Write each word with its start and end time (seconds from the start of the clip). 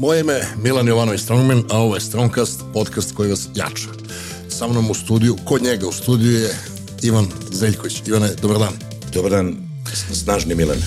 Moje 0.00 0.20
ime 0.20 0.32
je 0.32 0.48
Milan 0.62 0.88
Jovanović 0.88 1.20
Strongman, 1.20 1.64
a 1.70 1.78
ovo 1.78 1.94
je 1.94 2.00
Strongcast, 2.00 2.60
podcast 2.72 3.14
koji 3.14 3.30
vas 3.30 3.48
jača. 3.54 3.88
Sa 4.48 4.68
mnom 4.68 4.90
u 4.90 4.94
studiju, 4.94 5.36
kod 5.44 5.62
njega 5.62 5.86
u 5.86 5.92
studiju 5.92 6.32
je 6.32 6.56
Ivan 7.02 7.26
Zeljković. 7.52 8.02
Ivane, 8.06 8.34
dobar 8.42 8.58
dan. 8.58 8.72
Dobar 9.12 9.30
dan, 9.30 9.56
snažni 10.12 10.54
Milan. 10.54 10.78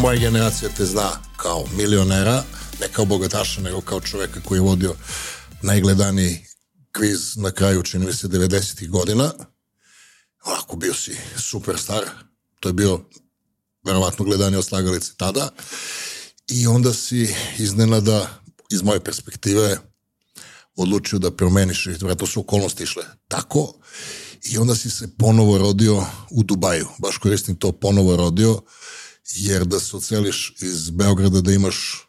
Moja 0.00 0.18
generacija 0.18 0.70
te 0.76 0.84
zna 0.84 1.10
kao 1.36 1.64
milionera, 1.76 2.42
ne 2.80 2.88
kao 2.92 3.04
bogataša, 3.04 3.60
nego 3.60 3.80
kao 3.80 4.00
čoveka 4.00 4.40
koji 4.44 4.58
je 4.58 4.62
vodio 4.62 4.94
najgledaniji 5.62 6.38
kviz 6.92 7.36
na 7.36 7.50
kraju, 7.50 7.82
čini 7.82 8.06
mi 8.06 8.12
se, 8.12 8.28
90. 8.28 8.88
godina. 8.88 9.32
Onako 10.44 10.76
bio 10.76 10.94
si 10.94 11.16
superstar, 11.36 12.25
to 12.60 12.68
je 12.68 12.72
bio 12.72 13.00
verovatno 13.84 14.24
gledanje 14.24 14.58
od 14.58 14.66
slagalice 14.66 15.12
tada. 15.16 15.48
I 16.48 16.66
onda 16.66 16.92
si 16.92 17.34
iznenada, 17.58 18.40
iz 18.70 18.82
moje 18.82 19.04
perspektive, 19.04 19.78
odlučio 20.76 21.18
da 21.18 21.30
promeniš, 21.30 21.86
vratno 22.00 22.26
su 22.26 22.40
okolnosti 22.40 22.82
išle 22.82 23.04
tako, 23.28 23.74
i 24.42 24.58
onda 24.58 24.74
si 24.74 24.90
se 24.90 25.08
ponovo 25.18 25.58
rodio 25.58 26.04
u 26.30 26.42
Dubaju. 26.42 26.88
Baš 26.98 27.18
koristim 27.18 27.56
to 27.56 27.72
ponovo 27.72 28.16
rodio, 28.16 28.62
jer 29.34 29.64
da 29.64 29.80
se 29.80 29.96
oceliš 29.96 30.54
iz 30.60 30.90
Beograda 30.90 31.40
da 31.40 31.52
imaš 31.52 32.05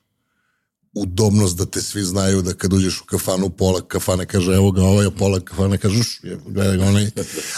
udobnost 1.01 1.57
da 1.57 1.65
te 1.65 1.81
svi 1.81 2.03
znaju 2.03 2.41
da 2.41 2.53
kad 2.53 2.73
uđeš 2.73 3.01
u 3.01 3.05
kafanu, 3.05 3.49
pola 3.49 3.81
kafane 3.87 4.25
kaže 4.25 4.53
evo 4.53 4.71
ga 4.71 4.83
ovaj, 4.83 5.07
pola 5.17 5.39
kafane 5.39 5.77
kažeš 5.77 6.21
gledaj 6.45 6.77
ga 6.77 6.85
onaj, 6.85 7.11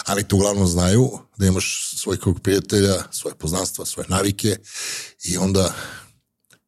ali 0.06 0.24
te 0.24 0.36
uglavnom 0.36 0.68
znaju 0.68 1.10
da 1.38 1.46
imaš 1.46 1.94
svoj 1.96 2.20
krug 2.20 2.40
prijatelja, 2.40 2.96
svoje 3.12 3.36
poznanstva, 3.36 3.86
svoje 3.86 4.08
navike 4.10 4.58
i 5.24 5.38
onda 5.38 5.74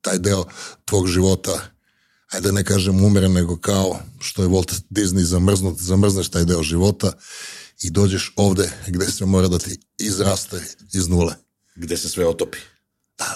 taj 0.01 0.17
deo 0.17 0.45
tvog 0.85 1.07
života 1.07 1.61
ajde 2.31 2.47
da 2.47 2.51
ne 2.51 2.63
kažem 2.63 3.03
umeren, 3.03 3.31
nego 3.31 3.57
kao 3.57 3.99
što 4.19 4.43
je 4.43 4.49
Walt 4.49 4.81
Disney 4.89 5.23
zamrznut, 5.23 5.79
zamrzneš 5.79 6.29
taj 6.29 6.45
deo 6.45 6.63
života 6.63 7.13
i 7.81 7.89
dođeš 7.89 8.33
ovde 8.35 8.71
gde 8.87 9.11
se 9.11 9.25
mora 9.25 9.47
da 9.47 9.59
ti 9.59 9.79
izraste 9.97 10.63
iz 10.93 11.07
nule. 11.07 11.35
Gde 11.75 11.97
se 11.97 12.09
sve 12.09 12.27
otopi. 12.27 12.57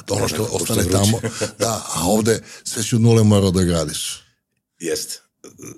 Da, 0.08 0.14
ono 0.14 0.28
što 0.28 0.50
ostane 0.52 0.84
što 0.84 0.92
tamo. 0.92 1.20
Da, 1.60 1.86
a 1.96 2.08
ovde 2.08 2.42
sve 2.64 2.84
si 2.84 2.96
od 2.96 3.02
nule 3.02 3.24
morao 3.24 3.52
da 3.52 3.64
gradiš. 3.64 4.22
Jeste. 4.80 5.20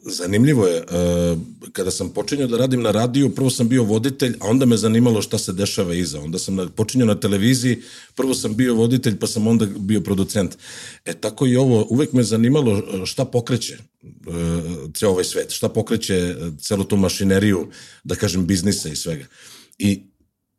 Zanimljivo 0.06 0.68
je, 0.68 0.82
uh, 0.82 1.40
kada 1.72 1.92
sam 1.92 2.10
počinjao 2.10 2.48
da 2.48 2.58
radim 2.58 2.82
na 2.82 2.92
radiju, 2.92 3.36
prvo 3.36 3.50
sam 3.50 3.70
bio 3.70 3.84
voditelj, 3.84 4.38
a 4.40 4.48
onda 4.48 4.66
me 4.66 4.78
zanimalo 4.78 5.22
šta 5.22 5.38
se 5.38 5.54
dešava 5.54 5.94
iza. 5.94 6.20
Onda 6.20 6.40
sam 6.40 6.58
počinjao 6.76 7.08
na 7.08 7.20
televiziji, 7.20 7.82
prvo 8.16 8.34
sam 8.34 8.56
bio 8.56 8.76
voditelj, 8.76 9.20
pa 9.20 9.28
sam 9.28 9.48
onda 9.48 9.66
bio 9.66 10.02
producent. 10.02 10.58
E 11.06 11.14
tako 11.14 11.48
i 11.48 11.56
ovo, 11.56 11.88
uvek 11.90 12.14
me 12.14 12.24
zanimalo 12.24 13.06
šta 13.06 13.26
pokreće 13.26 13.78
uh, 14.04 14.94
ceo 14.96 15.10
ovaj 15.10 15.24
svet, 15.24 15.52
šta 15.52 15.70
pokreće 15.70 16.36
celu 16.62 16.84
tu 16.84 16.98
mašineriju, 16.98 17.68
da 18.04 18.16
kažem, 18.16 18.48
biznisa 18.48 18.90
i 18.90 18.96
svega. 18.96 19.26
I 19.78 20.04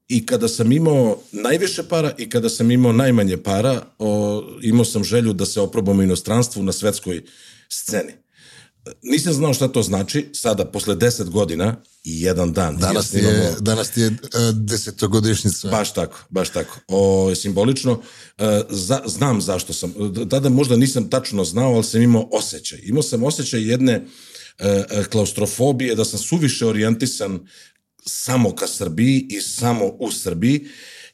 i 0.09 0.27
kada 0.27 0.49
sam 0.49 0.73
imao 0.73 1.23
najviše 1.33 1.83
para 1.83 2.13
i 2.19 2.31
kada 2.31 2.49
sam 2.49 2.71
imao 2.71 2.93
najmanje 2.93 3.37
para, 3.37 3.83
o, 3.99 4.43
imao 4.63 4.85
sam 4.85 5.05
želju 5.05 5.33
da 5.33 5.47
se 5.47 5.61
oprobam 5.61 5.99
u 5.99 6.03
inostranstvu 6.03 6.63
na 6.63 6.73
svetskoj 6.73 7.23
sceni. 7.69 8.13
Nisam 9.03 9.33
znao 9.33 9.55
šta 9.55 9.69
to 9.69 9.83
znači, 9.83 10.29
sada, 10.33 10.65
posle 10.65 10.95
deset 10.97 11.29
godina 11.29 11.77
i 12.05 12.23
jedan 12.23 12.53
dan. 12.53 12.77
Danas 12.77 13.11
ti 13.11 13.17
je, 13.17 13.23
imamo, 13.23 13.61
danas 13.61 13.91
ti 13.91 14.01
je 14.01 14.07
uh, 14.09 14.17
desetogodišnjica. 14.55 15.69
Baš 15.69 15.95
tako, 15.95 16.19
baš 16.31 16.49
tako. 16.49 16.81
O, 16.89 17.35
simbolično, 17.35 17.93
uh, 17.93 18.03
za, 18.71 19.03
znam 19.07 19.41
zašto 19.41 19.73
sam, 19.73 19.93
tada 20.31 20.49
možda 20.49 20.77
nisam 20.77 21.11
tačno 21.11 21.45
znao, 21.45 21.75
ali 21.75 21.85
sam 21.85 22.03
imao 22.03 22.29
osjećaj. 22.33 22.79
Imao 22.83 23.03
sam 23.03 23.23
osjećaj 23.23 23.71
jedne 23.71 24.05
uh, 24.59 25.07
klaustrofobije, 25.07 25.95
da 25.95 26.05
sam 26.05 26.19
suviše 26.19 26.67
orijentisan 26.67 27.41
samo 28.07 28.55
ka 28.55 28.67
Srbiji 28.67 29.27
i 29.31 29.41
samo 29.41 29.87
u 29.87 30.11
Srbiji 30.13 30.67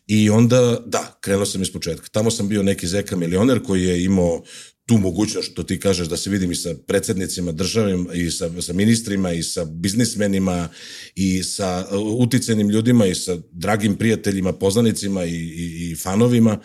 i 0.07 0.31
onda, 0.31 0.83
da, 0.87 1.19
krenuo 1.21 1.47
sam 1.47 1.63
iz 1.63 1.73
početka. 1.73 2.09
Tamo 2.09 2.31
sam 2.31 2.49
bio 2.49 2.63
neki 2.63 2.87
zeka 2.87 3.17
milioner 3.17 3.63
koji 3.63 3.85
je 3.85 4.05
imao 4.05 4.43
tu 4.87 4.99
mogućnost, 4.99 5.53
što 5.53 5.63
ti 5.63 5.81
kažeš, 5.81 6.09
da 6.09 6.17
se 6.17 6.31
vidim 6.31 6.53
i 6.53 6.55
sa 6.55 6.75
predsednicima 6.87 7.53
države, 7.53 7.99
i 8.15 8.31
sa, 8.31 8.51
sa 8.63 8.73
ministrima, 8.73 9.33
i 9.33 9.43
sa 9.43 9.65
biznismenima, 9.65 10.69
i 11.15 11.43
sa 11.43 11.87
uh, 11.91 12.21
uticenim 12.21 12.71
ljudima, 12.71 13.07
i 13.07 13.15
sa 13.15 13.37
dragim 13.51 13.97
prijateljima, 13.97 14.53
poznanicima 14.53 15.25
i, 15.25 15.35
i, 15.35 15.91
i 15.91 15.97
fanovima. 15.97 16.59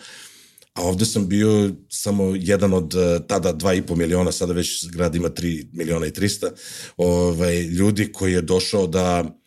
A 0.74 0.82
ovde 0.82 1.04
sam 1.04 1.28
bio 1.28 1.70
samo 1.88 2.34
jedan 2.36 2.74
od 2.74 2.94
uh, 2.94 3.26
tada 3.26 3.52
2,5 3.52 3.96
miliona, 3.96 4.32
sada 4.32 4.52
već 4.52 4.86
grad 4.90 5.14
ima 5.14 5.28
3 5.30 5.66
miliona 5.72 6.06
i 6.06 6.10
300, 6.10 6.50
ovaj, 6.96 7.62
ljudi 7.62 8.12
koji 8.12 8.32
je 8.32 8.42
došao 8.42 8.86
da 8.86 9.39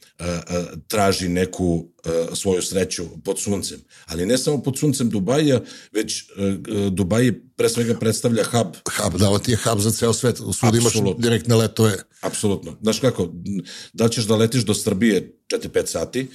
traži 0.87 1.29
neku 1.29 1.85
svoju 2.33 2.61
sreću 2.61 3.03
pod 3.23 3.39
suncem. 3.39 3.79
Ali 4.05 4.25
ne 4.25 4.37
samo 4.37 4.63
pod 4.63 4.79
suncem 4.79 5.09
Dubaja, 5.09 5.61
već 5.91 6.23
Dubaj 6.91 7.31
pre 7.55 7.69
svega 7.69 7.95
predstavlja 7.99 8.43
hub. 8.43 8.67
Hub, 8.97 9.19
da, 9.19 9.29
ovo 9.29 9.39
ti 9.39 9.51
je 9.51 9.57
hub 9.57 9.79
za 9.79 9.91
ceo 9.91 10.13
svet. 10.13 10.37
Svudi 10.53 10.77
imaš 10.77 10.93
direktne 11.17 11.55
letove. 11.55 11.97
Apsolutno. 12.21 12.77
Znaš 12.81 12.99
kako, 12.99 13.29
da 13.93 14.09
ćeš 14.09 14.25
da 14.25 14.35
letiš 14.35 14.63
do 14.63 14.73
Srbije 14.73 15.37
4-5 15.53 15.85
sati, 15.85 16.27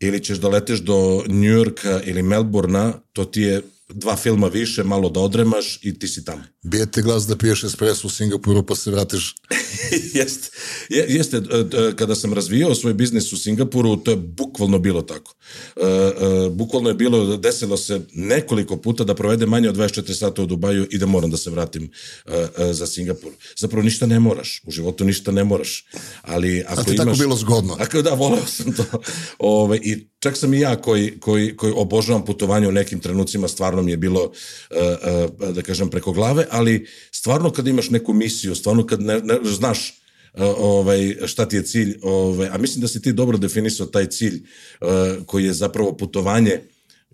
ili 0.00 0.24
ćeš 0.24 0.38
da 0.38 0.48
leteš 0.48 0.80
do 0.80 1.24
Njujorka 1.28 2.00
ili 2.04 2.22
Melbourna, 2.22 2.92
to 3.12 3.24
ti 3.24 3.40
je 3.40 3.62
dva 3.94 4.16
filma 4.16 4.48
više, 4.48 4.84
malo 4.84 5.08
da 5.08 5.20
odremaš 5.20 5.78
i 5.82 5.98
ti 5.98 6.08
si 6.08 6.24
tamo. 6.24 6.42
Bije 6.62 6.90
te 6.90 7.02
glas 7.02 7.26
da 7.26 7.36
piješ 7.36 7.64
espresso 7.64 8.06
u 8.06 8.10
Singapuru 8.10 8.66
pa 8.66 8.74
se 8.74 8.90
vratiš. 8.90 9.34
jeste. 10.14 10.48
Je, 10.88 11.06
jeste, 11.08 11.36
e, 11.36 11.96
kada 11.96 12.14
sam 12.14 12.32
razvijao 12.32 12.74
svoj 12.74 12.94
biznis 12.94 13.32
u 13.32 13.36
Singapuru, 13.36 13.96
to 13.96 14.10
je 14.10 14.16
bukvalno 14.16 14.78
bilo 14.78 15.02
tako. 15.02 15.34
Uh, 15.76 15.82
uh, 15.82 16.52
bukvalno 16.52 16.88
je 16.88 16.94
bilo, 16.94 17.36
desilo 17.36 17.76
se 17.76 18.00
nekoliko 18.12 18.76
puta 18.76 19.04
da 19.04 19.14
provedem 19.14 19.48
manje 19.48 19.68
od 19.68 19.76
24 19.76 20.14
sata 20.14 20.42
u 20.42 20.46
Dubaju 20.46 20.86
i 20.90 20.98
da 20.98 21.06
moram 21.06 21.30
da 21.30 21.36
se 21.36 21.50
vratim 21.50 21.90
uh, 22.26 22.32
za 22.72 22.86
Singapur. 22.86 23.32
Zapravo 23.56 23.82
ništa 23.82 24.06
ne 24.06 24.20
moraš, 24.20 24.62
u 24.66 24.70
životu 24.70 25.04
ništa 25.04 25.32
ne 25.32 25.44
moraš. 25.44 25.86
Ali 26.22 26.64
ako 26.68 26.80
A 26.80 26.84
ti 26.84 26.94
imaš, 26.94 27.06
tako 27.06 27.18
bilo 27.18 27.36
zgodno. 27.36 27.76
Ako, 27.80 28.02
da, 28.02 28.10
voleo 28.10 28.46
sam 28.46 28.72
to. 28.72 28.84
Ove, 29.38 29.78
I 29.82 30.11
čak 30.22 30.36
sam 30.36 30.54
i 30.54 30.60
ja 30.60 30.76
koji, 30.76 31.20
koji, 31.20 31.56
koji 31.56 31.72
obožavam 31.76 32.24
putovanje 32.24 32.68
u 32.68 32.72
nekim 32.72 33.00
trenucima, 33.00 33.48
stvarno 33.48 33.82
mi 33.82 33.90
je 33.90 33.96
bilo, 33.96 34.22
uh, 34.22 34.30
uh, 35.40 35.54
da 35.54 35.62
kažem, 35.62 35.90
preko 35.90 36.12
glave, 36.12 36.46
ali 36.50 36.86
stvarno 37.10 37.50
kad 37.50 37.66
imaš 37.66 37.90
neku 37.90 38.12
misiju, 38.12 38.54
stvarno 38.54 38.86
kad 38.86 39.00
ne, 39.02 39.20
ne 39.20 39.38
znaš 39.44 40.02
uh, 40.34 40.42
ovaj, 40.58 41.16
šta 41.26 41.48
ti 41.48 41.56
je 41.56 41.62
cilj, 41.62 41.98
ovaj, 42.02 42.48
a 42.48 42.58
mislim 42.58 42.80
da 42.80 42.88
si 42.88 43.02
ti 43.02 43.12
dobro 43.12 43.38
definisao 43.38 43.86
taj 43.86 44.06
cilj 44.06 44.42
koji 45.26 45.44
je 45.44 45.52
zapravo 45.52 45.96
putovanje 45.96 46.60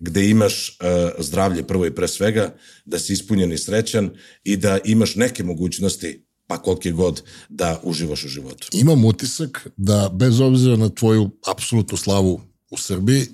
gde 0.00 0.28
imaš 0.30 0.78
zdravlje 1.18 1.62
prvo 1.66 1.86
i 1.86 1.94
pre 1.94 2.08
svega, 2.08 2.54
da 2.84 2.98
si 2.98 3.12
ispunjen 3.12 3.52
i 3.52 3.58
srećan 3.58 4.10
i 4.44 4.56
da 4.56 4.78
imaš 4.84 5.14
neke 5.14 5.44
mogućnosti 5.44 6.24
pa 6.46 6.62
kolike 6.62 6.92
god 6.92 7.22
da 7.48 7.80
uživaš 7.82 8.24
u 8.24 8.28
životu. 8.28 8.68
Imam 8.72 9.04
utisak 9.04 9.68
da 9.76 10.10
bez 10.14 10.40
obzira 10.40 10.76
na 10.76 10.88
tvoju 10.88 11.30
apsolutnu 11.46 11.96
slavu 11.96 12.40
u 12.70 12.78
Srbiji, 12.78 13.26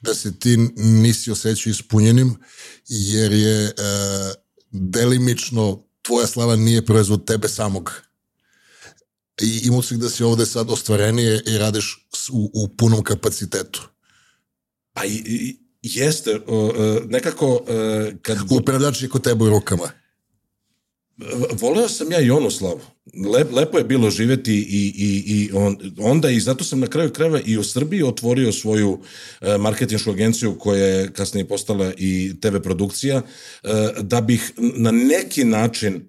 da 0.00 0.14
se 0.14 0.38
ti 0.38 0.56
nisi 0.76 1.30
osjećao 1.30 1.70
ispunjenim, 1.70 2.36
jer 2.88 3.32
je 3.32 3.64
e, 3.64 3.72
delimično 4.70 5.84
tvoja 6.02 6.26
slava 6.26 6.56
nije 6.56 6.86
proizvod 6.86 7.24
tebe 7.24 7.48
samog. 7.48 7.92
I 9.42 9.60
imao 9.64 9.82
si 9.82 9.96
da 9.96 10.10
si 10.10 10.22
ovde 10.22 10.46
sad 10.46 10.70
ostvarenije 10.70 11.42
i 11.46 11.58
radiš 11.58 12.08
u, 12.32 12.50
u 12.54 12.68
punom 12.68 13.02
kapacitetu. 13.02 13.88
Pa 14.92 15.04
i, 15.04 15.12
i 15.26 15.56
jeste, 15.82 16.40
uh, 16.46 16.74
nekako... 17.04 17.54
Uh, 17.54 18.18
kad... 18.22 18.38
Upravljač 18.50 19.02
je 19.02 19.08
kod 19.08 19.22
tebe 19.22 19.44
u 19.44 19.48
rukama. 19.48 19.90
Voleo 21.60 21.88
sam 21.88 22.12
ja 22.12 22.20
i 22.20 22.30
onu 22.30 22.50
slavu. 22.50 22.80
Lep, 23.34 23.52
lepo 23.52 23.78
je 23.78 23.84
bilo 23.84 24.10
živeti 24.10 24.54
i, 24.54 24.92
i, 24.96 25.22
i 25.26 25.50
on, 25.52 25.76
onda 25.98 26.30
i 26.30 26.40
zato 26.40 26.64
sam 26.64 26.80
na 26.80 26.86
kraju 26.86 27.10
krajeva 27.10 27.40
i 27.46 27.58
u 27.58 27.64
Srbiji 27.64 28.02
otvorio 28.02 28.52
svoju 28.52 28.98
e, 29.40 29.58
marketinšku 29.58 30.10
agenciju 30.10 30.58
koja 30.58 30.86
je 30.86 31.12
kasnije 31.12 31.48
postala 31.48 31.92
i 31.96 32.34
TV 32.40 32.56
produkcija 32.62 33.22
e, 33.62 33.68
da 34.00 34.20
bih 34.20 34.52
na 34.58 34.90
neki 34.90 35.44
način 35.44 36.08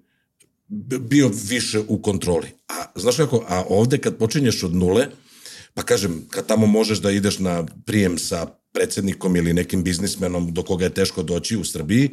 bio 1.00 1.30
više 1.48 1.80
u 1.88 2.02
kontroli. 2.02 2.48
A 2.68 2.84
znaš 2.94 3.16
kako, 3.16 3.44
a 3.48 3.64
ovde 3.68 3.98
kad 3.98 4.18
počinješ 4.18 4.62
od 4.62 4.74
nule, 4.74 5.06
pa 5.74 5.82
kažem, 5.82 6.26
kad 6.30 6.46
tamo 6.46 6.66
možeš 6.66 6.98
da 6.98 7.10
ideš 7.10 7.38
na 7.38 7.66
prijem 7.84 8.18
sa 8.18 8.46
predsednikom 8.76 9.36
ili 9.36 9.52
nekim 9.52 9.82
biznismenom 9.84 10.52
do 10.52 10.62
koga 10.62 10.84
je 10.84 10.94
teško 10.94 11.22
doći 11.22 11.56
u 11.56 11.64
Srbiji, 11.64 12.10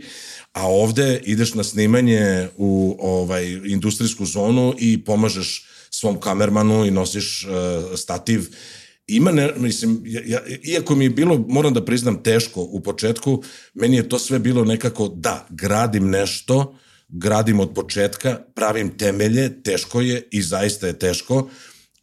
a 0.53 0.67
ovde 0.67 1.19
ideš 1.23 1.53
na 1.53 1.63
snimanje 1.63 2.47
u 2.57 2.97
ovaj 2.99 3.59
industrijsku 3.65 4.25
zonu 4.25 4.73
i 4.79 5.03
pomažeš 5.03 5.65
svom 5.91 6.19
kamermanu 6.19 6.85
i 6.85 6.91
nosiš 6.91 7.45
uh, 7.45 7.99
stativ. 7.99 8.47
Ima, 9.07 9.31
ne, 9.31 9.51
mislim, 9.57 10.01
ja, 10.05 10.21
ja, 10.25 10.39
iako 10.63 10.95
mi 10.95 11.05
je 11.05 11.09
bilo, 11.09 11.45
moram 11.47 11.73
da 11.73 11.85
priznam, 11.85 12.23
teško 12.23 12.61
u 12.61 12.79
početku, 12.79 13.43
meni 13.73 13.97
je 13.97 14.09
to 14.09 14.19
sve 14.19 14.39
bilo 14.39 14.63
nekako, 14.65 15.07
da, 15.07 15.47
gradim 15.49 16.09
nešto, 16.09 16.75
gradim 17.09 17.59
od 17.59 17.73
početka, 17.75 18.39
pravim 18.55 18.97
temelje, 18.97 19.63
teško 19.63 20.01
je 20.01 20.27
i 20.31 20.41
zaista 20.41 20.87
je 20.87 20.99
teško, 20.99 21.49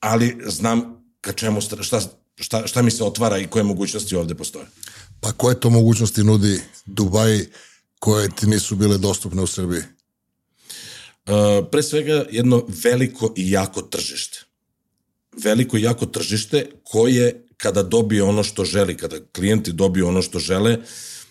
ali 0.00 0.36
znam 0.46 1.00
ka 1.20 1.32
čemu, 1.32 1.60
šta, 1.60 2.00
šta, 2.40 2.66
šta 2.66 2.82
mi 2.82 2.90
se 2.90 3.04
otvara 3.04 3.38
i 3.38 3.46
koje 3.46 3.62
mogućnosti 3.62 4.16
ovde 4.16 4.34
postoje. 4.34 4.66
Pa 5.20 5.32
koje 5.32 5.60
to 5.60 5.70
mogućnosti 5.70 6.24
nudi 6.24 6.60
Dubaj 6.86 7.46
koje 7.98 8.28
ti 8.36 8.46
nisu 8.46 8.76
bile 8.76 8.98
dostupne 8.98 9.42
u 9.42 9.46
Srbiji? 9.46 9.80
Uh, 9.80 11.66
pre 11.70 11.82
svega 11.82 12.24
jedno 12.30 12.66
veliko 12.84 13.32
i 13.36 13.50
jako 13.50 13.82
tržište. 13.82 14.38
Veliko 15.44 15.76
i 15.76 15.82
jako 15.82 16.06
tržište 16.06 16.66
koje 16.84 17.46
kada 17.56 17.82
dobije 17.82 18.22
ono 18.22 18.42
što 18.42 18.64
želi, 18.64 18.96
kada 18.96 19.16
klijenti 19.32 19.72
dobiju 19.72 20.08
ono 20.08 20.22
što 20.22 20.38
žele, 20.38 20.78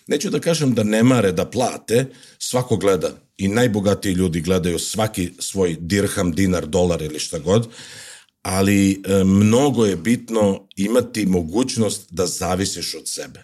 neću 0.06 0.30
da 0.30 0.40
kažem 0.40 0.74
da 0.74 0.82
ne 0.82 1.02
mare 1.02 1.32
da 1.32 1.44
plate, 1.44 2.06
svako 2.38 2.76
gleda 2.76 3.10
i 3.36 3.48
najbogatiji 3.48 4.12
ljudi 4.12 4.40
gledaju 4.40 4.78
svaki 4.78 5.32
svoj 5.38 5.76
dirham, 5.80 6.32
dinar, 6.32 6.66
dolar 6.66 7.02
ili 7.02 7.18
šta 7.18 7.38
god, 7.38 7.68
ali 8.42 8.92
e, 8.92 9.24
mnogo 9.24 9.86
je 9.86 9.96
bitno 9.96 10.68
imati 10.76 11.26
mogućnost 11.26 12.06
da 12.10 12.26
zavisiš 12.26 12.94
od 12.94 13.08
sebe 13.08 13.42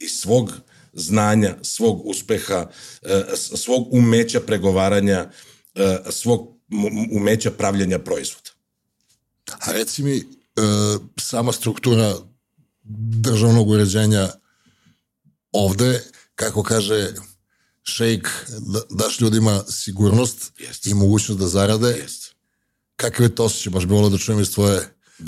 i 0.00 0.08
svog 0.08 0.52
znanja, 0.92 1.56
svog 1.62 2.06
uspeha, 2.06 2.66
e, 3.02 3.24
svog 3.36 3.94
umeća 3.94 4.40
pregovaranja, 4.40 5.30
e, 5.74 5.98
svog 6.10 6.58
umeća 7.12 7.50
pravljanja 7.50 7.98
proizvoda. 7.98 8.50
A 9.60 9.72
reci 9.72 10.02
mi, 10.02 10.16
e, 10.16 10.22
sama 11.16 11.52
struktura 11.52 12.14
državnog 13.20 13.68
uređenja 13.68 14.28
ovde, 15.52 16.04
kako 16.34 16.62
kaže 16.62 17.14
šejk, 17.82 18.28
da, 18.58 18.80
daš 18.90 19.20
ljudima 19.20 19.64
sigurnost 19.68 20.52
Jest. 20.58 20.86
i 20.86 20.94
mogućnost 20.94 21.40
da 21.40 21.46
zarade. 21.46 21.88
Jest. 21.88 22.27
Kakav 23.00 23.26
je 23.26 23.34
to 23.34 23.44
osjećaj? 23.44 23.70
Baš 23.70 23.86
bi 23.86 23.94
volio 23.94 24.10
da 24.10 24.18
čujem 24.18 24.40
iz 24.40 24.54
tvoje 24.54 24.80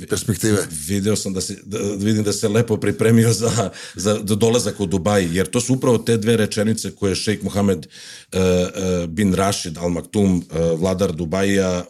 perspektive. 0.08 0.58
Video 0.86 1.16
sam 1.16 1.34
da 1.34 1.40
se, 1.40 1.56
da, 1.64 1.78
vidim 1.78 2.24
da 2.24 2.32
se 2.32 2.48
lepo 2.48 2.76
pripremio 2.76 3.32
za, 3.32 3.70
za 3.94 4.18
dolazak 4.22 4.80
u 4.80 4.86
Dubaji, 4.86 5.28
jer 5.32 5.46
to 5.46 5.60
su 5.60 5.74
upravo 5.74 5.98
te 5.98 6.16
dve 6.16 6.36
rečenice 6.36 6.90
koje 6.90 7.14
šejk 7.14 7.42
Mohamed 7.42 7.78
uh, 7.86 8.40
uh, 8.40 9.06
bin 9.08 9.34
Rashid 9.34 9.78
Al 9.78 9.88
Maktoum, 9.88 10.36
uh, 10.36 10.80
vladar 10.80 11.12
Dubaja, 11.12 11.84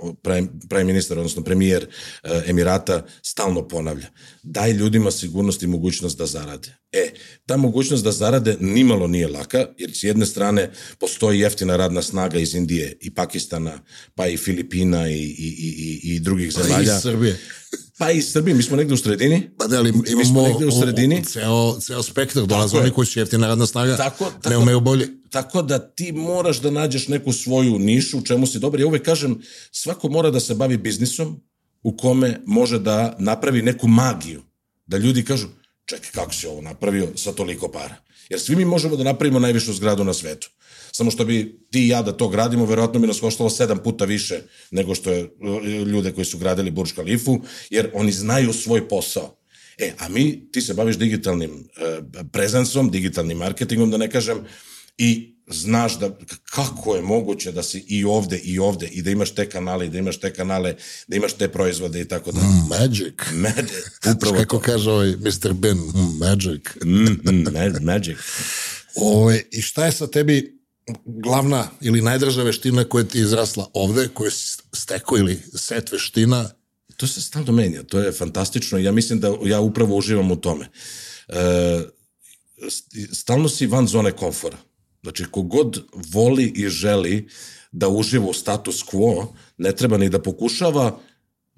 pravi 0.69 0.85
ministar, 0.85 1.19
odnosno 1.19 1.45
premijer 1.45 1.87
uh, 1.87 2.31
Emirata, 2.47 3.07
stalno 3.23 3.69
ponavlja. 3.69 4.07
Daj 4.43 4.73
ljudima 4.73 5.11
sigurnost 5.11 5.63
i 5.63 5.67
mogućnost 5.67 6.19
da 6.19 6.27
zarade. 6.27 6.80
E, 6.93 7.13
ta 7.47 7.57
mogućnost 7.57 8.05
da 8.05 8.13
zarade 8.13 8.57
nimalo 8.61 9.07
nije 9.07 9.29
laka, 9.29 9.67
jer 9.79 9.91
s 9.95 10.03
jedne 10.03 10.27
strane 10.27 10.71
postoji 10.99 11.41
jeftina 11.41 11.77
radna 11.77 12.03
snaga 12.03 12.39
iz 12.39 12.55
Indije 12.55 12.99
i 13.01 13.15
Pakistana, 13.15 13.79
pa 14.15 14.27
i 14.27 14.37
Filipina 14.37 15.11
i, 15.11 15.15
i, 15.15 15.49
i, 15.59 16.01
i 16.03 16.21
drugih 16.21 16.53
zemalja. 16.53 16.93
Pa 16.93 16.99
i 16.99 17.01
Srbije. 17.01 17.39
Pa 17.99 18.11
i 18.11 18.23
Srbije, 18.23 18.55
mi 18.55 18.63
smo 18.63 18.77
negde 18.77 18.95
u 18.95 18.97
sredini. 18.97 19.51
Pa 19.59 19.67
da, 19.67 19.79
ali 19.79 19.89
imamo 19.89 20.19
mi 20.19 20.25
smo 20.25 20.43
negde 20.43 20.67
u 20.67 20.71
sredini. 20.81 21.25
ceo, 21.25 21.81
ceo 21.81 22.03
spektar 22.03 22.47
dolaze 22.47 22.79
oni 22.79 22.91
koji 22.91 23.07
su 23.07 23.19
jeftina 23.19 23.47
radna 23.47 23.67
snaga, 23.67 23.97
tako, 23.97 24.25
tako, 24.25 24.51
ne 24.51 24.57
umeju 24.57 24.81
bolje. 24.81 25.09
Tako 25.31 25.63
da 25.63 25.79
ti 25.79 26.13
moraš 26.13 26.61
da 26.61 26.71
nađeš 26.71 27.09
neku 27.09 27.33
svoju 27.33 27.79
nišu 27.79 28.19
u 28.19 28.23
čemu 28.23 28.47
si 28.47 28.59
dobar. 28.59 28.81
Ja 28.81 28.87
uvek 28.87 29.03
kažem, 29.03 29.43
svako 29.73 30.09
mora 30.09 30.31
da 30.31 30.41
se 30.41 30.55
bavi 30.55 30.77
biznisom 30.77 31.41
u 31.83 31.97
kome 31.97 32.41
može 32.47 32.79
da 32.79 33.17
napravi 33.19 33.63
neku 33.63 33.89
magiju. 33.89 34.43
Da 34.87 34.97
ljudi 34.97 35.25
kažu, 35.25 35.49
čekaj, 35.91 36.11
kako 36.15 36.35
si 36.35 36.47
ovo 36.47 36.63
napravio 36.63 37.09
sa 37.17 37.33
toliko 37.33 37.69
para? 37.69 37.97
Jer 38.31 38.41
svi 38.41 38.57
mi 38.57 38.65
možemo 38.65 38.97
da 38.97 39.05
napravimo 39.05 39.39
najvišu 39.39 39.73
zgradu 39.73 40.05
na 40.05 40.15
svetu. 40.15 40.51
Samo 40.93 41.11
što 41.11 41.25
bi 41.25 41.59
ti 41.71 41.85
i 41.85 41.89
ja 41.89 42.03
da 42.03 42.13
to 42.13 42.29
gradimo, 42.29 42.67
verovatno 42.67 43.01
bi 43.01 43.07
nas 43.07 43.21
koštalo 43.21 43.51
sedam 43.51 43.79
puta 43.85 44.05
više 44.05 44.43
nego 44.71 44.95
što 44.95 45.11
je 45.11 45.21
e, 45.21 45.85
ljude 45.85 46.13
koji 46.13 46.25
su 46.25 46.39
gradili 46.39 46.71
Burj 46.71 46.95
Khalifu, 46.95 47.41
jer 47.71 47.91
oni 47.95 48.13
znaju 48.13 48.53
svoj 48.53 48.89
posao. 48.89 49.37
E, 49.79 49.93
a 49.99 50.09
mi, 50.09 50.51
ti 50.53 50.61
se 50.61 50.75
baviš 50.75 50.97
digitalnim 50.97 51.69
e, 51.77 52.01
prezensom, 52.33 52.91
digitalnim 52.91 53.39
marketingom, 53.39 53.91
da 53.91 53.97
ne 53.97 54.11
kažem, 54.11 54.45
i 54.99 55.35
znaš 55.51 55.99
da 55.99 56.19
kako 56.51 56.97
je 56.97 57.03
moguće 57.03 57.53
da 57.53 57.63
si 57.63 57.85
i 57.89 58.05
ovde 58.05 58.39
i 58.39 58.59
ovde 58.59 58.87
i 58.87 59.03
da 59.03 59.11
imaš 59.11 59.35
te 59.35 59.49
kanale 59.49 59.87
i 59.87 59.91
da 59.91 59.99
imaš 59.99 60.21
te 60.21 60.33
kanale, 60.33 60.77
da 61.09 61.17
imaš 61.17 61.33
te 61.33 61.49
proizvode 61.49 62.01
i 62.01 62.05
tako 62.05 62.33
da. 62.33 62.41
Mm, 62.41 62.69
magic. 62.69 63.15
Magic. 63.33 64.17
Upravo 64.17 64.37
kako 64.37 64.57
to. 64.57 64.63
kaže 64.63 64.91
ovaj 64.91 65.11
Mr. 65.11 65.53
Ben, 65.53 65.77
mm, 65.77 66.19
magic. 66.19 66.63
mm, 66.85 67.31
mm, 67.31 67.85
magic. 67.85 68.17
Ove, 68.95 69.43
I 69.51 69.63
šta 69.63 69.87
je 69.87 69.93
sa 69.93 70.07
tebi 70.07 70.61
glavna 71.05 71.69
ili 71.81 72.03
najdraža 72.03 72.43
veština 72.43 72.85
koja 72.85 73.05
ti 73.05 73.19
je 73.19 73.23
izrasla 73.23 73.71
ovde, 73.75 74.09
koju 74.09 74.31
si 74.31 74.59
stekao 74.73 75.19
ili 75.19 75.43
set 75.55 75.93
veština? 75.93 76.51
To 76.97 77.07
se 77.07 77.21
stalno 77.21 77.53
menja, 77.53 77.83
to 77.83 77.99
je 77.99 78.13
fantastično 78.13 78.79
ja 78.79 78.93
mislim 78.93 79.21
da 79.21 79.37
ja 79.45 79.61
upravo 79.61 79.97
uživam 79.97 80.31
u 80.31 80.37
tome. 80.37 80.69
E, 81.29 81.83
stalno 83.13 83.49
si 83.49 83.67
van 83.67 83.87
zone 83.87 84.13
komfora. 84.13 84.59
Znači, 85.03 85.25
kogod 85.31 85.85
voli 86.13 86.53
i 86.57 86.69
želi 86.69 87.29
da 87.73 87.89
uživa 87.89 88.27
u 88.27 88.33
status 88.33 88.85
quo, 88.85 89.27
ne 89.59 89.73
treba 89.73 89.99
ni 89.99 90.09
da 90.09 90.23
pokušava 90.23 91.01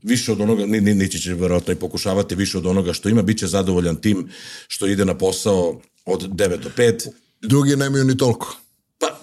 više 0.03 0.33
od 0.33 0.41
onoga, 0.41 0.67
ni, 0.67 0.81
ni, 0.81 0.95
nići 0.95 1.19
će 1.19 1.35
verovatno 1.35 1.73
i 1.73 1.77
pokušavati 1.77 2.35
više 2.35 2.59
od 2.59 2.67
onoga 2.67 2.93
što 2.93 3.09
ima, 3.09 3.23
bit 3.23 3.39
će 3.39 3.47
zadovoljan 3.47 3.97
tim 3.97 4.29
što 4.69 4.87
ide 4.87 5.05
na 5.05 5.19
posao 5.19 5.81
od 6.05 6.29
9 6.31 6.57
do 6.57 6.71
5. 6.77 7.09
Drugi 7.43 7.77
nemaju 7.77 8.05
ni 8.05 8.17
toliko. 8.17 8.57
Pa, 8.99 9.21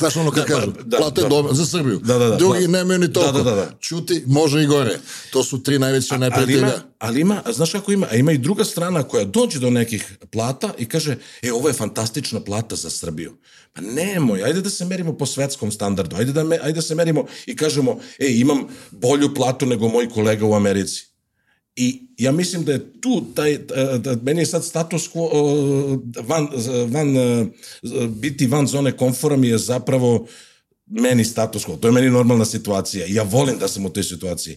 Znaš 0.00 0.16
ono 0.16 0.30
kad 0.30 0.48
da, 0.48 0.54
kažu, 0.54 0.72
da, 0.84 0.96
plate 0.96 1.20
da, 1.20 1.28
dobro 1.28 1.54
za 1.54 1.66
Srbiju. 1.66 1.98
Da, 1.98 2.18
da, 2.18 2.28
da, 2.28 2.36
Drugi 2.36 2.60
da, 2.60 2.68
nemaju 2.68 2.98
ni 2.98 3.12
toliko. 3.12 3.32
Da, 3.32 3.42
da, 3.42 3.50
da, 3.50 3.56
da. 3.56 3.72
Čuti, 3.80 4.22
može 4.26 4.62
i 4.62 4.66
gore. 4.66 4.98
To 5.32 5.44
su 5.44 5.62
tri 5.62 5.78
najveće 5.78 6.18
neprijatelja. 6.18 6.58
Ali 6.58 6.70
ima, 6.70 6.72
ali 6.98 7.20
ima, 7.20 7.42
znaš 7.52 7.72
kako 7.72 7.92
ima? 7.92 8.06
A 8.10 8.16
ima 8.16 8.32
i 8.32 8.38
druga 8.38 8.64
strana 8.64 9.02
koja 9.02 9.24
dođe 9.24 9.58
do 9.58 9.70
nekih 9.70 10.18
plata 10.32 10.72
i 10.78 10.88
kaže, 10.88 11.16
e, 11.42 11.52
ovo 11.52 11.68
je 11.68 11.74
fantastična 11.74 12.40
plata 12.40 12.76
za 12.76 12.90
Srbiju. 12.90 13.36
Pa 13.72 13.80
nemoj, 13.80 14.44
ajde 14.44 14.60
da 14.60 14.70
se 14.70 14.84
merimo 14.84 15.12
po 15.12 15.26
svetskom 15.26 15.72
standardu. 15.72 16.16
Ajde 16.16 16.32
da, 16.32 16.44
me, 16.44 16.58
ajde 16.62 16.72
da 16.72 16.82
se 16.82 16.94
merimo 16.94 17.26
i 17.46 17.56
kažemo, 17.56 17.98
e, 18.18 18.26
imam 18.28 18.64
bolju 18.90 19.34
platu 19.34 19.66
nego 19.66 19.88
moj 19.88 20.08
kolega 20.08 20.46
u 20.46 20.54
Americi. 20.54 21.10
I 21.80 22.00
ja 22.18 22.32
mislim 22.32 22.64
da 22.64 22.72
je 22.72 22.92
tu 23.00 23.24
taj, 23.34 23.58
da 23.98 24.16
meni 24.22 24.40
je 24.40 24.46
sad 24.46 24.64
status 24.64 25.08
quo, 25.12 25.28
van, 26.26 26.48
van, 26.86 27.14
biti 28.08 28.46
van 28.46 28.66
zone 28.66 28.96
komfora 28.96 29.36
mi 29.36 29.48
je 29.48 29.58
zapravo 29.58 30.26
meni 30.90 31.24
status 31.24 31.64
quo. 31.66 31.76
To 31.76 31.88
je 31.88 31.92
meni 31.92 32.10
normalna 32.10 32.44
situacija. 32.44 33.06
Ja 33.08 33.22
volim 33.22 33.58
da 33.58 33.68
sam 33.68 33.86
u 33.86 33.90
toj 33.90 34.02
situaciji. 34.02 34.56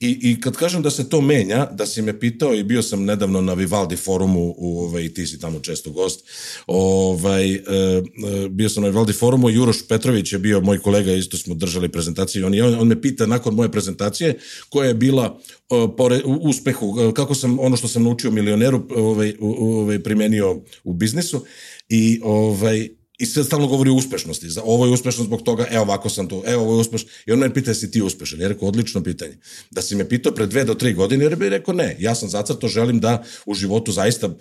I, 0.00 0.18
I 0.30 0.40
kad 0.40 0.56
kažem 0.56 0.82
da 0.82 0.90
se 0.90 1.08
to 1.08 1.20
menja, 1.20 1.66
da 1.72 1.86
si 1.86 2.02
me 2.02 2.20
pitao 2.20 2.54
i 2.54 2.62
bio 2.62 2.82
sam 2.82 3.04
nedavno 3.04 3.40
na 3.40 3.54
Vivaldi 3.54 3.96
forumu, 3.96 4.54
u, 4.58 4.80
ovaj, 4.80 5.08
ti 5.08 5.26
si 5.26 5.38
tamo 5.38 5.60
često 5.60 5.90
gost, 5.90 6.24
ovaj, 6.66 7.54
e, 7.54 7.58
e, 7.58 8.02
bio 8.50 8.68
sam 8.68 8.82
na 8.82 8.88
Vivaldi 8.88 9.12
forumu, 9.12 9.50
Juroš 9.50 9.88
Petrović 9.88 10.32
je 10.32 10.38
bio 10.38 10.60
moj 10.60 10.78
kolega, 10.78 11.12
isto 11.12 11.36
smo 11.36 11.54
držali 11.54 11.88
prezentaciju, 11.88 12.46
on, 12.46 12.60
on, 12.60 12.74
on 12.74 12.88
me 12.88 13.00
pita 13.00 13.26
nakon 13.26 13.54
moje 13.54 13.72
prezentacije 13.72 14.38
koja 14.68 14.88
je 14.88 14.94
bila 14.94 15.40
o, 15.68 15.88
pore, 15.96 16.20
u 16.24 16.34
uspehu, 16.34 17.12
kako 17.14 17.34
sam 17.34 17.58
ono 17.58 17.76
što 17.76 17.88
sam 17.88 18.02
naučio 18.02 18.30
milioneru 18.30 18.86
ovaj, 18.96 19.34
ovaj, 19.40 20.02
primenio 20.02 20.62
u 20.84 20.92
biznisu 20.92 21.44
i 21.88 22.20
ovaj, 22.22 22.88
i 23.18 23.26
sve 23.26 23.44
stalno 23.44 23.66
govori 23.66 23.90
o 23.90 23.94
uspešnosti. 23.94 24.50
Za 24.50 24.62
ovo 24.64 24.86
je 24.86 24.92
uspešno 24.92 25.24
zbog 25.24 25.42
toga, 25.42 25.66
evo 25.70 25.82
ovako 25.82 26.08
sam 26.08 26.28
tu, 26.28 26.42
evo 26.46 26.62
ovo 26.62 26.74
je 26.74 26.80
uspešno. 26.80 27.08
I 27.26 27.32
on 27.32 27.38
me 27.38 27.54
pita 27.54 27.74
si 27.74 27.90
ti 27.90 28.02
uspešan. 28.02 28.40
Ja 28.40 28.48
rekao, 28.48 28.68
odlično 28.68 29.02
pitanje. 29.02 29.38
Da 29.70 29.82
si 29.82 29.94
me 29.94 30.08
pitao 30.08 30.32
pre 30.32 30.46
dve 30.46 30.64
do 30.64 30.74
tri 30.74 30.94
godine, 30.94 31.24
jer 31.24 31.36
bi 31.36 31.48
rekao 31.48 31.74
ne. 31.74 31.96
Ja 31.98 32.14
sam 32.14 32.28
zacrto, 32.28 32.68
želim 32.68 33.00
da 33.00 33.24
u 33.46 33.54
životu 33.54 33.92
zaista 33.92 34.26
uh, 34.26 34.34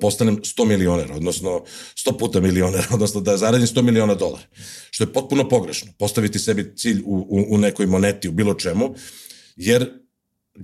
postanem 0.00 0.36
100 0.36 0.64
milionera, 0.64 1.14
odnosno 1.14 1.64
100 2.06 2.18
puta 2.18 2.40
milionera, 2.40 2.86
odnosno 2.96 3.20
da 3.20 3.36
zaradim 3.36 3.66
100 3.66 3.82
miliona 3.82 4.14
dolara. 4.14 4.46
Što 4.90 5.04
je 5.04 5.12
potpuno 5.12 5.48
pogrešno. 5.48 5.92
Postaviti 5.98 6.38
sebi 6.38 6.72
cilj 6.76 7.02
u, 7.04 7.26
u, 7.28 7.54
u 7.54 7.58
nekoj 7.58 7.86
moneti, 7.86 8.28
u 8.28 8.32
bilo 8.32 8.54
čemu, 8.54 8.94
jer 9.56 10.01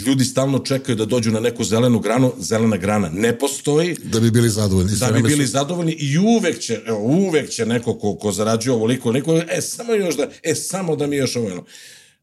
ljudi 0.07 0.25
stalno 0.25 0.59
čekaju 0.59 0.97
da 0.97 1.04
dođu 1.04 1.30
na 1.30 1.40
neku 1.40 1.64
zelenu 1.64 1.99
granu, 1.99 2.33
zelena 2.38 2.76
grana 2.76 3.11
ne 3.12 3.38
postoji. 3.38 3.97
Da 4.04 4.21
bi 4.21 4.30
bili 4.30 4.50
zadovoljni. 4.50 4.92
Da 4.97 5.12
bi 5.12 5.23
bili 5.23 5.47
zadovoljni 5.47 5.92
i 5.92 6.18
uvek 6.18 6.59
će, 6.59 6.80
evo, 6.87 6.99
uvek 6.99 7.50
će 7.50 7.66
neko 7.66 7.99
ko, 7.99 8.16
ko 8.16 8.33
zarađuje 8.33 8.75
ovoliko, 8.75 9.12
neko, 9.12 9.37
e, 9.49 9.61
samo 9.61 9.95
još 9.95 10.16
da, 10.16 10.28
e, 10.42 10.54
samo 10.54 10.97
da 10.97 11.07
mi 11.07 11.16
još 11.16 11.37
ovo, 11.37 11.64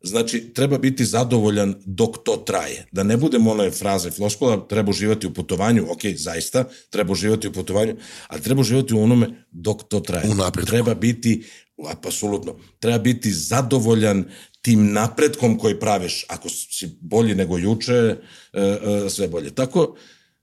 Znači, 0.05 0.53
treba 0.53 0.77
biti 0.77 1.05
zadovoljan 1.05 1.75
dok 1.86 2.17
to 2.24 2.38
traje. 2.38 2.86
Da 2.91 3.03
ne 3.03 3.17
budemo 3.17 3.51
one 3.51 3.72
fraze 3.72 4.12
floskola, 4.12 4.67
treba 4.67 4.89
uživati 4.89 5.27
u 5.27 5.34
putovanju, 5.34 5.86
ok, 5.91 6.05
zaista, 6.15 6.63
treba 6.89 7.12
uživati 7.12 7.48
u 7.48 7.53
putovanju, 7.53 7.95
ali 8.27 8.41
treba 8.41 8.62
uživati 8.62 8.93
u 8.93 9.01
onome 9.01 9.45
dok 9.51 9.84
to 9.84 10.00
traje. 10.00 10.29
U 10.29 10.36
napretku. 10.36 10.72
Treba 10.72 10.93
biti, 10.93 11.43
apsolutno, 11.91 12.55
treba 12.79 12.98
biti 12.98 13.31
zadovoljan 13.31 14.25
tim 14.65 14.93
napretkom 14.93 15.57
koji 15.57 15.79
praviš, 15.79 16.25
ako 16.27 16.50
si 16.50 16.98
bolji 17.01 17.36
nego 17.36 17.57
juče, 17.57 17.93
e, 17.93 18.17
e, 18.53 19.10
sve 19.10 19.27
bolje. 19.27 19.51
Tako 19.55 19.95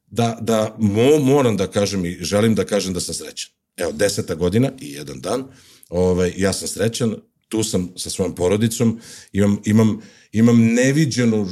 da, 0.06 0.38
da 0.40 0.76
mo, 0.78 1.18
moram 1.18 1.56
da 1.56 1.66
kažem 1.66 2.04
i 2.04 2.18
želim 2.20 2.54
da 2.54 2.64
kažem 2.64 2.94
da 2.94 3.00
sam 3.00 3.14
srećan. 3.14 3.50
Evo, 3.76 3.92
deseta 3.92 4.34
godina 4.34 4.70
i 4.80 4.92
jedan 4.92 5.20
dan, 5.20 5.44
ovaj, 5.88 6.32
ja 6.36 6.52
sam 6.52 6.68
srećan, 6.68 7.16
tu 7.48 7.64
sam 7.64 7.92
sa 7.96 8.10
svojom 8.10 8.34
porodicom, 8.34 9.00
imam, 9.32 9.58
imam, 9.64 10.00
imam 10.32 10.60
neviđenu 10.74 11.48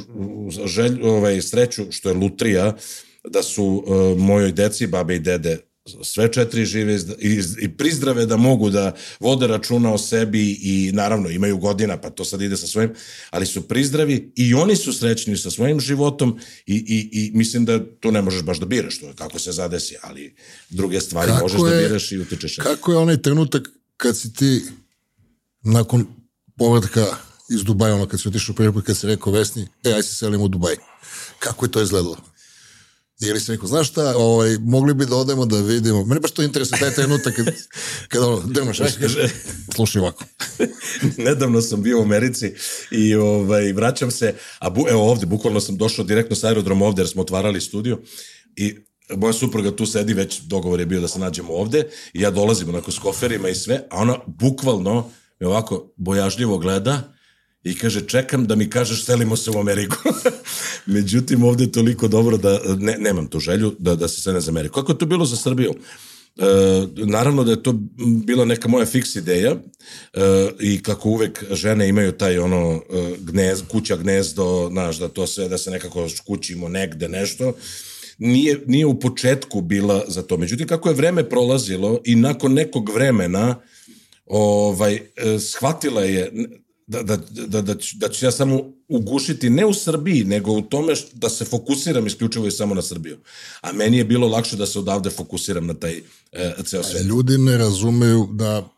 želju, 0.64 1.06
ovaj, 1.06 1.42
sreću, 1.42 1.86
što 1.90 2.08
je 2.08 2.14
lutrija, 2.14 2.76
da 3.24 3.42
su 3.42 3.64
uh, 3.64 4.18
mojoj 4.18 4.52
deci, 4.52 4.86
babe 4.86 5.16
i 5.16 5.18
dede, 5.18 5.58
sve 6.02 6.32
četiri 6.32 6.64
žive 6.64 6.99
i, 7.18 7.42
i 7.61 7.76
prizdrave 7.76 8.26
da 8.26 8.37
mogu 8.37 8.70
da 8.70 8.94
vode 9.20 9.47
računa 9.47 9.92
o 9.92 9.99
sebi 9.99 10.59
i 10.62 10.90
naravno 10.94 11.30
imaju 11.30 11.59
godina, 11.59 12.00
pa 12.00 12.11
to 12.11 12.25
sad 12.25 12.42
ide 12.42 12.56
sa 12.56 12.66
svojim, 12.66 12.94
ali 13.30 13.47
su 13.47 13.68
prizdravi 13.68 14.32
i 14.37 14.54
oni 14.54 14.76
su 14.76 14.92
srećni 14.92 15.37
sa 15.37 15.50
svojim 15.50 15.80
životom 15.80 16.38
i, 16.66 16.75
i, 16.75 17.09
i 17.12 17.30
mislim 17.35 17.64
da 17.64 17.80
to 18.00 18.11
ne 18.11 18.23
možeš 18.23 18.42
baš 18.42 18.59
da 18.61 18.66
biraš, 18.66 18.99
to 18.99 19.06
je 19.06 19.14
kako 19.14 19.38
se 19.38 19.52
zadesi, 19.52 19.94
ali 20.02 20.35
druge 20.70 21.00
stvari 21.00 21.30
kako 21.30 21.44
možeš 21.44 21.61
da 21.61 21.68
je, 21.68 21.82
da 21.82 21.88
biraš 21.88 22.12
i 22.12 22.18
utičeš. 22.18 22.56
Kako 22.56 22.92
je 22.92 22.99
onaj 22.99 23.23
trenutak 23.23 23.68
kad 23.97 24.18
si 24.18 24.32
ti 24.32 24.62
nakon 25.62 26.06
povratka 26.59 27.06
iz 27.50 27.64
Dubaja, 27.64 27.94
ono 27.94 28.06
kad 28.06 28.20
si 28.20 28.28
otišao 28.28 28.54
prvi 28.54 28.73
put, 28.73 28.87
kad 28.87 28.97
si 28.97 29.06
rekao 29.06 29.32
Vesni, 29.32 29.68
e, 29.85 29.92
aj 29.92 30.02
se 30.02 30.14
selim 30.14 30.40
u 30.40 30.49
Dubaj. 30.49 30.76
Kako 31.38 31.64
je 31.64 31.70
to 31.70 31.82
izgledalo? 31.82 32.29
Ili 33.20 33.40
sam 33.40 33.54
rekao, 33.54 33.68
znaš 33.68 33.88
šta, 33.88 34.14
ovaj, 34.16 34.58
mogli 34.58 34.94
bi 34.94 35.06
da 35.06 35.16
odemo 35.16 35.46
da 35.46 35.60
vidimo. 35.60 36.04
Mene 36.04 36.20
baš 36.20 36.30
to 36.30 36.42
interesuje, 36.42 36.78
taj 36.78 36.90
trenutak 36.90 37.36
kad, 37.36 37.46
kad 38.08 38.22
ono, 38.22 38.42
aj, 38.80 38.90
kaže, 39.00 39.28
slušaj 39.74 40.00
ovako. 40.00 40.24
Nedavno 41.26 41.60
sam 41.60 41.82
bio 41.82 41.98
u 41.98 42.02
Americi 42.02 42.52
i 42.90 43.14
ovaj, 43.14 43.72
vraćam 43.72 44.10
se, 44.10 44.34
a 44.58 44.70
bu, 44.70 44.86
evo 44.88 45.10
ovde, 45.10 45.26
bukvalno 45.26 45.60
sam 45.60 45.76
došao 45.76 46.04
direktno 46.04 46.36
sa 46.36 46.46
aerodroma 46.46 46.86
ovde 46.86 47.02
jer 47.02 47.08
smo 47.08 47.22
otvarali 47.22 47.60
studio 47.60 47.98
i 48.56 48.76
moja 49.16 49.32
supruga 49.32 49.76
tu 49.76 49.86
sedi, 49.86 50.14
već 50.14 50.40
dogovor 50.40 50.80
je 50.80 50.86
bio 50.86 51.00
da 51.00 51.08
se 51.08 51.18
nađemo 51.18 51.52
ovde 51.52 51.88
i 52.12 52.20
ja 52.20 52.30
dolazim 52.30 52.68
onako 52.68 52.90
s 52.90 52.98
koferima 52.98 53.48
i 53.48 53.54
sve, 53.54 53.86
a 53.90 53.96
ona 53.96 54.16
bukvalno 54.26 55.10
me 55.40 55.46
ovako 55.46 55.92
bojažljivo 55.96 56.58
gleda 56.58 57.12
i 57.64 57.79
kaže 57.79 58.00
čekam 58.00 58.47
da 58.47 58.55
mi 58.55 58.71
kažeš 58.71 59.05
selimo 59.05 59.37
se 59.37 59.50
u 59.50 59.59
Ameriku. 59.59 59.97
Međutim, 60.87 61.45
ovde 61.45 61.64
je 61.64 61.73
toliko 61.73 62.09
dobro 62.09 62.37
da 62.37 62.61
ne, 62.79 62.97
nemam 62.99 63.26
tu 63.26 63.38
želju 63.38 63.75
da, 63.79 63.95
da 63.95 64.09
se 64.09 64.21
sene 64.21 64.40
za 64.40 64.50
Ameriku. 64.50 64.75
Kako 64.75 64.93
je 64.93 64.99
to 64.99 65.07
bilo 65.07 65.25
za 65.25 65.37
Srbiju? 65.37 65.75
E, 66.38 66.45
naravno 66.97 67.45
da 67.45 67.50
je 67.50 67.62
to 67.62 67.73
bila 68.25 68.45
neka 68.45 68.69
moja 68.69 68.87
fiks 68.87 69.17
ideja 69.17 69.50
e, 69.50 70.21
i 70.61 70.83
kako 70.83 71.09
uvek 71.09 71.45
žene 71.50 71.88
imaju 71.88 72.12
taj 72.12 72.38
ono 72.38 72.75
e, 72.75 73.14
gnez, 73.19 73.62
kuća 73.69 73.97
gnezdo, 73.97 74.69
znaš, 74.73 74.99
da 74.99 75.09
to 75.09 75.26
sve, 75.26 75.49
da 75.49 75.59
se 75.59 75.71
nekako 75.71 76.09
kućimo 76.26 76.69
negde 76.69 77.09
nešto, 77.09 77.52
nije, 78.19 78.61
nije 78.67 78.87
u 78.87 79.00
početku 79.00 79.61
bila 79.61 80.05
za 80.09 80.23
to. 80.23 80.37
Međutim, 80.37 80.67
kako 80.67 80.88
je 80.88 80.95
vreme 80.95 81.29
prolazilo 81.29 82.00
i 82.05 82.14
nakon 82.14 82.55
nekog 82.55 82.90
vremena 82.95 83.61
ovaj, 84.26 84.95
e, 84.95 85.38
shvatila 85.38 86.02
je 86.02 86.33
da, 86.90 87.02
da, 87.02 87.16
da, 87.47 87.62
da, 87.62 87.75
ću, 87.75 87.97
da 87.97 88.09
ću 88.09 88.26
ja 88.26 88.30
samo 88.30 88.61
ugušiti 88.88 89.50
ne 89.50 89.66
u 89.66 89.75
Srbiji, 89.75 90.25
nego 90.25 90.52
u 90.52 90.62
tome 90.62 90.92
da 91.12 91.28
se 91.28 91.44
fokusiram 91.44 92.06
isključivo 92.06 92.47
i 92.47 92.50
samo 92.50 92.75
na 92.75 92.82
Srbiju. 92.82 93.18
A 93.61 93.73
meni 93.73 93.99
je 93.99 94.04
bilo 94.04 94.28
lakše 94.28 94.56
da 94.56 94.66
se 94.66 94.78
odavde 94.78 95.11
fokusiram 95.11 95.66
na 95.66 95.75
taj 95.75 96.02
e, 96.32 96.54
ceo 96.64 96.82
svet. 96.82 97.04
Ljudi 97.04 97.38
ne 97.38 97.59
razumeju 97.59 98.28
da 98.32 98.68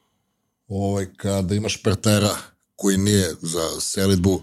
ovaj, 0.69 1.07
kada 1.17 1.55
imaš 1.55 1.83
partnera 1.83 2.37
koji 2.77 2.97
nije 2.97 3.35
za 3.43 3.81
selitbu, 3.81 4.43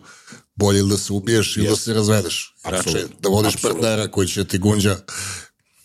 bolje 0.55 0.83
da 0.83 0.97
se 0.97 1.13
ubiješ 1.13 1.57
ili 1.57 1.65
yes. 1.65 1.69
da 1.69 1.75
se 1.75 1.93
razvedeš. 1.93 2.55
Rače, 2.63 3.05
da 3.21 3.29
vodiš 3.29 3.55
Absolut. 3.55 3.75
partnera 3.75 4.07
koji 4.07 4.27
će 4.27 4.45
ti 4.45 4.57
gunđa 4.57 4.97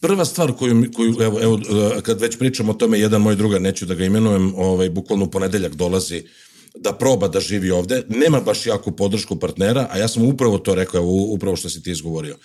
Prva 0.00 0.24
stvar 0.24 0.52
koju, 0.52 0.90
koju 0.94 1.16
evo, 1.20 1.40
evo, 1.42 1.60
kad 2.02 2.20
već 2.20 2.38
pričam 2.38 2.68
o 2.68 2.74
tome, 2.74 3.00
jedan 3.00 3.20
moj 3.20 3.36
druga, 3.36 3.58
neću 3.58 3.86
da 3.86 3.94
ga 3.94 4.04
imenujem, 4.04 4.54
ovaj, 4.56 4.90
bukvalno 4.90 5.24
u 5.24 5.30
ponedeljak 5.30 5.74
dolazi 5.74 6.18
uh, 6.18 6.43
da 6.74 6.92
proba 6.92 7.28
da 7.28 7.40
živi 7.40 7.70
ovde, 7.70 8.02
nema 8.08 8.40
baš 8.40 8.66
jaku 8.66 8.92
podršku 8.96 9.38
partnera, 9.38 9.88
a 9.90 9.98
ja 9.98 10.08
sam 10.08 10.24
upravo 10.24 10.58
to 10.58 10.74
rekao, 10.74 10.98
evo, 10.98 11.10
upravo 11.10 11.56
što 11.56 11.70
si 11.70 11.82
ti 11.82 11.90
izgovorio. 11.90 12.36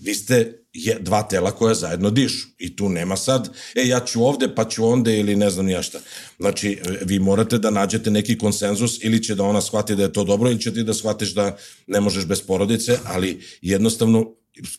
Vi 0.00 0.14
ste 0.14 0.64
je, 0.72 0.98
dva 1.00 1.22
tela 1.22 1.50
koja 1.50 1.74
zajedno 1.74 2.10
dišu 2.10 2.48
i 2.58 2.76
tu 2.76 2.88
nema 2.88 3.16
sad, 3.16 3.48
e 3.74 3.86
ja 3.86 4.00
ću 4.00 4.24
ovde 4.24 4.54
pa 4.54 4.68
ću 4.68 4.86
onde 4.86 5.18
ili 5.18 5.36
ne 5.36 5.50
znam 5.50 5.68
ja 5.68 5.82
šta. 5.82 6.00
Znači, 6.38 6.80
vi 7.04 7.18
morate 7.18 7.58
da 7.58 7.70
nađete 7.70 8.10
neki 8.10 8.38
konsenzus 8.38 9.04
ili 9.04 9.22
će 9.22 9.34
da 9.34 9.42
ona 9.42 9.60
shvati 9.60 9.96
da 9.96 10.02
je 10.02 10.12
to 10.12 10.24
dobro 10.24 10.50
ili 10.50 10.60
će 10.60 10.74
ti 10.74 10.82
da 10.82 10.94
shvatiš 10.94 11.34
da 11.34 11.56
ne 11.86 12.00
možeš 12.00 12.26
bez 12.26 12.42
porodice, 12.42 12.98
ali 13.04 13.40
jednostavno 13.62 14.34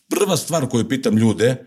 prva 0.08 0.36
stvar 0.36 0.68
koju 0.68 0.88
pitam 0.88 1.16
ljude, 1.16 1.66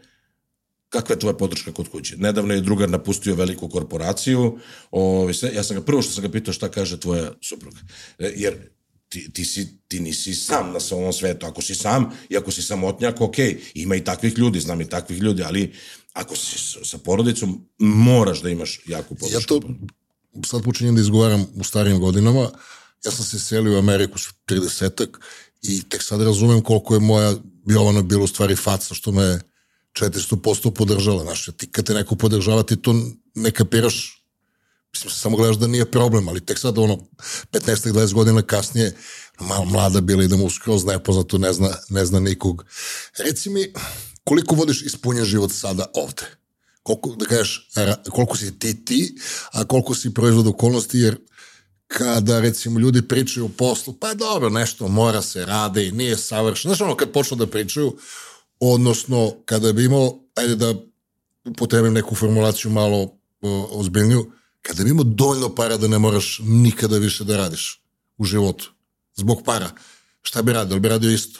kakva 0.89 1.13
je 1.13 1.19
tvoja 1.19 1.33
podrška 1.33 1.71
kod 1.71 1.87
kuće? 1.87 2.17
Nedavno 2.17 2.53
je 2.53 2.61
drugar 2.61 2.89
napustio 2.89 3.35
veliku 3.35 3.69
korporaciju, 3.69 4.59
o, 4.91 5.33
sve, 5.33 5.53
ja 5.53 5.63
sam 5.63 5.75
ga, 5.75 5.81
prvo 5.83 6.01
što 6.01 6.13
sam 6.13 6.23
ga 6.23 6.29
pitao 6.29 6.53
šta 6.53 6.69
kaže 6.69 6.99
tvoja 6.99 7.31
supruga. 7.41 7.77
E, 8.19 8.33
jer 8.35 8.57
ti, 9.09 9.31
ti, 9.33 9.45
si, 9.45 9.77
ti 9.87 9.99
nisi 9.99 10.35
sam 10.35 10.71
na 10.71 10.79
ovom 10.91 11.13
svetu. 11.13 11.45
Ako 11.45 11.61
si 11.61 11.75
sam 11.75 12.09
i 12.29 12.37
ako 12.37 12.51
si 12.51 12.61
samotnjak, 12.61 13.21
ok, 13.21 13.35
ima 13.73 13.95
i 13.95 14.03
takvih 14.03 14.37
ljudi, 14.37 14.59
znam 14.59 14.81
i 14.81 14.89
takvih 14.89 15.19
ljudi, 15.19 15.43
ali 15.43 15.73
ako 16.13 16.35
si 16.35 16.57
sa 16.83 16.97
porodicom, 16.97 17.65
moraš 17.79 18.41
da 18.41 18.49
imaš 18.49 18.79
jaku 18.85 19.15
podršku. 19.15 19.53
Ja 19.53 19.59
to 19.59 19.61
sad 20.45 20.63
počinjem 20.63 20.95
da 20.95 21.01
izgovaram 21.01 21.45
u 21.55 21.63
starijim 21.63 21.99
godinama. 21.99 22.49
Ja 23.05 23.11
sam 23.11 23.25
se 23.25 23.39
selio 23.39 23.75
u 23.75 23.79
Ameriku 23.79 24.17
s 24.17 24.27
30-ak 24.47 25.17
i 25.61 25.89
tek 25.89 26.03
sad 26.03 26.21
razumem 26.21 26.61
koliko 26.61 26.93
je 26.93 26.99
moja 26.99 27.33
Jovana 27.67 28.01
bila 28.01 28.23
u 28.23 28.27
stvari 28.27 28.55
faca 28.55 28.93
što 28.93 29.11
me 29.11 29.39
400% 29.99 30.71
podržala. 30.73 31.23
Znaš, 31.23 31.49
ti 31.57 31.71
kad 31.71 31.85
te 31.85 31.93
neko 31.93 32.15
podržava, 32.15 32.63
ti 32.63 32.75
to 32.75 32.95
ne 33.35 33.51
kapiraš, 33.51 34.25
mislim, 34.93 35.11
samo 35.11 35.37
gledaš 35.37 35.57
da 35.57 35.67
nije 35.67 35.91
problem, 35.91 36.27
ali 36.27 36.45
tek 36.45 36.59
sad, 36.59 36.77
ono, 36.77 36.99
15-20 37.51 38.13
godina 38.13 38.41
kasnije, 38.41 38.95
malo 39.39 39.65
mlada 39.65 40.01
bila 40.01 40.23
i 40.23 40.27
da 40.27 40.35
mu 40.35 40.49
nepoznato, 40.87 41.37
ne 41.37 41.53
zna, 41.53 41.69
ne 41.89 42.05
zna 42.05 42.19
nikog. 42.19 42.65
Reci 43.17 43.49
mi, 43.49 43.73
koliko 44.23 44.55
vodiš 44.55 44.81
ispunjen 44.81 45.25
život 45.25 45.51
sada 45.51 45.85
ovde? 45.93 46.23
Koliko, 46.83 47.15
da 47.15 47.25
kažeš, 47.25 47.69
koliko 48.11 48.37
si 48.37 48.59
ti 48.59 48.85
ti, 48.85 49.15
a 49.51 49.65
koliko 49.65 49.95
si 49.95 50.13
proizvod 50.13 50.47
okolnosti, 50.47 50.97
jer 50.97 51.17
kada 51.87 52.39
recimo 52.39 52.79
ljudi 52.79 53.07
pričaju 53.07 53.45
o 53.45 53.49
poslu, 53.57 53.93
pa 53.93 54.13
dobro, 54.13 54.49
nešto 54.49 54.87
mora 54.87 55.21
se 55.21 55.45
rade 55.45 55.87
i 55.87 55.91
nije 55.91 56.17
savršeno. 56.17 56.73
Znaš 56.73 56.81
ono, 56.81 56.95
kad 56.95 57.11
počnu 57.11 57.37
da 57.37 57.47
pričaju, 57.47 57.97
odnosno 58.59 59.33
kada 59.45 59.73
bi 59.73 59.85
imao, 59.85 60.19
ajde 60.35 60.55
da 60.55 60.75
upotrebim 61.45 61.93
neku 61.93 62.15
formulaciju 62.15 62.71
malo 62.71 63.17
o, 63.41 63.69
ozbiljniju, 63.71 64.31
kada 64.61 64.83
bi 64.83 64.89
imao 64.89 65.03
dovoljno 65.03 65.55
para 65.55 65.77
da 65.77 65.87
ne 65.87 65.99
moraš 65.99 66.41
nikada 66.43 66.97
više 66.97 67.23
da 67.23 67.37
radiš 67.37 67.83
u 68.17 68.25
životu, 68.25 68.73
zbog 69.15 69.41
para, 69.45 69.71
šta 70.21 70.41
bi 70.41 70.53
radio? 70.53 70.79
bi 70.79 70.89
radio 70.89 71.11
isto? 71.11 71.39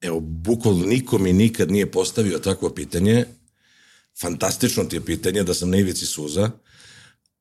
Evo, 0.00 0.20
bukvalno 0.20 0.86
niko 0.86 1.18
mi 1.18 1.32
nikad 1.32 1.70
nije 1.70 1.90
postavio 1.90 2.38
takvo 2.38 2.70
pitanje. 2.70 3.24
Fantastično 4.20 4.84
ti 4.84 4.96
je 4.96 5.04
pitanje 5.04 5.42
da 5.42 5.54
sam 5.54 5.70
na 5.70 5.76
ivici 5.76 6.06
suza. 6.06 6.50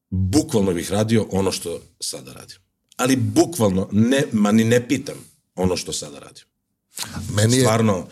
Bukvalno 0.09 0.73
bih 0.73 0.91
radio 0.91 1.27
ono 1.31 1.51
što 1.51 1.81
sada 1.99 2.33
radim. 2.33 2.57
Ali 2.95 3.15
bukvalno, 3.15 3.89
ne, 3.91 4.23
ma 4.31 4.51
ni 4.51 4.63
ne 4.63 4.87
pitam 4.87 5.15
ono 5.55 5.77
što 5.77 5.93
sada 5.93 6.19
radim. 6.19 6.43
Meni 7.35 7.55
je... 7.55 7.61
Stvarno, 7.61 8.07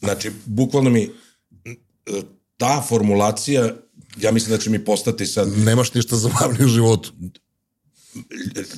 Znači, 0.00 0.30
bukvalno 0.46 0.90
mi 0.90 1.10
ta 2.56 2.84
formulacija, 2.88 3.74
ja 4.16 4.32
mislim 4.32 4.56
da 4.56 4.62
će 4.62 4.70
mi 4.70 4.84
postati 4.84 5.26
sad... 5.26 5.58
Nemaš 5.58 5.94
ništa 5.94 6.16
zabavnije 6.16 6.64
u 6.64 6.68
životu. 6.68 7.12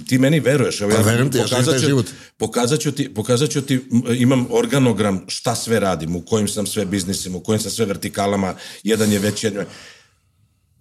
Ti 0.07 0.19
meni 0.19 0.41
veruješ, 0.41 0.81
evo 0.81 0.91
pa, 0.91 0.97
ja 0.97 1.03
verujem 1.03 1.33
ti, 1.33 1.39
pokazat 1.39 1.81
ću, 1.81 1.87
život. 1.87 2.07
Pokazat 2.37 2.81
ću, 2.81 2.93
ti, 2.93 3.15
pokazat 3.15 3.51
ću 3.51 3.63
ti, 3.63 3.81
imam 4.19 4.47
organogram 4.51 5.25
šta 5.29 5.55
sve 5.55 5.81
radim, 5.81 6.17
u 6.17 6.21
kojim 6.21 6.49
sam 6.49 6.67
sve 6.67 6.85
biznisima, 6.85 7.39
u 7.39 7.41
kojim 7.41 7.61
sam 7.61 7.71
sve 7.71 7.87
vertikalama, 7.87 8.55
jedan 8.83 9.13
je 9.13 9.19
već 9.19 9.45
jedan 9.45 9.65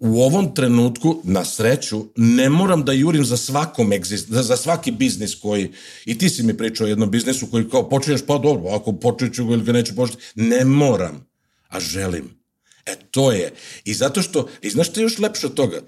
u 0.04 0.22
ovom 0.22 0.54
trenutku, 0.54 1.20
na 1.24 1.44
sreću, 1.44 2.04
ne 2.16 2.48
moram 2.48 2.84
da 2.84 2.92
jurim 2.92 3.24
za 3.24 3.36
svakom 3.36 3.92
egzist, 3.92 4.28
za 4.28 4.56
svaki 4.56 4.90
biznis 4.90 5.34
koji, 5.34 5.72
i 6.04 6.18
ti 6.18 6.28
si 6.28 6.42
mi 6.42 6.56
pričao 6.56 6.86
o 6.86 6.88
jednom 6.88 7.10
biznisu 7.10 7.46
koji 7.46 7.68
kao 7.68 7.88
počinješ, 7.88 8.20
pa 8.26 8.38
dobro, 8.38 8.70
ako 8.70 8.92
počet 8.92 9.36
ga 9.36 9.42
ili 9.42 9.64
ga 9.64 9.72
neću 9.72 9.94
početi, 9.96 10.22
ne 10.34 10.64
moram, 10.64 11.26
a 11.68 11.80
želim. 11.80 12.42
E, 12.86 12.96
to 13.10 13.32
je. 13.32 13.52
I 13.84 13.94
zato 13.94 14.22
što, 14.22 14.48
i 14.62 14.70
znaš 14.70 14.90
što 14.90 15.00
je 15.00 15.04
još 15.04 15.18
lepše 15.18 15.46
od 15.46 15.54
toga? 15.54 15.80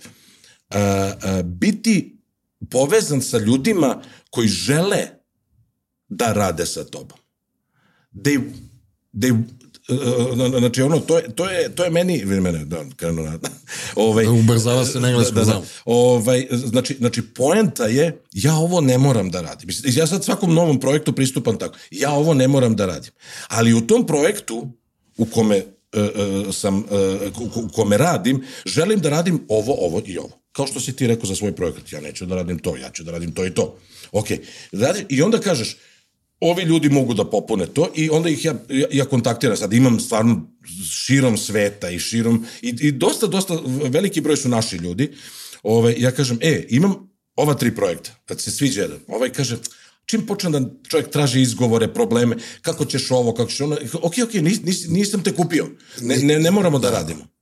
A, 0.71 0.78
a, 1.23 1.42
biti 1.42 2.16
povezan 2.71 3.23
sa 3.23 3.38
ljudima 3.38 4.02
koji 4.30 4.49
žele 4.49 5.09
da 6.09 6.33
rade 6.33 6.66
sa 6.66 6.85
tobom. 6.85 7.18
They, 8.12 8.40
they, 9.14 9.42
znači 10.58 10.82
ono, 10.82 11.00
to 11.00 11.18
je, 11.18 11.34
to 11.34 11.50
je, 11.50 11.74
to 11.74 11.84
je 11.84 11.90
meni, 11.90 12.24
mene, 12.24 12.64
da, 12.64 12.84
krenu 12.96 13.22
na, 13.22 13.38
ovaj, 13.96 14.26
Ubrzava 14.26 14.84
se 14.84 15.00
na 15.00 15.08
engleskom, 15.08 15.34
da, 15.34 15.40
da, 15.40 15.44
znam. 15.44 15.62
ovaj, 15.84 16.46
znači, 16.50 16.94
znači, 16.94 17.22
poenta 17.22 17.84
je, 17.86 18.22
ja 18.32 18.54
ovo 18.54 18.80
ne 18.80 18.98
moram 18.98 19.30
da 19.30 19.40
radim. 19.40 19.68
Ja 19.84 20.06
sad 20.06 20.24
svakom 20.24 20.54
novom 20.54 20.80
projektu 20.80 21.12
pristupam 21.12 21.58
tako. 21.58 21.78
Ja 21.90 22.12
ovo 22.12 22.34
ne 22.34 22.48
moram 22.48 22.76
da 22.76 22.86
radim. 22.86 23.12
Ali 23.48 23.74
u 23.74 23.86
tom 23.86 24.06
projektu 24.06 24.68
u 25.16 25.24
kome 25.24 25.56
e, 25.56 25.62
sam, 26.52 26.78
e, 26.78 27.30
u 27.54 27.68
kome 27.68 27.96
radim, 27.96 28.44
želim 28.66 29.00
da 29.00 29.10
radim 29.10 29.44
ovo, 29.48 29.74
ovo 29.86 30.02
i 30.06 30.18
ovo. 30.18 30.38
Kao 30.52 30.66
što 30.66 30.80
si 30.80 30.96
ti 30.96 31.06
rekao 31.06 31.26
za 31.26 31.34
svoj 31.34 31.56
projekat. 31.56 31.92
Ja 31.92 32.00
neću 32.00 32.26
da 32.26 32.34
radim 32.34 32.58
to, 32.58 32.76
ja 32.76 32.90
ću 32.90 33.04
da 33.04 33.12
radim 33.12 33.32
to 33.32 33.46
i 33.46 33.54
to. 33.54 33.78
Ok. 34.12 34.26
Radi, 34.72 35.06
I 35.08 35.22
onda 35.22 35.38
kažeš, 35.38 35.76
ovi 36.40 36.62
ljudi 36.62 36.88
mogu 36.88 37.14
da 37.14 37.24
popune 37.30 37.66
to 37.66 37.88
i 37.94 38.10
onda 38.10 38.28
ih 38.28 38.44
ja, 38.44 38.54
ja, 38.68 38.86
ja 38.92 39.04
kontaktiram. 39.04 39.56
Sad 39.56 39.72
imam 39.72 40.00
stvarno 40.00 40.50
širom 40.90 41.36
sveta 41.36 41.90
i 41.90 41.98
širom, 41.98 42.46
i, 42.62 42.68
i 42.80 42.92
dosta, 42.92 43.26
dosta, 43.26 43.58
veliki 43.66 44.20
broj 44.20 44.36
su 44.36 44.48
naši 44.48 44.76
ljudi. 44.76 45.12
Ove, 45.62 45.94
ja 45.98 46.10
kažem, 46.10 46.38
e, 46.40 46.66
imam 46.68 46.94
ova 47.36 47.54
tri 47.54 47.74
projekta, 47.74 48.10
kad 48.24 48.40
se 48.40 48.50
sviđa 48.50 48.82
jedan. 48.82 48.98
Ovaj 49.08 49.30
kaže, 49.30 49.56
čim 50.06 50.26
počne 50.26 50.50
da 50.50 50.60
čovjek 50.88 51.10
traži 51.10 51.40
izgovore, 51.40 51.94
probleme, 51.94 52.36
kako 52.62 52.84
ćeš 52.84 53.10
ovo, 53.10 53.34
kako 53.34 53.50
ćeš 53.50 53.60
ono, 53.60 53.76
ok, 54.02 54.14
ok, 54.24 54.34
nis, 54.34 54.62
nis, 54.62 54.86
nisam 54.88 55.22
te 55.22 55.32
kupio, 55.32 55.68
ne, 56.00 56.16
ne, 56.16 56.38
ne 56.38 56.50
moramo 56.50 56.78
da 56.78 56.90
radimo. 56.90 57.33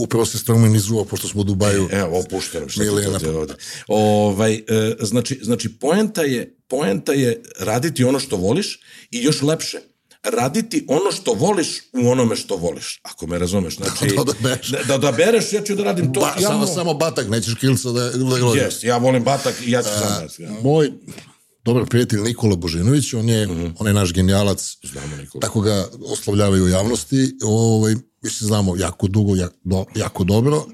Upravo 0.00 0.26
se 0.26 0.38
stromenizuo, 0.38 1.04
pošto 1.04 1.28
smo 1.28 1.40
u 1.40 1.44
Dubaju. 1.44 1.88
Evo, 1.92 2.18
opušteno, 2.18 2.66
ti 2.66 2.80
Milijana. 2.80 3.18
to 3.18 3.38
ovde. 3.38 3.54
Ovaj, 3.88 4.54
e, 4.54 4.62
znači, 5.00 5.40
znači 5.42 5.68
poenta, 5.78 6.22
je, 6.22 6.56
poenta 6.68 7.12
je 7.12 7.42
raditi 7.58 8.04
ono 8.04 8.20
što 8.20 8.36
voliš 8.36 8.80
i 9.10 9.22
još 9.22 9.42
lepše, 9.42 9.78
raditi 10.22 10.84
ono 10.88 11.12
što 11.12 11.32
voliš 11.32 11.68
u 11.92 12.10
onome 12.10 12.36
što 12.36 12.56
voliš, 12.56 13.00
ako 13.02 13.26
me 13.26 13.38
razumeš. 13.38 13.76
Znači, 13.76 14.06
Da 14.16 14.20
odabereš. 14.20 14.68
da, 14.68 14.78
da 14.88 14.94
odabereš, 14.94 15.52
ja 15.52 15.62
ću 15.62 15.74
da 15.74 15.84
radim 15.84 16.12
to. 16.12 16.20
Ba, 16.20 16.26
ja 16.40 16.48
samo, 16.48 16.66
mo- 16.66 16.74
samo 16.74 16.94
batak, 16.94 17.28
nećeš 17.28 17.54
kilca 17.54 17.90
da, 17.90 18.10
da 18.10 18.18
gleda. 18.18 18.46
Yes, 18.46 18.86
ja 18.86 18.96
volim 18.96 19.24
batak 19.24 19.54
i 19.66 19.70
ja 19.70 19.82
ću 19.82 19.88
sam 19.88 20.08
da... 20.38 20.44
Ja. 20.44 20.50
Moj 20.62 20.92
dobar 21.64 21.86
prijatelj 21.86 22.20
Nikola 22.20 22.56
Božinović, 22.56 23.14
on 23.14 23.28
je, 23.28 23.48
on 23.78 23.86
je 23.86 23.94
naš 23.94 24.12
genijalac, 24.12 24.76
Znamo 24.92 25.16
Nikola. 25.16 25.40
tako 25.40 25.60
ga 25.60 25.88
oslovljavaju 26.06 26.64
u 26.64 26.68
javnosti, 26.68 27.36
ovaj, 27.44 27.94
mi 28.22 28.30
se 28.30 28.46
znamo 28.46 28.76
jako 28.76 29.08
dugo, 29.08 29.36
jako, 29.36 29.56
do, 29.64 29.84
jako 29.96 30.24
dobro. 30.24 30.66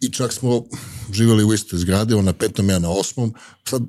I 0.00 0.12
čak 0.12 0.32
smo 0.32 0.64
živjeli 1.12 1.44
u 1.44 1.54
istoj 1.54 1.78
zgradi, 1.78 2.14
on 2.14 2.24
na 2.24 2.32
petom, 2.32 2.70
ja 2.70 2.78
na 2.78 2.90
osmom, 2.90 3.34
sad 3.68 3.82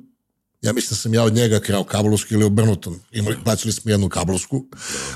ja 0.62 0.72
mislim 0.72 0.90
da 0.90 0.96
sam 0.96 1.14
ja 1.14 1.22
od 1.24 1.34
njega 1.34 1.60
krao 1.60 1.84
kablovsku 1.84 2.34
ili 2.34 2.44
obrnuto. 2.44 2.94
Imali, 3.12 3.36
plaćali 3.44 3.72
smo 3.72 3.90
jednu 3.90 4.08
kablovsku, 4.08 4.66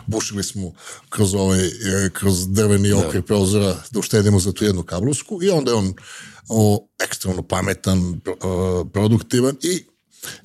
bušili 0.07 0.43
smo 0.45 0.73
kroz, 1.09 1.35
ovaj, 1.35 1.67
e, 1.67 2.11
kroz 2.13 2.49
drveni 2.49 2.93
okvir 2.93 3.23
prozora 3.23 3.77
da 3.91 3.99
uštedimo 3.99 4.41
za 4.41 4.53
tu 4.53 4.65
jednu 4.65 4.83
kablovsku 4.83 5.43
i 5.43 5.51
onda 5.51 5.71
je 5.71 5.75
on 5.75 5.95
o, 6.49 6.89
ekstremno 6.99 7.43
pametan, 7.43 8.21
pro- 8.25 8.37
e, 8.87 8.93
produktivan. 8.93 9.57
I 9.63 9.85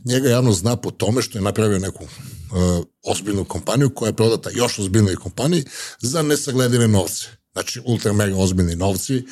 njega 0.05 0.29
javno 0.29 0.51
zna 0.51 0.75
po 0.75 0.91
tome 0.91 1.21
što 1.21 1.37
je 1.37 1.41
napravio 1.41 1.79
neku 1.79 2.03
uh, 2.03 2.85
ozbiljnu 3.03 3.45
kompaniju 3.45 3.89
koja 3.89 4.09
je 4.09 4.15
prodata 4.15 4.49
još 4.53 4.79
ozbiljnoj 4.79 5.15
kompaniji 5.15 5.65
za 6.01 6.21
nesagledive 6.21 6.87
novce. 6.87 7.27
Znači, 7.53 7.81
ultra 7.85 8.13
mega 8.13 8.37
ozbiljni 8.37 8.75
novci, 8.75 9.23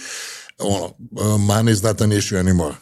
ono, 0.57 0.93
money 1.37 1.73
is 1.73 1.81
not 1.81 2.01
an 2.01 2.11
issue 2.11 2.39
anymore. 2.39 2.75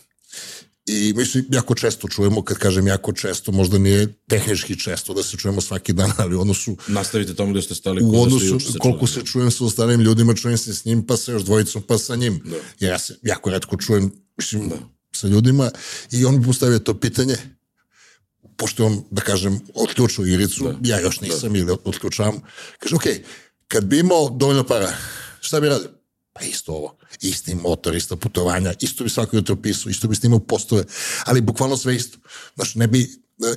I 0.86 1.14
mi 1.16 1.26
se 1.26 1.44
jako 1.50 1.76
često 1.76 2.08
čujemo, 2.08 2.42
kad 2.44 2.58
kažem 2.58 2.88
jako 2.88 3.14
često, 3.14 3.52
možda 3.52 3.78
nije 3.78 4.08
tehnički 4.30 4.80
često 4.80 5.14
da 5.14 5.24
se 5.24 5.38
čujemo 5.38 5.62
svaki 5.62 5.94
dan, 5.94 6.12
ali 6.18 6.36
u 6.36 6.42
odnosu 6.42 6.78
Nastavite 6.88 7.36
tamo 7.36 7.52
gde 7.52 7.62
ste 7.62 7.76
stali. 7.76 8.04
u 8.04 8.12
da 8.12 8.18
odnosu 8.18 8.60
se 8.60 8.78
koliko 8.80 9.08
čuli. 9.08 9.26
se 9.26 9.32
čujem 9.32 9.52
sa 9.52 9.66
ostalim 9.66 10.02
ljudima, 10.02 10.34
čujem 10.34 10.58
se 10.58 10.74
s 10.74 10.86
njim, 10.86 11.08
pa 11.08 11.18
sa 11.18 11.32
još 11.32 11.44
dvojicom, 11.44 11.82
pa 11.82 11.98
sa 11.98 12.16
njim. 12.16 12.42
Da. 12.46 12.56
Jer 12.80 12.92
ja 12.92 13.00
se 13.00 13.18
jako 13.24 13.50
redko 13.50 13.78
čujem 13.78 14.12
mislim, 14.38 14.70
da. 14.70 14.76
sa 15.12 15.28
ljudima 15.28 15.72
i 16.12 16.26
on 16.26 16.40
mi 16.40 16.46
postavio 16.46 16.80
to 16.80 17.00
pitanje, 17.00 17.36
pošto 18.58 18.86
on, 18.86 19.04
da 19.12 19.22
kažem, 19.22 19.60
otključio 19.74 20.26
igricu, 20.26 20.64
da. 20.64 20.78
ja 20.84 21.00
još 21.00 21.22
nisam 21.22 21.54
da. 21.54 21.60
ili 21.60 21.76
otključavam, 21.84 22.42
kaže, 22.80 22.96
ok, 22.96 23.04
kad 23.68 23.86
bi 23.86 24.00
imao 24.00 24.30
dovoljno 24.30 24.64
para, 24.64 24.94
šta 25.42 25.60
bi 25.60 25.70
radio? 25.70 25.90
Pa 26.34 26.46
isto 26.46 26.74
ovo, 26.74 26.98
isti 27.22 27.56
motor, 27.56 27.96
ista 27.96 28.16
putovanja, 28.16 28.74
isto 28.82 29.04
bi 29.04 29.10
svako 29.10 29.36
jutro 29.36 29.56
pisao, 29.56 29.90
isto 29.90 30.08
bi 30.08 30.16
snimao 30.16 30.40
postove, 30.40 30.84
ali 31.26 31.42
bukvalno 31.42 31.78
sve 31.78 31.96
isto. 31.96 32.18
Znaš, 32.56 32.76
ne 32.76 32.88
bi, 32.88 33.10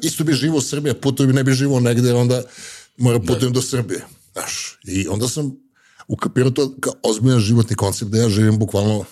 isto 0.03 0.25
bi 0.25 0.33
živo 0.33 0.57
u 0.57 0.61
Srbiji, 0.61 0.95
putovi 0.95 1.27
bi 1.27 1.33
ne 1.33 1.45
bi 1.45 1.53
živo 1.53 1.81
negde, 1.81 2.15
onda 2.15 2.43
mora 2.97 3.21
putujem 3.21 3.53
do 3.53 3.63
Srbije. 3.63 4.07
Znaš, 4.33 4.79
i 4.85 5.09
onda 5.09 5.29
sam 5.29 5.57
ukapirao 6.09 6.51
to 6.51 6.77
kao 6.81 6.93
ozbiljan 7.03 7.41
životni 7.41 7.77
koncept 7.77 8.11
da 8.11 8.19
ja 8.19 8.29
živim 8.29 8.59
bukvalno 8.59 9.05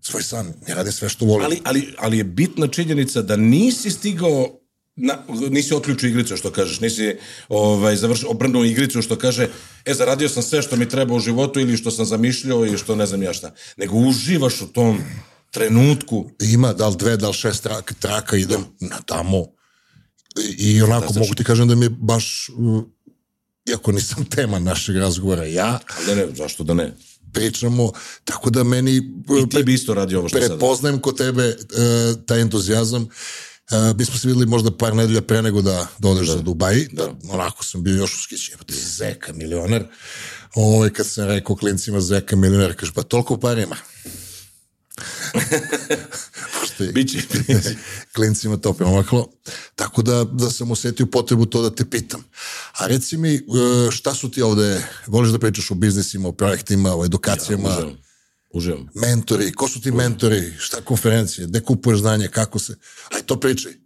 svoj 0.00 0.22
san, 0.22 0.52
ne 0.68 0.74
radim 0.74 0.92
sve 0.92 1.08
što 1.08 1.24
volim. 1.24 1.44
Ali, 1.44 1.60
ali, 1.64 1.94
ali 1.98 2.18
je 2.18 2.24
bitna 2.24 2.68
činjenica 2.68 3.22
da 3.22 3.36
nisi 3.36 3.90
stigao 3.90 4.60
na, 4.96 5.18
nisi 5.50 5.74
otključio 5.74 6.08
igricu, 6.08 6.36
što 6.36 6.52
kažeš, 6.52 6.80
nisi 6.80 7.16
ovaj, 7.48 7.96
završio, 7.96 8.30
obrnuo 8.30 8.64
igricu, 8.64 9.02
što 9.02 9.18
kaže, 9.18 9.48
e, 9.84 9.94
zaradio 9.94 10.28
sam 10.28 10.42
sve 10.42 10.62
što 10.62 10.76
mi 10.76 10.88
treba 10.88 11.14
u 11.14 11.20
životu 11.20 11.60
ili 11.60 11.76
što 11.76 11.90
sam 11.90 12.04
zamišljao 12.04 12.66
ili 12.66 12.78
što 12.78 12.94
ne 12.94 13.06
znam 13.06 13.22
ja 13.22 13.32
šta. 13.32 13.54
Nego 13.76 13.96
uživaš 13.96 14.62
u 14.62 14.66
tom 14.66 14.98
trenutku. 15.50 16.30
ima 16.42 16.72
da 16.72 16.88
li 16.88 16.96
dve, 16.96 17.16
da 17.16 17.28
li 17.28 17.34
šest 17.34 17.62
traka, 17.62 17.94
traka 17.94 18.36
idem 18.36 18.64
na 18.80 18.96
tamo 19.06 19.46
i, 20.58 20.72
i 20.72 20.82
onako 20.82 21.12
mogu 21.16 21.34
ti 21.34 21.44
kažem 21.44 21.68
da 21.68 21.74
mi 21.74 21.84
je 21.84 21.90
baš 21.90 22.48
uh, 22.56 22.84
iako 23.70 23.92
nisam 23.92 24.24
tema 24.24 24.58
našeg 24.58 24.96
razgovora 24.96 25.44
ja, 25.44 25.78
Ali 25.96 26.06
ne, 26.06 26.26
ne, 26.26 26.34
zašto 26.34 26.64
da 26.64 26.74
ne? 26.74 26.92
pričamo, 27.32 27.92
tako 28.24 28.50
da 28.50 28.64
meni 28.64 28.96
I 29.42 29.48
ti 29.48 29.62
bi 29.62 29.74
isto 29.74 29.94
radio 29.94 30.18
ovo 30.18 30.28
što 30.28 30.38
prepoznajem 30.38 30.98
kod 30.98 31.16
tebe 31.16 31.48
uh, 31.48 32.24
taj 32.26 32.40
entuzijazam 32.40 33.08
Uh, 33.70 33.96
mi 33.96 34.04
smo 34.04 34.18
se 34.18 34.28
videli 34.28 34.46
možda 34.46 34.70
par 34.70 34.94
nedelja 34.94 35.22
pre 35.22 35.42
nego 35.42 35.62
da, 35.62 35.86
da 35.98 36.08
odeš 36.08 36.26
da. 36.26 36.32
za 36.32 36.42
Dubai, 36.42 36.88
da, 36.92 37.14
onako 37.28 37.64
sam 37.64 37.82
bio 37.82 37.96
još 37.96 38.14
uskićen, 38.14 38.58
pa 38.58 38.64
ti 38.64 38.74
si 38.74 38.88
zeka 38.88 39.32
milioner. 39.32 39.86
Ovo, 40.54 40.88
kad 40.92 41.06
sam 41.06 41.26
rekao 41.28 41.56
klincima 41.56 42.00
zeka 42.00 42.36
milioner, 42.36 42.76
kaže, 42.76 42.92
pa 42.92 43.02
toliko 43.02 43.36
par 43.36 43.58
ima. 43.58 43.76
Pošto 46.60 46.84
je 46.84 46.92
Biće. 46.92 47.18
klincima 48.14 48.56
to 48.56 48.72
promaklo. 48.72 49.28
Tako 49.74 50.02
da, 50.02 50.24
da 50.24 50.50
sam 50.50 50.70
osetio 50.70 51.06
potrebu 51.06 51.46
to 51.46 51.62
da 51.62 51.74
te 51.74 51.84
pitam. 51.90 52.24
A 52.78 52.86
reci 52.86 53.16
mi, 53.16 53.34
e, 53.34 53.40
šta 53.90 54.14
su 54.14 54.30
ti 54.30 54.42
ovde, 54.42 54.82
voliš 55.06 55.30
da 55.30 55.38
pričaš 55.38 55.70
o 55.70 55.74
biznisima, 55.74 56.28
o 56.28 56.32
projektima, 56.32 56.96
o 56.96 57.04
edukacijama, 57.04 57.68
ja, 57.68 58.05
Uživam. 58.56 58.88
Mentori, 58.94 59.52
ko 59.52 59.68
su 59.68 59.80
ti 59.80 59.90
mentori, 59.90 60.52
šta 60.58 60.80
konferencije, 60.80 61.46
gde 61.46 61.60
kupuješ 61.60 61.98
znanje, 61.98 62.28
kako 62.28 62.58
se, 62.58 62.76
aj 63.14 63.22
to 63.26 63.40
pričaj. 63.40 63.72
E, 63.72 63.76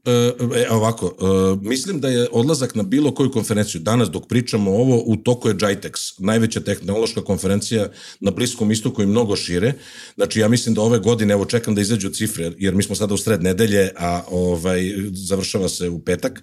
e, 0.56 0.70
ovako, 0.70 1.06
e, 1.06 1.68
mislim 1.68 2.00
da 2.00 2.08
je 2.08 2.28
odlazak 2.32 2.74
na 2.74 2.82
bilo 2.82 3.14
koju 3.14 3.30
konferenciju, 3.30 3.80
danas 3.80 4.10
dok 4.10 4.28
pričamo 4.28 4.70
ovo, 4.70 5.02
u 5.06 5.16
toku 5.16 5.48
je 5.48 5.54
JITEX, 5.54 6.14
najveća 6.18 6.60
tehnološka 6.60 7.24
konferencija 7.24 7.88
na 8.20 8.30
Bliskom 8.30 8.70
istoku 8.70 9.02
i 9.02 9.06
mnogo 9.06 9.36
šire. 9.36 9.72
Znači, 10.14 10.40
ja 10.40 10.48
mislim 10.48 10.74
da 10.74 10.82
ove 10.82 10.98
godine, 10.98 11.32
evo 11.32 11.44
čekam 11.44 11.74
da 11.74 11.80
izađu 11.80 12.10
cifre, 12.10 12.52
jer 12.58 12.74
mi 12.74 12.82
smo 12.82 12.94
sada 12.94 13.14
u 13.14 13.18
sred 13.18 13.42
nedelje, 13.42 13.90
a 13.96 14.22
ovaj, 14.30 14.92
završava 15.12 15.68
se 15.68 15.88
u 15.88 15.98
petak. 15.98 16.42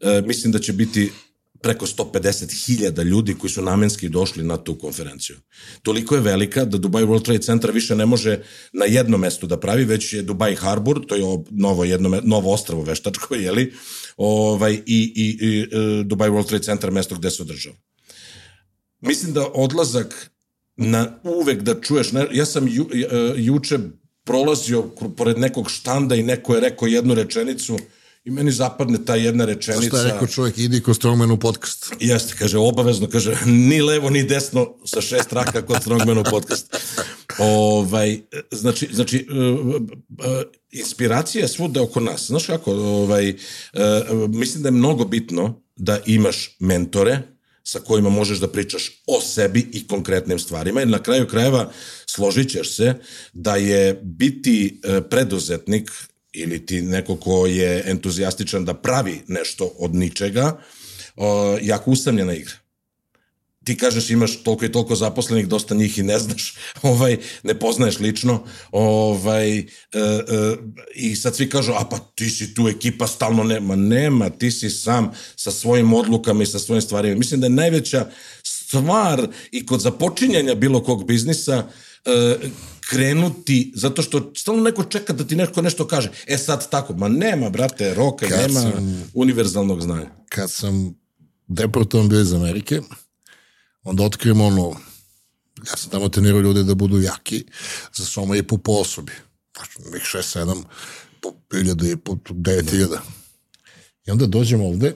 E, 0.00 0.22
mislim 0.26 0.52
da 0.52 0.58
će 0.58 0.72
biti 0.72 1.12
preko 1.64 1.86
150.000 1.86 3.02
ljudi 3.04 3.34
koji 3.34 3.50
su 3.50 3.62
namenski 3.62 4.08
došli 4.08 4.44
na 4.44 4.56
tu 4.56 4.74
konferenciju. 4.78 5.36
Toliko 5.82 6.14
je 6.14 6.20
velika 6.20 6.64
da 6.64 6.78
Dubai 6.78 7.04
World 7.04 7.24
Trade 7.24 7.42
Center 7.42 7.70
više 7.70 7.96
ne 7.96 8.06
može 8.06 8.42
na 8.72 8.84
jednom 8.84 9.20
mestu 9.20 9.46
da 9.46 9.56
pravi, 9.60 9.84
već 9.84 10.12
je 10.12 10.22
Dubai 10.22 10.54
Harbor, 10.54 11.00
to 11.06 11.16
je 11.16 11.24
ovo 11.24 11.44
novo, 11.50 11.84
jedno, 11.84 12.20
novo 12.22 12.52
ostravo 12.52 12.82
veštačko, 12.82 13.34
jeli, 13.34 13.72
ovaj, 14.16 14.74
i, 14.74 15.00
i, 15.16 15.38
i 15.40 15.60
e, 15.62 16.02
Dubai 16.04 16.30
World 16.30 16.48
Trade 16.48 16.64
Center 16.64 16.90
mesto 16.90 17.14
gde 17.14 17.30
se 17.30 17.42
održava. 17.42 17.76
Mislim 19.00 19.32
da 19.32 19.48
odlazak 19.54 20.30
na 20.76 21.18
uvek 21.22 21.62
da 21.62 21.80
čuješ, 21.80 22.12
ne, 22.12 22.26
ja 22.32 22.46
sam 22.46 22.68
ju, 22.68 22.88
e, 22.92 23.08
juče 23.36 23.78
prolazio 24.24 24.82
pored 25.16 25.38
nekog 25.38 25.70
štanda 25.70 26.14
i 26.14 26.22
neko 26.22 26.54
je 26.54 26.60
rekao 26.60 26.88
jednu 26.88 27.14
rečenicu 27.14 27.78
i 28.24 28.30
meni 28.30 28.52
zapadne 28.52 29.04
ta 29.04 29.14
jedna 29.14 29.44
rečenica. 29.44 29.88
Šta 29.88 29.98
je 29.98 30.12
rekao 30.12 30.26
čovjek, 30.26 30.58
idi 30.58 30.80
ko 30.80 30.94
Strongmanu 30.94 31.38
podcast. 31.38 31.92
Jeste, 32.00 32.34
kaže, 32.38 32.58
obavezno, 32.58 33.08
kaže, 33.08 33.36
ni 33.70 33.82
levo, 33.82 34.10
ni 34.10 34.22
desno 34.24 34.74
sa 34.84 35.00
šest 35.00 35.28
traka 35.28 35.62
kod 35.62 35.80
Strongmanu 35.80 36.24
podcast. 36.30 36.76
Ovaj, 37.38 38.20
znači, 38.50 38.88
znači, 38.92 39.26
uh, 39.30 39.66
uh, 39.66 39.80
inspiracija 40.70 41.42
je 41.42 41.48
svuda 41.48 41.82
oko 41.82 42.00
nas. 42.00 42.26
Znaš 42.26 42.46
kako, 42.46 42.72
ovaj, 42.72 43.34
mislim 44.28 44.62
da 44.62 44.68
je 44.68 44.72
mnogo 44.72 45.04
bitno 45.04 45.62
da 45.76 45.98
imaš 46.06 46.56
mentore, 46.60 47.22
sa 47.64 47.80
kojima 47.80 48.10
možeš 48.10 48.38
da 48.38 48.48
pričaš 48.48 49.02
o 49.06 49.20
sebi 49.20 49.68
i 49.72 49.86
konkretnim 49.86 50.38
stvarima. 50.38 50.82
I 50.82 50.86
na 50.86 51.02
kraju 51.02 51.28
krajeva 51.28 51.72
složit 52.06 52.50
ćeš 52.50 52.76
se 52.76 52.94
da 53.32 53.56
je 53.56 54.00
biti 54.02 54.80
e, 54.82 55.00
preduzetnik 55.00 55.90
ili 56.34 56.66
ti 56.66 56.82
neko 56.82 57.16
ko 57.16 57.46
je 57.46 57.82
entuzijastičan 57.86 58.64
da 58.64 58.74
pravi 58.74 59.20
nešto 59.28 59.72
od 59.78 59.94
ničega, 59.94 60.60
o, 61.16 61.58
jako 61.62 61.90
usamljena 61.90 62.34
igra 62.34 62.64
ti 63.64 63.76
kažeš 63.76 64.10
imaš 64.10 64.42
toliko 64.42 64.64
i 64.64 64.72
toliko 64.72 64.96
zaposlenih, 64.96 65.48
dosta 65.48 65.74
njih 65.74 65.98
i 65.98 66.02
ne 66.02 66.18
znaš, 66.18 66.54
ovaj, 66.82 67.16
ne 67.42 67.58
poznaješ 67.58 67.98
lično, 67.98 68.44
ovaj, 68.72 69.58
e, 69.58 69.64
e, 69.92 70.56
i 70.94 71.16
sad 71.16 71.36
svi 71.36 71.50
kažu, 71.50 71.72
a 71.72 71.84
pa 71.90 71.98
ti 72.14 72.30
si 72.30 72.54
tu 72.54 72.68
ekipa 72.68 73.06
stalno 73.06 73.44
nema, 73.44 73.76
nema, 73.76 74.30
ti 74.30 74.50
si 74.50 74.70
sam 74.70 75.10
sa 75.36 75.50
svojim 75.50 75.94
odlukama 75.94 76.42
i 76.42 76.46
sa 76.46 76.58
svojim 76.58 76.82
stvarima. 76.82 77.16
Mislim 77.16 77.40
da 77.40 77.46
je 77.46 77.50
najveća 77.50 78.06
stvar 78.42 79.28
i 79.50 79.66
kod 79.66 79.80
započinjanja 79.80 80.54
bilo 80.54 80.82
kog 80.82 81.06
biznisa 81.06 81.66
krenuti, 82.88 83.72
zato 83.76 84.02
što 84.02 84.32
stalno 84.36 84.62
neko 84.62 84.84
čeka 84.84 85.12
da 85.12 85.24
ti 85.26 85.36
neko 85.36 85.62
nešto 85.62 85.86
kaže. 85.86 86.10
E 86.26 86.38
sad 86.38 86.70
tako, 86.70 86.92
ma 86.94 87.08
nema, 87.08 87.50
brate, 87.50 87.94
roka, 87.94 88.28
Kad 88.28 88.38
nema 88.40 88.60
sam- 88.60 89.10
univerzalnog 89.14 89.80
znanja. 89.80 90.06
kad 90.28 90.50
sam 90.50 90.94
deportovan 91.46 92.08
bio 92.08 92.20
iz 92.20 92.32
Amerike, 92.32 92.80
onda 93.82 94.02
otkrijem 94.02 94.40
ono, 94.40 94.76
ja 95.66 95.76
sam 95.76 95.90
tamo 95.90 96.08
trenirao 96.08 96.40
ljude 96.40 96.62
da 96.62 96.74
budu 96.74 97.00
jaki, 97.00 97.44
za 97.94 98.04
soma 98.04 98.36
i 98.36 98.42
po 98.42 98.58
po 98.58 98.72
osobi. 98.72 99.12
Znači, 99.56 99.90
nek 99.92 100.02
6, 100.02 100.38
7, 100.38 100.62
po 101.20 101.32
1000 101.50 101.92
i 101.92 101.96
po 101.96 102.12
9000. 102.14 102.98
I 104.06 104.10
onda 104.10 104.26
dođem 104.26 104.60
ovde, 104.60 104.94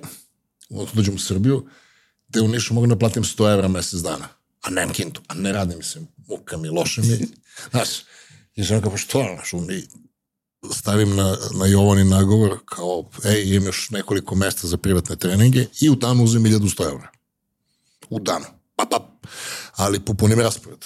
onda 0.71 0.91
dođem 0.95 1.15
u 1.15 1.19
Srbiju, 1.19 1.67
gde 2.29 2.41
u 2.41 2.49
Nišu 2.49 2.75
mogu 2.75 2.87
da 2.87 2.99
platim 2.99 3.25
100 3.25 3.53
evra 3.53 3.69
mesec 3.69 4.01
dana. 4.01 4.29
A 4.63 4.71
nemam 4.71 4.95
kintu, 4.95 5.23
a 5.29 5.35
ne 5.35 5.53
radim 5.53 5.83
se, 5.83 6.01
muka 6.29 6.57
mi, 6.57 6.69
loše 6.69 7.01
mi. 7.03 7.29
Znaš, 7.71 7.89
i 8.55 8.63
žena 8.63 8.81
kao, 8.81 8.91
pa 8.91 8.97
što, 8.97 9.27
znaš, 9.35 9.53
mi 9.53 9.89
stavim 10.75 11.17
na, 11.17 11.37
na 11.55 11.67
Jovani 11.67 12.05
nagovor 12.05 12.59
kao, 12.65 13.11
ej, 13.25 13.55
imam 13.55 13.67
još 13.67 13.91
nekoliko 13.91 14.35
mesta 14.35 14.67
za 14.67 14.77
privatne 14.77 15.17
treninge 15.17 15.67
i 15.81 15.91
u 15.91 15.95
danu 15.95 16.25
uzem 16.25 16.43
1100 16.43 16.91
evra. 16.91 17.11
U 18.11 18.21
danu. 18.21 18.45
Pa, 18.77 18.85
pa. 18.91 19.19
Ali 19.77 20.01
popunim 20.01 20.41
raspored. 20.41 20.85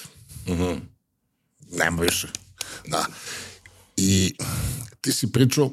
Nema 1.71 2.03
više. 2.03 2.29
Da. 2.87 3.07
I 3.97 4.35
ti 5.01 5.13
si 5.13 5.33
pričao 5.33 5.65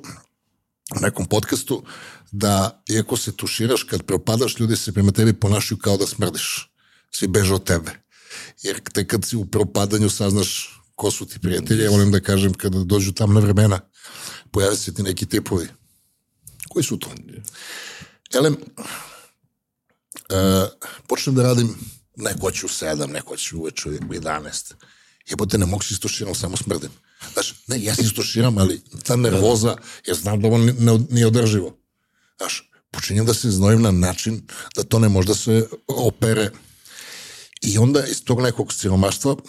u 0.98 1.00
nekom 1.02 1.26
podcastu 1.26 1.84
da 2.32 2.84
iako 2.90 3.18
se 3.18 3.36
tuširaš, 3.36 3.84
kad 3.84 4.04
propadaš, 4.04 4.60
ljudi 4.60 4.78
se 4.78 4.94
prema 4.94 5.12
tebi 5.12 5.34
ponašaju 5.34 5.78
kao 5.78 5.98
da 5.98 6.08
smrdiš. 6.08 6.69
Svi 7.12 7.28
beže 7.28 7.54
od 7.54 7.64
tebe. 7.64 7.92
Jer 8.62 8.80
te 8.94 9.08
kad 9.08 9.26
si 9.26 9.36
u 9.36 9.46
propadanju 9.46 10.10
saznaš 10.10 10.80
ko 10.96 11.12
su 11.12 11.26
ti 11.26 11.40
prijatelji, 11.40 11.84
ja 11.84 11.92
volim 11.92 12.12
da 12.12 12.20
kažem 12.20 12.54
kada 12.54 12.84
dođu 12.84 13.14
tamna 13.14 13.40
vremena, 13.40 13.80
pojave 14.52 14.76
se 14.76 14.94
ti 14.94 15.04
neki 15.04 15.26
tipovi. 15.26 15.68
Koji 16.70 16.84
su 16.84 17.00
to? 17.00 17.10
Elem, 18.34 18.58
uh, 18.58 18.88
počnem 21.08 21.36
da 21.36 21.44
radim, 21.44 21.76
neko 22.16 22.52
će 22.52 22.66
u 22.66 22.70
sedam, 22.70 23.12
neko 23.12 23.38
će 23.38 23.56
uveče 23.56 23.90
u 23.90 23.92
11. 23.92 24.74
Jebote, 25.30 25.58
ne 25.58 25.66
mogu 25.66 25.84
se 25.84 25.94
istuširam, 25.94 26.36
samo 26.36 26.58
smrdim. 26.58 26.92
Znaš, 27.34 27.56
ne, 27.68 27.84
ja 27.84 27.96
se 27.96 28.02
istuširam, 28.02 28.58
ali 28.58 28.82
ta 29.04 29.16
nervoza, 29.16 29.76
ja 30.08 30.14
znam 30.14 30.42
da 30.42 30.48
ovo 30.48 30.58
nije 31.10 31.28
održivo. 31.28 31.78
Znaš, 32.38 32.72
počinjem 32.92 33.26
da 33.26 33.34
se 33.34 33.52
znojim 33.52 33.82
na 33.82 33.92
način 33.92 34.42
da 34.76 34.84
to 34.84 35.00
ne 35.00 35.10
može 35.10 35.28
da 35.28 35.36
se 35.36 35.68
opere. 35.88 36.52
I 37.62 37.78
onda 37.78 38.06
iz 38.06 38.24
tog 38.24 38.42
nekog 38.42 38.74
siromaštva 38.74 39.32
uh, 39.32 39.42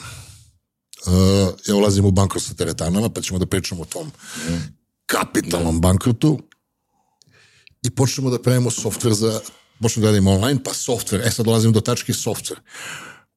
ja 1.67 1.77
ulazim 1.77 2.05
u 2.05 2.11
bankrot 2.11 2.43
sa 2.43 2.55
teretanama, 2.55 3.09
pa 3.09 3.21
ćemo 3.21 3.39
da 3.39 3.47
pričamo 3.47 3.83
o 3.83 3.85
tom 3.85 4.11
kapitalnom 5.07 5.81
bankrotu 5.81 6.39
i 7.83 7.91
počnemo 7.91 8.31
da 8.31 8.43
pravimo 8.43 8.71
softver 8.71 9.13
za, 9.13 9.41
počnemo 9.83 10.05
da 10.05 10.11
radimo 10.11 10.33
online, 10.33 10.63
pa 10.65 10.75
softver, 10.75 11.21
e 11.25 11.31
sad 11.31 11.47
dolazimo 11.47 11.73
do 11.73 11.81
tačke 11.81 12.15
softver. 12.15 12.59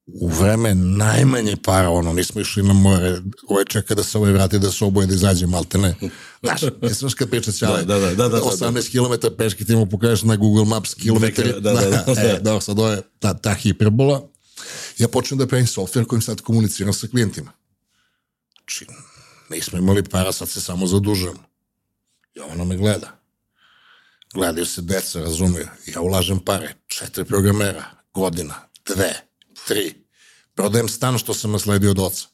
U 0.06 0.28
vreme 0.28 0.76
najmanje 0.76 1.56
para, 1.64 1.90
ono, 1.90 2.14
nismo 2.14 2.42
išli 2.42 2.64
na 2.64 2.74
more, 2.74 3.22
ovaj 3.48 3.66
čeka 3.66 3.96
da 3.96 4.04
se 4.04 4.18
ovaj 4.18 4.32
vrati, 4.32 4.60
da 4.60 4.72
se 4.72 4.86
oboje, 4.86 5.08
da 5.08 5.14
izađe, 5.14 5.48
malte 5.48 5.78
ne. 5.78 5.96
Znaš, 6.44 6.62
znaš 7.00 7.14
kad 7.14 7.30
priča 7.30 7.52
ćale, 7.52 7.84
Da, 7.84 8.00
da, 8.00 8.00
da, 8.00 8.16
da, 8.16 8.30
da, 8.30 8.40
da. 8.40 8.42
18 8.42 8.92
km 8.92 9.36
peški 9.38 9.66
ti 9.66 9.76
mu 9.76 9.86
pokažeš 9.86 10.24
na 10.24 10.36
Google 10.36 10.66
Maps 10.66 10.94
kilometri. 10.94 11.54
Da, 11.54 11.60
da, 11.60 11.74
da, 11.74 12.04
da. 12.16 12.22
e, 12.22 12.40
da, 12.42 12.62
sad 12.62 12.80
ovo 12.80 12.90
je 12.90 13.02
ta, 13.20 13.34
ta 13.34 13.54
hiperbola. 13.54 14.33
Ja 14.98 15.08
počnem 15.08 15.38
da 15.38 15.48
pravim 15.48 15.68
softver 15.68 16.06
kojim 16.06 16.22
sad 16.22 16.42
komuniciram 16.42 16.94
sa 16.94 17.08
klijentima. 17.08 17.52
Znači, 18.58 18.88
nismo 19.50 19.78
imali 19.78 20.04
para, 20.04 20.32
sad 20.32 20.50
se 20.50 20.62
samo 20.62 20.88
zadužujemo. 20.88 21.44
I 22.36 22.40
ono 22.40 22.66
me 22.66 22.78
gleda. 22.78 23.20
Gledaju 24.34 24.66
se 24.66 24.82
deca, 24.82 25.20
razumiju. 25.20 25.68
Ja 25.86 26.02
ulažem 26.02 26.40
pare, 26.40 26.76
četiri 26.88 27.26
programera, 27.26 27.86
godina, 28.14 28.56
dve, 28.86 29.14
tri. 29.68 30.06
Prodajem 30.54 30.90
stan 30.90 31.18
što 31.18 31.34
sam 31.34 31.52
nasledio 31.52 31.92
od 31.92 32.00
oca. 32.00 32.26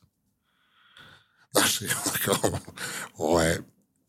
Znaš, 1.51 1.81
i 1.81 1.85
onda 1.85 2.17
kao, 2.25 2.59
ovo 3.17 3.41
je, 3.41 3.61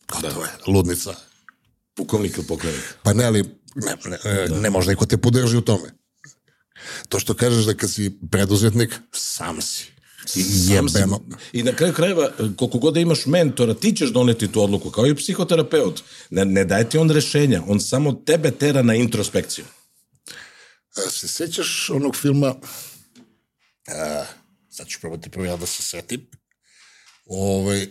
gotovo 0.09 0.45
je, 0.45 0.51
ludnica. 0.67 1.15
Pukovnik 1.95 2.37
ili 2.37 2.47
pokojnik. 2.47 2.95
Pa 3.03 3.13
ne, 3.13 3.25
ali 3.25 3.43
ne, 3.75 3.97
ne, 4.05 4.19
ne, 4.25 4.61
ne 4.61 4.71
može 4.71 4.91
neko 4.91 5.07
te 5.07 5.17
podrži 5.17 5.57
u 5.57 5.61
tome. 5.61 6.00
To 7.09 7.21
što 7.21 7.35
kažeš 7.35 7.65
da 7.65 7.75
kad 7.75 7.91
si 7.91 8.19
preduzetnik, 8.31 8.95
sam 9.13 9.63
si. 9.63 9.85
I 10.37 10.43
Sam 10.43 10.89
si- 10.89 10.97
jebeno. 10.99 11.21
I 11.53 11.63
na 11.63 11.73
kraju 11.73 11.95
krajeva, 11.95 12.31
koliko 12.57 12.79
god 12.79 12.95
da 12.95 13.01
imaš 13.01 13.27
mentora, 13.27 13.75
ti 13.75 13.93
ćeš 13.93 14.11
doneti 14.11 14.49
tu 14.53 14.63
odluku, 14.63 14.91
kao 14.91 15.07
i 15.07 15.15
psihoterapeut. 15.15 16.03
Ne, 16.31 16.45
ne 16.45 16.65
daje 16.65 16.89
ti 16.91 16.99
on 16.99 17.11
rešenja, 17.11 17.63
on 17.67 17.81
samo 17.81 18.13
tebe 18.13 18.51
tera 18.51 18.83
na 18.83 18.95
introspekciju. 18.95 19.65
A, 20.97 21.11
Se 21.11 21.29
sećaš 21.29 21.91
onog 21.91 22.17
filma, 22.17 22.55
a, 23.89 24.25
sad 24.71 24.87
ću 24.87 25.01
probati 25.01 25.31
prvo 25.31 25.47
ja 25.47 25.57
da 25.57 25.67
se 25.67 25.83
setim, 25.83 26.27
ovaj, 27.27 27.87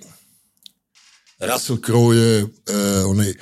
Russell 1.39 1.79
Crowe 1.79 2.13
je 2.13 2.39
e, 2.39 2.45
onaj 3.05 3.33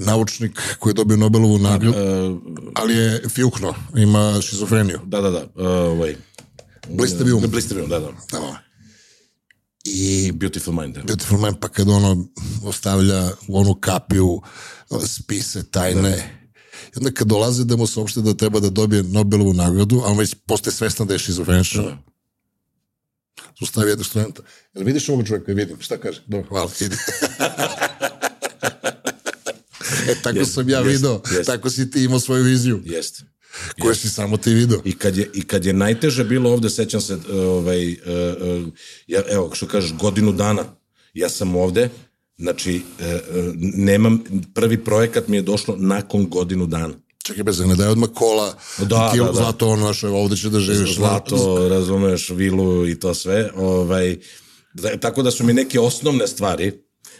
naučnik 0.00 0.60
koji 0.78 0.90
je 0.90 0.94
dobio 0.94 1.16
Nobelovu 1.16 1.58
nagradu, 1.58 1.94
ali 2.74 2.94
je 2.94 3.22
fjukno, 3.28 3.74
ima 3.96 4.40
šizofreniju. 4.42 5.00
Da, 5.04 5.20
da, 5.20 5.30
da. 5.30 5.40
Uh, 5.40 5.66
ovaj. 5.66 6.16
Blistavi 6.88 7.32
um. 7.32 7.42
Blistavi 7.50 7.82
um, 7.82 7.88
da, 7.88 7.98
da. 7.98 8.08
Da. 8.32 8.58
I 9.84 10.32
Beautiful 10.32 10.74
mind. 10.74 10.94
Da. 10.94 11.02
Beautiful 11.02 11.38
Man, 11.38 11.54
pa 11.60 11.68
kad 11.68 11.88
ono 11.88 12.26
ostavlja 12.64 13.30
u 13.48 13.58
onu 13.58 13.74
kapiju 13.74 14.42
spise 15.06 15.70
tajne, 15.70 16.40
i 16.94 16.98
onda 16.98 17.10
kad 17.10 17.26
dolaze 17.26 17.64
da 17.64 17.76
mu 17.76 17.86
saopšte 17.86 18.20
da 18.20 18.34
treba 18.34 18.60
da 18.60 18.70
dobije 18.70 19.02
Nobelovu 19.02 19.52
nagradu, 19.52 20.02
a 20.04 20.10
on 20.10 20.18
već 20.18 20.34
postaje 20.46 20.74
svestan 20.74 21.06
da 21.06 21.14
je 21.14 21.18
šizofreničan, 21.18 21.98
Ustavi 23.60 23.90
jednog 23.90 24.06
studenta. 24.06 24.42
Jel 24.74 24.84
vidiš 24.84 25.08
ovog 25.08 25.26
čovjeka? 25.26 25.52
Vidim. 25.52 25.76
Šta 25.80 25.98
kaže? 25.98 26.22
Dobro, 26.26 26.48
hvala. 26.48 26.70
Ide. 26.80 26.96
e, 30.08 30.14
tako 30.22 30.38
Jest, 30.38 30.54
sam 30.54 30.68
ja 30.68 30.80
video. 30.80 31.20
jest. 31.32 31.46
Tako 31.46 31.70
si 31.70 31.90
ti 31.90 32.04
imao 32.04 32.20
svoju 32.20 32.44
viziju, 32.44 32.80
Jeste. 32.84 33.22
koju 33.80 33.94
si 33.94 34.08
samo 34.08 34.36
ti 34.36 34.54
video. 34.54 34.80
I 34.84 34.92
kad 34.92 35.16
je, 35.16 35.30
i 35.34 35.42
kad 35.42 35.64
je 35.64 35.72
najteže 35.72 36.24
bilo 36.24 36.50
ovde, 36.52 36.70
sećam 36.70 37.00
se, 37.00 37.18
ovaj, 37.32 37.92
uh, 37.92 37.98
uh, 38.62 38.68
ja, 39.06 39.22
evo, 39.30 39.50
što 39.54 39.66
kažeš, 39.66 39.92
godinu 39.92 40.32
dana, 40.32 40.64
ja 41.14 41.28
sam 41.28 41.56
ovde, 41.56 41.88
znači, 42.38 42.82
nemam, 43.60 44.24
prvi 44.54 44.84
projekat 44.84 45.28
mi 45.28 45.36
je 45.36 45.42
došlo 45.42 45.76
nakon 45.78 46.28
godinu 46.28 46.66
dana. 46.66 46.94
Čekaj, 47.24 47.42
bez 47.44 47.60
ne 47.60 47.74
daj 47.74 47.88
odmah 47.88 48.08
kola, 48.14 48.54
Da, 48.78 49.10
kilo 49.12 49.26
da, 49.26 49.32
da. 49.32 49.38
zlato, 49.38 49.68
ono 49.68 49.86
naše, 49.86 50.08
ovde 50.08 50.36
će 50.36 50.48
da 50.48 50.60
živiš. 50.60 50.94
Zlato, 50.94 51.68
razumeš, 51.68 52.30
vilu 52.30 52.88
i 52.88 53.00
to 53.00 53.14
sve. 53.14 53.50
Ovaj, 53.56 54.16
da, 54.74 54.96
tako 54.96 55.22
da 55.22 55.30
su 55.30 55.44
mi 55.44 55.52
neke 55.52 55.80
osnovne 55.80 56.26
stvari 56.26 56.72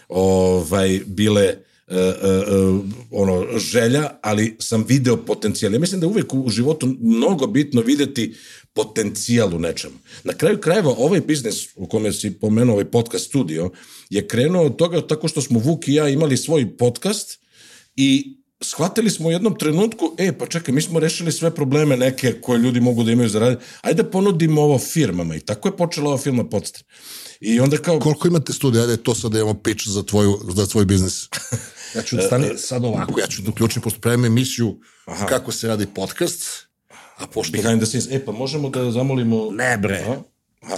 ovaj, 0.09 1.01
bile 1.05 1.55
e, 1.91 1.95
e, 1.95 1.99
e, 1.99 2.43
ono, 3.11 3.59
želja, 3.59 4.09
ali 4.21 4.55
sam 4.59 4.85
video 4.87 5.17
potencijal. 5.17 5.73
Ja 5.73 5.79
mislim 5.79 6.01
da 6.01 6.05
je 6.05 6.11
uvek 6.11 6.33
u 6.33 6.49
životu 6.49 6.95
mnogo 6.99 7.47
bitno 7.47 7.81
videti 7.81 8.35
potencijal 8.73 9.55
u 9.55 9.59
nečemu. 9.59 9.95
Na 10.23 10.33
kraju 10.33 10.57
krajeva 10.57 10.95
ovaj 10.97 11.21
biznis 11.21 11.67
u 11.75 11.87
kome 11.87 12.13
si 12.13 12.31
pomenuo 12.31 12.73
ovaj 12.73 12.85
podcast 12.85 13.25
studio 13.25 13.69
je 14.09 14.27
krenuo 14.27 14.65
od 14.65 14.75
toga 14.75 15.07
tako 15.07 15.27
što 15.27 15.41
smo 15.41 15.59
Vuk 15.59 15.87
i 15.87 15.93
ja 15.93 16.09
imali 16.09 16.37
svoj 16.37 16.77
podcast 16.77 17.39
i 17.95 18.37
shvatili 18.61 19.09
smo 19.09 19.27
u 19.27 19.31
jednom 19.31 19.57
trenutku, 19.57 20.15
e, 20.17 20.37
pa 20.37 20.45
čekaj, 20.45 20.73
mi 20.73 20.81
smo 20.81 20.99
rešili 20.99 21.31
sve 21.31 21.55
probleme 21.55 21.97
neke 21.97 22.41
koje 22.41 22.59
ljudi 22.59 22.79
mogu 22.79 23.03
da 23.03 23.11
imaju 23.11 23.29
za 23.29 23.39
raditi, 23.39 23.63
ajde 23.81 24.03
da 24.03 24.09
ponudimo 24.09 24.61
ovo 24.61 24.79
firmama. 24.79 25.35
I 25.35 25.39
tako 25.39 25.67
je 25.67 25.77
počela 25.77 26.09
ova 26.09 26.17
firma 26.17 26.43
Podstar. 26.43 26.83
I 27.39 27.59
onda 27.59 27.77
kao... 27.77 27.99
Koliko 27.99 28.27
imate 28.27 28.53
studija? 28.53 28.81
Ajde, 28.81 28.97
to 28.97 29.15
sad 29.15 29.31
da 29.31 29.39
imamo 29.39 29.59
pitch 29.59 29.87
za, 29.87 30.03
tvoju, 30.03 30.39
za 30.55 30.67
tvoj 30.67 30.85
biznis. 30.85 31.29
Ja 31.95 32.01
ću 32.01 32.17
stani 32.25 32.57
sad 32.57 32.85
ovako, 32.85 33.19
ja 33.19 33.27
ću 33.27 33.41
da 33.41 33.49
uključim, 33.49 33.81
pošto 33.81 33.99
pravim 33.99 34.25
emisiju 34.25 34.79
Aha. 35.05 35.25
kako 35.25 35.51
se 35.51 35.67
radi 35.67 35.85
podcast, 35.95 36.67
a 37.17 37.27
pošto... 37.27 37.51
Behind 37.51 37.81
the 37.81 37.85
scenes. 37.85 38.07
E, 38.11 38.25
pa 38.25 38.31
možemo 38.31 38.69
da 38.69 38.91
zamolimo... 38.91 39.51
Ne 39.51 39.77
bre. 39.77 39.99
Aha. 39.99 40.21
Aha. 40.61 40.77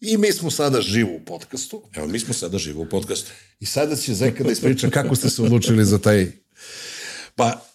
I 0.00 0.16
mi 0.16 0.32
smo 0.32 0.50
sada 0.50 0.80
živo 0.80 1.10
u 1.16 1.20
podcastu 1.24 1.82
Evo, 1.94 2.06
mi 2.06 2.18
smo 2.18 2.34
sada 2.34 2.58
živo 2.58 2.82
u 2.82 2.88
podcastu. 2.88 3.30
i 3.60 3.66
sada 3.66 3.96
će 3.96 4.14
Zeka 4.14 4.44
da 4.44 4.52
ispriča 4.52 4.90
kako 4.90 5.16
ste 5.16 5.30
se 5.30 5.42
odlučili 5.42 5.84
za 5.84 5.98
taj... 5.98 6.32
Pa, 7.34 7.44
da, 7.44 7.71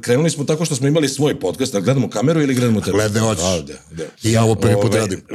krenuli 0.00 0.30
smo 0.30 0.44
tako 0.44 0.64
što 0.64 0.74
smo 0.74 0.88
imali 0.88 1.08
svoj 1.08 1.40
podcast, 1.40 1.72
da 1.72 1.80
gledamo 1.80 2.10
kameru 2.10 2.42
ili 2.42 2.54
gledamo 2.54 2.80
tebe? 2.80 2.96
Glede 2.96 3.20
hoćeš. 3.20 3.44
A, 3.44 3.60
da, 3.60 3.74
da. 3.90 4.04
I 4.22 4.32
ja 4.32 4.44
ovo 4.44 4.54
prvi 4.54 4.74
put 4.82 4.94
radim. 4.94 5.20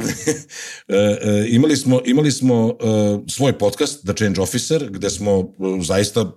e, 0.88 0.94
e, 0.96 1.46
imali 1.48 1.76
smo, 1.76 2.00
imali 2.04 2.32
smo 2.32 2.68
e, 2.68 3.30
svoj 3.30 3.58
podcast, 3.58 4.04
The 4.04 4.12
Change 4.12 4.40
Officer, 4.40 4.90
gde 4.90 5.10
smo 5.10 5.40
e, 5.40 5.82
zaista 5.82 6.32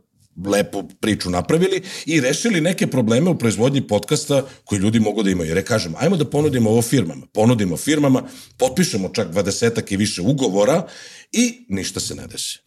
lepo 0.46 0.84
priču 1.00 1.30
napravili 1.30 1.82
i 2.06 2.22
rešili 2.22 2.62
neke 2.62 2.88
probleme 2.88 3.30
u 3.30 3.38
proizvodnji 3.38 3.88
podcasta 3.88 4.46
koji 4.66 4.80
ljudi 4.80 5.00
mogu 5.00 5.24
da 5.24 5.30
imaju. 5.30 5.48
Jer 5.48 5.58
je 5.58 5.66
kažem, 5.66 5.94
ajmo 5.98 6.18
da 6.18 6.30
ponudimo 6.30 6.70
ovo 6.70 6.82
firmama. 6.82 7.26
Ponudimo 7.34 7.78
firmama, 7.78 8.24
potpišemo 8.58 9.10
čak 9.10 9.32
dvadesetak 9.32 9.92
i 9.92 9.98
više 9.98 10.22
ugovora 10.22 10.88
i 11.32 11.66
ništa 11.70 12.00
se 12.00 12.16
ne 12.16 12.28
desi. 12.28 12.60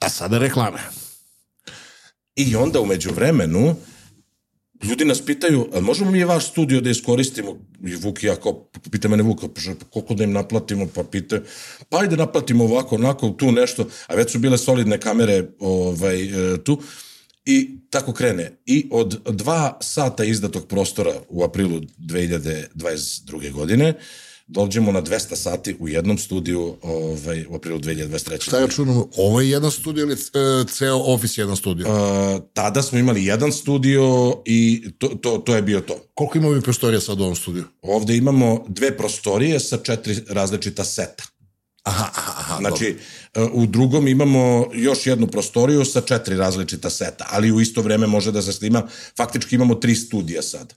A 0.00 0.08
sada 0.08 0.38
reklame. 0.38 0.80
I 2.36 2.56
onda 2.56 2.80
umeđu 2.80 3.10
vremenu 3.12 3.76
ljudi 4.82 5.04
nas 5.04 5.24
pitaju, 5.24 5.68
a 5.74 5.80
možemo 5.80 6.10
mi 6.10 6.24
vaš 6.24 6.50
studio 6.50 6.80
da 6.80 6.90
iskoristimo? 6.90 7.58
I 7.86 7.94
Vuk 7.94 8.22
i 8.22 8.26
ja, 8.26 8.36
kao, 8.36 8.70
pita 8.90 9.08
mene 9.08 9.22
Vuk, 9.22 9.40
pa 9.54 9.60
že- 9.60 9.74
koliko 9.90 10.14
da 10.14 10.24
im 10.24 10.32
naplatimo? 10.32 10.86
Pa 10.94 11.04
pita, 11.04 11.40
pa 11.88 11.98
ajde 12.00 12.16
naplatimo 12.16 12.64
ovako, 12.64 12.94
onako, 12.94 13.30
tu 13.30 13.52
nešto. 13.52 13.86
A 14.06 14.14
već 14.14 14.32
su 14.32 14.38
bile 14.38 14.58
solidne 14.58 15.00
kamere 15.00 15.44
ovaj, 15.58 16.16
tu. 16.64 16.82
I 17.44 17.78
tako 17.90 18.12
krene. 18.12 18.52
I 18.66 18.88
od 18.90 19.20
dva 19.34 19.78
sata 19.82 20.24
izdatog 20.24 20.66
prostora 20.68 21.12
u 21.28 21.44
aprilu 21.44 21.80
2022. 21.98 23.52
godine 23.52 23.94
dođemo 24.50 24.92
na 24.92 25.02
200 25.02 25.36
sati 25.36 25.76
u 25.78 25.88
jednom 25.88 26.18
studiju 26.18 26.76
ovaj, 26.82 27.44
u 27.48 27.54
aprilu 27.54 27.78
2023. 27.78 28.42
Šta 28.42 28.58
ja 28.58 28.68
čujem, 28.68 29.02
ovo 29.16 29.40
je 29.40 29.50
jedan 29.50 29.70
studio 29.70 30.02
ili 30.02 30.14
e, 30.14 30.64
ceo 30.72 30.96
ofis 30.96 31.38
je 31.38 31.42
jedan 31.42 31.56
studio? 31.56 31.86
Uh, 31.88 32.42
tada 32.52 32.82
smo 32.82 32.98
imali 32.98 33.24
jedan 33.24 33.52
studio 33.52 34.36
i 34.44 34.88
to, 34.98 35.08
to, 35.08 35.38
to 35.38 35.56
je 35.56 35.62
bio 35.62 35.80
to. 35.80 36.00
Koliko 36.14 36.38
ima 36.38 36.50
mi 36.50 36.60
prostorija 36.60 37.00
sad 37.00 37.20
u 37.20 37.22
ovom 37.22 37.36
studiju? 37.36 37.64
Ovde 37.82 38.16
imamo 38.16 38.64
dve 38.68 38.96
prostorije 38.96 39.60
sa 39.60 39.76
četiri 39.76 40.16
različita 40.28 40.84
seta. 40.84 41.24
Aha, 41.82 42.10
aha, 42.14 42.32
aha. 42.38 42.56
Znači, 42.60 42.96
uh, 43.36 43.50
u 43.52 43.66
drugom 43.66 44.08
imamo 44.08 44.70
još 44.74 45.06
jednu 45.06 45.26
prostoriju 45.26 45.84
sa 45.84 46.00
četiri 46.00 46.36
različita 46.36 46.90
seta, 46.90 47.26
ali 47.30 47.52
u 47.52 47.60
isto 47.60 47.82
vreme 47.82 48.06
može 48.06 48.32
da 48.32 48.42
se 48.42 48.52
snima, 48.52 48.88
faktički 49.16 49.54
imamo 49.54 49.74
tri 49.74 49.94
studija 49.94 50.42
sad. 50.42 50.74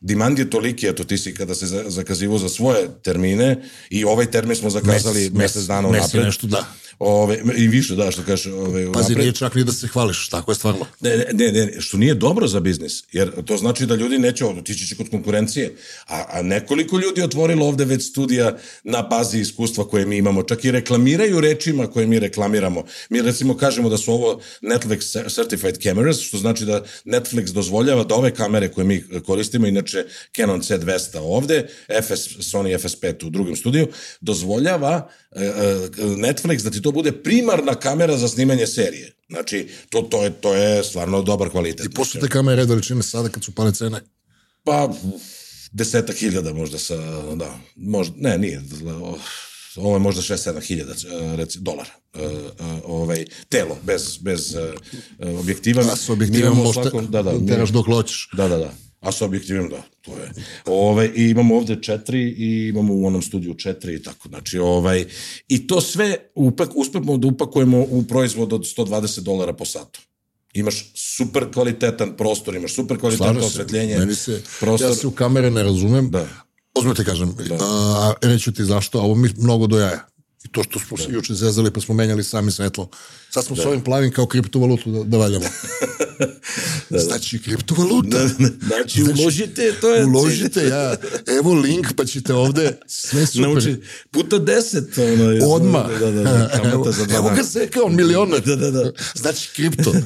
Dimand 0.00 0.38
je 0.38 0.50
toliki, 0.50 0.86
eto 0.86 1.04
ti 1.04 1.18
si 1.18 1.34
kada 1.34 1.54
se 1.54 1.66
za- 1.66 1.84
zakazivo 1.86 2.38
za 2.38 2.48
svoje 2.48 2.88
termine 3.02 3.56
i 3.90 4.04
ovaj 4.04 4.26
termin 4.26 4.56
smo 4.56 4.70
zakazali 4.70 5.20
Mesec- 5.20 5.34
mesec 5.34 5.62
dana 5.62 5.88
mesec 5.88 6.04
unapred. 6.04 6.24
nešto, 6.24 6.46
da. 6.46 6.66
Ove, 6.98 7.38
I 7.56 7.68
više, 7.68 7.94
da, 7.94 8.10
što 8.10 8.22
kažeš. 8.22 8.46
Ove, 8.46 8.64
Pazi, 8.84 8.86
unapred. 8.98 9.18
nije 9.18 9.32
čak 9.32 9.54
ni 9.54 9.64
da 9.64 9.72
se 9.72 9.86
hvališ, 9.86 10.28
tako 10.28 10.50
je 10.50 10.56
stvarno. 10.56 10.86
Ne, 11.00 11.24
ne, 11.32 11.52
ne, 11.52 11.80
što 11.80 11.96
nije 11.96 12.14
dobro 12.14 12.48
za 12.48 12.60
biznis, 12.60 13.04
jer 13.12 13.44
to 13.44 13.56
znači 13.56 13.86
da 13.86 13.94
ljudi 13.94 14.18
neće 14.18 14.44
otići 14.44 14.86
će 14.86 14.96
kod 14.96 15.08
konkurencije, 15.10 15.74
a, 16.06 16.24
a 16.30 16.42
nekoliko 16.42 16.98
ljudi 16.98 17.22
otvorilo 17.22 17.66
ovde 17.66 17.84
već 17.84 18.02
studija 18.04 18.56
na 18.84 19.02
bazi 19.02 19.38
iskustva 19.40 19.84
koje 19.84 20.06
mi 20.06 20.16
imamo, 20.16 20.42
čak 20.42 20.64
i 20.64 20.70
reklamiraju 20.70 21.40
rečima 21.40 21.86
koje 21.86 22.06
mi 22.06 22.18
reklamiramo. 22.18 22.80
Mi 23.10 23.22
recimo 23.22 23.56
kažemo 23.56 23.88
da 23.88 23.98
su 23.98 24.12
ovo 24.12 24.40
Netflix 24.62 25.00
Certified 25.34 25.78
Cameras, 25.78 26.20
što 26.20 26.38
znači 26.38 26.64
da 26.64 26.84
Netflix 27.04 27.44
dozvoljava 27.44 28.04
da 28.04 28.14
ove 28.14 28.30
kamere 28.30 28.68
koje 28.68 28.84
mi 28.84 29.04
koristimo, 29.26 29.66
inače 29.66 29.89
Canon 30.36 30.60
C200 30.60 31.18
ovde, 31.18 31.68
FS, 32.02 32.28
Sony 32.38 32.78
FS5 32.78 33.26
u 33.26 33.30
drugom 33.30 33.56
studiju, 33.56 33.88
dozvoljava 34.20 35.10
e, 35.32 35.44
e, 35.44 35.50
Netflix 35.98 36.62
da 36.62 36.70
ti 36.70 36.82
to 36.82 36.92
bude 36.92 37.12
primarna 37.12 37.74
kamera 37.74 38.16
za 38.16 38.28
snimanje 38.28 38.66
serije. 38.66 39.12
Znači, 39.28 39.68
to, 39.88 40.02
to, 40.02 40.24
je, 40.24 40.30
to 40.30 40.54
je 40.54 40.84
stvarno 40.84 41.22
dobar 41.22 41.50
kvalitet. 41.50 41.86
I 41.86 41.90
pošto 41.90 42.18
te 42.18 42.28
kamere 42.28 42.64
veličine 42.64 43.02
sada 43.02 43.28
kad 43.28 43.44
su 43.44 43.54
pale 43.54 43.72
cene? 43.72 44.00
Pa, 44.64 44.88
desetak 45.72 46.16
hiljada 46.16 46.52
možda 46.52 46.78
sa, 46.78 46.96
da, 47.34 47.58
možda, 47.76 48.14
ne, 48.18 48.38
nije, 48.38 48.62
ovo 49.76 49.96
je 49.96 49.98
možda 50.00 50.22
6-7 50.22 50.66
hiljada 50.66 50.92
e, 50.92 51.36
reci, 51.36 51.58
dolara. 51.60 51.90
E, 52.14 52.18
ovaj, 52.84 53.24
telo, 53.48 53.78
bez, 53.82 54.18
bez 54.20 54.56
objektiva. 55.38 55.82
A 55.92 55.96
s 55.96 56.08
objektivom 56.08 56.56
možda 56.56 56.82
svakom- 56.82 57.10
da, 57.10 57.22
da, 57.22 57.46
teraš 57.48 57.70
dok 57.70 57.86
hoćeš. 57.86 58.28
Da, 58.32 58.48
da, 58.48 58.56
da. 58.56 58.74
A 59.00 59.12
sa 59.12 59.24
objektivim, 59.24 59.68
da, 59.68 59.82
to 60.00 60.10
je. 60.10 60.32
Ove, 60.66 61.10
I 61.14 61.30
imamo 61.30 61.56
ovde 61.56 61.82
četiri 61.82 62.20
i 62.20 62.68
imamo 62.68 62.94
u 62.94 63.06
onom 63.06 63.22
studiju 63.22 63.54
četiri 63.54 63.94
i 63.94 64.02
tako. 64.02 64.28
Znači, 64.28 64.58
ovaj, 64.58 65.04
I 65.48 65.66
to 65.66 65.80
sve 65.80 66.16
upak, 66.34 66.70
uspemo 66.74 67.16
da 67.16 67.26
upakujemo 67.26 67.78
u 67.78 68.02
proizvod 68.02 68.52
od 68.52 68.60
120 68.60 69.20
dolara 69.20 69.52
po 69.52 69.64
satu. 69.64 70.00
Imaš 70.54 70.92
super 70.94 71.52
kvalitetan 71.52 72.16
prostor, 72.16 72.56
imaš 72.56 72.74
super 72.74 72.98
kvalitetno 72.98 73.46
osvetljenje. 73.46 73.98
Meni 73.98 74.14
se, 74.14 74.42
prostor. 74.60 74.90
ja 74.90 74.94
se 74.94 75.06
u 75.06 75.10
kamere 75.10 75.50
ne 75.50 75.62
razumem. 75.62 76.10
Da. 76.10 76.28
Ozme 76.74 76.94
ti 76.94 77.04
kažem, 77.04 77.34
a, 77.60 78.12
reću 78.22 78.52
ti 78.52 78.64
zašto, 78.64 78.98
a 78.98 79.02
ovo 79.02 79.14
mi 79.14 79.28
mnogo 79.36 79.66
do 79.66 79.78
jaja. 79.78 80.06
I 80.44 80.48
to 80.48 80.62
što 80.62 80.78
smo 80.78 80.96
se 80.96 81.06
juče 81.08 81.34
zezali 81.34 81.70
pa 81.70 81.80
smo 81.80 81.94
menjali 81.94 82.24
sami 82.24 82.52
svetlo. 82.52 82.88
Sad 83.30 83.44
smo 83.44 83.56
s 83.56 83.66
ovim 83.66 83.84
plavim 83.84 84.12
kao 84.12 84.26
kriptovalutu 84.26 84.92
da, 84.92 85.04
da 85.04 85.18
valjamo. 85.18 85.44
Znači, 86.90 87.42
kriptovaluta. 87.42 88.28
Znači, 88.66 89.02
uložite, 89.02 89.72
to 89.80 89.94
je... 89.94 90.04
Uložite, 90.06 90.64
ja, 90.66 90.96
evo 91.38 91.54
link, 91.54 91.86
pa 91.96 92.04
ćete 92.04 92.34
ovde 92.34 92.78
sve 92.86 93.26
super. 93.26 93.48
Nauči, 93.48 93.76
puta 94.10 94.38
deset. 94.38 94.98
Ono, 94.98 95.30
je- 95.30 95.46
Odma. 95.46 95.88
Da, 96.00 96.10
da, 96.10 96.22
da, 96.22 96.48
kamata 96.54 96.68
evo, 96.72 96.92
za 96.92 97.06
evo 97.16 97.30
ga 97.36 97.42
se 97.44 97.68
kao 97.70 97.88
milioner. 97.88 98.40
Da, 98.46 98.56
da, 98.56 98.70
da. 98.70 98.92
Znači 99.14 99.50
kripto. 99.56 99.92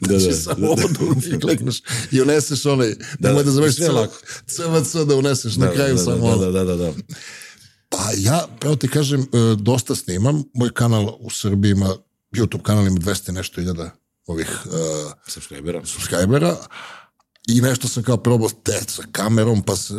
Da, 0.00 0.18
znači 0.18 0.34
da, 0.34 0.40
samo 0.40 0.60
da, 0.60 0.68
ovo 0.68 0.88
da 1.20 1.36
i 1.36 1.40
klikneš 1.40 1.82
i 2.10 2.20
uneseš 2.20 2.66
onaj, 2.66 2.94
da, 3.18 3.28
nemoj 3.28 3.44
da 3.44 3.50
zoveš 3.50 3.74
sve 3.76 3.88
lako. 3.88 4.14
CVC 4.46 4.94
da 4.94 5.16
uneseš 5.16 5.56
na 5.56 5.70
kraju 5.72 5.94
da, 5.94 6.02
samo 6.02 6.36
da, 6.36 6.46
da, 6.46 6.50
da, 6.52 6.64
da, 6.64 6.76
da. 6.76 6.92
Pa 7.88 7.98
ja, 8.16 8.46
pravo 8.60 8.76
ti 8.76 8.88
kažem, 8.88 9.20
e, 9.20 9.26
dosta 9.58 9.94
snimam. 9.94 10.42
Moj 10.54 10.70
kanal 10.74 11.16
u 11.20 11.30
Srbiji 11.30 11.70
ima, 11.70 11.96
YouTube 12.32 12.62
kanal 12.62 12.86
ima 12.86 12.96
200 12.98 13.28
i 13.28 13.32
nešto 13.32 13.60
hiljada 13.60 13.90
ovih 14.28 14.48
uh, 14.64 15.12
Subscribera. 15.26 15.84
subscribera 15.86 16.56
i 17.48 17.60
nešto 17.60 17.88
sam 17.88 18.02
kao 18.02 18.16
probao 18.16 18.48
te 18.62 18.80
sa 18.88 19.02
kamerom, 19.12 19.62
pa 19.62 19.76
se, 19.76 19.94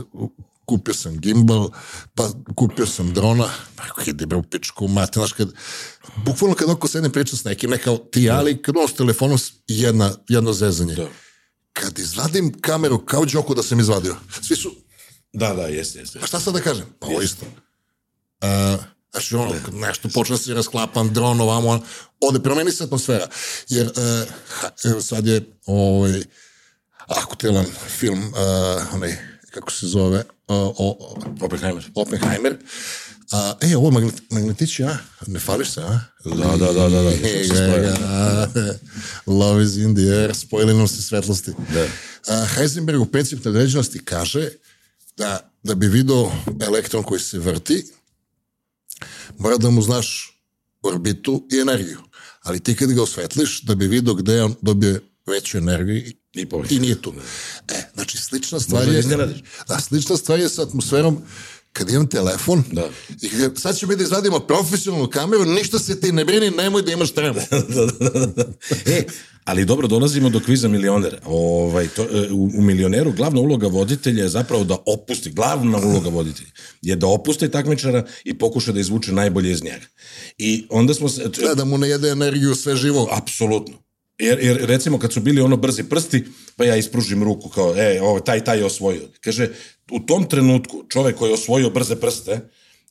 kupio 0.65 0.94
sam 0.94 1.18
gimbal, 1.20 1.70
pa 2.15 2.30
kupio 2.56 2.86
sam 2.86 3.13
drona, 3.13 3.50
pa 3.76 3.84
ide 4.06 4.26
bre 4.26 4.38
u 4.38 4.44
pičku, 4.44 4.88
mate, 4.88 5.20
znaš, 5.20 5.34
kad, 5.34 5.50
bukvalno 6.26 6.56
kad 6.56 6.70
oko 6.70 6.88
sedne 6.88 7.10
priča 7.10 7.36
s 7.36 7.44
nekim, 7.44 7.70
ne 7.70 7.78
kao 7.78 7.98
ti, 7.98 8.30
ali 8.30 8.62
kad 8.62 8.78
on 8.78 8.88
s 8.88 8.94
telefonom 8.94 9.38
jedna, 9.68 10.12
jedno 10.28 10.54
zezanje. 10.54 10.96
Da. 10.96 11.08
Kad 11.74 12.00
izvadim 12.00 12.62
kameru, 12.62 13.06
kao 13.06 13.26
džoku 13.26 13.56
da 13.56 13.63
sam 13.63 13.80
izvadio, 13.80 14.15
svi 14.42 14.56
su, 14.56 14.76
Da, 15.34 15.54
da, 15.54 15.62
jeste, 15.62 16.00
jeste. 16.00 16.20
pa 16.20 16.28
šta 16.28 16.39
sad 16.39 16.54
da 16.54 16.62
kažem? 16.62 16.86
Pa 17.00 17.08
ovo 17.08 17.22
isto. 17.22 17.46
Uh, 17.46 18.80
znači, 19.12 19.36
ono, 19.36 19.56
kad 19.65 19.74
nešto 19.74 20.10
počne 20.13 20.34
da 20.34 20.38
se 20.38 20.54
rasklapan 20.54 21.13
dron, 21.13 21.41
ovamo, 21.41 21.84
ode, 22.19 22.39
promeni 22.39 22.72
se 22.72 22.84
atmosfera. 22.84 23.28
Jer, 23.67 23.88
uh, 23.88 25.04
sad 25.04 25.28
je, 25.28 25.41
ovaj, 25.65 26.24
akutilan 27.08 27.65
film, 28.00 28.19
uh, 28.28 28.93
onaj, 28.93 29.17
kako 29.52 29.72
se 29.72 29.88
zove, 29.88 30.17
uh, 30.17 30.24
o, 30.48 30.74
o, 30.78 31.19
Oppenheimer. 31.41 31.91
Oppenheimer. 31.95 32.58
A, 33.32 33.54
e, 33.62 33.78
ovo 33.78 33.91
magnet, 33.91 34.22
magnetići, 34.30 34.84
a? 34.84 34.98
Ne 35.28 35.39
fališ 35.39 35.72
se, 35.72 35.82
a? 35.82 36.00
Da, 36.26 36.58
da, 36.58 36.74
da, 36.74 36.89
da, 36.89 37.02
da. 37.02 37.10
E, 37.10 37.48
ga, 37.48 38.48
ga, 38.54 38.80
Love 39.26 39.63
is 39.63 39.76
in 39.76 39.95
the 39.95 40.04
air, 40.04 40.36
spojili 40.36 40.74
nam 40.74 40.88
se 40.88 41.02
svetlosti. 41.02 41.52
Da. 41.74 41.88
A, 42.28 42.45
Heisenberg 42.45 43.02
u 43.02 43.06
princip 43.06 43.45
nadređenosti 43.45 44.06
kaže 44.06 44.50
da, 45.17 45.52
da 45.63 45.76
bi 45.76 45.88
video 45.88 46.32
elektron 46.67 47.04
koji 47.04 47.19
se 47.19 47.39
vrti, 47.39 47.86
mora 49.38 49.57
da 49.57 49.69
mu 49.69 49.81
znaš 49.81 50.35
orbitu 50.81 51.47
i 51.51 51.59
energiju. 51.59 51.97
Ali 52.43 52.59
ti 52.59 52.75
kad 52.75 52.91
ga 52.91 53.03
osvetliš, 53.03 53.62
da 53.62 53.75
bi 53.75 53.88
video 53.88 54.13
gde 54.13 54.43
on 54.43 54.55
dobije 54.62 55.01
veću 55.27 55.57
energiju 55.57 55.97
i, 55.97 56.15
I 56.33 56.47
i 56.69 56.79
nije 56.79 57.01
tu. 57.01 57.13
E, 57.67 57.81
znači, 57.93 58.17
slična 58.17 58.59
stvar 58.59 58.81
Možda 58.81 58.93
je... 58.93 58.99
iznenadiš. 58.99 59.43
Da, 59.67 59.79
slična 59.79 60.17
stvar 60.17 60.39
je 60.39 60.49
sa 60.49 60.62
atmosferom 60.62 61.21
kad 61.73 61.89
imam 61.89 62.07
telefon 62.07 62.63
Da. 62.71 62.89
i 63.21 63.29
kad, 63.29 63.57
sad 63.57 63.77
ćemo 63.77 63.89
mi 63.89 63.95
da 63.95 64.03
izvadimo 64.03 64.39
profesionalnu 64.39 65.09
kameru, 65.09 65.45
ništa 65.45 65.79
se 65.79 65.99
ti 65.99 66.12
ne 66.12 66.25
brini, 66.25 66.49
nemoj 66.49 66.81
da 66.81 66.91
imaš 66.91 67.12
tremu. 67.12 67.39
e, 68.85 69.05
ali 69.49 69.65
dobro, 69.65 69.88
dolazimo 69.88 70.29
do 70.29 70.39
kviza 70.39 70.67
milioner. 70.67 71.19
Ovaj, 71.25 71.88
to, 71.88 72.03
e, 72.03 72.31
u, 72.31 72.43
u 72.57 72.62
milioneru 72.62 73.12
glavna 73.12 73.41
uloga 73.41 73.67
voditelja 73.67 74.23
je 74.23 74.29
zapravo 74.29 74.63
da 74.63 74.77
opusti, 74.85 75.31
glavna 75.31 75.77
uloga 75.77 76.09
voditelja 76.09 76.49
je 76.81 76.95
da 76.95 77.07
opusti 77.07 77.51
takmičara 77.51 78.05
i 78.23 78.38
pokuša 78.38 78.71
da 78.71 78.79
izvuče 78.79 79.12
najbolje 79.12 79.51
iz 79.51 79.63
njega. 79.63 79.85
I 80.38 80.65
onda 80.69 80.93
smo 80.93 81.09
se... 81.09 81.27
Da, 81.27 81.55
da 81.55 81.65
mu 81.65 81.77
ne 81.77 81.89
jede 81.89 82.09
energiju 82.09 82.55
sve 82.55 82.75
živo. 82.75 83.09
Apsolutno. 83.12 83.75
Jer, 84.19 84.39
jer 84.41 84.57
recimo 84.65 84.99
kad 84.99 85.13
su 85.13 85.19
bili 85.19 85.41
ono 85.41 85.57
brzi 85.57 85.83
prsti, 85.83 86.25
pa 86.55 86.65
ja 86.65 86.75
ispružim 86.75 87.23
ruku 87.23 87.49
kao, 87.49 87.75
e, 87.77 88.01
ovo, 88.01 88.19
taj, 88.19 88.43
taj 88.43 88.57
je 88.57 88.65
osvojio. 88.65 89.07
Kaže, 89.21 89.49
u 89.91 89.99
tom 89.99 90.29
trenutku 90.29 90.83
čovek 90.89 91.15
koji 91.15 91.29
je 91.29 91.33
osvojio 91.33 91.69
brze 91.69 91.95
prste, 91.95 92.39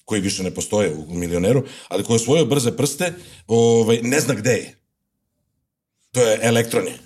koji 0.04 0.20
više 0.20 0.42
ne 0.42 0.50
postoje 0.50 0.94
u 0.94 1.14
milioneru, 1.14 1.62
ali 1.88 2.04
koji 2.04 2.14
je 2.14 2.20
osvojio 2.20 2.44
brze 2.44 2.76
prste, 2.76 3.12
ovaj, 3.46 4.00
ne 4.02 4.20
zna 4.20 4.34
gde 4.34 4.52
je. 4.52 4.77
To 6.18 6.24
je 6.24 6.38
elektron 6.42 6.84
je. 6.86 6.98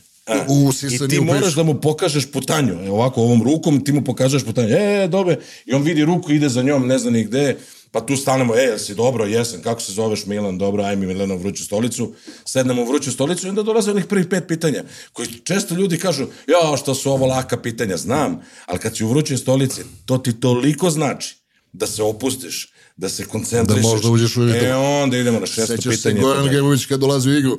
u 0.48 0.70
I 0.70 0.72
sisani 0.72 1.10
ti 1.10 1.20
moraš 1.20 1.54
da 1.54 1.62
mu 1.62 1.80
pokažeš 1.80 2.32
putanju. 2.32 2.84
E, 2.84 2.90
ovako, 2.90 3.22
ovom 3.22 3.42
rukom 3.42 3.84
ti 3.84 3.92
mu 3.92 4.04
pokažeš 4.04 4.44
putanju. 4.44 4.68
E, 4.68 5.08
dobe. 5.08 5.38
I 5.66 5.74
on 5.74 5.82
vidi 5.82 6.04
ruku, 6.04 6.32
ide 6.32 6.48
za 6.48 6.62
njom, 6.62 6.86
ne 6.86 6.98
zna 6.98 7.10
ni 7.10 7.24
gde. 7.24 7.56
Pa 7.90 8.00
tu 8.00 8.16
stanemo, 8.16 8.56
e, 8.56 8.62
jel 8.62 8.78
si 8.78 8.94
dobro, 8.94 9.26
jesam, 9.26 9.62
kako 9.62 9.80
se 9.80 9.92
zoveš 9.92 10.26
Milan, 10.26 10.58
dobro, 10.58 10.82
aj 10.82 10.96
mi 10.96 11.06
Milena 11.06 11.34
u 11.34 11.38
vruću 11.38 11.64
stolicu. 11.64 12.14
Sednemo 12.44 12.82
u 12.82 12.84
vruću 12.84 13.12
stolicu 13.12 13.46
i 13.46 13.48
onda 13.48 13.62
dolaze 13.62 13.90
onih 13.90 14.06
prvih 14.06 14.26
pet 14.26 14.44
pitanja, 14.48 14.84
koji 15.12 15.28
često 15.28 15.74
ljudi 15.74 15.98
kažu, 15.98 16.26
ja, 16.46 16.76
što 16.76 16.94
su 16.94 17.10
ovo 17.10 17.26
laka 17.26 17.56
pitanja, 17.56 17.96
znam, 17.96 18.40
ali 18.66 18.78
kad 18.78 18.96
si 18.96 19.04
u 19.04 19.08
vrućoj 19.08 19.36
stolici, 19.36 19.80
to 20.06 20.18
ti 20.18 20.40
toliko 20.40 20.90
znači 20.90 21.36
da 21.72 21.86
se 21.86 22.02
opustiš, 22.02 22.72
da 22.96 23.08
se 23.08 23.24
koncentrišeš. 23.24 23.82
Da 23.82 23.88
možda 23.88 24.08
uđeš 24.08 24.36
u 24.36 24.44
ritam. 24.44 24.64
E, 24.64 24.74
onda 24.74 25.16
idemo 25.16 25.40
na 25.40 25.46
šesto 25.46 25.76
Sećaš 25.76 25.96
se 25.96 26.02
pitanje. 26.02 26.20
Goran 26.20 26.48
Grbović 26.48 26.86
kad 26.86 27.00
dolazi 27.00 27.30
u 27.30 27.38
igru. 27.38 27.58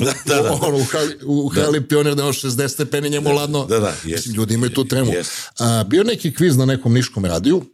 Da, 0.26 0.34
da, 0.34 0.42
da. 0.42 0.52
Ono, 0.52 0.78
u 0.78 0.84
hali, 0.84 1.16
u 1.24 1.48
hali 1.48 1.88
pionir 1.88 2.14
da 2.14 2.22
ima 2.22 2.32
60 2.32 2.68
stepeni 2.68 3.10
njemu 3.10 3.30
ladno. 3.30 3.64
Da, 3.66 3.78
da, 3.78 3.88
jest. 3.88 4.04
Mislim, 4.04 4.34
ljudi 4.34 4.54
imaju 4.54 4.70
tu 4.70 4.84
tremu. 4.84 5.12
Jest. 5.12 5.30
A, 5.58 5.84
bio 5.84 6.04
neki 6.04 6.34
kviz 6.34 6.56
na 6.56 6.64
nekom 6.64 6.94
niškom 6.94 7.24
radiju. 7.24 7.64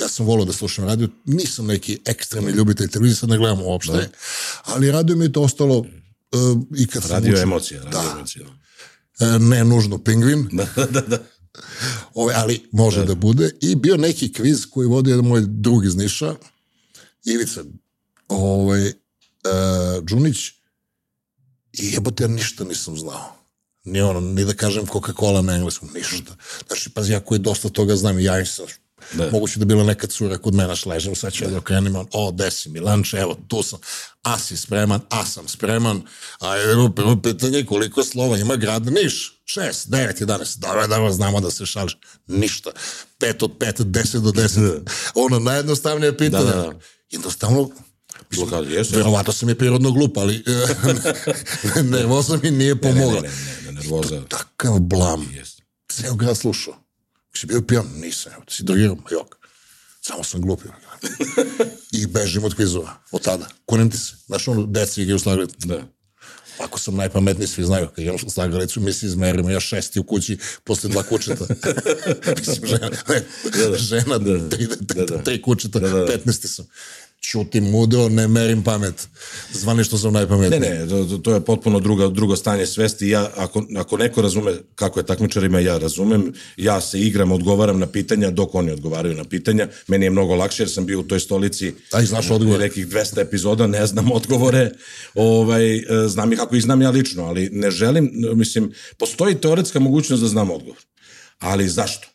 Ja 0.00 0.08
sam 0.08 0.26
volao 0.26 0.44
da 0.44 0.52
slušam 0.52 0.84
radio. 0.84 1.08
Nisam 1.24 1.66
neki 1.66 1.98
ekstremni 2.04 2.52
ljubitelj 2.52 2.88
televizije, 2.88 3.16
sad 3.16 3.28
ne 3.28 3.38
gledam 3.38 3.62
uopšte. 3.62 4.10
Ali 4.64 4.90
radio 4.90 5.16
mi 5.16 5.24
je 5.24 5.32
to 5.32 5.42
ostalo 5.42 5.78
uh, 5.78 5.86
i 6.78 6.86
kad 6.86 7.02
sam 7.02 7.10
Radio 7.10 7.32
učio. 7.32 7.42
emocija, 7.42 7.82
radio 7.82 8.00
Da. 8.00 8.12
emocija. 8.16 8.46
E, 9.20 9.38
ne 9.38 9.64
nužno 9.64 9.98
pingvin, 9.98 10.48
Da, 10.76 10.86
da, 10.86 11.00
da. 11.00 11.18
Ove, 12.14 12.34
ali 12.36 12.68
može 12.72 13.04
da. 13.04 13.14
bude. 13.14 13.50
I 13.60 13.76
bio 13.76 13.96
neki 13.96 14.32
kviz 14.32 14.66
koji 14.70 14.88
vodi 14.88 15.10
jedan 15.10 15.24
moj 15.24 15.42
drug 15.46 15.84
iz 15.84 15.96
Niša, 15.96 16.34
Ivica 17.24 17.60
ovaj, 18.28 18.86
uh, 18.86 18.92
Đunić, 20.02 20.38
i 21.72 21.92
jebote, 21.92 22.24
ja 22.24 22.28
ništa 22.28 22.64
nisam 22.64 22.98
znao. 22.98 23.36
Ni 23.84 24.00
ono, 24.00 24.20
ni 24.20 24.44
da 24.44 24.54
kažem 24.54 24.86
Coca-Cola 24.86 25.42
na 25.42 25.54
engleskom, 25.54 25.88
ništa. 25.94 26.36
Znači, 26.66 26.90
pazi, 26.90 27.12
ja 27.12 27.20
koji 27.20 27.38
dosta 27.38 27.68
toga 27.68 27.96
znam, 27.96 28.18
i 28.18 28.24
ja 28.24 28.38
im 28.40 28.46
sam, 28.46 28.66
Da. 29.12 29.30
moguće 29.30 29.58
da 29.58 29.62
je 29.62 29.66
bila 29.66 29.84
neka 29.84 30.06
cura 30.06 30.38
kod 30.38 30.54
mene, 30.54 30.72
aš 30.72 30.86
ležem, 30.86 31.14
sad 31.16 31.32
ću 31.32 31.44
ja 31.44 31.50
da 31.50 31.58
okrenem, 31.58 31.96
on, 31.96 32.06
o, 32.12 32.30
desi 32.30 32.68
mi 32.68 32.80
lanč, 32.80 33.14
evo, 33.14 33.36
tu 33.48 33.62
sam, 33.62 33.78
a 34.22 34.38
si 34.38 34.56
spreman, 34.56 35.00
a 35.10 35.24
sam 35.26 35.48
spreman, 35.48 36.02
a 36.40 36.58
evo, 36.60 36.88
prvo 36.96 37.16
pitanje, 37.22 37.64
koliko 37.66 38.04
slova 38.04 38.38
ima 38.38 38.56
grad 38.56 38.86
Niš? 38.86 39.42
Šest, 39.44 39.90
devet, 39.90 40.20
jedanes, 40.20 40.56
dobro, 40.56 40.86
dobro, 40.86 41.12
znamo 41.12 41.40
da 41.40 41.50
se 41.50 41.66
šališ, 41.66 41.96
ništa, 42.26 42.70
pet 43.18 43.42
od 43.42 43.52
pet, 43.60 43.80
deset 43.80 44.22
do 44.22 44.32
deset, 44.32 44.62
ono, 45.14 45.38
najjednostavnije 45.38 46.18
pitanje, 46.18 46.44
Da, 46.44 46.54
da, 46.56 46.62
da. 46.62 46.72
jednostavno, 47.10 47.70
Blokada, 48.34 48.68
jesu. 48.68 48.96
verovato 48.96 49.32
sam 49.32 49.48
je 49.48 49.54
prirodno 49.54 49.90
glup, 49.90 50.16
ali 50.16 50.44
nervoza 51.92 52.38
mi 52.42 52.50
nije 52.50 52.74
Ne, 52.74 52.80
pomogla. 52.80 53.20
ne, 53.20 53.28
ne, 53.28 53.62
ne, 53.66 53.72
nervoza. 53.72 54.22
Takav 54.28 54.78
blam, 54.78 55.28
Jeste. 55.32 55.62
ceo 55.88 56.14
grad 56.14 56.36
slušao. 56.36 56.74
Si 57.34 57.46
bio 57.46 57.62
pijan? 57.62 57.86
Nisam, 57.94 58.32
evo, 58.32 58.42
si 58.48 58.62
drogirao? 58.62 58.94
Ma 58.94 59.02
jok. 59.10 59.36
Samo 60.00 60.24
sam 60.24 60.40
glup. 60.40 60.60
I 61.92 62.06
bežim 62.06 62.44
od 62.44 62.54
kvizova. 62.54 62.94
Od 63.10 63.22
tada. 63.22 63.46
Kunem 63.66 63.90
ti 63.90 63.98
se. 63.98 64.14
Znaš, 64.26 64.48
ono, 64.48 64.66
deci 64.66 65.02
igraju 65.02 65.18
slagalicu. 65.18 65.54
Da. 65.58 65.82
Ako 66.58 66.78
sam 66.78 66.96
najpametniji, 66.96 67.48
svi 67.48 67.64
znaju. 67.64 67.86
Kad 67.88 67.98
igram 67.98 68.18
slagalicu, 68.18 68.80
mi 68.80 68.92
se 68.92 69.06
izmerimo. 69.06 69.50
Ja 69.50 69.60
šesti 69.60 70.00
u 70.00 70.04
kući, 70.04 70.38
posle 70.64 70.90
dva 70.90 71.02
kućeta. 71.02 71.46
Mislim, 72.38 72.66
žena, 72.66 72.90
ne, 73.08 73.22
žena, 73.78 74.18
tri, 74.50 74.68
tri, 74.88 75.06
tri 75.24 75.42
kućeta, 75.42 75.80
petnesti 76.06 76.48
sam. 76.48 76.66
Ćutim 77.30 77.64
mudro, 77.64 78.08
ne 78.08 78.28
merim 78.28 78.62
pamet. 78.62 79.08
Zvani 79.52 79.84
što 79.84 79.98
sam 79.98 80.12
najpametniji. 80.12 80.60
Ne, 80.60 80.68
ne, 80.70 80.88
to, 80.88 81.18
to 81.18 81.34
je 81.34 81.40
potpuno 81.40 81.80
druga, 81.80 82.08
drugo 82.08 82.36
stanje 82.36 82.66
svesti. 82.66 83.08
Ja, 83.08 83.30
ako, 83.36 83.64
ako 83.76 83.96
neko 83.96 84.22
razume 84.22 84.52
kako 84.74 85.00
je 85.00 85.06
takmičarima, 85.06 85.60
ja 85.60 85.78
razumem. 85.78 86.32
Ja 86.56 86.80
se 86.80 87.00
igram, 87.00 87.32
odgovaram 87.32 87.78
na 87.78 87.86
pitanja 87.86 88.30
dok 88.30 88.54
oni 88.54 88.70
odgovaraju 88.70 89.14
na 89.16 89.24
pitanja. 89.24 89.68
Meni 89.86 90.06
je 90.06 90.10
mnogo 90.10 90.34
lakše 90.34 90.62
jer 90.62 90.70
sam 90.70 90.86
bio 90.86 91.00
u 91.00 91.02
toj 91.02 91.20
stolici 91.20 91.74
Aj, 91.92 92.04
znaš 92.04 92.30
odgovor. 92.30 92.60
nekih 92.60 92.86
200 92.88 93.20
epizoda, 93.20 93.66
ne 93.66 93.86
znam 93.86 94.12
odgovore. 94.12 94.70
Ovaj, 95.14 95.76
e, 95.76 95.82
znam 96.08 96.32
i 96.32 96.36
kako 96.36 96.56
ih 96.56 96.62
znam 96.62 96.82
ja 96.82 96.90
lično, 96.90 97.24
ali 97.24 97.48
ne 97.52 97.70
želim, 97.70 98.10
mislim, 98.34 98.72
postoji 98.98 99.34
teoretska 99.34 99.80
mogućnost 99.80 100.22
da 100.22 100.28
znam 100.28 100.50
odgovor. 100.50 100.78
Ali 101.38 101.68
zašto? 101.68 102.11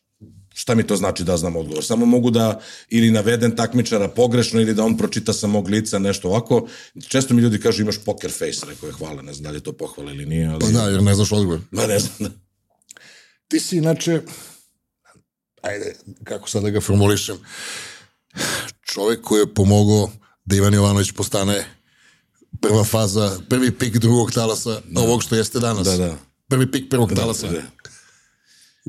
Šta 0.67 0.75
mi 0.75 0.88
to 0.88 0.95
znači 0.95 1.23
da 1.23 1.38
znam 1.38 1.56
odgovor? 1.56 1.86
Samo 1.86 2.06
mogu 2.06 2.32
da 2.32 2.60
ili 2.89 3.12
navedem 3.12 3.56
takmičara 3.56 4.08
pogrešno 4.08 4.62
ili 4.62 4.73
da 4.73 4.84
on 4.84 4.97
pročita 4.97 5.34
sa 5.34 5.47
mog 5.47 5.69
lica 5.69 5.99
nešto 5.99 6.27
ovako. 6.27 6.67
Često 7.08 7.34
mi 7.34 7.41
ljudi 7.41 7.60
kažu 7.60 7.82
imaš 7.82 7.97
poker 8.06 8.32
face, 8.32 8.65
rekao 8.69 8.88
je 8.88 8.93
hvala, 8.93 9.21
ne 9.21 9.34
znam 9.34 9.43
da 9.43 9.49
li 9.49 9.58
je 9.58 9.63
to 9.63 9.73
pohvala 9.73 10.12
ili 10.12 10.25
nije, 10.25 10.47
ali... 10.47 10.60
Pa 10.60 10.67
da, 10.67 10.89
jer 10.89 11.03
ne 11.03 11.15
znaš 11.15 11.32
odgovor. 11.32 11.60
Ma 11.71 11.88
ne 11.88 11.99
znam. 11.99 12.41
Ti 13.47 13.60
si 13.60 13.77
inače, 13.77 14.21
ajde, 15.62 15.95
kako 16.23 16.49
sad 16.49 16.63
da 16.63 16.69
ga 16.69 16.82
formulišem, 16.82 17.38
čovek 18.93 19.21
koji 19.21 19.39
je 19.39 19.53
pomogao 19.53 20.12
da 20.45 20.56
Ivan 20.56 20.73
Jovanović 20.73 21.12
postane 21.12 21.65
prva 22.62 22.84
faza, 22.84 23.39
prvi 23.49 23.71
pik 23.71 23.97
drugog 23.97 24.32
talasa 24.32 24.82
ovog 24.95 25.23
što 25.23 25.36
jeste 25.36 25.60
danas. 25.60 25.88
Da, 25.88 25.97
da. 25.97 26.17
Prvi 26.47 26.71
pik 26.71 26.89
prvog 26.89 27.13
talasa 27.15 27.47
da. 27.47 27.62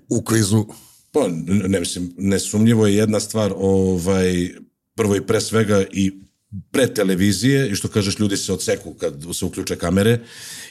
u 0.09 0.25
kvizu. 0.25 0.67
Pa, 1.13 1.29
ne 1.47 1.81
mislim, 1.81 2.15
nesumnjivo 2.19 2.87
je 2.87 2.97
jedna 2.97 3.21
stvar, 3.21 3.53
ovaj, 3.57 4.51
prvo 4.95 5.17
i 5.17 5.27
pre 5.27 5.41
svega 5.41 5.85
i 5.93 6.13
pre 6.71 6.95
televizije 6.95 7.71
i 7.71 7.75
što 7.75 7.89
kažeš 7.89 8.19
ljudi 8.19 8.37
se 8.37 8.53
odseku 8.53 8.95
kad 8.95 9.25
se 9.35 9.45
uključe 9.45 9.77
kamere 9.77 10.19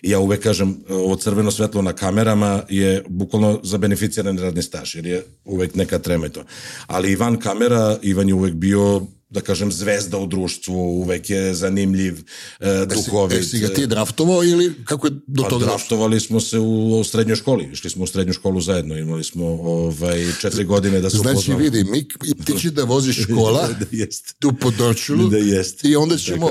i 0.02 0.10
ja 0.10 0.20
uvek 0.20 0.44
kažem 0.44 0.78
ovo 0.90 1.16
crveno 1.16 1.52
svetlo 1.52 1.82
na 1.82 1.94
kamerama 1.94 2.64
je 2.70 3.04
bukvalno 3.08 3.60
za 3.64 3.78
beneficirani 3.78 4.42
radni 4.42 4.62
staž 4.62 4.96
jer 4.96 5.06
je 5.06 5.24
uvek 5.46 5.76
neka 5.76 6.00
trema 6.00 6.26
i 6.26 6.30
to. 6.30 6.44
Ali 6.88 7.12
Ivan 7.12 7.40
kamera, 7.40 8.00
Ivan 8.02 8.28
je 8.28 8.34
uvek 8.34 8.54
bio 8.54 9.08
da 9.30 9.42
kažem 9.42 9.72
zvezda 9.72 10.18
u 10.18 10.28
društvu, 10.28 10.76
uvek 10.76 11.30
je 11.30 11.54
zanimljiv, 11.54 12.24
e, 12.60 12.86
duhovit. 12.86 13.40
E, 13.40 13.44
si 13.44 13.60
ga 13.60 13.68
ti 13.68 13.88
draftovao 13.88 14.44
ili 14.44 14.74
kako 14.86 15.08
je 15.08 15.12
do 15.28 15.44
Pa 15.44 15.50
toga 15.50 15.66
draftovali 15.66 16.20
smo 16.20 16.40
se 16.40 16.60
u, 16.60 17.00
u 17.00 17.04
srednjoj 17.04 17.36
školi, 17.36 17.70
išli 17.74 17.90
smo 17.90 18.04
u 18.04 18.08
srednju 18.08 18.34
školu 18.34 18.62
zajedno, 18.62 18.98
imali 18.98 19.24
smo 19.24 19.46
ovaj, 19.46 20.26
četiri 20.42 20.64
godine 20.64 21.02
da 21.02 21.10
se 21.10 21.18
Znači, 21.18 21.30
upoznamo. 21.30 21.60
vidi, 21.60 21.84
mi, 21.84 22.00
i 22.00 22.34
ti 22.46 22.60
će 22.60 22.72
da 22.72 22.84
voziš 22.84 23.26
kola 23.36 23.68
da 23.68 23.86
jeste. 23.92 24.34
tu 24.40 24.54
po 24.62 24.72
Dorčulu 24.72 25.30
Da 25.30 25.38
jeste. 25.38 25.88
i 25.88 25.96
onda 25.96 26.18
ćemo... 26.18 26.50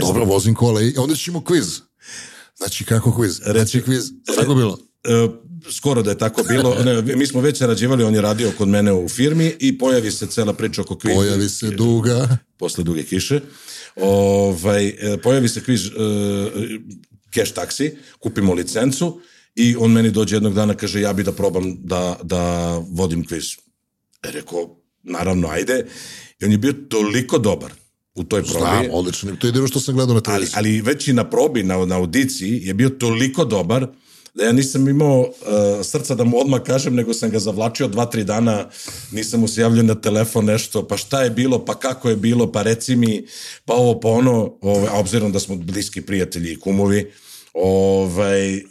Dobro, 0.00 0.24
vozim 0.24 0.54
kola 0.54 0.82
i 0.82 0.94
onda 0.96 1.14
ćemo 1.14 1.44
kviz. 1.44 1.80
Znači, 2.56 2.84
kako 2.84 3.16
kviz? 3.16 3.40
Znači, 3.52 3.82
kviz, 3.82 4.04
kako 4.38 4.54
bilo? 4.54 4.85
E, 5.06 5.28
skoro 5.70 6.02
da 6.02 6.10
je 6.10 6.18
tako 6.18 6.42
bilo. 6.48 6.76
Ne, 6.84 7.16
mi 7.16 7.26
smo 7.26 7.40
već 7.40 7.58
sarađivali, 7.58 8.04
on 8.04 8.14
je 8.14 8.20
radio 8.20 8.52
kod 8.58 8.68
mene 8.68 8.92
u 8.92 9.08
firmi 9.08 9.54
i 9.58 9.78
pojavi 9.78 10.10
se 10.10 10.26
cela 10.26 10.52
priča 10.52 10.82
oko 10.82 10.98
kviza. 10.98 11.16
Pojavi 11.16 11.48
se 11.48 11.70
duga. 11.70 12.38
Posle 12.56 12.84
duge 12.84 13.02
kiše. 13.02 13.40
Ovaj, 13.96 14.88
e, 14.88 15.16
pojavi 15.22 15.48
se 15.48 15.64
kviz 15.64 15.86
e, 15.86 15.90
cash 17.34 17.52
taksi, 17.52 17.96
kupimo 18.18 18.54
licencu 18.54 19.20
i 19.54 19.76
on 19.78 19.92
meni 19.92 20.10
dođe 20.10 20.36
jednog 20.36 20.54
dana 20.54 20.74
kaže 20.74 21.00
ja 21.00 21.12
bi 21.12 21.22
da 21.22 21.32
probam 21.32 21.76
da, 21.78 22.18
da 22.22 22.72
vodim 22.90 23.24
kviz. 23.26 23.44
E, 24.22 24.30
rekao, 24.30 24.76
naravno, 25.02 25.48
ajde. 25.48 25.86
I 26.40 26.44
on 26.44 26.52
je 26.52 26.58
bio 26.58 26.72
toliko 26.72 27.38
dobar 27.38 27.72
u 28.14 28.24
toj 28.24 28.42
probi. 28.42 28.58
Znam, 28.58 28.86
odlično. 28.90 29.36
To 29.36 29.46
je 29.46 29.48
jedino 29.48 29.68
što 29.68 29.80
sam 29.80 29.94
gledao 29.94 30.14
na 30.14 30.20
ali, 30.24 30.24
televiziji. 30.24 30.54
ali 30.56 30.80
već 30.80 31.08
i 31.08 31.12
na 31.12 31.30
probi, 31.30 31.62
na, 31.62 31.86
na 31.86 31.96
audiciji, 31.96 32.60
je 32.64 32.74
bio 32.74 32.88
toliko 32.88 33.44
dobar 33.44 33.86
ja 34.42 34.52
nisam 34.52 34.88
imao 34.88 35.20
uh, 35.20 35.26
srca 35.82 36.14
da 36.14 36.24
mu 36.24 36.38
odmah 36.38 36.60
kažem, 36.62 36.94
nego 36.94 37.14
sam 37.14 37.30
ga 37.30 37.38
zavlačio 37.38 37.88
dva, 37.88 38.06
tri 38.06 38.24
dana, 38.24 38.68
nisam 39.12 39.40
mu 39.40 39.48
se 39.48 39.60
javljao 39.60 39.82
na 39.82 39.94
telefon 39.94 40.44
nešto, 40.44 40.88
pa 40.88 40.96
šta 40.96 41.22
je 41.22 41.30
bilo, 41.30 41.64
pa 41.64 41.74
kako 41.74 42.10
je 42.10 42.16
bilo, 42.16 42.52
pa 42.52 42.62
reci 42.62 42.96
mi, 42.96 43.26
pa 43.64 43.74
ovo, 43.74 44.00
pa 44.00 44.08
ono, 44.08 44.56
ovaj, 44.60 44.88
a 44.88 44.98
obzirom 44.98 45.32
da 45.32 45.40
smo 45.40 45.56
bliski 45.56 46.00
prijatelji 46.00 46.52
i 46.52 46.60
kumovi, 46.60 47.12
ovaj, 47.54 48.56
e, 48.56 48.62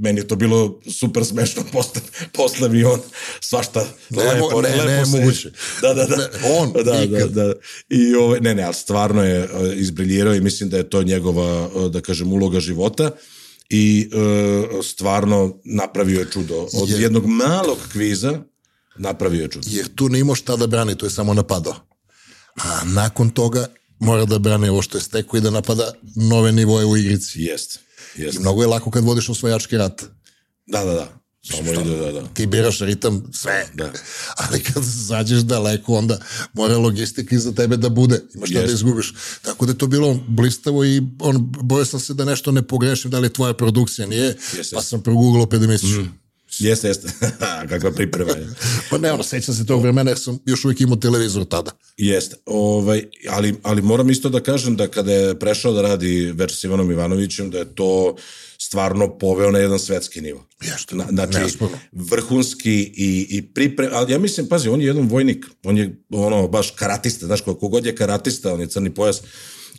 meni 0.00 0.20
je 0.20 0.28
to 0.28 0.36
bilo 0.36 0.80
super 1.00 1.24
smešno 1.24 1.62
posle, 1.72 2.00
posle 2.32 2.68
mi 2.68 2.84
on 2.84 3.00
svašta 3.40 3.86
Ne, 4.10 4.24
lepo, 4.24 4.62
ne, 4.62 4.68
lepo 4.68 4.86
ne, 4.86 5.06
se- 5.06 5.18
moguće. 5.20 5.50
Da, 5.82 5.94
da, 5.94 6.06
da. 6.06 6.16
Ne, 6.16 6.24
on, 6.58 6.72
da, 6.74 6.82
da, 6.82 7.02
ikad. 7.02 7.30
da. 7.30 7.52
I 7.88 8.14
ovaj, 8.14 8.40
ne, 8.40 8.54
ne, 8.54 8.62
ali 8.62 8.74
stvarno 8.74 9.24
je 9.24 9.38
e, 9.38 9.48
izbriljirao 9.74 10.34
i 10.34 10.40
mislim 10.40 10.68
da 10.68 10.76
je 10.76 10.90
to 10.90 11.02
njegova, 11.02 11.70
e, 11.86 11.88
da 11.88 12.00
kažem, 12.00 12.32
uloga 12.32 12.60
života 12.60 13.10
i 13.70 14.10
e, 14.12 14.82
stvarno 14.82 15.38
napravio 15.64 16.20
je 16.20 16.30
čudo. 16.32 16.68
Od 16.74 16.88
Je- 16.88 17.00
jednog 17.00 17.26
malog 17.26 17.78
kviza 17.92 18.42
napravio 18.96 19.42
je 19.42 19.48
čudo. 19.48 19.66
Jer 19.70 19.94
tu 19.94 20.08
ne 20.08 20.18
imao 20.18 20.34
šta 20.34 20.56
da 20.56 20.66
brani, 20.66 20.94
to 20.94 21.06
je 21.06 21.10
samo 21.10 21.34
napadao. 21.34 21.74
A 22.56 22.80
nakon 22.84 23.30
toga 23.30 23.66
mora 23.98 24.24
da 24.24 24.38
brani 24.38 24.68
ovo 24.68 24.82
što 24.82 24.98
je 24.98 25.02
stekao 25.02 25.38
i 25.38 25.40
da 25.40 25.50
napada 25.50 25.92
nove 26.16 26.52
nivoje 26.52 26.86
u 26.86 26.96
igrici. 26.96 27.42
Jest. 27.42 27.78
I 28.16 28.38
mnogo 28.38 28.62
je 28.62 28.68
lako 28.68 28.90
kad 28.90 29.04
vodiš 29.04 29.28
osvojački 29.28 29.76
rat. 29.76 30.02
Da, 30.66 30.84
da, 30.84 30.92
da. 30.92 31.19
Samo 31.42 31.72
ide, 31.72 31.96
da, 31.96 32.12
da. 32.12 32.26
Ti 32.34 32.46
biraš 32.46 32.80
ritam 32.80 33.30
sve. 33.32 33.66
Da. 33.74 33.92
Ali 34.42 34.62
kad 34.62 34.82
zađeš 34.82 35.40
daleko, 35.40 35.94
onda 35.94 36.18
mora 36.52 36.76
logistika 36.76 37.34
iza 37.34 37.52
tebe 37.52 37.76
da 37.76 37.88
bude. 37.88 38.20
Imaš 38.34 38.50
šta 38.50 38.58
da 38.58 38.64
Jest. 38.64 38.74
izgubiš. 38.74 39.14
Tako 39.42 39.66
da 39.66 39.72
je 39.72 39.78
to 39.78 39.86
bilo 39.86 40.20
blistavo 40.28 40.84
i 40.84 41.02
on, 41.20 41.36
bojao 41.62 41.84
sam 41.84 42.00
se 42.00 42.14
da 42.14 42.24
nešto 42.24 42.52
ne 42.52 42.62
pogrešim, 42.62 43.10
da 43.10 43.18
li 43.18 43.26
je 43.26 43.32
tvoja 43.32 43.54
produkcija, 43.54 44.06
nije. 44.06 44.36
Jeste. 44.56 44.76
Pa 44.76 44.82
sam 44.82 45.02
progooglao 45.02 45.46
pa 45.46 45.58
da 45.58 45.66
misliš. 45.66 45.92
Jeste, 46.58 46.88
jeste. 46.88 47.08
Kakva 47.70 47.90
priprema 47.90 48.32
je. 48.32 48.48
Pa 48.90 48.98
ne, 48.98 49.12
ono, 49.12 49.22
sećam 49.22 49.54
se 49.54 49.66
tog 49.66 49.82
vremena 49.82 50.10
jer 50.10 50.18
sam 50.18 50.38
još 50.46 50.64
uvijek 50.64 50.80
imao 50.80 50.96
televizor 50.96 51.44
tada. 51.44 51.70
Jeste, 51.96 52.36
ovaj, 52.46 53.04
ali, 53.28 53.54
ali 53.62 53.82
moram 53.82 54.10
isto 54.10 54.28
da 54.28 54.40
kažem 54.40 54.76
da 54.76 54.88
kada 54.88 55.12
je 55.12 55.38
prešao 55.38 55.72
da 55.72 55.82
radi 55.82 56.32
večer 56.34 56.56
s 56.56 56.64
Ivanom 56.64 56.90
Ivanovićem, 56.90 57.50
da 57.50 57.58
je 57.58 57.74
to 57.74 58.16
stvarno 58.70 59.18
poveo 59.18 59.50
na 59.50 59.58
jedan 59.58 59.78
svetski 59.78 60.20
nivo. 60.20 60.46
Jeste, 60.62 60.96
Na, 60.96 61.06
znači, 61.10 61.38
nesporno. 61.38 61.78
vrhunski 61.92 62.72
i, 62.96 63.26
i 63.30 63.42
pripre... 63.42 63.88
Ali 63.92 64.12
ja 64.12 64.18
mislim, 64.18 64.46
pazi, 64.48 64.68
on 64.68 64.80
je 64.80 64.86
jedan 64.86 65.08
vojnik, 65.08 65.46
on 65.64 65.78
je 65.78 66.02
ono, 66.10 66.48
baš 66.48 66.70
karatista, 66.70 67.26
znaš, 67.26 67.40
ko- 67.40 67.54
kogod 67.54 67.86
je 67.86 67.96
karatista, 67.96 68.54
on 68.54 68.60
je 68.60 68.66
crni 68.66 68.94
pojas, 68.94 69.22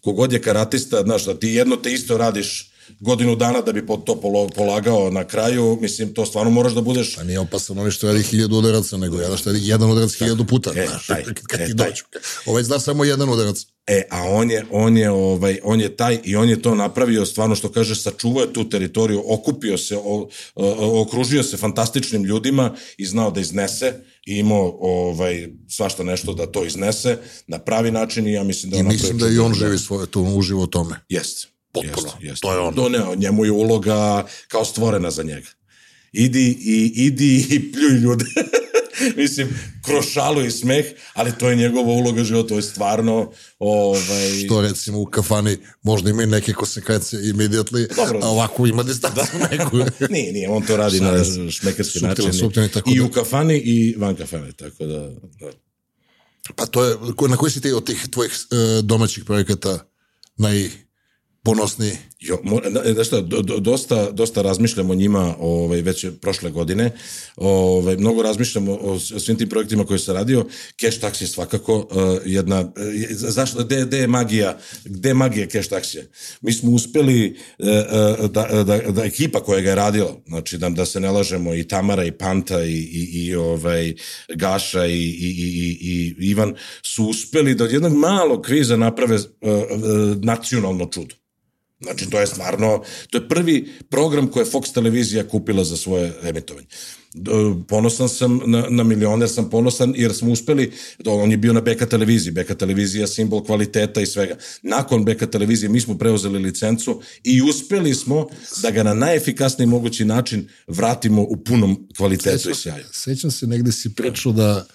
kogod 0.02 0.34
je 0.34 0.42
karatista, 0.42 1.02
znaš, 1.02 1.26
da 1.26 1.39
ti 1.39 1.48
jedno 1.50 1.76
te 1.76 1.94
isto 1.94 2.18
radiš 2.18 2.70
godinu 2.99 3.36
dana 3.36 3.61
da 3.61 3.71
bi 3.71 3.86
to 4.05 4.21
polagao 4.55 5.11
na 5.11 5.23
kraju, 5.23 5.77
mislim, 5.82 6.13
to 6.13 6.25
stvarno 6.25 6.51
moraš 6.51 6.73
da 6.73 6.82
budeš 6.82 7.15
Pa 7.15 7.23
nije 7.23 7.39
opasan 7.39 7.79
oni 7.79 7.91
što 7.91 8.07
radi 8.07 8.23
hiljadu 8.23 8.55
udaraca, 8.55 8.97
nego 8.97 9.21
jedan 9.21 9.38
što 9.38 9.51
radi 9.51 9.67
jedan 9.67 9.91
udarac 9.91 10.13
hiljadu 10.13 10.45
puta. 10.45 10.71
E, 10.75 10.88
znaš, 10.88 11.07
taj, 11.07 11.23
kad, 11.23 11.61
e, 11.61 11.65
ti 11.65 11.75
taj. 11.75 11.89
dođu. 11.89 12.03
Ovaj 12.45 12.63
zna 12.63 12.79
samo 12.79 13.03
jedan 13.03 13.29
udarac. 13.29 13.65
E, 13.88 14.07
a 14.09 14.23
on 14.23 14.51
je, 14.51 14.65
on 14.71 14.97
je, 14.97 15.11
ovaj, 15.11 15.59
on 15.63 15.82
je 15.82 15.95
taj 15.95 16.19
i 16.23 16.36
on 16.36 16.49
je 16.49 16.61
to 16.61 16.75
napravio 16.75 17.25
stvarno 17.25 17.55
što 17.55 17.71
kaže, 17.71 17.95
sačuvao 17.95 18.41
je 18.41 18.53
tu 18.53 18.69
teritoriju, 18.69 19.23
okupio 19.27 19.77
se, 19.77 19.97
o, 19.97 20.29
o, 20.55 21.01
okružio 21.01 21.43
se 21.43 21.57
fantastičnim 21.57 22.23
ljudima 22.23 22.75
i 22.97 23.05
znao 23.05 23.32
da 23.32 23.41
iznese 23.41 23.93
i 24.25 24.38
imao 24.38 24.77
ovaj, 24.79 25.47
svašta 25.67 26.03
nešto 26.03 26.34
da 26.34 26.45
to 26.45 26.65
iznese 26.65 27.17
na 27.47 27.59
pravi 27.59 27.91
način 27.91 28.27
i 28.27 28.34
ja 28.34 28.43
mislim 28.43 28.71
da 28.71 28.77
I 28.77 28.84
mislim 28.84 29.17
da 29.17 29.27
i 29.27 29.39
on 29.39 29.53
živi 29.53 29.77
svoje, 29.77 30.07
to 30.07 30.21
on 30.21 30.38
uživa 30.38 30.61
u 30.61 30.67
tome. 30.67 30.95
Jeste. 31.09 31.51
Potpuno. 31.72 32.07
Jeste, 32.07 32.28
jeste. 32.28 32.41
To 32.41 32.53
je 32.53 32.59
on. 32.59 32.76
To 32.76 32.89
ne, 32.89 32.99
njemu 33.15 33.45
je 33.45 33.51
uloga 33.51 34.26
kao 34.47 34.65
stvorena 34.65 35.11
za 35.11 35.24
njega. 35.24 35.47
Idi 36.11 36.57
i, 36.61 36.91
idi 36.95 37.47
i 37.49 37.72
pljuj 37.72 37.99
ljude. 37.99 38.26
Mislim, 39.17 39.47
kroz 39.86 40.05
šalu 40.05 40.45
i 40.45 40.51
smeh, 40.51 40.86
ali 41.13 41.32
to 41.38 41.49
je 41.49 41.55
njegova 41.55 41.91
uloga 41.93 42.24
života, 42.24 42.49
to 42.49 42.55
je 42.55 42.61
stvarno 42.61 43.32
ovaj, 43.59 44.30
Što 44.45 44.61
recimo 44.61 44.99
u 44.99 45.05
kafani 45.05 45.57
možda 45.82 46.09
ima 46.09 46.24
i 46.24 46.28
neke 46.28 46.53
konsekvencije 46.53 47.22
immediately, 47.22 47.95
Dobro. 47.95 48.19
a 48.24 48.28
ovako 48.28 48.67
ima 48.67 48.84
distancu 48.84 49.22
neku. 49.51 49.78
nije, 50.13 50.34
nije, 50.34 50.49
on 50.49 50.65
to 50.65 50.78
radi 50.78 50.99
na 50.99 51.24
Šalim 51.24 51.51
šmekerski 51.51 51.99
Suptilan, 51.99 52.09
način. 52.09 52.34
suptilan, 52.39 52.69
tako 52.69 52.89
I 52.89 52.97
da- 52.99 53.05
u 53.05 53.09
kafani 53.09 53.57
i 53.57 53.95
van 53.97 54.15
kafane, 54.15 54.51
tako 54.51 54.86
da... 54.86 54.99
da. 55.39 55.51
Pa 56.55 56.65
to 56.65 56.86
je, 56.86 56.95
na 57.30 57.38
koji 57.38 57.51
si 57.51 57.61
ti 57.61 57.72
od 57.72 57.86
tih 57.86 58.07
tvojih 58.11 58.32
e, 58.32 58.82
domaćih 58.82 59.26
projekata 59.26 59.80
ponosni 61.44 62.11
Jo, 62.22 62.38
da, 62.95 63.03
šta, 63.03 63.22
do, 63.22 63.41
do, 63.41 63.59
dosta, 63.59 64.11
dosta 64.11 64.41
razmišljam 64.41 64.89
o 64.89 64.95
njima 64.95 65.36
ovaj, 65.39 65.82
već 65.82 66.05
prošle 66.22 66.51
godine. 66.51 66.91
Ovaj, 67.36 67.97
mnogo 67.97 68.22
razmišljam 68.22 68.69
o, 68.69 68.74
o 68.74 68.99
svim 68.99 69.38
tim 69.38 69.49
projektima 69.49 69.86
koje 69.86 69.99
sam 69.99 70.15
radio. 70.15 70.45
Cash 70.82 71.01
Taxi 71.01 71.22
je 71.22 71.28
svakako 71.28 71.78
uh, 71.78 71.88
jedna... 72.26 72.72
Zašto, 73.09 73.63
gde, 73.63 73.86
gde 73.86 73.97
je 73.97 74.07
magija? 74.07 74.57
Gde 74.86 75.09
je 75.09 75.13
magija 75.13 75.47
Cash 75.47 75.72
Taxi? 75.72 75.99
Mi 76.41 76.53
smo 76.53 76.72
uspeli 76.72 77.38
uh, 77.59 78.30
da, 78.30 78.63
da, 78.63 78.91
da 78.91 79.03
ekipa 79.03 79.39
koja 79.39 79.61
ga 79.61 79.69
je 79.69 79.76
radila, 79.76 80.15
znači 80.28 80.57
da, 80.57 80.69
da 80.69 80.86
se 80.86 80.99
ne 80.99 81.11
lažemo, 81.11 81.55
i 81.55 81.67
Tamara, 81.67 82.03
i 82.03 82.11
Panta, 82.11 82.63
i, 82.63 82.78
i, 82.78 83.09
i 83.13 83.36
ovaj, 83.36 83.93
Gaša, 84.36 84.86
i, 84.86 84.93
i, 84.93 85.30
i, 85.38 85.78
i, 85.82 86.15
Ivan, 86.30 86.55
su 86.84 87.05
uspeli 87.05 87.55
da 87.55 87.63
od 87.63 87.72
jednog 87.72 87.93
malog 87.93 88.45
kviza 88.45 88.78
naprave 88.78 89.15
uh, 89.15 89.22
uh, 89.22 90.24
nacionalno 90.24 90.86
čudo. 90.86 91.15
Znači, 91.82 92.09
to 92.09 92.19
je 92.19 92.27
stvarno, 92.27 92.84
to 93.09 93.17
je 93.17 93.29
prvi 93.29 93.71
program 93.89 94.27
koje 94.27 94.43
je 94.43 94.51
Fox 94.51 94.73
televizija 94.73 95.27
kupila 95.27 95.63
za 95.63 95.77
svoje 95.77 96.13
emitovanje. 96.23 96.67
Ponosan 97.67 98.09
sam 98.09 98.39
na, 98.45 98.65
na 98.69 98.84
milioner, 98.84 99.29
sam 99.29 99.49
ponosan 99.49 99.93
jer 99.97 100.13
smo 100.13 100.32
uspeli, 100.32 100.71
on 101.05 101.32
je 101.32 101.38
bio 101.38 101.53
na 101.53 101.61
Beka 101.61 101.86
televiziji, 101.86 102.32
Beka 102.32 102.55
televizija 102.55 103.07
simbol 103.07 103.43
kvaliteta 103.43 104.01
i 104.01 104.05
svega. 104.05 104.36
Nakon 104.61 105.05
Beka 105.05 105.27
televizije 105.27 105.69
mi 105.69 105.82
smo 105.82 105.97
preuzeli 105.97 106.39
licencu 106.39 107.01
i 107.23 107.41
uspeli 107.41 107.95
smo 107.95 108.27
da 108.61 108.71
ga 108.71 108.84
na 108.84 108.93
najefikasniji 108.93 109.67
mogući 109.67 110.05
način 110.05 110.49
vratimo 110.67 111.21
u 111.21 111.43
punom 111.43 111.88
kvalitetu 111.97 112.49
i 112.49 112.55
sjaju. 112.55 112.86
Sećam 112.91 113.32
se, 113.32 113.47
negde 113.47 113.71
si 113.71 113.95
pričao 113.95 114.32
da 114.32 114.65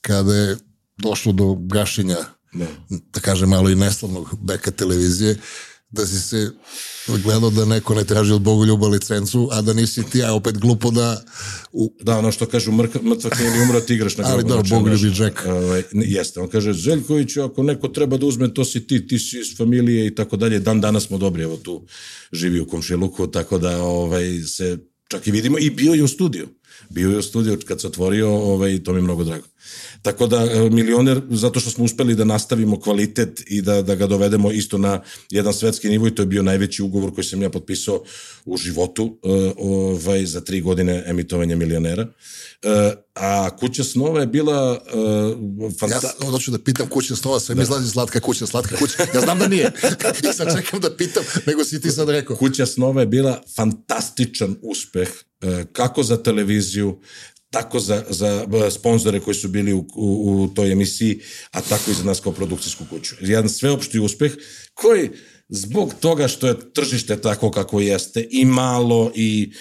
kada 0.00 0.34
je 0.34 0.56
došlo 0.98 1.32
do 1.32 1.54
gašenja, 1.54 2.16
Da. 2.52 2.66
da 2.88 3.20
kažem 3.20 3.48
malo 3.48 3.70
i 3.70 3.74
neslavnog 3.74 4.38
beka 4.42 4.70
televizije, 4.70 5.36
da 5.90 6.06
si 6.06 6.20
se 6.20 6.50
gledao 7.24 7.50
da 7.50 7.64
neko 7.64 7.94
ne 7.94 8.04
traži 8.04 8.32
od 8.32 8.42
Bogoljuba 8.42 8.88
licencu, 8.88 9.48
a 9.52 9.62
da 9.62 9.72
nisi 9.72 10.02
ti, 10.02 10.22
a 10.24 10.32
opet 10.34 10.58
glupo 10.58 10.90
da 10.90 11.24
u, 11.72 11.94
Da, 12.00 12.18
ono 12.18 12.32
što 12.32 12.46
kažu, 12.46 12.72
mrka, 12.72 13.02
mrtva 13.02 13.30
knjeli 13.30 13.62
umro, 13.62 13.80
ti 13.80 13.94
igraš 13.94 14.16
na 14.16 14.24
Ali 14.26 14.32
grobu. 14.32 14.48
dobro, 14.48 14.66
Znači, 14.66 14.74
Bogoljubi 14.74 15.08
znaš, 15.08 15.20
Jack. 15.20 15.46
Ovaj, 15.46 15.82
jeste, 15.92 16.40
on 16.40 16.48
kaže, 16.48 16.72
Zeljković, 16.72 17.36
ako 17.36 17.62
neko 17.62 17.88
treba 17.88 18.16
da 18.16 18.26
uzme, 18.26 18.54
to 18.54 18.64
si 18.64 18.86
ti, 18.86 19.06
ti 19.06 19.18
si 19.18 19.38
iz 19.38 19.56
familije 19.56 20.06
i 20.06 20.14
tako 20.14 20.36
dalje. 20.36 20.58
Dan 20.58 20.80
danas 20.80 21.06
smo 21.06 21.18
dobri, 21.18 21.42
evo 21.42 21.56
tu 21.56 21.86
živi 22.32 22.60
u 22.60 22.66
komšiluku, 22.66 23.26
tako 23.26 23.58
da 23.58 23.82
ovaj, 23.82 24.42
se 24.42 24.78
čak 25.08 25.26
i 25.26 25.30
vidimo. 25.30 25.58
I 25.58 25.70
bio 25.70 25.94
je 25.94 26.04
u 26.04 26.08
studiju. 26.08 26.48
Bio 26.90 27.10
je 27.10 27.18
u 27.18 27.22
studiju 27.22 27.58
kad 27.68 27.80
se 27.80 27.86
otvorio, 27.86 28.30
ovaj, 28.30 28.82
to 28.82 28.92
mi 28.92 28.98
je 28.98 29.02
mnogo 29.02 29.24
drago. 29.24 29.46
Tako 30.02 30.26
da 30.26 30.36
e, 30.44 30.70
milioner, 30.70 31.20
zato 31.30 31.60
što 31.60 31.70
smo 31.70 31.84
uspeli 31.84 32.14
da 32.14 32.24
nastavimo 32.24 32.80
kvalitet 32.80 33.42
i 33.46 33.62
da, 33.62 33.82
da 33.82 33.94
ga 33.94 34.06
dovedemo 34.06 34.50
isto 34.52 34.78
na 34.78 35.02
jedan 35.30 35.54
svetski 35.54 35.88
nivo 35.88 36.06
i 36.06 36.14
to 36.14 36.22
je 36.22 36.26
bio 36.26 36.42
najveći 36.42 36.82
ugovor 36.82 37.14
koji 37.14 37.24
sam 37.24 37.42
ja 37.42 37.50
potpisao 37.50 38.02
u 38.44 38.56
životu 38.56 39.18
e, 39.22 39.52
ovaj, 39.56 40.26
za 40.26 40.40
tri 40.40 40.60
godine 40.60 41.04
emitovanja 41.06 41.56
milionera. 41.56 42.06
E, 42.62 42.92
a 43.14 43.56
Kuća 43.56 43.84
snova 43.84 44.20
je 44.20 44.26
bila 44.26 44.80
Ja 45.62 45.70
fanta... 45.80 46.00
sam- 46.00 46.30
hoću 46.30 46.50
da 46.50 46.58
pitam 46.58 46.86
kuća 46.88 47.16
snova, 47.16 47.40
sve 47.40 47.54
mi 47.54 47.62
izlazi 47.62 47.90
slatka 47.90 48.20
kuća, 48.20 48.46
slatka 48.46 48.76
kuća. 48.76 49.06
Ja 49.14 49.20
znam 49.20 49.38
da 49.38 49.48
nije. 49.48 49.72
I 50.30 50.32
sad 50.32 50.56
čekam 50.56 50.80
da 50.80 50.96
pitam, 50.96 51.24
nego 51.46 51.64
si 51.64 51.80
ti 51.80 51.90
sad 51.90 52.08
rekao. 52.08 52.36
Kuća 52.36 52.66
snova 52.66 53.00
je 53.00 53.06
bila 53.06 53.42
fantastičan 53.56 54.56
uspeh 54.62 55.08
kako 55.72 56.02
za 56.02 56.22
televiziju, 56.22 57.00
tako 57.50 57.80
za, 57.80 58.04
za 58.10 58.46
e, 58.66 58.70
sponzore 58.70 59.20
koji 59.20 59.34
su 59.34 59.48
bili 59.48 59.72
u, 59.72 59.86
u, 59.96 60.42
u 60.42 60.48
toj 60.48 60.72
emisiji, 60.72 61.20
a 61.50 61.60
tako 61.60 61.90
i 61.90 61.94
za 61.94 62.04
nas 62.04 62.20
kao 62.20 62.32
produkcijsku 62.32 62.84
kuću. 62.90 63.14
Jedan 63.20 63.48
sveopšti 63.48 63.98
uspeh 63.98 64.32
koji 64.74 65.10
zbog 65.48 65.94
toga 66.00 66.28
što 66.28 66.48
je 66.48 66.72
tržište 66.72 67.20
tako 67.20 67.50
kako 67.50 67.80
jeste 67.80 68.26
i 68.30 68.44
malo 68.44 69.12
i 69.14 69.52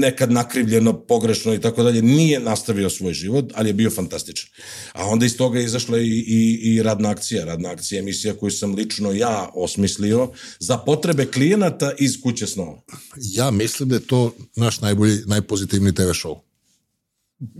nekad 0.00 0.32
nakrivljeno, 0.32 1.00
pogrešno 1.06 1.54
i 1.54 1.60
tako 1.60 1.82
dalje, 1.82 2.02
nije 2.02 2.40
nastavio 2.40 2.90
svoj 2.90 3.12
život, 3.12 3.52
ali 3.54 3.68
je 3.68 3.74
bio 3.74 3.90
fantastičan. 3.90 4.50
A 4.92 5.06
onda 5.06 5.26
iz 5.26 5.36
toga 5.36 5.58
je 5.58 5.64
izašla 5.64 5.98
i, 5.98 6.24
i, 6.26 6.60
i 6.62 6.82
radna 6.82 7.10
akcija, 7.10 7.44
radna 7.44 7.70
akcija 7.70 7.98
emisija 7.98 8.34
koju 8.34 8.50
sam 8.50 8.74
lično 8.74 9.12
ja 9.12 9.50
osmislio 9.54 10.30
za 10.58 10.78
potrebe 10.78 11.26
klijenata 11.26 11.92
iz 11.98 12.20
kuće 12.22 12.46
snova. 12.46 12.82
Ja 13.16 13.50
mislim 13.50 13.88
da 13.88 13.94
je 13.94 14.06
to 14.06 14.34
naš 14.56 14.80
najbolji, 14.80 15.18
najpozitivniji 15.26 15.94
TV 15.94 16.02
show. 16.02 16.45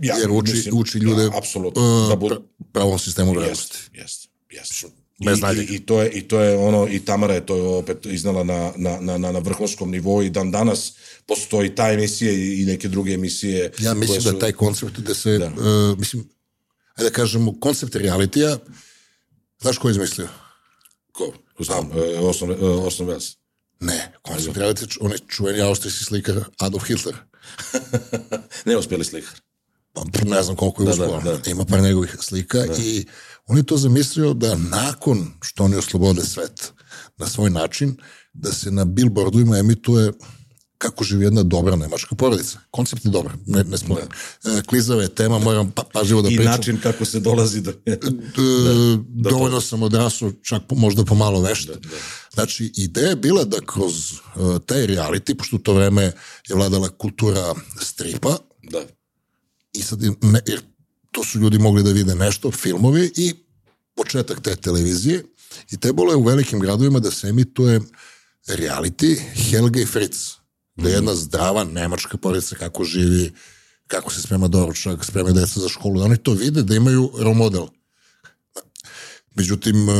Ја, 0.01 0.15
Jer 0.17 0.31
учи, 0.33 0.53
мислим, 0.53 0.77
учи 0.77 0.99
луѓе 0.99 1.27
да, 1.29 1.37
апсолутно 1.37 2.07
да 2.09 2.15
буд... 2.17 2.39
правом 2.73 2.97
систему 2.99 3.35
вредности. 3.37 3.77
Јест, 3.93 4.29
јест. 4.49 4.87
Без 5.23 5.39
и, 5.39 5.61
и, 5.61 5.75
и, 5.75 5.79
тоа 5.85 6.05
е, 6.05 6.09
и 6.17 6.21
тоа 6.27 6.45
е 6.45 6.55
оно 6.57 6.87
и 6.87 6.99
Тамара 6.99 7.35
е 7.35 7.41
тоа 7.45 7.79
опет 7.79 8.05
изнала 8.05 8.43
на 8.43 8.73
на 8.77 8.97
на 9.01 9.17
на, 9.17 9.31
на 9.31 9.41
врховском 9.41 9.91
ниво 9.91 10.21
и 10.21 10.29
дан 10.29 10.51
данас 10.51 10.93
постои 11.27 11.69
таа 11.75 11.93
емисија 11.93 12.33
и, 12.33 12.61
и 12.61 12.65
неки 12.65 12.89
други 12.89 13.13
емисии. 13.13 13.69
Ја 13.81 13.93
мислам 13.93 14.17
дека 14.17 14.33
да 14.33 14.45
тај 14.45 14.53
концепт 14.53 15.01
да 15.01 15.15
се 15.15 15.37
да. 15.37 15.49
Uh, 15.53 15.97
мислам 15.97 16.25
ајде 16.97 17.09
да 17.09 17.13
кажеме 17.13 17.53
концепт 17.59 17.97
реалитија 17.97 18.59
знаеш 19.61 19.81
кој 19.81 19.97
измислио? 19.97 20.29
Ко? 21.13 21.33
Знам, 21.59 21.89
основен 22.21 22.85
основен 22.85 23.21
Не, 23.81 23.97
концепт 24.21 24.57
реалитија, 24.57 25.01
он 25.01 25.13
е 25.13 25.21
чуен 25.29 25.61
австријски 25.65 26.09
сликар 26.09 26.45
Адолф 26.57 26.85
Хитлер. 26.85 27.17
не 28.65 28.77
успели 28.77 29.05
сликар. 29.05 29.37
Ne. 30.05 30.11
Pa 30.19 30.35
ne 30.35 30.43
znam 30.43 30.55
koliko 30.55 30.83
je 30.83 30.85
Da, 30.85 30.91
uspio, 30.91 31.31
da, 31.31 31.37
da. 31.37 31.51
ima 31.51 31.65
par 31.65 31.81
njegovih 31.81 32.15
slika 32.21 32.65
i 32.79 33.05
on 33.47 33.57
je 33.57 33.63
to 33.63 33.77
zamislio 33.77 34.33
da 34.33 34.55
nakon 34.55 35.31
što 35.41 35.63
oni 35.63 35.75
oslobode 35.75 36.25
svet 36.25 36.71
na 37.17 37.27
svoj 37.27 37.49
način, 37.49 37.95
da 38.33 38.51
se 38.53 38.71
na 38.71 38.85
billboardovima 38.85 39.57
emituje 39.57 40.11
kako 40.77 41.03
živi 41.03 41.25
jedna 41.25 41.43
dobra 41.43 41.75
nemačka 41.75 42.15
porodica. 42.15 42.59
Koncept 42.71 43.05
je 43.05 43.11
dobar, 43.11 43.31
ne, 43.45 43.63
ne 43.63 43.77
spomenem. 43.77 44.09
E, 44.45 44.61
Klizava 44.61 45.01
je 45.01 45.15
tema, 45.15 45.39
moram 45.39 45.71
pa, 45.71 45.83
pažljivo 45.93 46.21
da 46.21 46.29
I 46.29 46.35
pričam. 46.35 46.51
način 46.51 46.79
kako 46.83 47.05
se 47.05 47.19
dolazi 47.19 47.61
do... 47.61 47.73
E, 47.85 47.97
dovoljno 49.07 49.61
sam 49.61 49.83
odrasao, 49.83 50.31
čak 50.43 50.61
po- 50.69 50.75
možda 50.75 51.05
pomalo 51.05 51.41
vešt. 51.41 51.69
Znači, 52.33 52.71
ideja 52.75 53.09
je 53.09 53.15
bila 53.15 53.43
da 53.43 53.57
kroz 53.65 54.11
uh, 54.11 54.57
taj 54.65 54.87
reality, 54.87 55.33
pošto 55.37 55.55
u 55.55 55.59
to 55.59 55.73
vreme 55.73 56.03
je 56.47 56.55
vladala 56.55 56.89
kultura 56.89 57.55
stripa, 57.81 58.37
Da. 58.71 58.79
I 59.77 59.81
sad, 59.81 60.01
ne, 60.21 60.41
jer 60.45 60.61
to 61.11 61.23
su 61.23 61.39
ljudi 61.39 61.59
mogli 61.59 61.83
da 61.83 61.91
vide 61.91 62.15
nešto, 62.15 62.51
filmovi 62.51 63.11
i 63.15 63.33
početak 63.95 64.41
te 64.41 64.55
televizije 64.55 65.23
i 65.71 65.77
trebalo 65.77 66.11
je 66.11 66.15
u 66.15 66.23
velikim 66.23 66.59
gradovima 66.59 66.99
da 66.99 67.11
se 67.11 67.27
emituje 67.27 67.81
reality 68.47 69.19
Helge 69.49 69.81
i 69.81 69.85
Fritz, 69.85 70.17
da 70.75 70.89
je 70.89 70.95
jedna 70.95 71.15
zdrava 71.15 71.63
nemačka 71.63 72.17
porodica 72.17 72.55
kako 72.55 72.83
živi, 72.83 73.31
kako 73.87 74.13
se 74.13 74.21
sprema 74.21 74.47
doručak, 74.47 75.05
sprema 75.05 75.31
deca 75.31 75.59
za 75.59 75.69
školu, 75.69 75.99
da 75.99 76.05
oni 76.05 76.17
to 76.17 76.33
vide, 76.33 76.63
da 76.63 76.75
imaju 76.75 77.11
role 77.19 77.35
model. 77.35 77.67
Međutim, 79.35 79.89
e, 79.89 79.93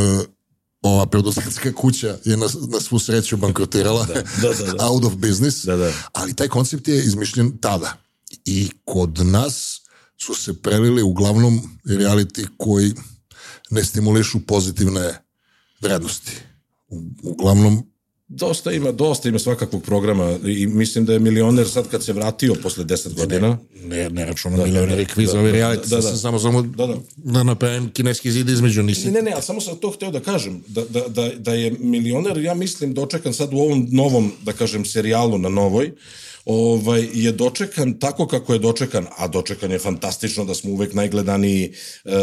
ova 0.81 1.05
producentska 1.05 1.73
kuća 1.73 2.17
je 2.25 2.37
na, 2.37 2.47
na 2.67 2.79
svu 2.79 2.99
sreću 2.99 3.37
bankrotirala, 3.37 4.05
da, 4.05 4.13
da, 4.13 4.53
da, 4.53 4.73
da. 4.73 4.85
out 4.89 5.05
of 5.05 5.15
business, 5.15 5.65
Da, 5.65 5.75
da. 5.75 5.93
ali 6.13 6.33
taj 6.33 6.47
koncept 6.47 6.87
je 6.87 7.03
izmišljen 7.03 7.57
tada. 7.57 8.06
I 8.47 8.69
kod 8.83 9.19
nas 9.25 9.81
su 10.17 10.33
se 10.33 10.61
prelili 10.61 11.01
uglavnom 11.01 11.79
reality 11.85 12.47
koji 12.57 12.93
ne 13.69 13.83
stimulišu 13.83 14.39
pozitivne 14.47 15.23
vrednosti. 15.81 16.31
U, 16.87 17.03
uglavnom 17.23 17.83
Dosta 18.29 18.71
ima, 18.71 18.91
dosta 18.91 19.29
ima 19.29 19.39
svakakvog 19.39 19.83
programa 19.83 20.37
i 20.45 20.67
mislim 20.67 21.05
da 21.05 21.13
je 21.13 21.19
milioner 21.19 21.69
sad 21.69 21.87
kad 21.87 22.03
se 22.03 22.13
vratio 22.13 22.55
posle 22.63 22.85
10 22.85 23.13
godina. 23.13 23.57
ne, 23.83 24.09
ne 24.09 24.25
računam 24.25 24.59
da, 24.59 24.65
milioneri 24.65 25.05
kvizovi 25.05 25.51
da, 25.51 25.57
reality, 25.57 25.89
da, 25.89 25.95
da. 25.95 26.01
sam 26.01 26.17
samo, 26.17 26.39
samo 26.39 26.61
Da, 26.61 26.87
da. 26.87 26.95
da 27.15 27.43
napravim 27.43 27.89
kineski 27.89 28.31
zid 28.31 28.49
između, 28.49 28.83
nisi 28.83 29.11
Ne, 29.11 29.21
ne, 29.21 29.31
ali 29.31 29.43
samo 29.43 29.61
sam 29.61 29.77
to 29.77 29.91
hteo 29.91 30.11
da 30.11 30.19
kažem, 30.19 30.63
da, 30.67 30.83
da, 30.89 31.07
da, 31.07 31.31
da 31.37 31.53
je 31.53 31.71
milioner, 31.79 32.37
ja 32.37 32.53
mislim, 32.53 32.93
dočekan 32.93 33.33
sad 33.33 33.53
u 33.53 33.57
ovom 33.57 33.87
novom, 33.91 34.31
da 34.43 34.53
kažem, 34.53 34.85
serijalu 34.85 35.37
na 35.37 35.49
novoj, 35.49 35.91
ovaj, 36.47 37.07
je 37.13 37.31
dočekan 37.31 37.99
tako 37.99 38.27
kako 38.27 38.53
je 38.53 38.59
dočekan, 38.59 39.07
a 39.17 39.27
dočekan 39.27 39.71
je 39.71 39.79
fantastično 39.79 40.45
da 40.45 40.55
smo 40.55 40.71
uvek 40.71 40.93
najgledaniji 40.93 41.73
uh, 42.05 42.13
uh, 42.13 42.19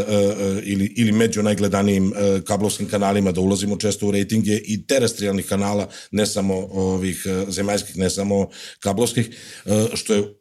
ili, 0.62 0.92
ili 0.96 1.12
među 1.12 1.42
najgledanijim 1.42 2.06
uh, 2.06 2.44
kablovskim 2.44 2.88
kanalima, 2.88 3.32
da 3.32 3.40
ulazimo 3.40 3.76
često 3.76 4.06
u 4.06 4.10
rejtinge 4.10 4.56
i 4.56 4.86
terestrijalnih 4.86 5.46
kanala, 5.46 5.88
ne 6.10 6.26
samo 6.26 6.54
ovih 6.72 7.26
uh, 7.26 7.48
zemaljskih, 7.48 7.96
ne 7.96 8.10
samo 8.10 8.48
kablovskih, 8.80 9.30
uh, 9.64 9.72
što 9.94 10.14
je 10.14 10.34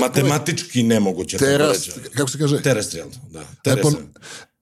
matematički 0.00 0.82
nemoguće. 0.82 1.38
teras, 1.38 1.86
tako 1.86 2.00
reći. 2.00 2.10
kako 2.16 2.30
se 2.30 2.38
kaže? 2.38 2.62
Terestrijalno, 2.62 3.14
da. 3.30 3.44
Terestrijalno. 3.64 4.08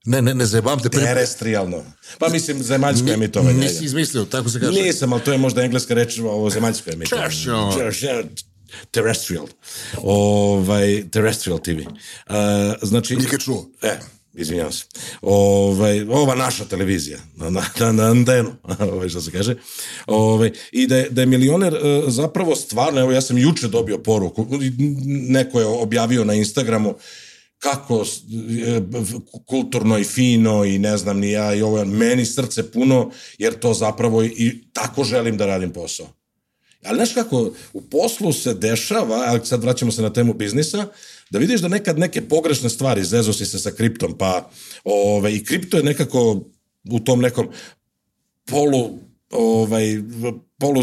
Ne, 0.05 0.21
ne, 0.21 0.33
ne 0.33 0.45
zebam 0.45 0.79
te. 0.79 0.89
Terestrijalno. 0.89 1.83
Pa 2.19 2.29
mislim, 2.29 2.63
zemaljsko 2.63 3.11
emitovanje. 3.11 3.59
nisi 3.59 3.85
izmislio, 3.85 4.25
tako 4.25 4.49
se 4.49 4.59
kaže. 4.59 4.81
Nisam, 4.81 5.13
ali 5.13 5.21
to 5.21 5.31
je 5.31 5.37
možda 5.37 5.63
engleska 5.63 5.93
reč, 5.93 6.19
ovo 6.19 6.49
zemaljsko 6.49 6.91
emitovanje. 6.91 7.29
Terrestrial. 8.91 9.47
Ovaj, 10.03 11.03
terrestrial 11.11 11.59
TV. 11.59 11.79
Uh, 11.79 12.35
znači... 12.81 13.15
Nikad 13.15 13.39
čuo. 13.39 13.69
E, 13.81 13.99
izvinjavam 14.33 14.71
se. 14.71 14.85
Ovaj, 15.21 16.01
ova 16.01 16.35
naša 16.35 16.65
televizija, 16.65 17.19
na, 17.35 17.49
na, 17.49 17.63
na, 17.79 17.91
na 17.91 18.03
antenu, 18.03 18.55
ovaj, 18.91 19.09
što 19.09 19.21
se 19.21 19.31
kaže. 19.31 19.55
Ovaj, 20.07 20.51
I 20.71 20.87
da 20.87 20.97
je, 20.97 21.09
da 21.09 21.21
je 21.21 21.25
milioner 21.25 21.73
uh, 21.73 22.03
zapravo 22.07 22.55
stvarno, 22.55 23.01
evo 23.01 23.11
ja 23.11 23.21
sam 23.21 23.37
juče 23.37 23.67
dobio 23.67 23.97
poruku, 23.97 24.47
neko 25.07 25.59
je 25.59 25.65
objavio 25.65 26.23
na 26.23 26.33
Instagramu, 26.33 26.95
kako 27.65 28.05
e, 28.65 28.81
kulturno 29.45 29.97
i 29.97 30.03
fino 30.03 30.65
i 30.65 30.79
ne 30.79 30.97
znam 30.97 31.19
ni 31.19 31.31
ja 31.31 31.53
i 31.53 31.61
ovo, 31.61 31.85
meni 31.85 32.25
srce 32.25 32.71
puno, 32.71 33.11
jer 33.37 33.59
to 33.59 33.73
zapravo 33.73 34.23
i 34.23 34.63
tako 34.73 35.03
želim 35.03 35.37
da 35.37 35.45
radim 35.45 35.73
posao. 35.73 36.07
Ali 36.83 36.95
znaš 36.95 37.13
kako, 37.13 37.51
u 37.73 37.81
poslu 37.81 38.33
se 38.33 38.53
dešava, 38.53 39.23
ali 39.27 39.45
sad 39.45 39.63
vraćamo 39.63 39.91
se 39.91 40.01
na 40.01 40.13
temu 40.13 40.33
biznisa, 40.33 40.87
da 41.29 41.39
vidiš 41.39 41.61
da 41.61 41.67
nekad 41.67 41.99
neke 41.99 42.21
pogrešne 42.21 42.69
stvari, 42.69 43.03
zezo 43.03 43.33
si 43.33 43.45
se 43.45 43.59
sa 43.59 43.71
kriptom, 43.71 44.17
pa 44.17 44.49
ove, 44.83 45.35
i 45.35 45.43
kripto 45.43 45.77
je 45.77 45.83
nekako 45.83 46.41
u 46.91 46.99
tom 46.99 47.21
nekom 47.21 47.49
polu 48.45 48.99
ovaj, 49.31 49.85
polu 50.57 50.81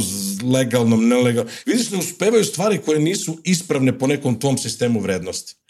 legalnom, 0.52 1.08
nelegalnom. 1.08 1.52
Vidiš 1.66 1.88
da 1.88 1.98
uspevaju 1.98 2.44
stvari 2.44 2.78
koje 2.78 3.00
nisu 3.00 3.38
ispravne 3.44 3.98
po 3.98 4.06
nekom 4.06 4.40
tom 4.40 4.58
sistemu 4.58 5.00
vrednosti. 5.00 5.61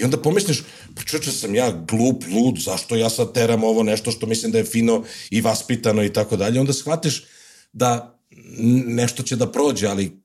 I 0.00 0.04
onda 0.04 0.16
pomisliš, 0.16 0.62
pa 0.94 1.02
čoče 1.02 1.32
sam 1.32 1.54
ja 1.54 1.84
glup, 1.88 2.24
lud, 2.32 2.58
zašto 2.58 2.96
ja 2.96 3.10
sad 3.10 3.34
teram 3.34 3.64
ovo 3.64 3.82
nešto 3.82 4.10
što 4.10 4.26
mislim 4.26 4.52
da 4.52 4.58
je 4.58 4.64
fino 4.64 5.04
i 5.30 5.40
vaspitano 5.40 6.04
i 6.04 6.12
tako 6.12 6.36
dalje. 6.36 6.60
Onda 6.60 6.72
shvatiš 6.72 7.24
da 7.72 8.18
nešto 8.86 9.22
će 9.22 9.36
da 9.36 9.52
prođe, 9.52 9.86
ali 9.86 10.20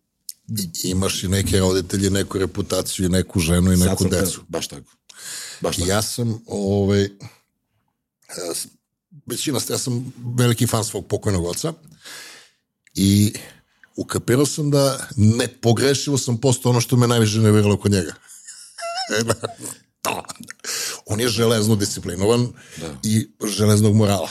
Imaš 0.83 1.23
i 1.23 1.27
neke 1.27 1.59
roditelje, 1.59 2.09
neku 2.09 2.37
reputaciju, 2.37 3.09
neku 3.09 3.39
ženu 3.39 3.73
i 3.73 3.77
neku 3.77 4.03
sam 4.03 4.09
te- 4.09 4.21
decu. 4.21 4.41
baš 4.47 4.67
tako. 4.67 4.91
Baš 5.61 5.75
tako. 5.75 5.89
Ja 5.89 6.01
sam, 6.01 6.43
ovaj, 6.47 7.09
većina, 9.25 9.59
ja 9.69 9.77
sam 9.77 10.13
veliki 10.37 10.67
fan 10.67 10.85
svog 10.85 11.07
pokojnog 11.07 11.45
oca 11.45 11.73
i 12.95 13.33
ukapirao 13.95 14.45
sam 14.45 14.71
da 14.71 15.07
ne 15.15 15.47
pogrešivo 15.47 16.17
sam 16.17 16.37
postao 16.37 16.69
ono 16.69 16.81
što 16.81 16.97
me 16.97 17.07
najviše 17.07 17.37
nerviralo 17.37 17.77
kod 17.77 17.91
njega. 17.91 18.13
E, 19.19 19.23
da, 19.23 19.33
to. 20.01 20.23
On 21.05 21.19
je 21.19 21.27
železno 21.27 21.75
disciplinovan 21.75 22.47
Da. 22.77 22.97
i 23.03 23.27
železnog 23.47 23.95
morala. 23.95 24.29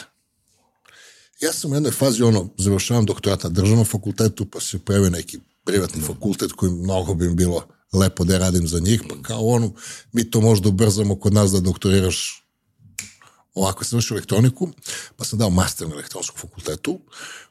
Ja 1.41 1.53
sam 1.53 1.73
u 1.73 1.75
jednoj 1.75 1.93
fazi, 1.93 2.23
ono, 2.23 2.49
završavam 2.59 3.05
doktorat 3.07 3.43
na 3.43 3.51
državnom 3.51 3.85
fakultetu, 3.85 4.47
pa 4.47 4.61
se 4.61 4.79
pojavio 4.79 5.11
neki 5.11 5.39
privatni 5.65 6.03
fakultet 6.03 6.53
koji 6.53 6.73
mnogo 6.73 7.15
bi 7.15 7.35
bilo 7.35 7.67
lepo 7.93 8.25
da 8.25 8.39
radim 8.39 8.69
za 8.69 8.81
njih, 8.81 9.03
pa 9.09 9.15
kao 9.23 9.47
ono, 9.47 9.73
mi 10.13 10.31
to 10.31 10.41
možda 10.41 10.69
ubrzamo 10.69 11.21
kod 11.21 11.35
nas 11.35 11.51
da 11.51 11.61
doktoriraš 11.61 12.45
ovako 13.55 13.85
sam 13.85 13.97
vršio 13.97 14.15
elektroniku, 14.15 14.69
pa 15.17 15.25
sam 15.25 15.39
dao 15.39 15.51
master 15.51 15.89
na 15.89 15.95
elektronskom 15.95 16.41
fakultetu. 16.41 17.01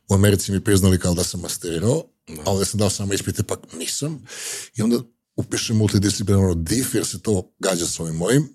U 0.10 0.14
Americi 0.14 0.52
mi 0.52 0.64
priznali 0.64 1.00
kao 1.00 1.14
da 1.14 1.24
sam 1.24 1.42
masterirao, 1.42 2.04
a 2.46 2.52
ovde 2.52 2.66
sam 2.66 2.78
dao 2.78 2.90
samo 2.90 3.14
ispite, 3.14 3.44
pa 3.44 3.56
nisam. 3.78 4.26
I 4.76 4.82
onda 4.82 5.00
upišem 5.36 5.78
multidisciplinarno 5.78 6.54
DIF, 6.54 6.96
jer 6.96 7.06
se 7.06 7.22
to 7.22 7.54
gađa 7.60 7.88
s 7.88 8.00
ovim 8.00 8.16
mojim, 8.16 8.50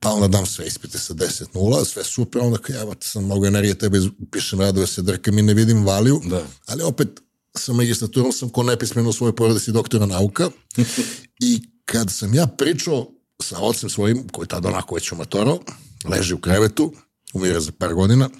pa 0.00 0.10
onda 0.10 0.28
dam 0.28 0.46
sve 0.46 0.66
ispite 0.66 0.98
sa 0.98 1.14
10-0, 1.14 1.84
sve 1.84 2.04
super, 2.04 2.42
onda 2.42 2.58
kao, 2.58 2.80
evo, 2.80 2.94
sam 3.00 3.24
mnogo 3.24 3.46
energije, 3.46 3.78
tebe 3.78 3.98
upišem 4.18 4.60
radove 4.60 4.86
se 4.86 5.02
drkam 5.02 5.38
i 5.38 5.42
ne 5.42 5.54
vidim 5.54 5.84
valiju, 5.86 6.20
Da. 6.24 6.46
ali 6.66 6.82
opet 6.82 7.08
sa 7.56 7.72
magistraturom 7.72 8.32
sam 8.32 8.48
ko 8.48 8.62
nepismeno 8.62 9.08
u 9.08 9.12
svojoj 9.12 9.36
porodici 9.36 9.72
doktora 9.72 10.06
nauka 10.06 10.50
i 11.48 11.62
kad 11.84 12.10
sam 12.10 12.34
ja 12.34 12.46
pričao 12.46 13.10
sa 13.42 13.58
ocem 13.58 13.90
svojim, 13.90 14.28
koji 14.28 14.44
je 14.44 14.48
tada 14.48 14.68
onako 14.68 14.94
već 14.94 15.12
umatorao, 15.12 15.60
leži 16.04 16.34
u 16.34 16.40
krevetu, 16.40 16.92
umire 17.32 17.60
za 17.60 17.72
par 17.72 17.94
godina, 17.94 18.30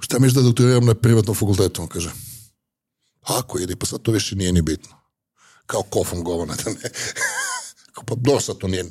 šta 0.00 0.18
misliš 0.18 0.34
da 0.34 0.42
doktoriram 0.42 0.84
na 0.84 0.94
privatnom 0.94 1.36
fakultetu, 1.36 1.82
on 1.82 1.88
kaže, 1.88 2.10
ako 3.20 3.58
ide, 3.58 3.76
pa 3.76 3.86
sad 3.86 4.02
to 4.02 4.12
više 4.12 4.36
nije 4.36 4.52
ni 4.52 4.62
bitno. 4.62 5.03
Kao 5.66 5.82
kofom 5.82 6.24
govana, 6.24 6.54
da 6.64 6.70
ne. 6.70 6.90
Kao, 7.92 8.04
pa 8.04 8.40
sad 8.40 8.58
to 8.58 8.68
nije, 8.68 8.84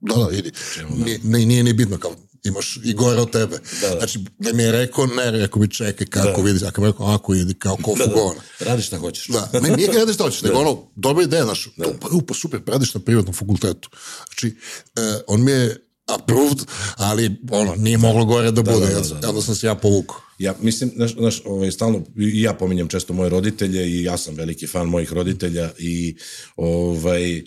da, 0.00 0.14
da, 0.14 0.36
idi. 0.36 0.52
Nije, 0.96 1.20
nije, 1.22 1.46
nije 1.46 1.62
ni 1.62 1.72
bitno, 1.72 1.98
kao, 1.98 2.12
imaš 2.44 2.78
i 2.84 2.94
gore 2.94 3.20
od 3.20 3.32
tebe. 3.32 3.58
Da, 3.80 3.88
da. 3.88 3.98
Znači, 3.98 4.18
da 4.38 4.52
mi 4.52 4.62
je 4.62 4.72
rekao, 4.72 5.06
ne, 5.06 5.30
rekao 5.30 5.62
mi 5.62 5.70
čekaj 5.70 6.06
kako 6.06 6.42
Da. 6.42 6.42
vidi, 6.42 6.66
ako 6.66 6.80
mi 6.80 6.86
je 6.86 6.90
rekao, 6.92 7.06
ako 7.06 7.34
idi, 7.34 7.54
kao 7.54 7.76
kofu 7.76 7.98
Da, 7.98 8.06
da. 8.06 8.12
govana. 8.14 8.40
Radi 8.60 8.82
šta 8.82 8.98
hoćeš. 8.98 9.26
Da, 9.26 9.50
ne, 9.60 9.70
nije 9.76 9.92
kada 9.92 10.12
šta 10.12 10.24
hoćeš, 10.24 10.42
nego 10.42 10.58
ono, 10.58 10.82
dobra 10.96 11.24
ideja, 11.24 11.44
znaš, 11.44 11.64
to, 11.64 11.94
pa, 12.00 12.08
u, 12.12 12.22
pa 12.22 12.34
super, 12.34 12.60
radiš 12.66 12.94
na 12.94 13.00
privatnom 13.00 13.34
fakultetu. 13.34 13.90
Znači, 14.26 14.56
e, 14.96 15.20
on 15.26 15.44
mi 15.44 15.50
je 15.50 15.84
approved, 16.06 16.58
ali 16.96 17.36
ono, 17.50 17.74
nije 17.74 17.98
moglo 17.98 18.24
gore 18.24 18.50
da 18.50 18.62
bude, 18.62 18.86
da, 18.86 18.90
ja- 18.92 19.00
da, 19.00 19.14
da. 19.14 19.28
onda 19.28 19.42
sam 19.42 19.54
se 19.54 19.66
ja 19.66 19.74
povukao. 19.74 20.16
Ja 20.38 20.54
mislim, 20.60 20.90
znaš, 20.96 21.14
znaš 21.14 21.42
ovaj, 21.44 21.70
stalno, 21.70 22.04
i 22.16 22.42
ja 22.42 22.52
pominjem 22.54 22.88
često 22.88 23.12
moje 23.12 23.30
roditelje 23.30 23.88
i 23.88 24.02
ja 24.02 24.18
sam 24.18 24.34
veliki 24.34 24.66
fan 24.66 24.86
mojih 24.86 25.12
roditelja 25.12 25.70
i 25.78 26.14
ovaj, 26.56 27.42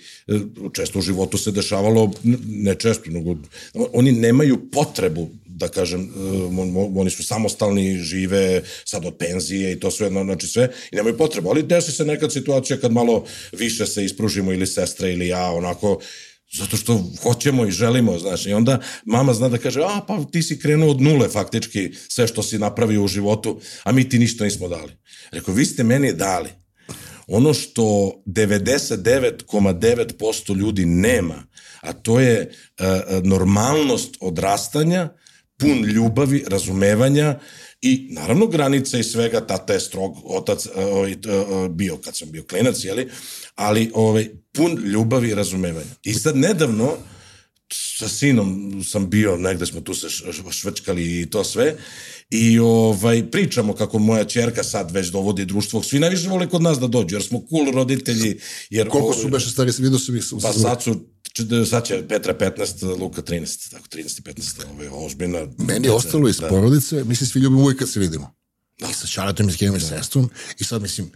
često 0.74 1.00
u 1.00 1.02
životu 1.02 1.38
se 1.38 1.52
dešavalo, 1.52 2.12
ne 2.46 2.76
često, 2.76 3.10
nego 3.10 3.36
oni 3.94 4.12
nemaju 4.12 4.72
potrebu 4.72 5.30
da 5.62 5.68
kažem, 5.68 6.02
eh, 6.02 6.10
oni 6.96 7.10
su 7.10 7.24
samostalni, 7.24 7.98
žive 7.98 8.64
sad 8.86 9.06
od 9.06 9.16
penzije 9.18 9.72
i 9.72 9.80
to 9.80 9.92
sve, 9.92 10.10
znači 10.10 10.48
sve, 10.48 10.70
i 10.92 10.96
nemaju 10.96 11.18
potrebu, 11.18 11.50
ali 11.50 11.64
desi 11.64 11.92
se 11.92 12.06
nekad 12.06 12.34
situacija 12.34 12.78
kad 12.78 12.92
malo 12.92 13.26
više 13.52 13.86
se 13.86 14.06
ispružimo 14.06 14.54
ili 14.54 14.68
sestra 14.68 15.10
ili 15.10 15.28
ja, 15.28 15.52
onako, 15.52 16.00
zato 16.54 16.78
što 16.78 17.04
hoćemo 17.24 17.66
i 17.66 17.72
želimo, 17.72 18.20
znaš, 18.20 18.46
i 18.46 18.54
onda 18.54 18.80
mama 19.06 19.34
zna 19.34 19.50
da 19.50 19.58
kaže, 19.58 19.82
a 19.82 20.02
pa 20.08 20.24
ti 20.32 20.44
si 20.44 20.60
krenuo 20.60 20.92
od 20.92 21.02
nule 21.02 21.30
faktički 21.30 21.92
sve 22.10 22.28
što 22.28 22.44
si 22.44 22.60
napravio 22.60 23.04
u 23.04 23.08
životu, 23.08 23.60
a 23.84 23.92
mi 23.92 24.10
ti 24.10 24.20
ništa 24.20 24.44
nismo 24.44 24.68
dali. 24.68 24.92
Rekao, 25.32 25.54
vi 25.54 25.66
ste 25.66 25.84
meni 25.84 26.14
dali 26.14 26.50
ono 27.28 27.54
što 27.54 28.12
99,9% 28.26 30.56
ljudi 30.56 30.86
nema, 30.86 31.44
a 31.82 31.94
to 31.94 32.20
je 32.20 32.50
uh, 32.50 32.54
normalnost 33.24 34.18
odrastanja, 34.20 35.10
pun 35.58 35.84
ljubavi, 35.84 36.44
razumevanja 36.48 37.40
I 37.82 38.08
naravno 38.10 38.48
granice 38.48 39.00
i 39.00 39.04
svega, 39.04 39.48
tata 39.48 39.74
je 39.74 39.80
strog, 39.80 40.18
otac 40.26 40.68
ovaj, 40.76 41.16
bio 41.70 41.98
kad 41.98 42.18
sam 42.18 42.32
bio 42.32 42.44
klinac, 42.44 42.84
jeli, 42.84 43.10
ali 43.56 43.92
ovaj, 43.94 44.30
pun 44.54 44.76
ljubavi 44.86 45.30
i 45.30 45.36
razumevanja. 45.36 45.92
I 46.04 46.14
sad 46.14 46.38
nedavno, 46.38 46.98
sa 48.02 48.08
sinom 48.10 48.82
sam 48.84 49.10
bio, 49.10 49.38
negde 49.38 49.66
smo 49.66 49.82
tu 49.82 49.94
se 49.94 50.08
švrčkali 50.52 51.22
i 51.22 51.30
to 51.30 51.44
sve, 51.44 51.76
i 52.30 52.60
ovaj, 52.60 53.32
pričamo 53.32 53.74
kako 53.74 54.00
moja 54.00 54.24
čerka 54.24 54.64
sad 54.64 54.92
već 54.92 55.08
dovodi 55.08 55.46
društvo, 55.46 55.84
svi 55.84 56.00
najviše 56.00 56.30
vole 56.30 56.50
kod 56.50 56.62
nas 56.62 56.80
da 56.80 56.88
dođu, 56.88 57.16
jer 57.16 57.24
smo 57.24 57.44
cool 57.50 57.72
roditelji. 57.74 58.40
Jer, 58.70 58.90
Koliko 58.90 59.14
su 59.14 59.30
beše 59.30 59.50
stari, 59.50 59.72
vidio 59.78 60.00
sam 60.00 60.16
ih? 60.16 60.24
Pa 60.42 60.54
sad 60.54 60.84
su 60.84 60.96
sad 61.70 61.86
će 61.86 62.08
Petra 62.08 62.34
15, 62.40 63.00
Luka 63.00 63.22
13, 63.22 63.72
tako 63.72 63.88
13 63.88 64.20
i 64.20 64.22
15, 64.22 64.62
ovo 64.74 64.84
je 64.84 64.90
ozbiljna. 64.92 65.48
Meni 65.58 65.88
je 65.88 65.92
ostalo 65.92 66.30
iz 66.30 66.38
da. 66.38 66.48
porodice, 66.48 67.04
mislim 67.04 67.28
svi 67.28 67.40
ljubimo 67.40 67.62
uvijek 67.62 67.80
kad 67.80 67.90
se 67.90 68.00
vidimo. 68.00 68.36
Da. 68.80 68.88
I 68.90 68.94
sa 68.94 69.08
Šaratom 69.08 69.50
i 69.50 69.52
s 69.52 69.56
Kevim 69.58 69.76
i 69.76 69.80
sestrom, 69.80 70.30
i 70.60 70.64
sad 70.64 70.82
mislim, 70.82 71.12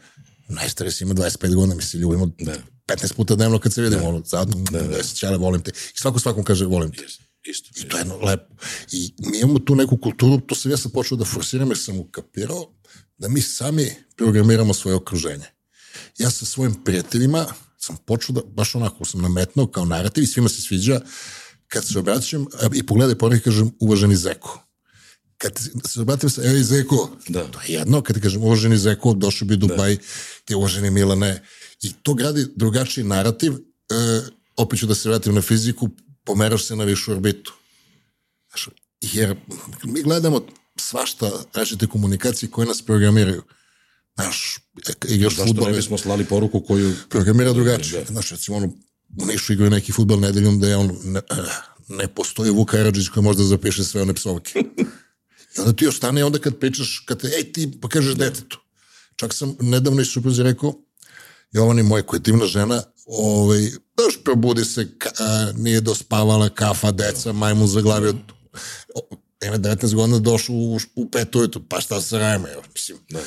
najstariji 0.47 0.93
ima 1.01 1.13
25 1.13 1.55
godina, 1.55 1.75
mi 1.75 1.81
se 1.81 1.97
ljubimo 1.97 2.31
da. 2.39 2.53
15 2.87 3.13
puta 3.13 3.35
dnevno 3.35 3.59
kad 3.59 3.73
se 3.73 3.81
vidimo, 3.81 4.01
da. 4.01 4.07
ono, 4.07 4.23
zadnje, 4.25 4.63
da, 4.71 4.81
da. 4.81 5.03
Čale, 5.03 5.37
volim 5.37 5.61
te. 5.61 5.71
I 5.71 5.99
svako 5.99 6.19
svakom 6.19 6.43
kaže, 6.43 6.65
volim 6.65 6.91
te. 6.91 7.05
Isto. 7.45 7.69
I 7.75 7.89
to 7.89 7.97
je 7.97 8.01
jedno 8.01 8.17
lepo. 8.17 8.55
I 8.91 9.13
mi 9.17 9.39
imamo 9.39 9.59
tu 9.59 9.75
neku 9.75 9.97
kulturu, 9.97 10.41
to 10.41 10.55
sam 10.55 10.71
ja 10.71 10.77
sam 10.77 10.91
počeo 10.91 11.17
da 11.17 11.25
forsiram 11.25 11.67
jer 11.67 11.77
sam 11.77 11.99
ukapirao 11.99 12.73
da 13.17 13.27
mi 13.27 13.41
sami 13.41 13.91
programiramo 14.17 14.73
svoje 14.73 14.95
okruženje. 14.95 15.45
Ja 16.17 16.29
sa 16.29 16.45
svojim 16.45 16.83
prijateljima 16.83 17.45
sam 17.77 17.97
počeo 18.05 18.33
da, 18.33 18.41
baš 18.41 18.75
onako 18.75 19.05
sam 19.05 19.21
nametnao 19.21 19.67
kao 19.67 19.85
narativ 19.85 20.23
i 20.23 20.27
svima 20.27 20.49
se 20.49 20.61
sviđa 20.61 21.01
kad 21.67 21.87
se 21.87 21.99
obraćam 21.99 22.45
i 22.73 22.85
pogledaj 22.85 23.17
pored 23.17 23.43
kažem 23.43 23.71
uvaženi 23.79 24.15
Zeko. 24.15 24.64
Kad 25.45 25.59
se 25.87 26.01
obratim 26.01 26.29
sa, 26.29 26.41
evo 26.43 26.63
Zeko, 26.63 27.09
da. 27.27 27.47
to 27.47 27.59
je 27.59 27.73
jedno, 27.73 28.01
kad 28.01 28.21
kažem 28.21 28.43
uvaženi 28.43 28.77
Zeko, 28.77 29.13
došao 29.13 29.47
bi 29.47 29.57
Dubaj, 29.57 29.95
da. 29.95 30.01
ti 30.45 30.55
uvaženi 30.55 30.89
Milane, 30.91 31.43
i 31.81 31.93
to 32.03 32.13
gradi 32.13 32.47
drugačiji 32.55 33.03
narativ, 33.03 33.53
e, 33.53 33.57
opet 34.57 34.79
ću 34.79 34.85
da 34.85 34.95
se 34.95 35.09
vratim 35.09 35.35
na 35.35 35.41
fiziku, 35.41 35.89
pomeraš 36.23 36.65
se 36.65 36.75
na 36.75 36.83
višu 36.83 37.11
orbitu. 37.11 37.53
Znaš, 38.49 38.69
jer 39.01 39.35
mi 39.83 40.01
gledamo 40.01 40.45
svašta 40.77 41.31
različite 41.53 41.87
komunikacije 41.87 42.49
koje 42.49 42.67
nas 42.67 42.81
programiraju. 42.81 43.43
Znaš, 44.15 44.59
igraš 45.09 45.35
Zašto 45.35 45.47
futbol... 45.47 45.67
ne 45.67 45.77
bismo 45.77 45.97
slali 45.97 46.25
poruku 46.25 46.61
koju... 46.61 46.93
Programira 47.09 47.53
drugačije. 47.53 47.99
Da. 47.99 48.05
Znaš, 48.05 48.31
recimo, 48.31 48.57
ono, 48.57 48.67
u 49.21 49.25
Nišu 49.25 49.53
igraju 49.53 49.71
neki 49.71 49.91
futbol 49.91 50.19
nedeljom 50.19 50.59
da 50.59 50.67
je 50.67 50.77
on 50.77 50.97
ne, 51.03 51.21
ne 51.87 52.07
postoji 52.07 52.51
Vuk 52.51 52.71
Karadžić 52.71 53.07
koji 53.07 53.23
možda 53.23 53.43
zapiše 53.43 53.83
sve 53.83 54.01
one 54.01 54.13
psovke. 54.13 54.53
I 55.57 55.59
onda 55.59 55.73
ti 55.73 55.87
ostane 55.87 56.25
onda 56.25 56.39
kad 56.39 56.59
pričaš, 56.59 57.03
kad 57.05 57.21
te, 57.21 57.27
ej 57.27 57.51
ti 57.51 57.71
pa 57.81 57.89
kažeš 57.89 58.15
detetu. 58.15 58.59
Čak 59.15 59.33
sam 59.33 59.55
nedavno 59.59 60.01
i 60.01 60.05
supruzi 60.05 60.43
rekao, 60.43 60.73
Jovani 61.51 61.83
moja 61.83 62.03
koja 62.03 62.17
je 62.17 62.21
divna 62.21 62.45
žena, 62.45 62.83
ovaj, 63.05 63.61
daš 63.97 64.23
probudi 64.23 64.65
se, 64.65 64.97
ka, 64.97 65.11
nije 65.57 65.81
dospavala 65.81 66.49
kafa, 66.49 66.91
deca, 66.91 67.33
majmun 67.33 67.67
zaglavio. 67.67 68.13
Ima 69.45 69.57
19 69.57 69.95
godina 69.95 70.19
došao 70.19 70.55
u, 70.55 70.79
u 70.95 71.09
pet 71.11 71.35
ujutru, 71.35 71.61
pa 71.69 71.81
šta 71.81 72.01
se 72.01 72.17
rajme, 72.17 72.49
mislim. 72.73 72.97
Da 73.09 73.19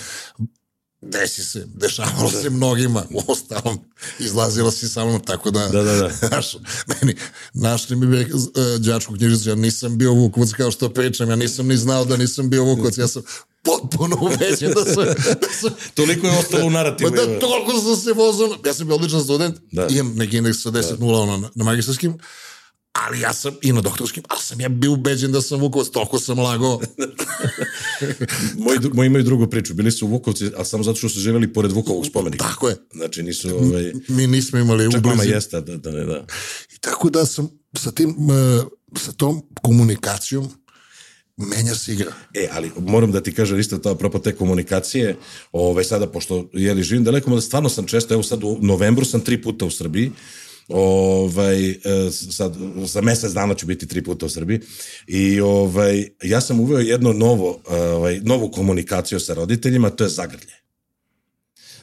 desi 1.01 1.45
se, 1.45 1.67
dešavalo 1.75 2.31
se 2.31 2.51
mnogima, 2.51 3.05
u 3.11 3.23
ostalom, 3.33 3.79
izlazilo 4.19 4.71
si 4.71 4.89
sa 4.89 5.05
mnom, 5.05 5.21
tako 5.21 5.51
da, 5.51 5.69
da, 5.69 5.83
da, 5.83 5.95
da. 5.95 6.11
Naš, 6.37 6.57
meni, 6.87 7.17
našli 7.55 7.97
mi 7.97 8.07
bi 8.07 8.21
uh, 8.21 8.41
đačku 8.79 9.15
knjižicu, 9.15 9.49
ja 9.49 9.55
nisam 9.55 9.99
bio 9.99 10.13
Vukovac 10.13 10.53
kao 10.53 10.71
što 10.71 10.89
pričam, 10.89 11.31
ja 11.31 11.37
nisam 11.37 11.67
ni 11.67 11.77
znao 11.77 12.05
da 12.05 12.17
nisam 12.17 12.51
bio 12.51 12.65
Vukovac, 12.65 12.99
ja 12.99 13.09
sam 13.09 13.23
potpuno 13.63 14.17
uvećen 14.21 14.73
da 14.75 14.85
sam... 14.85 15.05
Da 15.25 15.49
sam 15.61 15.71
Toliko 15.95 16.27
je 16.27 16.39
ostalo 16.39 16.67
u 16.67 16.71
narativu. 16.71 17.11
Pa 17.11 17.17
da, 17.17 17.39
toliko 17.39 17.81
sam 17.81 17.97
se 17.97 18.13
vozao, 18.13 18.57
ja 18.67 18.75
sam 18.75 18.87
bio 18.87 18.97
odličan 18.97 19.25
student, 19.25 19.57
da. 19.73 19.87
imam 19.91 20.15
neki 20.17 20.37
indeks 20.37 20.63
sa 20.63 20.71
10.0 20.71 21.27
da. 21.27 21.37
na, 21.37 21.51
na 21.55 21.65
magistarskim, 21.65 22.19
ali 23.07 23.21
ja 23.21 23.33
sam 23.33 23.55
i 23.63 23.73
na 23.73 23.81
doktorskim, 23.81 24.23
ali 24.29 24.41
sam 24.43 24.61
ja 24.61 24.69
bio 24.69 24.93
ubeđen 24.93 25.33
da 25.33 25.43
sam 25.43 25.61
Vukovac, 25.61 25.89
toliko 25.89 26.19
sam 26.19 26.39
lagao. 26.39 26.81
moji, 28.65 28.79
moji 28.93 29.07
imaju 29.07 29.25
drugu 29.25 29.47
priču, 29.47 29.75
bili 29.75 29.93
su 29.93 30.07
Vukovci, 30.07 30.51
ali 30.57 30.67
samo 30.67 30.83
zato 30.83 30.99
što 30.99 31.09
su 31.09 31.21
živjeli 31.21 31.53
pored 31.53 31.73
Vukovog 31.73 32.07
spomenika. 32.07 32.45
Tako 32.45 32.69
je. 32.69 32.77
Znači 32.95 33.23
nisu... 33.23 33.57
Ovaj, 33.57 33.93
Mi 34.09 34.27
nismo 34.27 34.59
imali 34.59 34.93
Čak 34.93 35.05
mama 35.05 35.23
jeste, 35.23 35.61
da, 35.61 35.77
da, 35.77 35.91
da. 35.91 36.27
I 36.75 36.79
tako 36.81 37.11
da 37.11 37.27
sam 37.27 37.49
sa 37.77 37.91
tim, 37.91 38.11
uh, 38.11 38.65
sa 38.97 39.13
tom 39.13 39.43
komunikacijom 39.63 40.49
menja 41.37 41.75
se 41.75 41.93
igra. 41.93 42.13
E, 42.35 42.49
ali 42.53 42.71
moram 42.79 43.13
da 43.13 43.23
ti 43.23 43.35
kažem 43.35 43.59
isto 43.59 43.79
to 43.79 43.91
apropo 43.91 44.19
te 44.19 44.33
komunikacije, 44.33 45.17
ovaj, 45.53 45.85
sada 45.85 46.07
pošto 46.07 46.51
jeli 46.53 46.83
živim 46.83 47.05
daleko, 47.05 47.35
da 47.35 47.41
stvarno 47.41 47.69
sam 47.69 47.87
često, 47.87 48.15
evo 48.15 48.23
sad 48.23 48.45
u 48.45 48.59
novembru 48.61 49.05
sam 49.05 49.21
tri 49.21 49.43
puta 49.43 49.65
u 49.65 49.71
Srbiji, 49.71 50.13
ovaj, 50.69 51.71
e, 51.71 51.77
sad, 52.31 52.57
za 52.85 53.01
mesec 53.01 53.33
dana 53.33 53.55
ću 53.55 53.67
biti 53.67 53.89
tri 53.89 54.05
puta 54.05 54.27
u 54.27 54.29
Srbiji 54.29 54.61
i 55.07 55.41
ovaj, 55.41 56.09
ja 56.23 56.41
sam 56.41 56.61
uveo 56.61 56.79
jedno 56.79 57.13
novo, 57.13 57.63
ovaj, 57.67 58.21
novu 58.23 58.51
komunikaciju 58.51 59.21
sa 59.21 59.35
roditeljima, 59.35 59.91
to 59.91 60.05
je 60.05 60.11
zagrlje. 60.11 60.59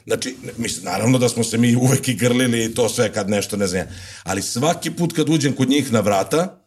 Znači, 0.06 0.36
mislim, 0.56 0.84
naravno 0.84 1.18
da 1.18 1.28
smo 1.28 1.44
se 1.44 1.58
mi 1.58 1.76
uvek 1.76 2.08
i 2.08 2.14
grlili 2.14 2.64
i 2.64 2.74
to 2.74 2.88
sve 2.88 3.12
kad 3.12 3.30
nešto 3.30 3.56
ne 3.56 3.66
znam. 3.66 3.86
Ali 4.22 4.42
svaki 4.42 4.90
put 4.90 5.12
kad 5.12 5.28
uđem 5.28 5.52
kod 5.52 5.68
njih 5.68 5.92
na 5.92 6.00
vrata, 6.00 6.62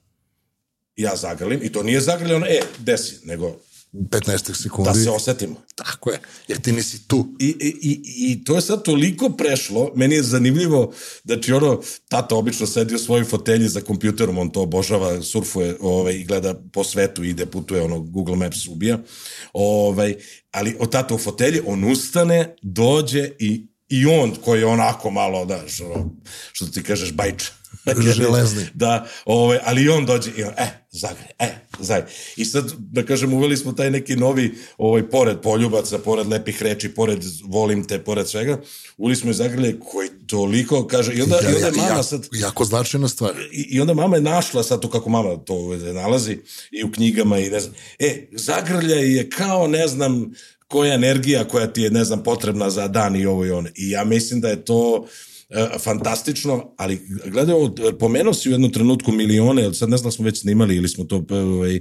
ja 0.95 1.15
zagrlim 1.15 1.59
i 1.63 1.71
to 1.71 1.83
nije 1.83 2.01
zagrljeno, 2.01 2.45
e, 2.45 2.59
desi, 2.77 3.15
nego 3.23 3.59
15 3.93 4.61
sekundi. 4.63 4.89
Da 4.89 4.93
se 4.93 5.09
osetimo. 5.09 5.55
Tako 5.75 6.11
je, 6.11 6.19
jer 6.47 6.61
ti 6.61 6.71
nisi 6.71 7.07
tu. 7.07 7.35
I, 7.39 7.45
i, 7.45 7.77
i, 7.81 8.01
I 8.31 8.43
to 8.43 8.55
je 8.55 8.61
sad 8.61 8.83
toliko 8.83 9.29
prešlo, 9.29 9.91
meni 9.95 10.15
je 10.15 10.23
zanimljivo, 10.23 10.93
znači 11.23 11.53
ono, 11.53 11.81
tata 12.07 12.35
obično 12.35 12.67
sedi 12.67 12.95
u 12.95 12.99
svojoj 12.99 13.25
fotelji 13.25 13.67
za 13.67 13.81
kompjuterom, 13.81 14.37
on 14.37 14.49
to 14.49 14.61
obožava, 14.61 15.21
surfuje 15.21 15.77
ovaj, 15.79 16.13
i 16.13 16.23
gleda 16.23 16.53
po 16.73 16.83
svetu, 16.83 17.23
ide, 17.23 17.45
putuje, 17.45 17.81
ono, 17.81 17.99
Google 17.99 18.35
Maps 18.35 18.67
ubija, 18.67 18.99
ovaj, 19.53 20.15
ali 20.51 20.75
od 20.79 20.91
tata 20.91 21.15
u 21.15 21.17
fotelji, 21.17 21.61
on 21.65 21.91
ustane, 21.91 22.55
dođe 22.61 23.31
i, 23.39 23.67
i 23.89 24.05
on 24.05 24.35
koji 24.45 24.59
je 24.59 24.65
onako 24.65 25.11
malo, 25.11 25.45
da, 25.45 25.63
što, 25.67 26.09
što 26.51 26.65
ti 26.65 26.83
kažeš, 26.83 27.13
bajča, 27.13 27.51
Železni. 28.15 28.67
da, 28.73 29.07
ovaj, 29.25 29.59
ali 29.63 29.83
i 29.83 29.89
on 29.89 30.05
dođe 30.05 30.31
i 30.37 30.43
on, 30.43 30.53
e, 30.57 30.67
zagre, 30.91 31.27
e, 31.39 31.49
zagre. 31.79 32.11
I 32.35 32.45
sad, 32.45 32.73
da 32.77 33.05
kažem, 33.05 33.33
uveli 33.33 33.57
smo 33.57 33.73
taj 33.73 33.91
neki 33.91 34.15
novi, 34.15 34.55
ovaj, 34.77 35.09
pored 35.09 35.37
poljubaca, 35.41 35.99
pored 35.99 36.27
lepih 36.27 36.63
reči, 36.63 36.89
pored 36.89 37.23
volim 37.43 37.87
te, 37.87 37.99
pored 37.99 38.27
svega, 38.27 38.61
uveli 38.97 39.15
smo 39.15 39.31
i 39.31 39.33
zagrlje 39.33 39.79
koji 39.91 40.09
toliko, 40.27 40.87
kaže, 40.87 41.13
i 41.13 41.21
onda, 41.21 41.35
ja, 41.35 41.51
i 41.51 41.55
onda 41.55 41.67
ja, 41.67 41.89
mama 41.89 42.03
sad... 42.03 42.27
Jako 42.31 42.65
značajna 42.65 43.07
stvar. 43.07 43.33
I, 43.51 43.61
I 43.61 43.81
onda 43.81 43.93
mama 43.93 44.15
je 44.15 44.21
našla 44.21 44.63
sad 44.63 44.81
to 44.81 44.89
kako 44.89 45.09
mama 45.09 45.37
to 45.37 45.53
ovaj, 45.53 45.77
nalazi 45.77 46.37
i 46.71 46.83
u 46.83 46.91
knjigama 46.91 47.39
i 47.39 47.49
ne 47.49 47.59
znam, 47.59 47.73
e, 47.99 48.27
zagrljaj 48.31 49.15
je 49.15 49.29
kao, 49.29 49.67
ne 49.67 49.87
znam, 49.87 50.33
koja 50.67 50.93
energija 50.93 51.47
koja 51.47 51.67
ti 51.67 51.81
je, 51.81 51.91
ne 51.91 52.03
znam, 52.03 52.23
potrebna 52.23 52.69
za 52.69 52.87
dan 52.87 53.15
i 53.15 53.25
ovo 53.25 53.45
i 53.45 53.51
ono. 53.51 53.69
I 53.75 53.89
ja 53.89 54.03
mislim 54.03 54.41
da 54.41 54.49
je 54.49 54.65
to 54.65 55.07
fantastično, 55.79 56.73
ali 56.77 57.01
gledaj 57.25 57.55
ovo, 57.55 57.75
pomenuo 57.99 58.33
si 58.33 58.49
u 58.49 58.51
jednom 58.51 58.71
trenutku 58.71 59.11
milione, 59.11 59.73
sad 59.73 59.89
ne 59.89 59.97
znam 59.97 60.07
da 60.07 60.11
smo 60.11 60.25
već 60.25 60.39
snimali 60.39 60.75
ili 60.75 60.89
smo 60.89 61.03
to 61.03 61.25
ovaj, 61.29 61.75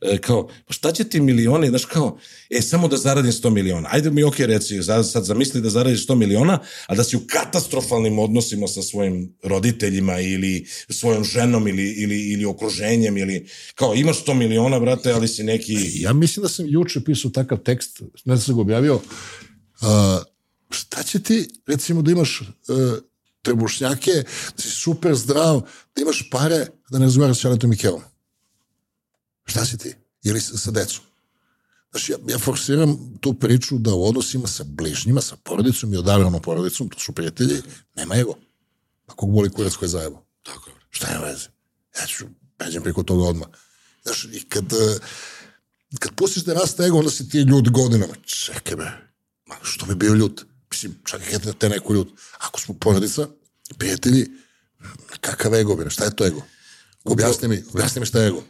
e, 0.00 0.18
kao, 0.20 0.48
pa 0.66 0.72
šta 0.72 0.92
će 0.92 1.04
ti 1.04 1.20
milione, 1.20 1.68
znaš 1.68 1.84
kao, 1.84 2.18
e, 2.50 2.62
samo 2.62 2.88
da 2.88 2.96
zaradim 2.96 3.32
100 3.32 3.50
miliona. 3.50 3.88
Ajde 3.92 4.10
mi 4.10 4.22
ok, 4.22 4.38
reci, 4.38 4.82
sad 4.82 5.24
zamisli 5.24 5.60
da 5.60 5.70
zaradiš 5.70 6.06
100 6.06 6.14
miliona, 6.14 6.58
a 6.86 6.94
da 6.94 7.04
si 7.04 7.16
u 7.16 7.20
katastrofalnim 7.26 8.18
odnosima 8.18 8.68
sa 8.68 8.82
svojim 8.82 9.36
roditeljima 9.42 10.20
ili 10.20 10.66
svojom 10.88 11.24
ženom 11.24 11.68
ili, 11.68 11.92
ili, 11.92 12.32
ili 12.32 12.44
okruženjem 12.44 13.16
ili 13.16 13.46
kao 13.74 13.94
imaš 13.94 14.24
100 14.24 14.34
miliona, 14.34 14.80
brate, 14.80 15.12
ali 15.12 15.28
si 15.28 15.42
neki... 15.42 15.76
Ja 15.94 16.12
mislim 16.12 16.42
da 16.42 16.48
sam 16.48 16.66
juče 16.68 17.00
pisao 17.04 17.30
takav 17.30 17.58
tekst, 17.58 18.00
ne 18.00 18.06
znam 18.24 18.36
da 18.36 18.42
sam 18.42 18.54
ga 18.54 18.60
objavio, 18.60 18.94
uh, 18.94 19.00
šta 20.70 21.02
će 21.02 21.22
ti, 21.22 21.48
recimo 21.66 22.02
da 22.02 22.10
imaš 22.10 22.40
uh, 22.40 23.09
trebušnjake, 23.42 24.12
da 24.56 24.62
si 24.62 24.70
super 24.70 25.14
zdrav, 25.14 25.60
da 25.94 26.02
imaš 26.02 26.28
pare, 26.30 26.66
da 26.90 26.98
ne 26.98 27.04
razgovaraš 27.04 27.40
s 27.40 27.44
Janetom 27.44 27.70
Mikelom. 27.70 28.02
Šta 29.44 29.64
si 29.64 29.78
ti? 29.78 29.94
Ili 30.22 30.40
sa, 30.40 30.58
sa 30.58 30.70
decom? 30.70 31.04
Znači, 31.90 32.12
ja, 32.12 32.18
ja 32.28 32.38
forsiram 32.38 33.18
tu 33.20 33.34
priču 33.34 33.78
da 33.78 33.94
u 33.94 34.08
odnosima 34.08 34.46
sa 34.46 34.64
bližnjima, 34.66 35.20
sa 35.20 35.36
porodicom 35.36 35.94
i 35.94 35.96
odabranom 35.96 36.42
porodicom, 36.42 36.88
to 36.88 36.98
su 36.98 37.12
prijatelji, 37.12 37.62
nema 37.96 38.14
ego. 38.16 38.34
Pa 39.06 39.14
kog 39.14 39.32
boli 39.32 39.50
kurac 39.50 39.74
koji 39.74 39.86
je 39.86 39.90
zajebo? 39.90 40.24
Tako 40.42 40.70
je. 40.70 40.76
Šta 40.90 41.08
je 41.08 41.18
veze? 41.18 41.48
Ja 42.00 42.06
ću, 42.06 42.26
pređem 42.56 42.82
preko 42.82 43.02
toga 43.02 43.24
odmah. 43.24 43.48
Znaš, 44.02 44.24
i 44.32 44.48
kad, 44.48 44.72
eh, 44.72 44.98
kad 45.98 46.14
pustiš 46.14 46.42
da 46.42 46.54
raste 46.54 46.82
ego, 46.82 46.98
onda 46.98 47.10
si 47.10 47.28
ti 47.28 47.38
ljud 47.38 47.70
godinama. 47.70 48.14
Čekaj 48.24 48.76
me, 48.76 49.10
što 49.62 49.86
bi 49.86 49.94
bio 49.94 50.14
ljud? 50.14 50.44
Мислим, 50.70 50.94
чакајте 51.04 51.54
те 51.58 51.68
некои 51.68 52.04
од... 52.04 52.12
Ако 52.46 52.60
сме 52.60 52.76
поредица, 52.78 53.28
пријатели, 53.76 54.28
какав 55.20 55.54
его, 55.58 55.76
бе, 55.76 55.90
шта 55.90 56.08
е 56.10 56.14
тоа 56.14 56.30
его? 56.30 56.44
Објасни 57.04 57.50
ми, 57.50 57.60
објасни 57.72 58.00
ми 58.00 58.08
шта 58.08 58.24
е 58.24 58.32
его. 58.32 58.44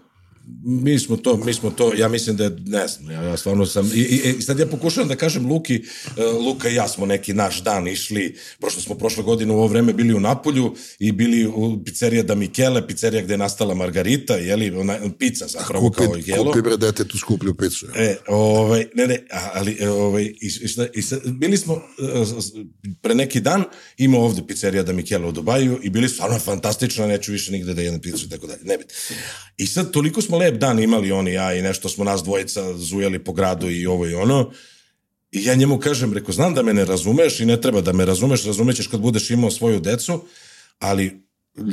Mi 0.64 0.98
smo 0.98 1.16
to, 1.16 1.36
mi 1.36 1.54
smo 1.54 1.70
to, 1.70 1.92
ja 1.94 2.08
mislim 2.08 2.36
da 2.36 2.44
je, 2.44 2.56
ne 2.66 2.88
znam, 2.88 3.10
ja, 3.10 3.22
ja 3.22 3.36
stvarno 3.36 3.66
sam, 3.66 3.90
i, 3.94 3.98
i, 3.98 4.34
i 4.38 4.42
sad 4.42 4.58
ja 4.58 4.66
pokušavam 4.66 5.08
da 5.08 5.16
kažem 5.16 5.46
Luki, 5.46 5.82
uh, 6.06 6.46
Luka 6.46 6.68
i 6.68 6.74
ja 6.74 6.88
smo 6.88 7.06
neki 7.06 7.34
naš 7.34 7.62
dan 7.62 7.88
išli, 7.88 8.36
prošlo 8.58 8.82
smo 8.82 8.94
prošle 8.94 9.22
godine 9.22 9.52
u 9.52 9.56
ovo 9.56 9.66
vreme 9.66 9.92
bili 9.92 10.14
u 10.14 10.20
Napolju 10.20 10.74
i 10.98 11.12
bili 11.12 11.46
u 11.46 11.84
pizzerija 11.84 12.22
da 12.22 12.34
Michele, 12.34 12.86
pizzerija 12.86 13.22
gde 13.22 13.34
je 13.34 13.38
nastala 13.38 13.74
Margarita, 13.74 14.34
jeli, 14.34 14.70
ona, 14.70 14.98
pizza 15.18 15.46
zapravo 15.46 15.88
kupi, 15.88 16.04
kao 16.04 16.16
i 16.16 16.22
jelo. 16.26 16.44
Kupi 16.44 16.62
bre 16.62 16.76
dete 16.76 17.04
tu 17.04 17.18
skuplju 17.18 17.54
picu. 17.54 17.86
E, 17.96 18.16
ovaj, 18.28 18.86
ne, 18.94 19.06
ne, 19.06 19.26
ali, 19.52 19.76
e, 19.80 19.88
ovaj, 19.88 20.22
i, 20.22 20.50
i, 20.62 20.68
šta, 20.68 20.86
i 20.94 21.02
sad, 21.02 21.20
bili 21.26 21.56
smo 21.56 21.74
uh, 21.74 21.80
pre 23.02 23.14
neki 23.14 23.40
dan, 23.40 23.64
ima 23.96 24.18
ovde 24.18 24.42
pizzerija 24.46 24.82
da 24.82 24.92
Michele 24.92 25.26
u 25.26 25.32
Dubaju 25.32 25.80
i 25.82 25.90
bili 25.90 26.08
stvarno 26.08 26.38
fantastična, 26.38 27.06
neću 27.06 27.32
više 27.32 27.52
nigde 27.52 27.74
da 27.74 27.82
jedem 27.82 28.00
picu 28.00 28.26
i 28.26 28.28
tako 28.28 28.46
dalje, 28.46 28.60
ne 28.64 28.78
biti. 28.78 28.94
I 29.56 29.66
sad 29.66 29.90
toliko 29.90 30.22
smo 30.22 30.38
lep 30.40 30.58
dan 30.58 30.78
imali 30.78 31.12
oni 31.12 31.32
ja 31.32 31.54
i 31.54 31.62
nešto 31.62 31.88
smo 31.88 32.04
nas 32.04 32.22
dvojica 32.22 32.76
zujeli 32.76 33.18
po 33.24 33.32
gradu 33.32 33.70
i 33.70 33.86
ovo 33.86 34.06
i 34.06 34.14
ono. 34.14 34.50
I 35.32 35.44
ja 35.44 35.54
njemu 35.54 35.78
kažem, 35.78 36.12
reko, 36.12 36.32
znam 36.32 36.54
da 36.54 36.62
me 36.62 36.74
ne 36.74 36.84
razumeš 36.84 37.40
i 37.40 37.46
ne 37.46 37.60
treba 37.60 37.80
da 37.80 37.92
me 37.92 38.04
razumeš, 38.04 38.44
razumećeš 38.44 38.86
kad 38.86 39.00
budeš 39.00 39.30
imao 39.30 39.50
svoju 39.50 39.80
decu, 39.80 40.24
ali 40.78 41.22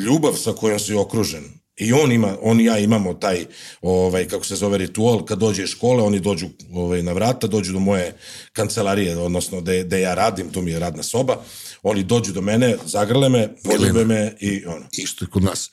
ljubav 0.06 0.34
sa 0.34 0.54
kojom 0.54 0.80
si 0.80 0.94
okružen, 0.94 1.44
I 1.78 1.94
on 1.94 2.12
ima, 2.12 2.38
on 2.42 2.60
i 2.60 2.66
ja 2.66 2.78
imamo 2.80 3.14
taj, 3.14 3.46
ovaj, 3.82 4.28
kako 4.28 4.46
se 4.46 4.56
zove, 4.56 4.78
ritual, 4.78 5.26
kad 5.26 5.40
dođe 5.40 5.64
iz 5.64 5.70
škole, 5.70 6.04
oni 6.04 6.20
dođu 6.20 6.48
ovaj, 6.74 7.04
na 7.04 7.14
vrata, 7.14 7.48
dođu 7.48 7.74
do 7.74 7.80
moje 7.80 8.16
kancelarije, 8.54 9.18
odnosno 9.18 9.62
da 9.62 9.84
da 9.84 9.98
ja 9.98 10.14
radim, 10.14 10.50
to 10.50 10.62
mi 10.62 10.72
je 10.72 10.80
radna 10.80 11.04
soba, 11.04 11.38
oni 11.84 12.04
dođu 12.04 12.34
do 12.34 12.42
mene, 12.42 12.78
zagrle 12.86 13.30
me, 13.30 13.56
poljube 13.64 14.06
me 14.06 14.36
i 14.40 14.66
ono. 14.66 14.86
Isto 14.92 15.26
je 15.26 15.30
kod 15.30 15.44
nas. 15.44 15.70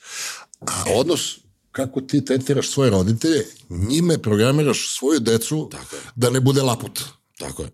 A 0.59 0.83
odnos 0.93 1.44
kako 1.75 2.01
ti 2.01 2.25
tretiraš 2.25 2.69
svoje 2.69 2.89
roditelje, 2.89 3.45
njime 3.69 4.17
programiraš 4.17 4.97
svoju 4.97 5.19
decu 5.19 5.69
Tako 5.71 5.95
je. 5.95 6.01
da 6.15 6.29
ne 6.29 6.39
bude 6.39 6.61
laput. 6.61 7.03
Tako 7.39 7.63
je. 7.63 7.69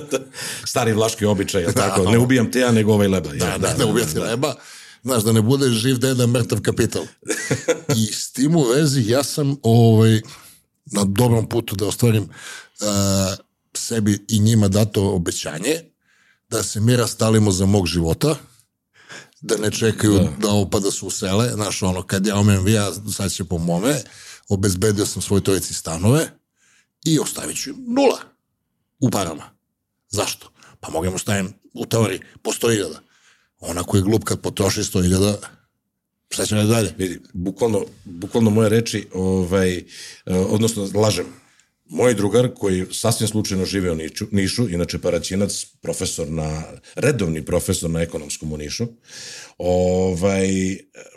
Stari 0.70 0.92
vlaški 0.92 1.24
običaj, 1.24 1.62
je 1.62 1.72
tako? 1.72 2.10
Ne 2.10 2.18
ubijam 2.18 2.52
te 2.52 2.60
ja, 2.60 2.72
nego 2.72 2.92
ovaj 2.92 3.08
leba. 3.08 3.32
Da, 3.32 3.58
da, 3.58 3.74
da 3.78 3.86
ubijati 3.86 4.18
leba. 4.18 4.54
Znaš, 5.02 5.22
da 5.22 5.32
ne 5.32 5.42
bude 5.42 5.70
živ 5.70 5.98
deda, 5.98 6.26
mrtav 6.26 6.60
kapital. 6.60 7.02
I 7.98 8.06
s 8.06 8.32
tim 8.32 8.56
u 8.56 8.62
vezi 8.62 9.10
ja 9.10 9.22
sam 9.22 9.56
ovaj, 9.62 10.20
na 10.84 11.04
dobrom 11.04 11.48
putu 11.48 11.76
da 11.76 11.86
ostvarim 11.86 12.22
uh, 12.22 12.88
sebi 13.74 14.24
i 14.28 14.38
njima 14.38 14.68
dato 14.68 15.10
obećanje 15.10 15.80
da 16.48 16.62
se 16.62 16.80
mi 16.80 16.96
rastalimo 16.96 17.50
za 17.50 17.66
mog 17.66 17.86
života, 17.86 18.36
da 19.46 19.56
ne 19.56 19.70
čekaju 19.70 20.14
da, 20.14 20.30
da 20.38 20.52
opada 20.52 20.90
su 20.90 21.06
usele, 21.06 21.48
znaš, 21.54 21.82
ono, 21.82 22.02
kad 22.02 22.26
ja 22.26 22.36
umem 22.36 22.68
ja, 22.68 22.92
sad 23.16 23.32
će 23.32 23.44
po 23.44 23.58
mome, 23.58 23.94
obezbedio 24.48 25.06
sam 25.06 25.22
svoj 25.22 25.44
trojici 25.44 25.74
stanove 25.74 26.28
i 27.04 27.18
ostavit 27.18 27.62
ću 27.62 27.70
nula 27.86 28.18
u 29.00 29.10
parama. 29.10 29.50
Zašto? 30.08 30.50
Pa 30.80 30.90
mogu 30.90 31.18
stavim 31.18 31.54
u 31.74 31.86
teoriji 31.86 32.20
po 32.42 32.50
100.000. 32.50 32.94
Ona 33.60 33.82
koji 33.82 34.00
je 34.00 34.02
glup 34.02 34.24
kad 34.24 34.40
potroši 34.40 34.80
100.000, 34.80 35.36
šta 36.30 36.46
će 36.46 36.54
ne 36.54 36.64
dalje? 36.64 36.94
Vidi, 36.98 37.20
bukvalno, 37.32 37.84
bukvalno 38.04 38.50
moje 38.50 38.68
reči, 38.68 39.08
ovaj, 39.14 39.84
odnosno, 40.26 40.90
lažem, 40.94 41.26
moj 41.88 42.14
drugar 42.14 42.54
koji 42.54 42.86
sasvim 42.92 43.28
slučajno 43.28 43.64
žive 43.64 43.90
u 43.90 43.94
Nišu, 43.94 44.26
Nišu, 44.30 44.68
inače 44.68 44.98
Paraćinac, 44.98 45.64
profesor 45.82 46.30
na, 46.30 46.62
redovni 46.94 47.44
profesor 47.44 47.90
na 47.90 48.02
ekonomskom 48.02 48.52
u 48.52 48.56
Nišu, 48.56 48.86
ovaj, 49.58 50.48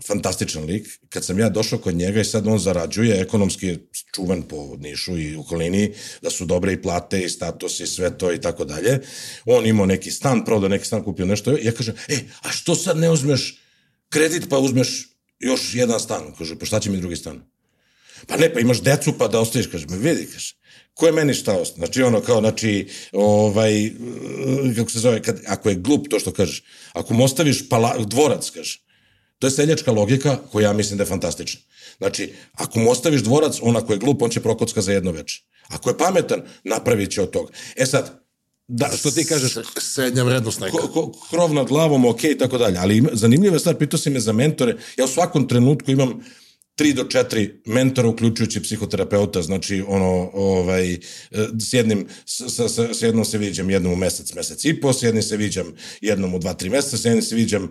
fantastičan 0.08 0.64
lik. 0.64 0.88
Kad 1.10 1.26
sam 1.26 1.40
ja 1.40 1.50
došao 1.50 1.80
kod 1.80 1.96
njega 1.96 2.22
i 2.22 2.26
sad 2.26 2.48
on 2.48 2.60
zarađuje, 2.60 3.22
ekonomski 3.22 3.68
je 3.68 3.88
čuvan 4.16 4.42
po 4.42 4.76
Nišu 4.80 5.18
i 5.18 5.36
okolini, 5.36 5.94
da 6.22 6.30
su 6.30 6.46
dobre 6.46 6.74
i 6.74 6.82
plate 6.82 7.22
i 7.22 7.30
status 7.30 7.80
i 7.80 7.88
sve 7.88 8.18
to 8.18 8.34
i 8.34 8.42
tako 8.42 8.66
dalje. 8.66 9.00
On 9.46 9.66
imao 9.66 9.86
neki 9.86 10.12
stan, 10.12 10.46
prodao 10.46 10.70
neki 10.70 10.86
stan, 10.86 11.04
kupio 11.04 11.26
nešto. 11.26 11.58
Ja 11.62 11.72
kažem, 11.72 11.96
e, 12.08 12.18
a 12.42 12.52
što 12.52 12.76
sad 12.76 12.98
ne 12.98 13.10
uzmeš 13.10 13.62
kredit 14.10 14.50
pa 14.50 14.58
uzmeš 14.58 15.10
još 15.40 15.74
jedan 15.74 16.00
stan? 16.00 16.34
Kaže, 16.38 16.60
pa 16.60 16.66
šta 16.66 16.80
će 16.80 16.90
mi 16.90 16.98
drugi 16.98 17.16
stan? 17.16 17.42
Pa 18.28 18.38
ne, 18.38 18.54
pa 18.54 18.60
imaš 18.60 18.82
decu 18.82 19.14
pa 19.18 19.28
da 19.28 19.40
ostaviš, 19.40 19.68
kaže, 19.68 19.88
me 19.90 19.98
vidi, 19.98 20.28
kaže, 20.34 20.59
ko 21.00 21.06
je 21.06 21.12
meni 21.12 21.34
šta 21.34 21.54
ostao? 21.54 21.78
Znači 21.78 22.04
ono 22.04 22.22
kao, 22.22 22.40
znači, 22.40 22.88
ovaj, 23.12 23.92
kako 24.76 24.92
se 24.92 25.00
zove, 25.00 25.22
kad, 25.24 25.40
ako 25.48 25.70
je 25.70 25.76
glup 25.76 26.08
to 26.10 26.20
što 26.20 26.32
kažeš, 26.32 26.64
ako 26.94 27.14
mu 27.14 27.24
ostaviš 27.24 27.70
pala, 27.70 27.96
dvorac, 27.98 28.50
kaže, 28.50 28.82
to 29.40 29.48
je 29.48 29.52
seljačka 29.52 29.92
logika 29.92 30.38
koja 30.52 30.68
ja 30.68 30.74
mislim 30.74 30.98
da 30.98 31.04
je 31.04 31.08
fantastična. 31.08 31.62
Znači, 31.98 32.34
ako 32.54 32.80
mu 32.80 32.92
ostaviš 32.92 33.22
dvorac, 33.22 33.60
on 33.62 33.78
ako 33.78 33.94
je 33.94 34.00
glup, 34.00 34.22
on 34.22 34.30
će 34.30 34.40
prokocka 34.40 34.82
za 34.82 34.92
jedno 34.92 35.12
veče. 35.12 35.44
Ako 35.68 35.90
je 35.90 35.98
pametan, 35.98 36.42
napravit 36.64 37.12
će 37.12 37.22
od 37.22 37.32
toga. 37.32 37.54
E 37.76 37.86
sad, 37.86 38.20
da, 38.68 38.90
što 38.98 39.12
ti 39.12 39.26
kažeš... 39.26 39.58
Srednja 39.78 40.24
vrednost 40.24 40.60
neka. 40.60 40.78
Ko, 40.78 40.88
ko, 40.88 41.12
krov 41.30 41.54
nad 41.54 41.68
glavom, 41.68 42.06
ok, 42.06 42.24
i 42.24 42.38
tako 42.38 42.58
dalje. 42.58 42.78
Ali 42.78 43.04
zanimljiva 43.14 43.60
stvar, 43.60 43.76
pitao 43.76 43.98
si 43.98 44.10
me 44.10 44.20
za 44.20 44.34
mentore. 44.34 44.78
Ja 44.98 45.06
u 45.06 45.08
svakom 45.08 45.48
trenutku 45.48 45.92
imam 45.92 46.20
tri 46.80 46.94
do 46.94 47.04
četiri 47.04 47.62
mentora, 47.66 48.08
uključujući 48.08 48.62
psihoterapeuta, 48.64 49.42
znači 49.42 49.84
ono, 49.88 50.30
ovaj, 50.34 50.98
s 51.60 51.74
jednim, 51.74 52.08
s, 52.26 52.42
s, 52.42 52.80
s 53.00 53.02
jednom 53.02 53.26
se 53.26 53.38
viđam 53.38 53.70
jednom 53.70 53.94
u 53.94 53.96
mesec, 53.96 54.34
mesec 54.34 54.66
i 54.66 54.80
po, 54.82 54.94
s 54.94 55.04
jednim 55.04 55.24
se 55.24 55.38
viđam 55.38 55.74
jednom 56.02 56.34
u 56.34 56.40
dva, 56.40 56.54
tri 56.54 56.70
meseca, 56.70 56.98
s 56.98 57.06
jednim 57.06 57.22
se 57.22 57.36
viđam 57.36 57.64
uh, 57.64 57.70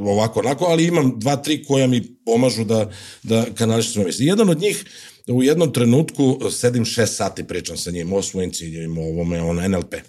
uh, 0.00 0.08
ovako, 0.08 0.40
onako, 0.40 0.64
ali 0.64 0.86
imam 0.86 1.12
dva, 1.16 1.36
tri 1.36 1.64
koja 1.64 1.86
mi 1.86 2.02
pomažu 2.24 2.64
da, 2.64 2.90
da 3.22 3.46
kanališu 3.54 3.92
svoje 3.92 4.06
misli. 4.06 4.26
Jedan 4.26 4.48
od 4.48 4.60
njih 4.60 4.84
u 5.26 5.42
jednom 5.42 5.72
trenutku 5.72 6.50
sedim 6.50 6.84
šest 6.84 7.16
sati 7.16 7.44
pričam 7.44 7.76
sa 7.76 7.90
njim 7.90 8.12
o 8.12 8.22
svojim 8.22 8.52
ciljevima, 8.52 9.00
o 9.00 9.04
ovome, 9.04 9.42
ono 9.42 9.68
NLP, 9.68 9.94
e, 9.94 10.02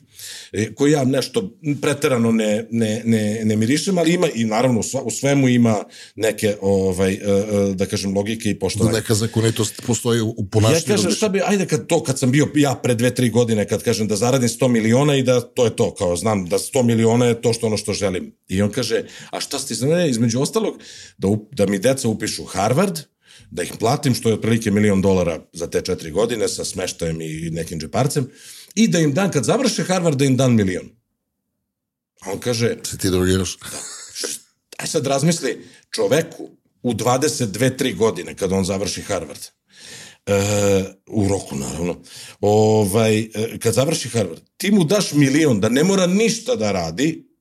koji 0.75 0.91
ja 0.91 1.03
nešto 1.03 1.51
preterano 1.81 2.31
ne, 2.31 2.67
ne, 2.71 3.01
ne, 3.05 3.41
ne 3.45 3.55
mirišem, 3.55 3.97
ali 3.97 4.13
ima 4.13 4.27
i 4.35 4.45
naravno 4.45 4.81
u 5.03 5.11
svemu 5.11 5.49
ima 5.49 5.83
neke, 6.15 6.55
ovaj, 6.61 7.13
e, 7.13 7.17
e, 7.17 7.73
da 7.73 7.85
kažem, 7.85 8.15
logike 8.15 8.49
i 8.49 8.59
poštovanje. 8.59 8.91
Da 8.91 8.97
neka 8.97 9.13
zakonitost 9.13 9.81
postoji 9.85 10.21
u 10.21 10.45
ponašanju. 10.51 10.81
Ja 10.87 10.95
kažem, 10.95 11.11
šta 11.11 11.29
bi, 11.29 11.41
ajde 11.45 11.65
kad 11.65 11.87
to, 11.87 12.03
kad 12.03 12.19
sam 12.19 12.31
bio 12.31 12.47
ja 12.55 12.75
pre 12.83 12.95
dve, 12.95 13.15
tri 13.15 13.29
godine, 13.29 13.67
kad 13.67 13.83
kažem 13.83 14.07
da 14.07 14.15
zaradim 14.15 14.49
100 14.49 14.67
miliona 14.67 15.15
i 15.15 15.23
da 15.23 15.41
to 15.41 15.65
je 15.65 15.75
to, 15.75 15.95
kao 15.95 16.15
znam 16.15 16.45
da 16.45 16.57
100 16.57 16.83
miliona 16.83 17.25
je 17.25 17.41
to 17.41 17.53
što 17.53 17.67
ono 17.67 17.77
što 17.77 17.93
želim. 17.93 18.35
I 18.47 18.61
on 18.61 18.71
kaže, 18.71 19.03
a 19.31 19.39
šta 19.39 19.59
ste, 19.59 19.75
između 20.09 20.41
ostalog, 20.41 20.79
da, 21.17 21.27
da 21.51 21.65
mi 21.65 21.79
deca 21.79 22.07
upišu 22.07 22.43
Harvard, 22.43 22.99
da 23.51 23.63
ih 23.63 23.73
platim, 23.79 24.15
što 24.15 24.29
je 24.29 24.35
otprilike 24.35 24.71
milion 24.71 25.01
dolara 25.01 25.39
za 25.53 25.67
te 25.67 25.81
četiri 25.81 26.11
godine 26.11 26.47
sa 26.47 26.65
smeštajem 26.65 27.21
i 27.21 27.49
nekim 27.51 27.79
džeparcem, 27.79 28.29
i 28.75 28.87
da 28.87 28.99
im 28.99 29.13
dan, 29.13 29.31
kad 29.31 29.43
završe 29.43 29.83
Harvard, 29.83 30.17
da 30.17 30.25
im 30.25 30.37
dan 30.37 30.55
milion. 30.55 30.89
A 32.21 32.31
on 32.31 32.39
kaže... 32.39 32.77
Se 32.83 32.97
ti 32.97 33.09
drogiraš? 33.09 33.57
Da. 33.57 33.77
Aj 34.77 34.87
sad 34.87 35.07
razmisli, 35.07 35.65
čoveku 35.95 36.49
u 36.83 36.93
22-3 36.93 37.95
godine, 37.97 38.35
kad 38.35 38.51
on 38.51 38.65
završi 38.65 39.01
Harvard, 39.01 39.39
e, 40.25 40.33
u 41.07 41.27
roku 41.27 41.55
naravno, 41.55 42.01
ovaj, 42.41 43.19
e, 43.19 43.59
kad 43.59 43.73
završi 43.73 44.09
Harvard, 44.09 44.41
ti 44.57 44.71
mu 44.71 44.83
daš 44.83 45.13
milion 45.13 45.59
da 45.59 45.69
ne 45.69 45.83
mora 45.83 46.07
ništa 46.07 46.55
da 46.55 46.71
radi, 46.71 47.31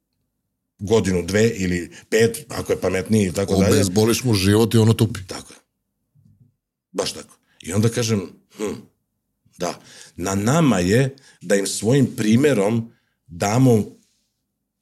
godinu, 0.79 1.23
dve 1.23 1.49
ili 1.49 1.91
pet, 2.11 2.45
ako 2.49 2.73
je 2.73 2.81
pametniji 2.81 3.27
i 3.27 3.33
tako 3.33 3.55
dalje. 3.55 3.75
Obezboliš 3.75 4.25
mu 4.25 4.35
život 4.35 4.75
i 4.75 4.79
ono 4.79 4.93
tupi. 4.93 5.21
Tako 5.27 5.53
je. 5.53 5.59
Baš 6.93 7.13
tako. 7.13 7.37
I 7.63 7.73
onda 7.73 7.89
kažem, 7.89 8.21
hm, 8.57 8.75
da, 9.59 9.81
na 10.21 10.35
nama 10.35 10.79
je 10.79 11.17
da 11.41 11.57
im 11.57 11.67
svojim 11.67 12.07
primerom 12.17 12.93
damo 13.27 13.85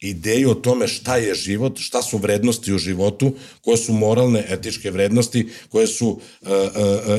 ideju 0.01 0.51
o 0.51 0.55
tome 0.55 0.89
šta 0.89 1.17
je 1.17 1.35
život, 1.35 1.79
šta 1.79 2.03
su 2.03 2.19
vrednosti 2.19 2.73
u 2.75 2.79
životu, 2.79 3.33
koje 3.61 3.77
su 3.77 3.93
moralne, 3.93 4.45
etičke 4.49 4.91
vrednosti, 4.91 5.49
koje 5.69 5.87
su 5.87 6.09
uh, 6.09 6.19
uh, 6.49 6.51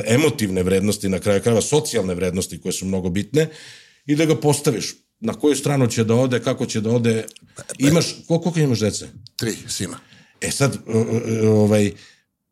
emotivne 0.06 0.62
vrednosti, 0.62 1.08
na 1.08 1.18
kraju 1.18 1.42
krajeva 1.42 1.62
socijalne 1.62 2.14
vrednosti 2.14 2.60
koje 2.60 2.72
su 2.72 2.86
mnogo 2.86 3.08
bitne 3.08 3.48
i 4.06 4.16
da 4.16 4.24
ga 4.24 4.36
postaviš 4.36 4.94
na 5.20 5.34
koju 5.34 5.56
stranu 5.56 5.86
će 5.86 6.04
da 6.04 6.14
ode, 6.14 6.40
kako 6.40 6.66
će 6.66 6.80
da 6.80 6.90
ode. 6.90 7.24
Imaš, 7.78 8.06
koliko 8.28 8.52
imaš 8.60 8.80
dece? 8.80 9.08
Tri 9.36 9.56
sina. 9.68 9.98
E 10.40 10.50
sad, 10.50 10.78
ovaj, 11.44 11.92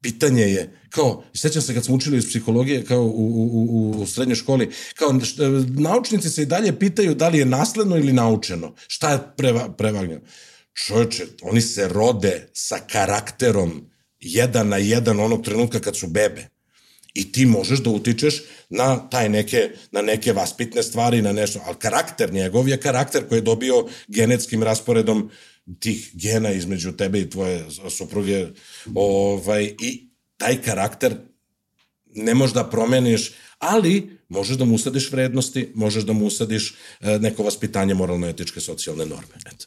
pitanje 0.01 0.43
je, 0.43 0.81
kao, 0.91 1.25
sećam 1.35 1.63
se 1.63 1.75
kad 1.75 1.85
smo 1.85 1.95
učili 1.95 2.19
iz 2.19 2.27
psihologije, 2.27 2.85
kao 2.85 3.03
u, 3.03 3.09
u, 3.09 3.95
u, 4.01 4.07
srednjoj 4.07 4.37
školi, 4.37 4.71
kao, 4.95 5.21
šta, 5.21 5.43
naučnici 5.69 6.31
se 6.31 6.43
i 6.43 6.47
dalje 6.47 6.79
pitaju 6.79 7.15
da 7.15 7.29
li 7.29 7.39
je 7.39 7.45
nasledno 7.45 7.97
ili 7.97 8.13
naučeno. 8.13 8.75
Šta 8.87 9.13
je 9.13 9.19
preva, 9.37 9.69
prevagnjeno? 9.73 10.21
Čovječe, 10.87 11.27
oni 11.43 11.61
se 11.61 11.89
rode 11.89 12.49
sa 12.53 12.79
karakterom 12.93 13.91
jedan 14.21 14.69
na 14.69 14.77
jedan 14.77 15.21
onog 15.21 15.45
trenutka 15.45 15.81
kad 15.81 15.97
su 15.97 16.07
bebe. 16.07 16.49
I 17.15 17.33
ti 17.33 17.47
možeš 17.47 17.79
da 17.79 17.91
utičeš 17.91 18.43
na 18.69 19.09
taj 19.11 19.29
neke, 19.29 19.71
na 19.91 20.03
neke 20.03 20.33
vaspitne 20.33 20.83
stvari, 20.83 21.23
na 21.23 21.33
nešto, 21.33 21.61
ali 21.67 21.77
karakter 21.79 22.33
njegov 22.33 22.69
je 22.69 22.81
karakter 22.81 23.29
koji 23.29 23.39
je 23.39 23.43
dobio 23.43 23.87
genetskim 24.09 24.63
rasporedom 24.63 25.31
tih 25.81 26.11
gena 26.15 26.51
između 26.51 26.93
tebe 26.93 27.21
i 27.21 27.31
tvoje 27.31 27.67
supruge, 27.91 28.47
ovaj, 28.95 29.65
i 29.81 30.09
taj 30.37 30.63
karakter 30.63 31.17
ne 32.15 32.35
možeš 32.35 32.55
da 32.55 32.71
promeniš, 32.71 33.33
ali 33.59 34.19
možeš 34.29 34.57
da 34.57 34.65
mu 34.65 34.75
usadiš 34.75 35.13
vrednosti, 35.13 35.73
možeš 35.75 36.05
da 36.05 36.13
mu 36.13 36.27
usadiš 36.27 36.75
e, 37.01 37.19
neko 37.19 37.43
vaspitanje 37.43 37.95
moralno-etičke 37.95 38.61
socijalne 38.61 39.07
norme. 39.07 39.35
Eto. 39.47 39.67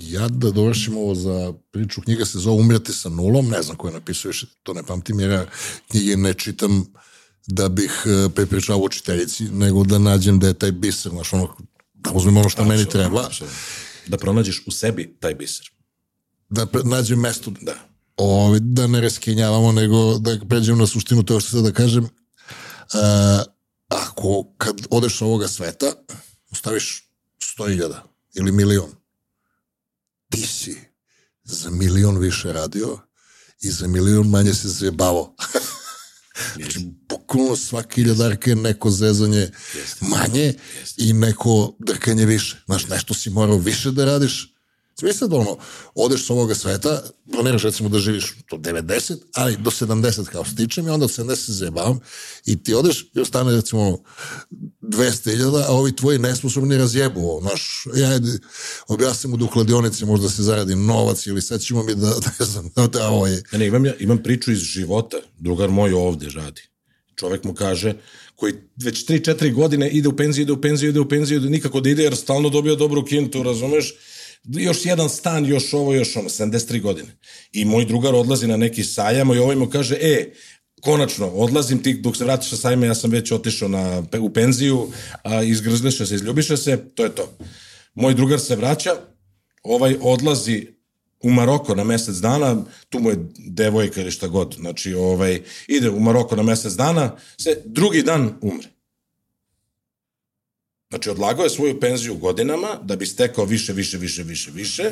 Ja 0.00 0.28
da 0.28 0.50
dovršim 0.50 0.96
ovo 0.96 1.14
za 1.14 1.52
priču, 1.70 2.00
knjiga 2.00 2.24
se 2.24 2.38
zove 2.38 2.60
Umreti 2.60 2.92
sa 2.92 3.08
nulom, 3.08 3.48
ne 3.48 3.62
znam 3.62 3.76
ko 3.76 3.88
je 3.88 3.94
napisao 3.94 4.28
više, 4.28 4.46
to 4.62 4.74
ne 4.74 4.82
pamtim 4.82 5.20
jer 5.20 5.30
ja 5.30 5.46
knjige 5.90 6.16
ne 6.16 6.34
čitam 6.34 6.92
da 7.46 7.68
bih 7.68 8.04
e, 8.06 8.28
prepričao 8.34 8.78
učiteljici, 8.78 9.44
nego 9.44 9.84
da 9.84 9.98
nađem 9.98 10.38
da 10.38 10.46
je 10.46 10.54
taj 10.54 10.72
biser, 10.72 11.12
znaš, 11.12 11.32
ono, 11.32 11.56
da 11.94 12.10
uzmem 12.12 12.36
ono 12.36 12.48
što 12.48 12.64
meni 12.64 12.88
treba. 12.88 13.26
Apsolutno. 13.26 13.56
Da 14.06 14.16
pronađeš 14.16 14.62
u 14.66 14.70
sebi 14.70 15.16
taj 15.20 15.34
biser. 15.34 15.70
Da 16.48 16.66
nađem 16.84 17.20
mesto 17.20 17.50
Da. 17.60 17.74
Ovi, 18.16 18.60
da 18.62 18.86
ne 18.86 19.00
reskenjavamo, 19.00 19.72
nego 19.72 20.18
da 20.18 20.38
pređem 20.48 20.78
na 20.78 20.86
suštinu 20.86 21.22
to 21.22 21.40
što 21.40 21.50
sad 21.50 21.64
da 21.64 21.72
kažem. 21.72 22.04
E, 22.04 22.08
ako 23.88 24.54
kad 24.58 24.76
odeš 24.90 25.18
sa 25.18 25.24
ovoga 25.24 25.48
sveta, 25.48 25.86
ostaviš 26.50 27.10
100.000 27.58 27.94
ili 28.34 28.52
milion, 28.52 28.90
ti 30.30 30.46
si 30.46 30.76
za 31.44 31.70
milion 31.70 32.18
više 32.18 32.52
radio 32.52 32.98
i 33.62 33.70
za 33.70 33.86
milion 33.86 34.28
manje 34.28 34.54
se 34.54 34.68
zjebavao. 34.68 35.34
znači, 36.56 36.90
bukvalno 37.08 37.56
svaki 37.56 38.00
iljadarka 38.00 38.50
je 38.50 38.56
neko 38.56 38.90
zezanje 38.90 39.50
manje 40.00 40.54
i 40.96 41.12
neko 41.12 41.76
drkanje 41.78 42.26
više. 42.26 42.62
Znaš, 42.66 42.88
nešto 42.88 43.14
si 43.14 43.30
morao 43.30 43.56
više 43.56 43.90
da 43.90 44.04
radiš, 44.04 44.55
Smisli 45.00 45.28
da 45.28 45.36
ono, 45.36 45.58
odeš 45.94 46.26
s 46.26 46.30
ovoga 46.30 46.54
sveta, 46.54 47.02
planiraš 47.32 47.62
recimo 47.62 47.88
da 47.88 47.98
živiš 47.98 48.34
do 48.50 48.56
90, 48.56 49.16
ali 49.34 49.56
do 49.56 49.70
70 49.70 50.24
kao 50.24 50.44
stičem 50.44 50.86
i 50.86 50.90
onda 50.90 51.04
od 51.04 51.10
70 51.10 51.34
se 51.36 51.52
zajebavam 51.52 52.00
i 52.46 52.62
ti 52.62 52.74
odeš 52.74 53.10
i 53.14 53.20
ostane 53.20 53.56
recimo 53.56 53.82
ono, 53.82 53.98
200.000, 54.82 55.64
a 55.66 55.72
ovi 55.72 55.96
tvoji 55.96 56.18
nesposobni 56.18 56.76
razjebu 56.76 57.20
ovo, 57.20 57.40
znaš, 57.40 57.86
ja 57.94 58.20
objasnim 58.88 59.30
mu 59.30 59.36
da 59.36 59.44
u 59.44 59.48
kladionici 59.48 60.04
možda 60.04 60.30
se 60.30 60.42
zaradi 60.42 60.76
novac 60.76 61.26
ili 61.26 61.42
sad 61.42 61.60
ćemo 61.60 61.82
mi 61.82 61.94
da, 61.94 62.14
ne 62.40 62.46
znam, 62.46 62.70
da, 62.76 62.86
da 62.98 63.08
ovo 63.08 63.26
je. 63.26 63.42
Ne, 63.52 63.66
imam, 63.66 63.86
ja, 63.86 63.94
imam 63.98 64.22
priču 64.22 64.52
iz 64.52 64.58
života. 64.58 65.16
Drugar 65.38 65.70
moj 65.70 65.92
ovde 65.92 66.28
radi. 66.34 66.62
Čovek 67.14 67.44
mu 67.44 67.54
kaže, 67.54 67.94
koji 68.36 68.54
već 68.76 69.06
3-4 69.06 69.54
godine 69.54 69.90
ide 69.90 70.08
u 70.08 70.16
penziju, 70.16 70.42
ide 70.42 70.52
u 70.52 70.60
penziju, 70.60 70.90
ide 70.90 71.00
u 71.00 71.08
penziju, 71.08 71.38
ide 71.38 71.50
nikako 71.50 71.80
da 71.80 71.90
ide, 71.90 72.02
jer 72.02 72.16
stalno 72.16 72.48
dobio 72.48 72.76
dobru 72.76 73.04
kintu, 73.04 73.42
razumeš? 73.42 73.94
Još 74.44 74.86
jedan 74.86 75.08
stan, 75.08 75.46
još 75.46 75.72
ovo, 75.72 75.94
još 75.94 76.16
ono, 76.16 76.28
73 76.28 76.80
godine. 76.80 77.08
I 77.52 77.64
moj 77.64 77.84
drugar 77.84 78.14
odlazi 78.14 78.46
na 78.46 78.56
neki 78.56 78.84
sajam 78.84 79.34
i 79.34 79.38
ovaj 79.38 79.56
mu 79.56 79.70
kaže, 79.70 79.96
e, 80.00 80.32
konačno, 80.80 81.26
odlazim 81.26 81.82
ti, 81.82 81.94
dok 81.94 82.16
se 82.16 82.24
vratiš 82.24 82.50
sa 82.50 82.56
sajma, 82.56 82.86
ja 82.86 82.94
sam 82.94 83.10
već 83.10 83.32
otišao 83.32 83.68
na, 83.68 84.02
u 84.20 84.30
penziju, 84.30 84.88
a 85.22 85.42
izgrzliše 85.42 86.06
se, 86.06 86.14
izljubiše 86.14 86.56
se, 86.56 86.76
to 86.94 87.04
je 87.04 87.14
to. 87.14 87.36
Moj 87.94 88.14
drugar 88.14 88.40
se 88.40 88.56
vraća, 88.56 88.90
ovaj 89.62 89.96
odlazi 90.00 90.66
u 91.22 91.30
Maroko 91.30 91.74
na 91.74 91.84
mesec 91.84 92.16
dana, 92.16 92.64
tu 92.88 92.98
mu 92.98 93.10
je 93.10 93.16
devojka 93.38 94.00
ili 94.00 94.10
šta 94.10 94.28
god, 94.28 94.56
znači 94.60 94.94
ovaj, 94.94 95.42
ide 95.68 95.90
u 95.90 96.00
Maroko 96.00 96.36
na 96.36 96.42
mesec 96.42 96.72
dana, 96.72 97.16
se 97.40 97.62
drugi 97.64 98.02
dan 98.02 98.34
umre. 98.40 98.75
Znači 100.88 101.10
odlagao 101.10 101.44
je 101.44 101.50
svoju 101.50 101.80
penziju 101.80 102.14
godinama 102.14 102.78
da 102.82 102.96
bi 102.96 103.06
stekao 103.06 103.44
više, 103.44 103.72
više, 103.72 103.98
više, 103.98 104.22
više, 104.22 104.50
više 104.50 104.90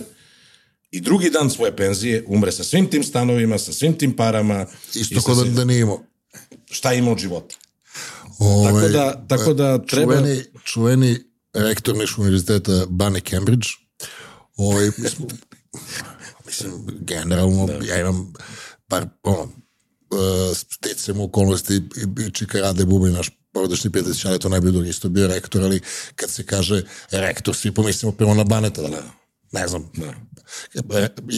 i 0.91 1.01
drugi 1.01 1.31
dan 1.31 1.51
svoje 1.51 1.77
penzije 1.77 2.25
umre 2.27 2.53
sa 2.53 2.65
svim 2.65 2.91
tim 2.91 3.05
stanovima, 3.05 3.59
sa 3.59 3.73
svim 3.73 3.99
tim 3.99 4.17
parama. 4.17 4.67
i 4.95 4.99
Isto 4.99 5.21
kod 5.21 5.37
da, 5.37 5.43
svim- 5.43 5.55
da 5.55 5.65
nije 5.65 5.81
imao. 5.81 6.01
Šta 6.71 6.93
ima 6.93 7.11
od 7.11 7.19
života. 7.19 7.57
Ove, 8.39 8.73
Tako 8.73 8.89
da, 8.89 9.27
tako 9.29 9.55
da 9.55 9.87
treba... 9.87 10.15
Čuveni, 10.17 10.43
čuveni 10.65 11.19
rektor 11.53 11.97
Niškog 11.97 12.23
univerziteta 12.23 12.87
Bane 12.89 13.21
Cambridge, 13.21 13.69
ovaj, 14.57 14.91
mi 14.97 15.09
smo, 15.09 15.27
mislim, 16.47 16.87
generalno, 17.01 17.67
da. 17.67 17.73
ja 17.73 18.01
imam 18.01 18.33
par, 18.89 19.07
ono, 19.23 19.43
uh, 19.43 20.57
stecem 20.57 21.21
okolnosti 21.21 21.75
i, 21.75 21.81
i 22.27 22.31
Čika 22.31 22.61
Rade 22.61 22.85
Buba 22.85 23.09
i 23.09 23.13
naš 23.13 23.31
porodični 23.55 23.91
prijatelj 23.91 24.15
Čale, 24.15 24.39
to 24.39 24.49
najbolje 24.49 24.73
drugi 24.73 24.89
isto 24.91 25.09
bio 25.09 25.27
rektor, 25.29 25.63
ali 25.63 25.81
kad 26.15 26.31
se 26.31 26.47
kaže 26.47 26.83
rektor, 27.11 27.57
svi 27.57 27.71
pomislimo 27.75 28.13
prvo 28.13 28.35
na 28.35 28.45
Baneta, 28.45 28.83
da, 28.83 29.03
ne 29.53 29.69
znam, 29.69 29.91
da. 29.97 30.15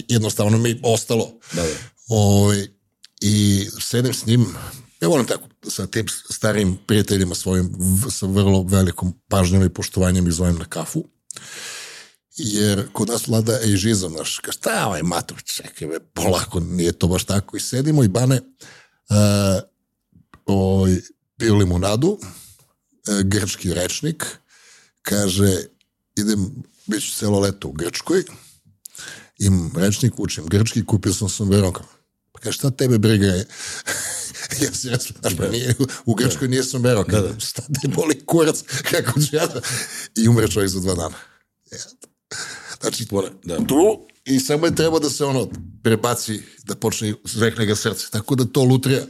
jednostavno 0.08 0.58
mi 0.58 0.80
ostalo. 0.82 1.38
Da, 1.52 1.62
da. 1.62 1.68
Ovaj, 2.08 2.66
I 3.20 3.66
sedim 3.80 4.14
s 4.14 4.26
njim, 4.26 4.46
ja 5.00 5.08
volim 5.08 5.26
tako, 5.26 5.48
sa 5.68 5.86
tim 5.86 6.06
starim 6.30 6.78
prijateljima 6.86 7.34
svojim, 7.34 7.72
v- 7.78 8.10
sa 8.10 8.26
vrlo 8.26 8.62
velikom 8.62 9.12
pažnjom 9.28 9.64
i 9.64 9.68
poštovanjem 9.74 10.26
ih 10.26 10.32
zovem 10.32 10.56
na 10.58 10.64
kafu. 10.64 11.04
Jer 12.36 12.92
kod 12.92 13.08
nas 13.08 13.26
vlada 13.26 13.58
ežizam, 13.64 14.12
znaš, 14.12 14.38
ka 14.38 14.52
šta 14.52 14.86
ovaj 14.86 15.02
mator, 15.02 15.42
čekaj, 15.42 15.88
be, 15.88 16.00
polako, 16.14 16.60
nije 16.60 16.92
to 16.92 17.08
baš 17.08 17.24
tako. 17.24 17.56
I 17.56 17.60
sedimo 17.60 18.04
i 18.04 18.08
Bane 18.08 18.40
uh, 18.40 19.62
ovaj, 20.46 20.96
pio 21.38 21.54
limunadu, 21.54 22.08
uh, 22.08 23.20
grčki 23.24 23.74
rečnik, 23.74 24.26
kaže, 25.02 25.64
idem, 26.16 26.62
bit 26.86 27.02
ću 27.02 27.18
celo 27.18 27.40
leto 27.40 27.68
u 27.68 27.72
Grčkoj, 27.72 28.24
imam 29.38 29.72
rečnik, 29.76 30.12
učim 30.18 30.46
grčki, 30.46 30.86
kupio 30.86 31.12
sam 31.12 31.28
sombrero. 31.28 31.72
Pa 32.32 32.40
kaže, 32.40 32.58
šta 32.58 32.70
tebe 32.70 32.98
briga 32.98 33.26
je? 33.26 33.46
ja 34.62 34.72
si 34.72 34.88
rekao, 34.88 35.06
znaš, 35.20 35.36
pa 35.36 35.48
nije, 35.48 35.74
u 36.04 36.14
Grčkoj 36.14 36.48
nije 36.48 36.64
sombrero. 36.64 37.04
Kaže, 37.04 37.22
da, 37.22 37.28
da. 37.28 37.40
šta 37.40 37.62
te 37.62 37.88
boli 37.88 38.26
kurac, 38.26 38.62
kako 38.90 39.20
ću 39.20 39.36
ja 39.36 39.46
da... 39.46 39.60
I 40.16 40.28
umre 40.28 40.48
čovjek 40.48 40.70
za 40.70 40.80
dva 40.80 40.94
dana. 40.94 41.16
Znači, 42.80 43.06
Da. 43.44 43.56
tu 43.56 44.06
i 44.24 44.40
samo 44.40 44.66
je 44.66 44.74
treba 44.74 44.98
da 44.98 45.10
se 45.10 45.24
ono 45.24 45.48
prebaci, 45.82 46.42
da 46.64 46.74
počne, 46.74 47.14
zvekne 47.24 47.66
ga 47.66 47.76
srce. 47.76 48.06
Tako 48.10 48.34
da 48.34 48.44
to 48.44 48.62
lutrija. 48.64 49.06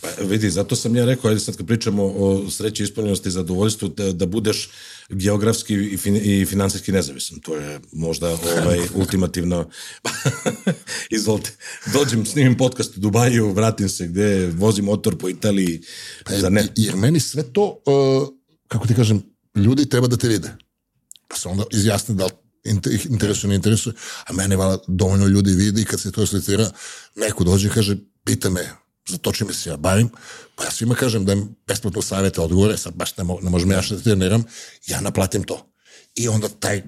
Pa 0.00 0.08
vidi, 0.24 0.50
zato 0.50 0.76
sam 0.76 0.96
ja 0.96 1.04
rekao, 1.04 1.28
ajde 1.28 1.40
sad 1.40 1.56
kad 1.56 1.66
pričamo 1.66 2.04
o 2.04 2.50
sreći, 2.50 2.82
ispunjenosti 2.82 3.28
i 3.28 3.32
zadovoljstvu, 3.32 3.88
da, 3.88 4.12
da 4.12 4.26
budeš 4.26 4.70
geografski 5.08 5.74
i, 5.74 5.96
fin, 5.96 6.16
i 6.16 6.46
finansijski 6.46 6.92
nezavisan. 6.92 7.38
To 7.38 7.56
je 7.56 7.80
možda 7.92 8.28
ovaj, 8.28 8.80
ultimativno... 8.94 9.70
Izvolite, 11.10 11.50
dođem, 11.92 12.26
snimim 12.26 12.56
podcast 12.56 12.96
u 12.96 13.00
Dubaju, 13.00 13.52
vratim 13.52 13.88
se 13.88 14.06
gde, 14.06 14.46
vozim 14.46 14.84
motor 14.84 15.18
po 15.18 15.28
Italiji, 15.28 15.82
za 16.28 16.48
ne. 16.48 16.68
Jer 16.76 16.96
meni 16.96 17.20
sve 17.20 17.42
to, 17.42 17.82
uh, 17.86 18.28
kako 18.68 18.86
ti 18.86 18.94
kažem, 18.94 19.22
ljudi 19.54 19.88
treba 19.88 20.06
da 20.06 20.16
te 20.16 20.28
vide. 20.28 20.56
Da 21.30 21.36
se 21.36 21.48
onda 21.48 21.64
izjasne 21.72 22.14
da 22.14 22.24
li 22.24 22.32
ih 22.90 23.06
interesuje, 23.06 23.48
ne 23.48 23.54
interesuje, 23.54 23.94
a 24.26 24.32
mene 24.32 24.56
vala 24.56 24.78
dovoljno 24.88 25.26
ljudi 25.26 25.50
vidi 25.50 25.82
i 25.82 25.84
kad 25.84 26.00
se 26.00 26.12
to 26.12 26.26
slicira, 26.26 26.70
neko 27.16 27.44
dođe 27.44 27.68
i 27.68 27.70
kaže, 27.70 27.96
pita 28.24 28.50
me, 28.50 28.70
za 29.10 29.18
to 29.18 29.32
čime 29.32 29.52
se 29.52 29.70
ja 29.70 29.76
bavim, 29.76 30.08
pa 30.54 30.64
ja 30.64 30.70
svima 30.70 30.94
kažem 30.94 31.24
da 31.24 31.32
im 31.32 31.56
besplatno 31.66 32.02
savjete 32.02 32.40
odgovore, 32.40 32.76
sad 32.76 32.94
baš 32.94 33.16
ne, 33.16 33.24
mo, 33.24 33.38
ne 33.42 33.50
možem 33.50 33.70
ja 33.70 33.82
što 33.82 33.96
da 33.96 34.02
treniram, 34.02 34.44
ja 34.86 35.00
naplatim 35.00 35.42
to. 35.42 35.72
I 36.14 36.28
onda 36.28 36.48
taj, 36.48 36.82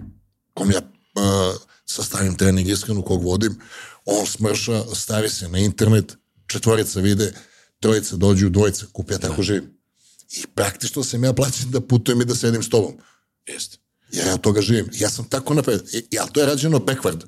kom 0.54 0.70
ja 0.70 0.78
uh, 0.78 1.56
sastavim 1.86 2.36
trening 2.36 2.68
iskreno 2.68 3.02
kog 3.02 3.24
vodim, 3.24 3.60
on 4.04 4.26
smrša, 4.26 4.84
stavi 4.94 5.28
se 5.28 5.48
na 5.48 5.58
internet, 5.58 6.16
četvorica 6.46 7.00
vide, 7.00 7.32
trojica 7.80 8.16
dođu, 8.16 8.48
dvojica 8.48 8.86
kupe, 8.92 9.14
ja 9.14 9.18
tako 9.18 9.42
živim. 9.42 9.82
I 10.30 10.46
praktično 10.54 11.04
sam 11.04 11.24
ja 11.24 11.32
plaćen 11.32 11.70
da 11.70 11.80
putujem 11.80 12.20
i 12.20 12.24
da 12.24 12.34
sedim 12.34 12.62
s 12.62 12.68
tobom. 12.68 12.98
Jeste. 13.46 13.78
Jer 14.12 14.26
ja 14.26 14.34
od 14.34 14.40
toga 14.40 14.60
živim. 14.60 14.88
Ja 14.92 15.10
sam 15.10 15.28
tako 15.28 15.54
napred. 15.54 15.80
I, 15.92 16.18
ali 16.18 16.30
to 16.32 16.40
je 16.40 16.46
rađeno 16.46 16.78
backward. 16.78 17.24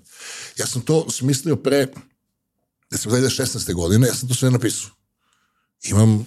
Ja 0.56 0.66
sam 0.66 0.82
to 0.82 1.10
smislio 1.10 1.56
pre, 1.56 1.86
sam 2.98 3.12
2016. 3.12 3.74
godine, 3.74 4.08
ja 4.08 4.14
sam 4.14 4.28
to 4.28 4.34
sve 4.34 4.50
napisao. 4.50 4.90
Imam, 5.82 6.26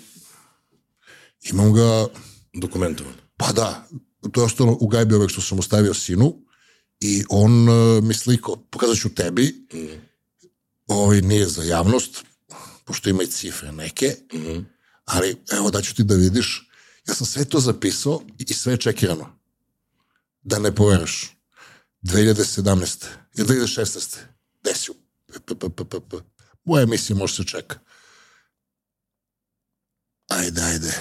imam 1.44 1.74
ga, 1.74 2.08
Dokumentovan. 2.54 3.14
pa 3.38 3.52
da, 3.52 3.88
to 4.32 4.42
je 4.42 4.46
ostalo 4.46 4.78
u 4.80 4.88
gajbi 4.88 5.16
ovek 5.16 5.30
što 5.30 5.42
sam 5.42 5.60
ostavio 5.60 5.94
sinu 5.94 6.36
i 7.00 7.24
on 7.30 7.70
uh, 7.70 8.04
mi 8.04 8.14
sliko, 8.14 8.56
pokazat 8.56 8.98
ću 8.98 9.16
tebi, 9.16 9.68
mm. 9.74 10.02
ovaj 10.88 11.22
nije 11.22 11.48
za 11.48 11.64
javnost, 11.64 12.24
pošto 12.86 13.10
ima 13.10 13.24
i 13.24 13.28
cifre 13.28 13.72
neke, 13.72 14.16
mm. 14.34 14.66
ali 15.06 15.38
evo 15.52 15.72
da 15.72 15.82
ću 15.82 15.96
ti 15.96 16.04
da 16.04 16.16
vidiš, 16.16 16.70
ja 17.08 17.14
sam 17.14 17.28
sve 17.28 17.46
to 17.46 17.60
zapisao 17.60 18.22
i 18.38 18.54
sve 18.54 18.74
je 18.74 18.78
čekirano. 18.78 19.40
Da 20.42 20.60
ne 20.60 20.76
poveraš. 20.76 21.38
2017. 22.04 23.06
ili 23.38 23.48
2016. 23.48 24.18
Desio. 24.64 24.94
P, 25.28 25.56
p, 25.56 25.70
p, 25.70 25.84
p, 25.84 26.00
p. 26.10 26.18
Moja 26.68 26.84
emisija 26.84 27.18
može 27.18 27.36
se 27.36 27.44
čeka. 27.44 27.80
Ajde, 30.28 30.62
ajde. 30.62 30.94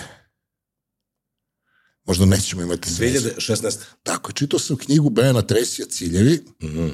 Možda 2.04 2.24
nećemo 2.24 2.62
imati 2.62 2.90
sreće. 2.90 3.18
2016. 3.18 3.78
Tako, 4.02 4.30
je, 4.30 4.34
čitao 4.34 4.58
sam 4.58 4.76
knjigu 4.76 5.10
Briana 5.10 5.42
Tracyja 5.42 5.90
Ciljevi, 5.90 6.44
mm 6.62 6.66
-hmm. 6.66 6.90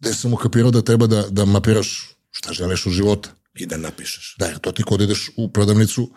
gde 0.00 0.14
sam 0.14 0.34
ukapirao 0.34 0.70
da 0.70 0.82
treba 0.82 1.06
da, 1.06 1.26
da 1.30 1.44
mapiraš 1.44 2.16
šta 2.30 2.52
želiš 2.52 2.86
u 2.86 2.90
života. 2.90 3.30
I 3.54 3.66
da 3.66 3.76
napišeš. 3.76 4.36
Da, 4.38 4.58
to 4.58 4.72
ti 4.72 4.82
kod 4.82 5.00
ideš 5.00 5.30
u 5.36 5.48
prodavnicu, 5.52 6.10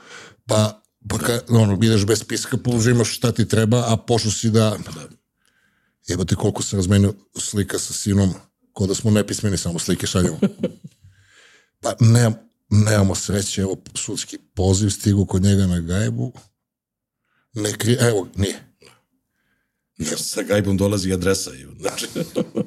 pa, 0.45 0.83
pa 1.09 1.17
ka, 1.17 1.41
ono, 1.49 1.79
ideš 1.83 2.05
bez 2.05 2.19
spiska, 2.19 2.57
polužimaš 2.57 3.15
šta 3.15 3.31
ti 3.31 3.47
treba, 3.47 3.85
a 3.87 3.97
pošao 3.97 4.31
si 4.31 4.49
da... 4.49 4.77
da. 4.95 5.07
Jebate 6.07 6.35
koliko 6.35 6.63
se 6.63 6.75
razmenio 6.75 7.13
slika 7.39 7.79
sa 7.79 7.93
sinom, 7.93 8.33
kod 8.73 8.89
da 8.89 8.95
smo 8.95 9.11
nepismeni, 9.11 9.57
samo 9.57 9.79
slike 9.79 10.07
šaljamo. 10.07 10.39
Pa 11.83 11.95
nemam, 11.99 12.33
nemamo 12.69 13.15
sreće, 13.15 13.61
evo, 13.61 13.77
sudski 13.95 14.37
poziv 14.53 14.89
stigu 14.89 15.25
kod 15.25 15.41
njega 15.41 15.67
na 15.67 15.79
gajbu. 15.79 16.33
Ne 17.53 17.77
kri, 17.77 17.97
evo, 17.99 18.27
nije. 18.35 18.75
Ja. 19.97 20.17
Sa 20.17 20.41
gajbom 20.41 20.77
dolazi 20.77 21.13
adresa. 21.13 21.51
Znači, 21.79 22.07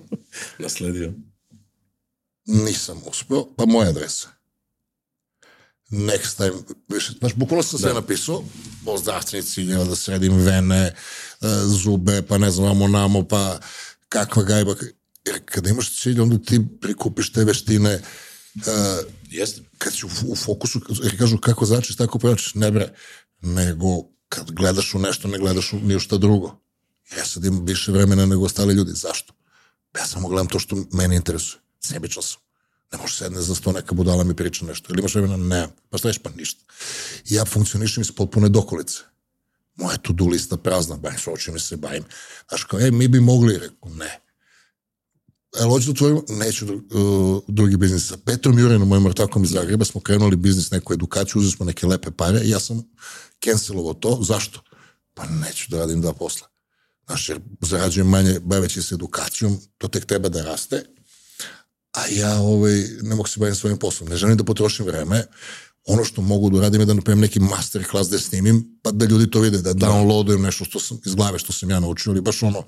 nasledio. 0.58 1.12
Nisam 2.44 3.02
uspeo, 3.06 3.54
pa 3.56 3.66
moja 3.66 3.88
adresa. 3.88 4.28
Next 5.90 6.36
time, 6.36 6.52
više, 6.88 7.12
znaš, 7.18 7.34
bukvalno 7.34 7.62
sam 7.62 7.78
sve 7.78 7.88
da. 7.88 8.00
napisao, 8.00 8.44
o 8.86 8.98
zdravstveni 8.98 9.44
ciljeva, 9.46 9.84
da 9.84 9.96
sredim 9.96 10.36
vene, 10.36 10.82
e, 10.86 10.94
zube, 11.64 12.22
pa 12.22 12.38
ne 12.38 12.50
znam, 12.50 12.66
vamo 12.66 12.88
namo, 12.88 13.24
pa 13.28 13.60
kakva 14.08 14.42
gajba. 14.42 14.74
Jer 15.24 15.40
kada 15.44 15.70
imaš 15.70 16.00
cilj, 16.02 16.20
onda 16.20 16.38
ti 16.38 16.60
prikupiš 16.80 17.32
te 17.32 17.44
veštine, 17.44 17.94
Uh, 17.94 18.06
Jeste. 19.30 19.60
Kad 19.78 19.92
si 19.92 20.06
u, 20.06 20.08
u 20.32 20.36
fokusu, 20.36 20.80
jer 21.02 21.18
kažu 21.18 21.38
kako 21.38 21.66
začeš, 21.66 21.96
tako 21.96 22.18
pevačeš, 22.18 22.54
ne 22.54 22.70
bre, 22.70 22.94
nego 23.40 23.86
kad 24.28 24.50
gledaš 24.50 24.94
u 24.94 24.98
nešto, 24.98 25.28
ne 25.28 25.38
gledaš 25.38 25.72
u, 25.72 25.76
ni 25.76 25.96
u 25.96 26.00
šta 26.00 26.18
drugo. 26.18 26.58
Ja 27.16 27.24
sad 27.24 27.44
imam 27.44 27.64
više 27.64 27.92
vremena 27.92 28.26
nego 28.26 28.44
ostali 28.44 28.74
ljudi. 28.74 28.92
Zašto? 28.94 29.34
Ja 29.98 30.06
samo 30.06 30.28
gledam 30.28 30.48
to 30.48 30.58
što 30.58 30.76
mene 30.92 31.16
interesuje. 31.16 31.60
Sebičan 31.80 32.22
sam. 32.22 32.40
Ne 32.92 32.98
možeš 32.98 33.16
sedne 33.16 33.42
za 33.42 33.54
sto 33.54 33.72
neka 33.72 33.94
budala 33.94 34.24
mi 34.24 34.36
priča 34.36 34.64
nešto. 34.64 34.92
Ili 34.92 35.00
imaš 35.00 35.14
vremena? 35.14 35.36
Ne. 35.36 35.68
Pa 35.90 35.98
šta 35.98 36.08
ješ? 36.08 36.18
Pa 36.18 36.30
ništa. 36.30 36.64
Ja 37.24 37.44
funkcionišem 37.44 38.00
iz 38.00 38.12
potpune 38.12 38.48
dokolice. 38.48 38.98
Moja 39.76 39.96
to-do 39.96 40.24
lista 40.24 40.56
prazna, 40.56 40.96
bavim 40.96 41.18
se 41.18 41.30
očima 41.30 41.58
se 41.58 41.76
bavim. 41.76 42.04
Znaš 42.48 42.64
kao, 42.64 42.80
e, 42.80 42.90
mi 42.90 43.08
bi 43.08 43.20
mogli, 43.20 43.58
rekao, 43.58 43.90
ne. 43.90 44.20
Ali 45.60 45.70
hoću 45.70 45.86
da 45.86 45.90
otvorim, 45.90 46.22
neću 46.28 46.66
uh, 46.74 47.42
drugi 47.48 47.76
biznis. 47.76 48.08
Sa 48.08 48.16
Petrom 48.16 48.58
Jurinom, 48.58 48.88
mojim 48.88 49.06
ortakom 49.06 49.44
iz 49.44 49.50
Zagreba, 49.50 49.84
smo 49.84 50.00
krenuli 50.00 50.36
biznis, 50.36 50.70
neku 50.70 50.92
edukaciju, 50.92 51.40
uzeli 51.40 51.52
smo 51.52 51.66
neke 51.66 51.86
lepe 51.86 52.10
pare 52.10 52.40
i 52.40 52.50
ja 52.50 52.60
sam 52.60 52.82
cancelovao 53.44 53.94
to. 53.94 54.18
Zašto? 54.22 54.60
Pa 55.14 55.26
neću 55.26 55.66
da 55.70 55.78
radim 55.78 56.00
dva 56.00 56.12
posla. 56.12 56.46
Znaš, 57.06 57.28
jer 57.28 57.40
zarađujem 57.60 58.08
manje 58.08 58.40
baveći 58.40 58.82
se 58.82 58.94
edukacijom, 58.94 59.58
to 59.78 59.88
tek 59.88 60.06
treba 60.06 60.28
da 60.28 60.42
raste, 60.42 60.84
a 61.92 62.06
ja 62.10 62.40
ovaj, 62.40 62.84
ne 63.02 63.14
mogu 63.14 63.28
se 63.28 63.40
baviti 63.40 63.58
svojim 63.58 63.78
poslom. 63.78 64.08
Ne 64.08 64.16
želim 64.16 64.36
da 64.36 64.44
potrošim 64.44 64.86
vreme, 64.86 65.26
ono 65.86 66.04
što 66.04 66.22
mogu 66.22 66.50
da 66.50 66.56
uradim 66.56 66.80
je 66.80 66.86
da 66.86 66.94
napravim 66.94 67.20
neki 67.20 67.40
master 67.40 67.84
class 67.90 68.10
da 68.10 68.18
snimim, 68.18 68.78
pa 68.82 68.90
da 68.90 69.04
ljudi 69.04 69.30
to 69.30 69.40
vide, 69.40 69.58
da. 69.58 69.72
downloadujem 69.74 70.42
nešto 70.42 70.64
što 70.64 70.80
sam, 70.80 70.98
iz 71.04 71.14
glave 71.14 71.38
što 71.38 71.52
sam 71.52 71.70
ja 71.70 71.80
naučio, 71.80 72.10
ali 72.12 72.20
baš 72.20 72.42
ono, 72.42 72.62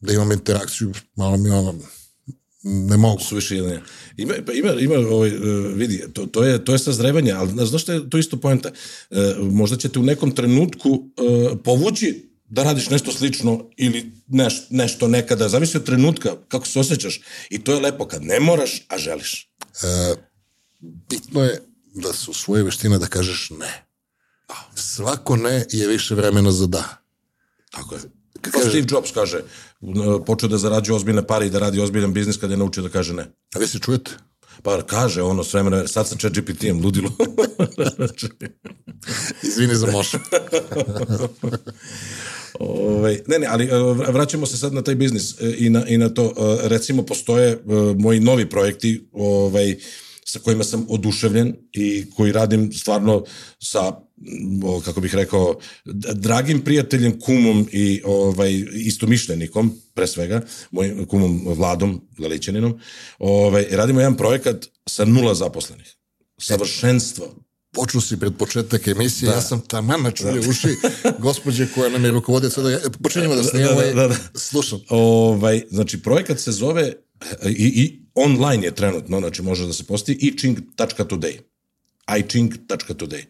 da 0.00 0.12
imam 0.12 0.32
interakciju, 0.32 0.92
malo 1.16 1.36
mi 1.36 1.50
ono, 1.50 1.74
ne 2.62 2.96
mogu. 2.96 3.22
Suviše 3.22 3.56
ili 3.56 3.80
Ima, 4.16 4.34
pa 4.46 4.52
ima, 4.52 4.70
ima 4.72 4.94
ovaj, 4.94 5.36
uh, 5.36 5.74
vidi, 5.74 6.04
to, 6.12 6.26
to, 6.26 6.44
je, 6.44 6.64
to 6.64 6.72
je 6.72 6.78
sazrevanje, 6.78 7.32
ali 7.32 7.50
znaš 7.50 7.82
što 7.82 7.92
je 7.92 8.10
to 8.10 8.18
isto 8.18 8.36
poenta? 8.36 8.70
Uh, 9.10 9.18
možda 9.52 9.76
ćete 9.76 9.98
u 9.98 10.02
nekom 10.02 10.34
trenutku 10.34 10.90
uh, 10.90 11.58
povući 11.64 12.28
da 12.48 12.62
radiš 12.62 12.90
nešto 12.90 13.12
slično 13.12 13.70
ili 13.76 14.12
neš, 14.26 14.62
nešto 14.70 15.08
nekada, 15.08 15.48
zavisi 15.48 15.76
od 15.76 15.84
trenutka 15.84 16.36
kako 16.48 16.66
se 16.66 16.80
osjećaš 16.80 17.20
i 17.50 17.64
to 17.64 17.74
je 17.74 17.80
lepo 17.80 18.06
kad 18.06 18.22
ne 18.22 18.40
moraš, 18.40 18.86
a 18.88 18.98
želiš. 18.98 19.50
E, 19.82 20.14
bitno 20.80 21.44
je 21.44 21.62
da 21.94 22.12
su 22.12 22.32
svoje 22.32 22.62
veštine 22.62 22.98
da 22.98 23.06
kažeš 23.06 23.50
ne. 23.50 23.84
Svako 24.74 25.36
ne 25.36 25.66
je 25.70 25.88
više 25.88 26.14
vremena 26.14 26.52
za 26.52 26.66
da. 26.66 26.84
Tako 27.70 27.94
je. 27.94 28.00
Kako 28.40 28.60
Steve 28.60 28.86
Jobs 28.90 29.10
kaže, 29.12 29.42
počeo 30.26 30.48
da 30.48 30.58
zarađuje 30.58 30.96
ozbiljne 30.96 31.26
pare 31.26 31.46
i 31.46 31.50
da 31.50 31.58
radi 31.58 31.80
ozbiljan 31.80 32.12
biznis 32.12 32.36
kad 32.36 32.50
je 32.50 32.56
naučio 32.56 32.82
da 32.82 32.88
kaže 32.88 33.14
ne. 33.14 33.22
A 33.54 33.58
vi 33.58 33.66
se 33.66 33.78
čujete? 33.78 34.10
Pa 34.62 34.82
kaže 34.82 35.22
ono 35.22 35.44
s 35.44 35.54
vremena, 35.54 35.86
sad 35.86 36.08
sa 36.08 36.16
chat 36.16 36.32
GPT-em, 36.32 36.84
ludilo. 36.84 37.10
Izvini 39.42 39.74
za 39.74 39.86
mošu. 39.86 40.18
Ovaj, 42.58 43.20
ne, 43.26 43.38
ne, 43.38 43.46
ali 43.46 43.64
e, 43.64 43.68
vraćamo 44.12 44.46
se 44.46 44.58
sad 44.58 44.74
na 44.74 44.82
taj 44.82 44.94
biznis 44.94 45.40
e, 45.40 45.54
i 45.58 45.70
na, 45.70 45.86
i 45.86 45.98
na 45.98 46.08
to. 46.08 46.24
E, 46.24 46.68
recimo, 46.68 47.02
postoje 47.02 47.58
moji 47.98 48.20
novi 48.20 48.50
projekti 48.50 49.08
ovaj, 49.12 49.76
sa 50.24 50.38
kojima 50.38 50.64
sam 50.64 50.86
oduševljen 50.88 51.54
i 51.72 52.10
koji 52.16 52.32
radim 52.32 52.72
stvarno 52.72 53.24
sa 53.62 53.92
kako 54.84 55.00
bih 55.00 55.14
rekao, 55.14 55.58
dragim 56.14 56.60
prijateljem, 56.60 57.20
kumom 57.20 57.68
i 57.72 58.02
ovaj, 58.04 58.64
istomišljenikom, 58.74 59.80
pre 59.94 60.06
svega, 60.06 60.42
mojim 60.70 61.06
kumom 61.06 61.42
Vladom 61.46 62.08
Lalićaninom, 62.18 62.80
ovaj, 63.18 63.66
radimo 63.70 64.00
jedan 64.00 64.16
projekat 64.16 64.66
sa 64.86 65.04
nula 65.04 65.34
zaposlenih. 65.34 65.94
Savršenstvo 66.38 67.34
počnu 67.72 68.00
si 68.00 68.16
pred 68.16 68.32
početak 68.38 68.88
emisije, 68.88 69.28
da. 69.28 69.34
ja 69.34 69.40
sam 69.40 69.60
taman 69.60 70.02
načulio 70.02 70.42
da. 70.42 70.50
uši 70.50 70.68
gospođe 71.18 71.66
koja 71.74 71.90
nam 71.90 72.04
je 72.04 72.10
rukovodio 72.10 72.50
sada, 72.50 72.70
ja, 72.70 72.78
počinjemo 73.02 73.34
da 73.34 73.42
snijemo 73.42 73.74
da, 73.74 73.92
da, 73.94 74.08
da, 74.08 74.16
slušam. 74.34 74.80
Ovaj, 74.88 75.62
znači, 75.70 76.02
projekat 76.02 76.40
se 76.40 76.52
zove 76.52 76.92
i, 77.46 77.82
i 77.82 78.02
online 78.14 78.66
je 78.66 78.74
trenutno, 78.74 79.20
znači 79.20 79.42
može 79.42 79.66
da 79.66 79.72
se 79.72 79.84
posti 79.84 80.12
iching.today 80.12 81.38
iching.today. 82.18 83.24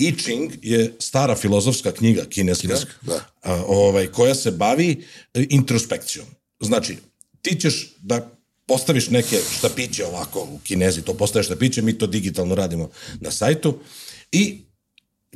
I 0.00 0.16
Ching 0.16 0.52
je 0.62 0.94
stara 0.98 1.36
filozofska 1.36 1.92
knjiga 1.92 2.24
kineska, 2.24 2.62
kineska 2.62 2.90
da. 3.02 3.24
a, 3.42 3.64
ovaj, 3.66 4.06
koja 4.06 4.34
se 4.34 4.50
bavi 4.50 5.04
e, 5.34 5.46
introspekcijom. 5.50 6.26
Znači, 6.60 6.96
ti 7.42 7.60
ćeš 7.60 7.94
da 8.00 8.30
postaviš 8.66 9.10
neke 9.10 9.38
štapiće 9.58 10.06
ovako 10.06 10.40
u 10.40 10.58
kinezi, 10.64 11.02
to 11.02 11.14
postaviš 11.14 11.46
štapiće, 11.46 11.82
mi 11.82 11.98
to 11.98 12.06
digitalno 12.06 12.54
radimo 12.54 12.90
na 13.20 13.30
sajtu 13.30 13.78
i 14.32 14.58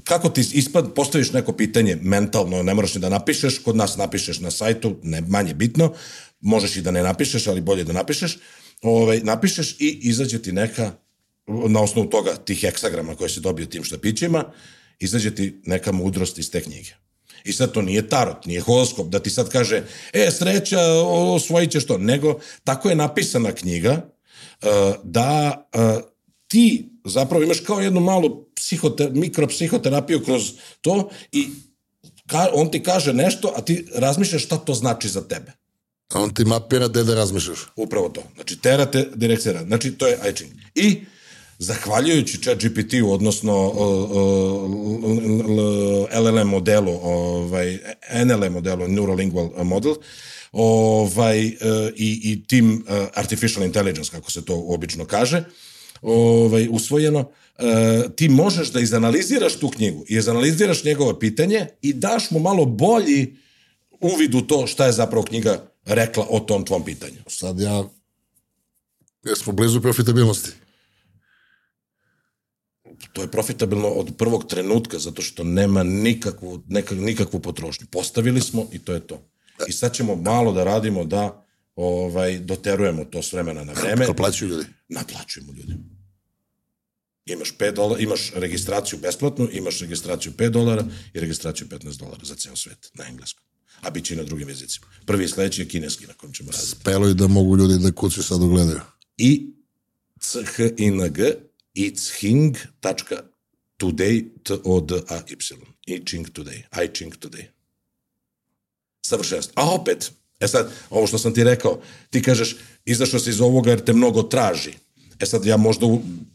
kako 0.04 0.28
ti 0.28 0.40
ispad, 0.52 0.94
postaviš 0.94 1.32
neko 1.32 1.52
pitanje 1.52 1.98
mentalno, 2.02 2.62
ne 2.62 2.74
moraš 2.74 2.94
ni 2.94 3.00
da 3.00 3.08
napišeš, 3.08 3.58
kod 3.58 3.76
nas 3.76 3.96
napišeš 3.96 4.40
na 4.40 4.50
sajtu, 4.50 4.96
ne 5.02 5.20
manje 5.20 5.54
bitno, 5.54 5.92
možeš 6.40 6.76
i 6.76 6.82
da 6.82 6.90
ne 6.90 7.02
napišeš, 7.02 7.46
ali 7.46 7.60
bolje 7.60 7.84
da 7.84 7.92
napišeš, 7.92 8.38
ovaj, 8.82 9.20
napišeš 9.20 9.76
i 9.78 9.98
izađe 10.02 10.42
ti 10.42 10.52
neka, 10.52 10.92
na 11.46 11.80
osnovu 11.80 12.10
toga, 12.10 12.36
tih 12.36 12.60
heksagrama 12.60 13.14
koje 13.14 13.28
se 13.28 13.40
dobio 13.40 13.66
tim 13.66 13.84
štapićima, 13.84 14.44
izađe 14.98 15.34
ti 15.34 15.60
neka 15.66 15.92
mudrost 15.92 16.38
iz 16.38 16.50
te 16.50 16.60
knjige. 16.60 16.90
I 17.44 17.52
sad 17.52 17.72
to 17.72 17.82
nije 17.82 18.08
tarot, 18.08 18.46
nije 18.46 18.60
horoskop, 18.60 19.08
da 19.08 19.18
ti 19.18 19.30
sad 19.30 19.48
kaže, 19.48 19.82
e, 20.12 20.30
sreća, 20.30 20.80
osvojit 21.34 21.70
ćeš 21.70 21.86
to, 21.86 21.98
nego 21.98 22.38
tako 22.64 22.88
je 22.88 22.96
napisana 22.96 23.52
knjiga 23.52 23.92
uh, 24.62 24.68
da 25.02 25.66
uh, 25.74 26.02
ti 26.48 26.90
zapravo 27.04 27.44
imaš 27.44 27.60
kao 27.60 27.80
jednu 27.80 28.00
malu 28.00 28.46
psihote, 28.54 29.10
mikropsihoterapiju 29.10 30.24
kroz 30.24 30.52
to 30.80 31.10
i 31.32 31.48
ka, 32.26 32.48
on 32.52 32.70
ti 32.70 32.82
kaže 32.82 33.12
nešto, 33.12 33.52
a 33.56 33.60
ti 33.60 33.86
razmišljaš 33.94 34.44
šta 34.44 34.56
to 34.56 34.74
znači 34.74 35.08
za 35.08 35.28
tebe. 35.28 35.52
A 36.12 36.20
on 36.20 36.34
ti 36.34 36.44
mapira 36.44 36.88
gde 36.88 37.04
da 37.04 37.14
razmišljaš. 37.14 37.58
Upravo 37.76 38.08
to. 38.08 38.22
Znači, 38.34 38.56
terate 38.60 39.08
direkcija. 39.14 39.64
Znači, 39.64 39.92
to 39.92 40.06
je 40.06 40.18
iChing. 40.30 40.52
I 40.74 41.04
zahvaljujući 41.58 42.42
chat 42.42 42.58
GPT-u, 42.58 43.12
odnosno 43.12 43.72
LLM 46.12 46.48
modelu, 46.48 46.92
ovaj, 47.02 47.78
NLM 48.24 48.52
modelu, 48.52 48.88
Neurolingual 48.88 49.64
Model, 49.64 49.94
ovaj, 50.52 51.46
e, 51.46 51.52
i, 51.96 52.20
i 52.24 52.46
tim 52.46 52.84
e, 52.88 53.06
artificial 53.14 53.66
intelligence, 53.66 54.10
kako 54.10 54.30
se 54.30 54.44
to 54.44 54.64
obično 54.68 55.04
kaže, 55.04 55.44
ovaj, 56.02 56.68
usvojeno, 56.70 57.30
e, 57.58 58.02
ti 58.16 58.28
možeš 58.28 58.72
da 58.72 58.80
izanaliziraš 58.80 59.56
tu 59.56 59.68
knjigu 59.68 60.04
i 60.08 60.14
izanaliziraš 60.14 60.84
njegovo 60.84 61.18
pitanje 61.18 61.66
i 61.82 61.92
daš 61.92 62.30
mu 62.30 62.38
malo 62.38 62.64
bolji 62.64 63.36
uvid 64.00 64.34
u 64.34 64.40
to 64.40 64.66
šta 64.66 64.86
je 64.86 64.92
zapravo 64.92 65.24
knjiga 65.24 65.66
rekla 65.84 66.26
o 66.30 66.40
tom 66.40 66.64
tvom 66.64 66.84
pitanju. 66.84 67.16
Sad 67.26 67.60
ja, 67.60 67.84
jesmo 69.24 69.52
blizu 69.52 69.80
profitabilnosti 69.80 70.63
to 73.12 73.22
je 73.22 73.30
profitabilno 73.30 73.88
od 73.88 74.16
prvog 74.18 74.46
trenutka 74.48 74.98
zato 74.98 75.22
što 75.22 75.44
nema 75.44 75.82
nikakvu, 75.82 76.62
neka, 76.68 76.94
nikakvu 76.94 77.40
potrošnju. 77.40 77.86
Postavili 77.90 78.40
smo 78.40 78.68
i 78.72 78.78
to 78.78 78.92
je 78.92 79.06
to. 79.06 79.28
I 79.68 79.72
sad 79.72 79.94
ćemo 79.94 80.16
malo 80.16 80.52
da 80.52 80.64
radimo 80.64 81.04
da 81.04 81.46
ovaj 81.76 82.38
doterujemo 82.38 83.04
to 83.04 83.22
s 83.22 83.32
vremena 83.32 83.64
na 83.64 83.72
vreme. 83.72 84.06
Naplaćuju 84.06 84.48
ljudi? 84.48 84.64
Naplaćujemo 84.88 85.52
ljudi. 85.52 85.74
Imaš 87.26 87.56
5 87.58 87.74
dolara, 87.74 88.00
imaš 88.00 88.32
registraciju 88.34 88.98
besplatnu, 88.98 89.48
imaš 89.52 89.80
registraciju 89.80 90.32
5 90.32 90.48
dolara 90.48 90.84
i 91.14 91.20
registraciju 91.20 91.66
15 91.68 91.98
dolara 91.98 92.24
za 92.24 92.34
ceo 92.34 92.56
svet 92.56 92.90
na 92.94 93.04
engleskom. 93.08 93.44
A 93.80 93.90
bit 93.90 94.04
će 94.04 94.14
i 94.14 94.16
na 94.16 94.22
drugim 94.22 94.48
jezicima. 94.48 94.86
Prvi 95.06 95.24
i 95.24 95.28
sledeći 95.28 95.62
je 95.62 95.68
kineski 95.68 96.06
na 96.06 96.12
kojem 96.12 96.32
ćemo 96.32 96.50
raditi. 96.50 96.70
Spelo 96.70 97.08
i 97.08 97.14
da 97.14 97.26
mogu 97.26 97.56
ljudi 97.56 97.78
da 97.78 97.92
kuću 97.92 98.22
sad 98.22 98.42
ugledaju. 98.42 98.80
I 99.16 99.54
C, 100.20 100.38
H, 101.76 101.80
I, 101.80 101.86
N, 102.32 102.52
G 102.52 102.58
itching.today, 102.82 104.24
t 104.42 104.54
o 104.64 104.80
d 104.80 104.94
a 105.08 105.16
y 105.16 105.36
Itching 105.86 106.28
today, 106.28 106.62
iching 106.84 107.14
today. 107.18 107.44
Savršenstvo. 109.06 109.52
A 109.56 109.74
opet, 109.74 110.12
e 110.40 110.48
sad, 110.48 110.70
ovo 110.90 111.06
što 111.06 111.18
sam 111.18 111.34
ti 111.34 111.44
rekao, 111.44 111.80
ti 112.10 112.22
kažeš, 112.22 112.56
izašao 112.84 113.20
si 113.20 113.30
iz 113.30 113.40
ovoga 113.40 113.70
jer 113.70 113.84
te 113.84 113.92
mnogo 113.92 114.22
traži. 114.22 114.72
E 115.20 115.26
sad 115.26 115.46
ja 115.46 115.56
možda 115.56 115.86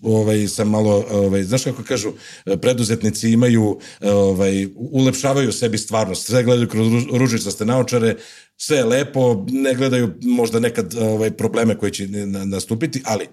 ovaj 0.01 0.47
sam 0.47 0.69
malo 0.69 1.05
ovaj 1.11 1.43
znaš 1.43 1.63
kako 1.63 1.83
kažu 1.83 2.13
preduzetnici 2.61 3.29
imaju 3.29 3.79
ovaj 4.01 4.67
ulepšavaju 4.75 5.51
sebi 5.51 5.77
stvarnost. 5.77 6.25
Sve 6.25 6.43
gledaju 6.43 6.67
kroz 6.69 6.87
ružičaste 7.13 7.65
naočare, 7.65 8.15
sve 8.57 8.77
je 8.77 8.85
lepo, 8.85 9.45
ne 9.49 9.75
gledaju 9.75 10.13
možda 10.21 10.59
nekad 10.59 10.95
ovaj 10.95 11.31
probleme 11.31 11.77
koji 11.77 11.91
će 11.91 12.07
nastupiti, 12.45 13.01
ali 13.05 13.27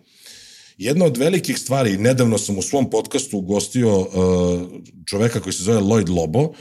Jedna 0.77 1.05
od 1.05 1.16
velikih 1.16 1.59
stvari, 1.59 1.97
nedavno 1.97 2.39
sam 2.39 2.59
u 2.59 2.62
svom 2.62 2.91
podcastu 2.91 3.39
ugostio 3.39 4.01
uh, 4.01 4.09
čoveka 5.07 5.41
koji 5.41 5.53
se 5.53 5.62
zove 5.62 5.81
Lloyd 5.81 6.16
Lobo, 6.16 6.41
uh, 6.41 6.53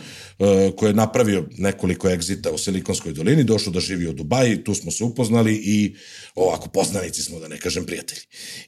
koji 0.77 0.89
je 0.89 0.93
napravio 0.93 1.47
nekoliko 1.57 2.09
egzita 2.09 2.51
u 2.51 2.57
Silikonskoj 2.57 3.13
dolini, 3.13 3.43
došao 3.43 3.73
da 3.73 3.79
živi 3.79 4.07
u 4.07 4.13
Dubaji, 4.13 4.63
tu 4.63 4.75
smo 4.75 4.91
se 4.91 5.03
upoznali 5.03 5.55
i 5.55 5.95
ovako 6.35 6.69
poznanici 6.69 7.21
smo, 7.21 7.39
da 7.39 7.47
ne 7.47 7.57
kažem 7.57 7.85
prijatelji. 7.85 8.21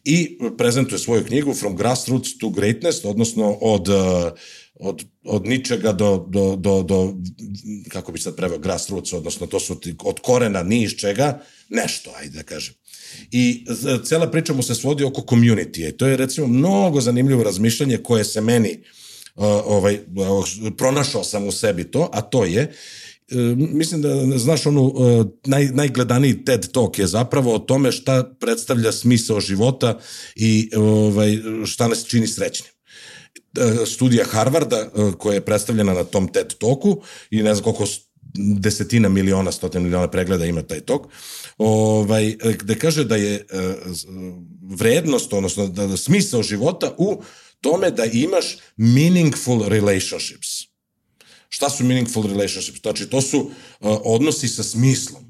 I 0.03 0.37
prezentuje 0.57 0.99
svoju 0.99 1.25
knjigu 1.25 1.53
From 1.53 1.75
Grassroots 1.75 2.37
to 2.37 2.49
Greatness, 2.49 3.05
odnosno 3.05 3.57
od 3.61 3.89
uh, 3.89 3.95
od, 4.79 5.03
od 5.23 5.45
ničega 5.45 5.91
do, 5.91 6.25
do, 6.29 6.55
do, 6.55 6.83
do, 6.83 7.13
kako 7.89 8.11
bi 8.11 8.19
sad 8.19 8.35
preveo, 8.35 8.57
grassroots, 8.59 9.13
odnosno 9.13 9.47
to 9.47 9.59
su 9.59 9.79
ti, 9.79 9.95
od 10.03 10.19
korena 10.19 10.63
ni 10.63 10.83
iz 10.83 10.91
čega, 10.91 11.41
nešto, 11.69 12.11
ajde 12.17 12.37
da 12.37 12.43
kažem. 12.43 12.73
I 13.31 13.65
cela 14.03 14.31
priča 14.31 14.53
mu 14.53 14.63
se 14.63 14.75
svodi 14.75 15.03
oko 15.03 15.21
community. 15.21 15.89
I 15.89 15.91
to 15.91 16.07
je 16.07 16.17
recimo 16.17 16.47
mnogo 16.47 17.01
zanimljivo 17.01 17.43
razmišljanje 17.43 17.97
koje 17.97 18.23
se 18.23 18.41
meni 18.41 18.79
uh, 19.35 19.45
ovaj, 19.45 19.99
pronašao 20.77 21.23
sam 21.23 21.47
u 21.47 21.51
sebi 21.51 21.91
to, 21.91 22.09
a 22.13 22.21
to 22.21 22.45
je 22.45 22.71
uh, 23.31 23.37
mislim 23.57 24.01
da 24.01 24.37
znaš 24.37 24.65
onu 24.65 24.83
uh, 24.83 25.25
naj, 25.45 25.65
najgledaniji 25.65 26.45
TED 26.45 26.71
Talk 26.71 26.99
je 26.99 27.07
zapravo 27.07 27.55
o 27.55 27.59
tome 27.59 27.91
šta 27.91 28.35
predstavlja 28.39 28.91
smisao 28.91 29.39
života 29.39 29.99
i 30.35 30.69
ovaj, 30.75 31.37
šta 31.65 31.87
nas 31.87 32.05
čini 32.05 32.27
srećnim 32.27 32.71
studija 33.85 34.25
Harvarda 34.25 34.89
koja 35.17 35.33
je 35.33 35.45
predstavljena 35.45 35.93
na 35.93 36.03
tom 36.03 36.27
TED 36.27 36.53
Talku 36.59 37.01
i 37.31 37.43
ne 37.43 37.55
znam 37.55 37.63
koliko 37.63 37.85
desetina 38.38 39.09
miliona, 39.09 39.51
stotina 39.51 39.83
miliona 39.83 40.07
pregleda 40.07 40.45
ima 40.45 40.61
taj 40.61 40.81
tok, 40.81 41.07
ovaj, 41.57 42.35
gde 42.59 42.75
kaže 42.79 43.03
da 43.03 43.15
je 43.15 43.35
e, 43.35 43.45
vrednost, 44.61 45.33
odnosno 45.33 45.67
da, 45.67 45.88
da 45.88 45.97
smisao 45.97 46.43
života 46.43 46.95
u 46.97 47.21
tome 47.61 47.91
da 47.91 48.05
imaš 48.05 48.57
meaningful 48.77 49.67
relationships. 49.67 50.67
Šta 51.49 51.69
su 51.69 51.83
meaningful 51.83 52.27
relationships? 52.27 52.81
Znači, 52.81 53.09
to 53.09 53.21
su 53.21 53.39
uh, 53.39 53.51
odnosi 54.03 54.47
sa 54.47 54.63
smislom. 54.63 55.26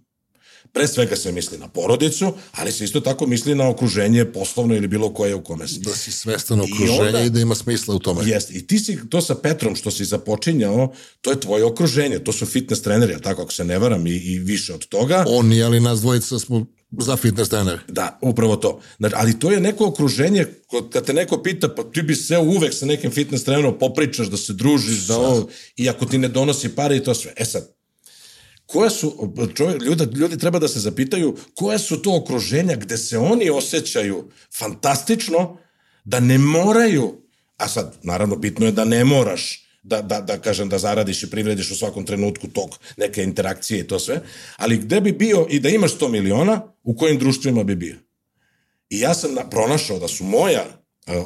Pre 0.78 0.88
svega 0.88 1.16
se 1.16 1.32
misli 1.32 1.58
na 1.58 1.68
porodicu, 1.68 2.34
ali 2.52 2.72
se 2.72 2.84
isto 2.84 3.00
tako 3.00 3.28
misli 3.28 3.56
na 3.56 3.70
okruženje 3.70 4.26
poslovno 4.26 4.76
ili 4.76 4.88
bilo 4.88 5.14
koje 5.14 5.36
u 5.36 5.44
kome 5.44 5.68
si. 5.68 5.80
Da 5.80 5.96
si 5.96 6.12
svestan 6.12 6.62
okruženja 6.62 7.04
i, 7.04 7.06
onda, 7.08 7.22
i 7.22 7.30
da 7.30 7.40
ima 7.40 7.56
smisla 7.56 7.96
u 7.96 8.00
tome. 8.00 8.22
Jeste. 8.26 8.54
I 8.54 8.68
ti 8.68 8.80
si 8.80 8.98
to 9.10 9.22
sa 9.22 9.36
Petrom 9.36 9.76
što 9.76 9.92
si 9.92 10.06
započinjao, 10.06 10.94
to 11.22 11.32
je 11.32 11.40
tvoje 11.40 11.64
okruženje, 11.64 12.20
to 12.20 12.34
su 12.34 12.46
fitness 12.46 12.82
treneri, 12.82 13.22
tako 13.22 13.42
ako 13.42 13.52
se 13.52 13.64
ne 13.64 13.80
varam 13.80 14.08
i, 14.08 14.12
i 14.12 14.40
više 14.40 14.74
od 14.74 14.86
toga. 14.88 15.24
Oni, 15.28 15.64
ali 15.64 15.80
nas 15.80 16.02
dvojica 16.02 16.40
smo 16.40 16.66
za 16.92 17.16
fitness 17.18 17.50
trener. 17.50 17.80
Da, 17.88 18.20
upravo 18.22 18.56
to. 18.56 18.80
Znači, 18.98 19.16
ali 19.18 19.40
to 19.40 19.52
je 19.52 19.60
neko 19.60 19.88
okruženje, 19.88 20.46
kad 20.92 21.06
te 21.06 21.14
neko 21.14 21.44
pita, 21.44 21.70
pa 21.70 21.84
ti 21.84 22.02
bi 22.02 22.16
se 22.16 22.38
uvek 22.38 22.74
sa 22.74 22.86
nekim 22.86 23.12
fitness 23.12 23.44
trenerom 23.46 23.80
popričaš, 23.80 24.28
da 24.28 24.38
se 24.38 24.54
družiš, 24.54 25.08
da 25.08 25.18
ovo, 25.18 25.50
i 25.76 25.90
ako 25.90 26.06
ti 26.06 26.18
ne 26.18 26.28
donosi 26.28 26.70
pare 26.70 26.98
i 26.98 27.04
to 27.04 27.14
sve. 27.14 27.34
E 27.38 27.46
sad, 27.46 27.77
koja 28.68 28.90
su, 28.90 29.34
čovjek, 29.56 29.82
ljudi, 29.82 30.18
ljudi 30.18 30.38
treba 30.38 30.60
da 30.60 30.68
se 30.68 30.80
zapitaju 30.80 31.38
koja 31.56 31.78
su 31.78 32.02
to 32.02 32.16
okruženja 32.16 32.76
gde 32.76 32.98
se 32.98 33.18
oni 33.18 33.50
osjećaju 33.50 34.32
fantastično, 34.58 35.58
da 36.06 36.20
ne 36.20 36.38
moraju, 36.38 37.22
a 37.58 37.68
sad, 37.68 37.96
naravno, 38.04 38.36
bitno 38.36 38.66
je 38.66 38.72
da 38.72 38.86
ne 38.86 39.06
moraš 39.06 39.64
da, 39.84 40.02
da, 40.02 40.22
da 40.22 40.38
kažem, 40.42 40.70
da 40.70 40.78
zaradiš 40.78 41.24
i 41.24 41.30
privrediš 41.30 41.72
u 41.72 41.76
svakom 41.76 42.06
trenutku 42.06 42.48
tog 42.48 42.80
neke 42.98 43.24
interakcije 43.24 43.80
i 43.80 43.88
to 43.88 44.00
sve, 44.00 44.22
ali 44.58 44.78
gde 44.78 45.02
bi 45.02 45.12
bio 45.12 45.48
i 45.50 45.60
da 45.60 45.70
imaš 45.70 45.98
100 45.98 46.10
miliona, 46.10 46.62
u 46.84 46.96
kojim 46.96 47.20
društvima 47.20 47.64
bi 47.64 47.76
bio? 47.76 47.96
I 48.90 49.00
ja 49.00 49.14
sam 49.14 49.34
na, 49.34 49.50
pronašao 49.50 50.00
da 50.00 50.08
su 50.08 50.24
moja 50.24 50.66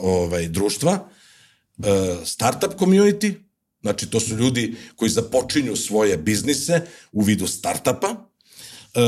ovaj, 0.02 0.48
društva 0.48 1.10
startup 2.26 2.74
community, 2.80 3.34
Znači, 3.82 4.10
to 4.10 4.20
su 4.20 4.36
ljudi 4.36 4.76
koji 4.96 5.12
započinju 5.12 5.76
svoje 5.76 6.18
biznise 6.18 6.82
u 7.12 7.22
vidu 7.22 7.48
startapa, 7.48 8.32
e, 8.94 9.02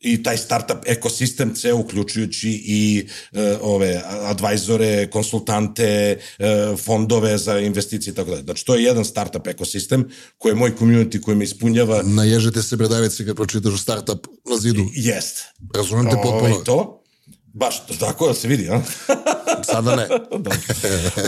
i 0.00 0.22
taj 0.22 0.36
startup 0.36 0.78
ekosistem 0.86 1.54
ceo 1.54 1.76
uključujući 1.76 2.50
i 2.50 3.06
e, 3.32 3.56
ove 3.60 4.02
advajzore, 4.04 5.10
konsultante, 5.10 6.18
e, 6.38 6.76
fondove 6.76 7.38
za 7.38 7.58
investicije 7.58 8.12
i 8.12 8.14
tako 8.14 8.30
dalje. 8.30 8.42
Znači 8.42 8.64
to 8.64 8.74
je 8.74 8.84
jedan 8.84 9.04
startup 9.04 9.46
ekosistem 9.46 10.08
koji 10.38 10.50
je 10.50 10.56
moj 10.56 10.72
community 10.78 11.20
koji 11.20 11.36
me 11.36 11.44
ispunjava. 11.44 12.02
Naježite 12.02 12.62
se 12.62 12.76
bradavice 12.76 13.26
kad 13.26 13.36
pročitaš 13.36 13.82
startup 13.82 14.26
na 14.50 14.56
zidu. 14.56 14.86
Jest. 14.94 15.36
Razumem 15.74 16.06
te 16.06 16.16
potpuno. 16.22 16.54
Ove, 16.54 16.64
to. 16.64 17.05
Baš, 17.58 17.86
tako 18.00 18.26
da 18.26 18.34
se 18.34 18.48
vidi, 18.48 18.68
a? 18.70 18.82
Sada 19.72 19.96
ne. 19.96 20.08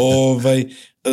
ovaj, 0.00 0.64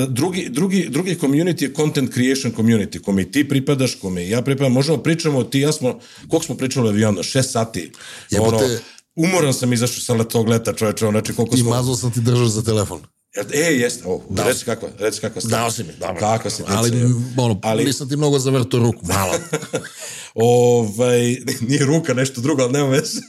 drugi, 0.07 0.49
drugi, 0.49 0.87
drugi 0.89 1.15
community 1.21 1.63
je 1.63 1.73
content 1.73 2.13
creation 2.13 2.53
community, 2.53 3.01
kome 3.01 3.31
ti 3.31 3.49
pripadaš, 3.49 3.95
kome 3.95 4.29
ja 4.29 4.41
pripadam. 4.41 4.71
Možemo 4.71 4.97
pričamo, 4.97 5.43
ti 5.43 5.59
ja 5.59 5.71
smo, 5.71 5.99
koliko 6.27 6.45
smo 6.45 6.57
pričali 6.57 6.89
avionu? 6.89 7.23
Šest 7.23 7.51
sati. 7.51 7.91
Jebote, 8.29 8.65
ono, 8.65 8.77
umoran 9.15 9.53
sam 9.53 9.73
izašao 9.73 10.17
sa 10.17 10.23
tog 10.23 10.47
leta, 10.47 10.73
čoveče, 10.73 11.05
znači 11.05 11.33
koliko 11.33 11.57
smo... 11.57 11.69
I 11.69 11.69
mazao 11.69 11.95
sam 11.95 12.11
ti 12.11 12.21
držao 12.21 12.47
za 12.47 12.63
telefon. 12.63 13.01
E, 13.53 13.59
jeste, 13.59 14.03
o, 14.07 14.21
da. 14.29 14.43
reci 14.43 14.65
kako, 14.65 14.89
reci 14.99 15.21
kako 15.21 15.41
ste. 15.41 15.49
Dao 15.49 15.71
si 15.71 15.83
mi, 15.83 15.93
da. 15.99 16.15
Kako 16.15 16.49
si, 16.49 16.63
ali, 16.67 16.91
ono, 17.37 17.59
ali, 17.63 17.85
nisam 17.85 18.09
ti 18.09 18.17
mnogo 18.17 18.39
zavrto 18.39 18.79
ruku, 18.79 19.05
malo. 19.05 19.33
ovaj, 20.35 21.37
nije 21.61 21.85
ruka, 21.85 22.13
nešto 22.13 22.41
drugo, 22.41 22.63
ali 22.63 22.73
nema 22.73 22.89
veze. 22.89 23.21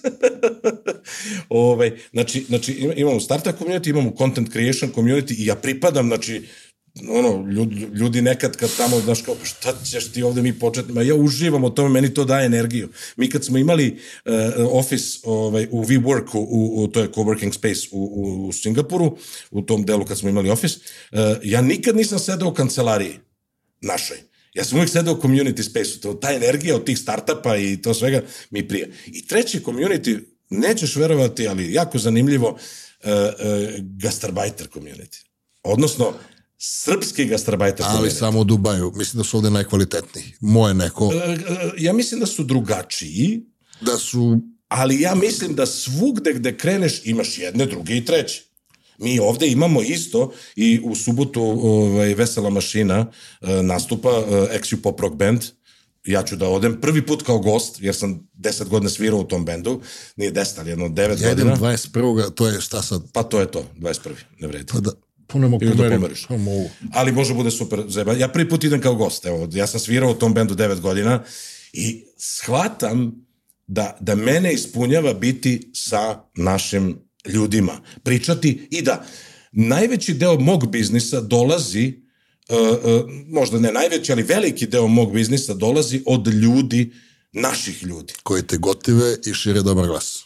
ovaj, 1.48 1.98
znači, 2.12 2.44
znači, 2.48 2.92
imamo 2.96 3.20
startup 3.20 3.54
community, 3.58 3.90
imamo 3.90 4.12
content 4.18 4.52
creation 4.52 4.92
community 4.92 5.34
i 5.38 5.46
ja 5.46 5.54
pripadam, 5.54 6.06
znači, 6.06 6.48
ono, 7.08 7.52
ljudi, 7.52 7.88
ljudi 7.94 8.22
nekad 8.22 8.56
kad 8.56 8.76
tamo, 8.76 9.00
znaš 9.00 9.22
kao, 9.22 9.36
šta 9.42 9.74
ćeš 9.84 10.12
ti 10.12 10.22
ovde 10.22 10.42
mi 10.42 10.58
početi, 10.58 10.92
ma 10.92 11.02
ja 11.02 11.14
uživam 11.14 11.64
o 11.64 11.70
tome, 11.70 11.88
meni 11.88 12.14
to 12.14 12.24
daje 12.24 12.46
energiju. 12.46 12.88
Mi 13.16 13.30
kad 13.30 13.44
smo 13.44 13.58
imali 13.58 13.98
uh, 14.24 14.32
office 14.70 15.18
ovaj, 15.22 15.68
u 15.70 15.84
WeWork, 15.84 16.34
u, 16.34 16.82
u, 16.82 16.88
to 16.88 17.00
je 17.00 17.10
coworking 17.12 17.52
space 17.52 17.88
u, 17.92 18.04
u, 18.04 18.48
u 18.48 18.52
Singapuru, 18.52 19.16
u 19.50 19.62
tom 19.62 19.84
delu 19.84 20.04
kad 20.04 20.18
smo 20.18 20.28
imali 20.28 20.50
office, 20.50 20.78
uh, 21.12 21.18
ja 21.42 21.60
nikad 21.60 21.96
nisam 21.96 22.18
sedao 22.18 22.48
u 22.48 22.54
kancelariji 22.54 23.18
našoj. 23.80 24.16
Ja 24.54 24.64
sam 24.64 24.78
uvijek 24.78 24.90
sedao 24.90 25.14
u 25.14 25.20
community 25.20 25.62
space-u, 25.62 26.00
to, 26.00 26.14
ta 26.14 26.32
energija 26.32 26.76
od 26.76 26.84
tih 26.84 26.98
startupa 26.98 27.56
i 27.56 27.82
to 27.82 27.94
svega 27.94 28.22
mi 28.50 28.68
prije. 28.68 28.92
I 29.06 29.26
treći 29.26 29.60
community, 29.60 30.20
nećeš 30.50 30.96
verovati, 30.96 31.48
ali 31.48 31.72
jako 31.72 31.98
zanimljivo, 31.98 32.48
uh, 32.50 33.10
uh, 33.10 33.74
gastarbajter 33.80 34.68
community. 34.74 35.24
Odnosno, 35.62 36.14
srpski 36.58 37.24
gastarbajter. 37.24 37.86
Ali 37.88 38.10
samo 38.10 38.40
u 38.40 38.44
Dubaju. 38.44 38.92
Mislim 38.94 39.18
da 39.18 39.24
su 39.24 39.36
ovde 39.36 39.50
najkvalitetniji. 39.50 40.32
Moje 40.40 40.74
neko. 40.74 41.12
E, 41.14 41.16
e, 41.16 41.70
ja 41.78 41.92
mislim 41.92 42.20
da 42.20 42.26
su 42.26 42.44
drugačiji. 42.44 43.46
Da 43.80 43.98
su... 43.98 44.40
Ali 44.68 45.00
ja 45.00 45.14
mislim 45.14 45.54
da 45.54 45.66
svugde 45.66 46.32
gde 46.32 46.56
kreneš 46.56 47.00
imaš 47.04 47.38
jedne, 47.38 47.66
druge 47.66 47.96
i 47.96 48.04
treće. 48.04 48.42
Mi 48.98 49.18
ovde 49.18 49.48
imamo 49.48 49.82
isto 49.82 50.32
i 50.56 50.80
u 50.84 50.94
subotu 50.94 51.42
ovaj, 51.42 52.14
Vesela 52.14 52.50
mašina 52.50 53.06
e, 53.40 53.62
nastupa 53.62 54.08
Exiu 54.52 54.76
Pop 54.82 55.00
Rock 55.00 55.16
Band 55.16 55.42
ja 56.06 56.22
ću 56.22 56.36
da 56.36 56.48
odem 56.48 56.80
prvi 56.80 57.06
put 57.06 57.22
kao 57.22 57.38
gost, 57.38 57.76
jer 57.80 57.94
sam 57.94 58.28
10 58.38 58.68
godina 58.68 58.90
svirao 58.90 59.18
u 59.18 59.24
tom 59.24 59.44
bendu, 59.44 59.80
nije 60.16 60.32
10, 60.32 60.58
ali 60.58 60.70
jedno 60.70 60.88
9 60.88 61.08
godina. 61.08 61.26
Ja 61.26 61.32
idem 61.32 61.48
21. 61.48 62.34
to 62.34 62.48
je 62.48 62.60
šta 62.60 62.82
sad? 62.82 63.02
Pa 63.12 63.22
to 63.22 63.40
je 63.40 63.50
to, 63.50 63.64
21. 63.78 64.10
ne 64.38 64.48
vredi. 64.48 64.66
Pa 64.72 64.80
da, 64.80 64.90
Punemo 65.26 65.58
Ili 65.62 65.76
da 65.76 65.90
pomeriš. 65.90 66.26
Ali 66.92 67.12
može 67.12 67.34
bude 67.34 67.50
super 67.50 67.84
zeba. 67.88 68.12
Ja 68.12 68.28
prvi 68.28 68.48
put 68.48 68.64
idem 68.64 68.80
kao 68.80 68.94
gost. 68.94 69.26
Evo, 69.26 69.48
ja 69.52 69.66
sam 69.66 69.80
svirao 69.80 70.10
u 70.10 70.14
tom 70.14 70.34
bendu 70.34 70.54
9 70.54 70.80
godina 70.80 71.22
i 71.72 72.04
shvatam 72.18 73.26
da, 73.66 73.96
da 74.00 74.14
mene 74.14 74.52
ispunjava 74.52 75.14
biti 75.14 75.70
sa 75.74 76.20
našim 76.36 76.98
ljudima. 77.28 77.80
Pričati 78.02 78.68
i 78.70 78.82
da 78.82 79.04
najveći 79.52 80.14
deo 80.14 80.38
mog 80.38 80.70
biznisa 80.70 81.20
dolazi 81.20 81.92
uh, 82.48 82.58
uh, 82.58 83.10
možda 83.28 83.58
ne 83.58 83.72
najveći, 83.72 84.12
ali 84.12 84.22
veliki 84.22 84.66
deo 84.66 84.86
mog 84.86 85.12
biznisa 85.12 85.54
dolazi 85.54 86.02
od 86.06 86.26
ljudi, 86.28 86.92
naših 87.32 87.82
ljudi. 87.82 88.12
Koji 88.22 88.42
te 88.42 88.56
gotive 88.56 89.16
i 89.26 89.34
šire 89.34 89.62
dobar 89.62 89.86
glas 89.86 90.25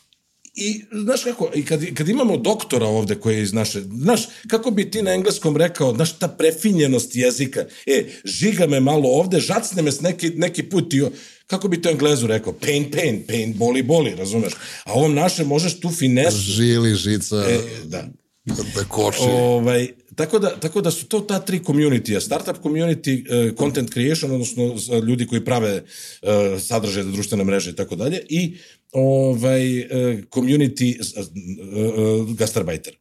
I, 0.61 0.85
znaš 0.93 1.25
kako, 1.25 1.51
i 1.55 1.65
kad, 1.65 1.95
kad 1.95 2.09
imamo 2.09 2.37
doktora 2.37 2.87
ovde 2.87 3.15
koji 3.15 3.37
je 3.37 3.43
iz 3.43 3.53
naše, 3.53 3.81
znaš, 3.81 4.21
kako 4.49 4.71
bi 4.71 4.91
ti 4.91 5.03
na 5.03 5.13
engleskom 5.13 5.57
rekao, 5.57 5.95
znaš, 5.95 6.19
ta 6.19 6.29
prefinjenost 6.29 7.17
jezika, 7.17 7.65
e, 7.87 8.05
žiga 8.25 8.67
me 8.67 8.81
malo 8.81 9.09
ovde, 9.09 9.41
žacne 9.41 9.83
me 9.83 9.93
s 9.93 10.01
neki, 10.01 10.31
neki 10.31 10.63
put 10.63 10.95
i, 10.95 11.03
kako 11.47 11.69
bi 11.69 11.83
to 11.83 11.91
englezu 11.91 12.27
rekao, 12.27 12.53
pain, 12.53 12.91
pain, 12.91 13.23
pain, 13.29 13.55
boli, 13.57 13.83
boli, 13.83 14.15
razumeš? 14.15 14.53
A 14.85 14.93
ovom 14.93 15.15
naše 15.15 15.45
možeš 15.45 15.81
tu 15.81 15.91
finesu. 15.91 16.37
Žili, 16.37 16.95
žica, 16.95 17.37
E, 17.49 17.59
da. 17.85 18.09
da 18.45 18.85
koči. 18.89 19.19
Ovaj, 19.23 19.89
tako, 20.15 20.39
da, 20.39 20.57
tako 20.61 20.81
da 20.81 20.91
su 20.91 21.07
to 21.07 21.21
ta 21.21 21.39
tri 21.39 21.59
community 21.59 22.21
Startup 22.21 22.57
community, 22.63 23.49
uh, 23.49 23.57
content 23.59 23.93
creation, 23.93 24.33
odnosno 24.33 24.75
ljudi 25.07 25.27
koji 25.27 25.45
prave 25.45 25.83
uh, 26.23 26.29
sadržaje 26.61 27.05
za 27.05 27.11
društvene 27.11 27.45
mreže 27.45 27.71
i 27.71 27.77
tako 27.77 27.97
dalje, 27.97 28.23
i 28.29 28.57
ovaj, 28.93 29.81
uh, 29.81 29.87
community 30.31 31.01
uh, 31.01 31.27
uh, 31.27 32.37
gastarbajter. 32.37 32.97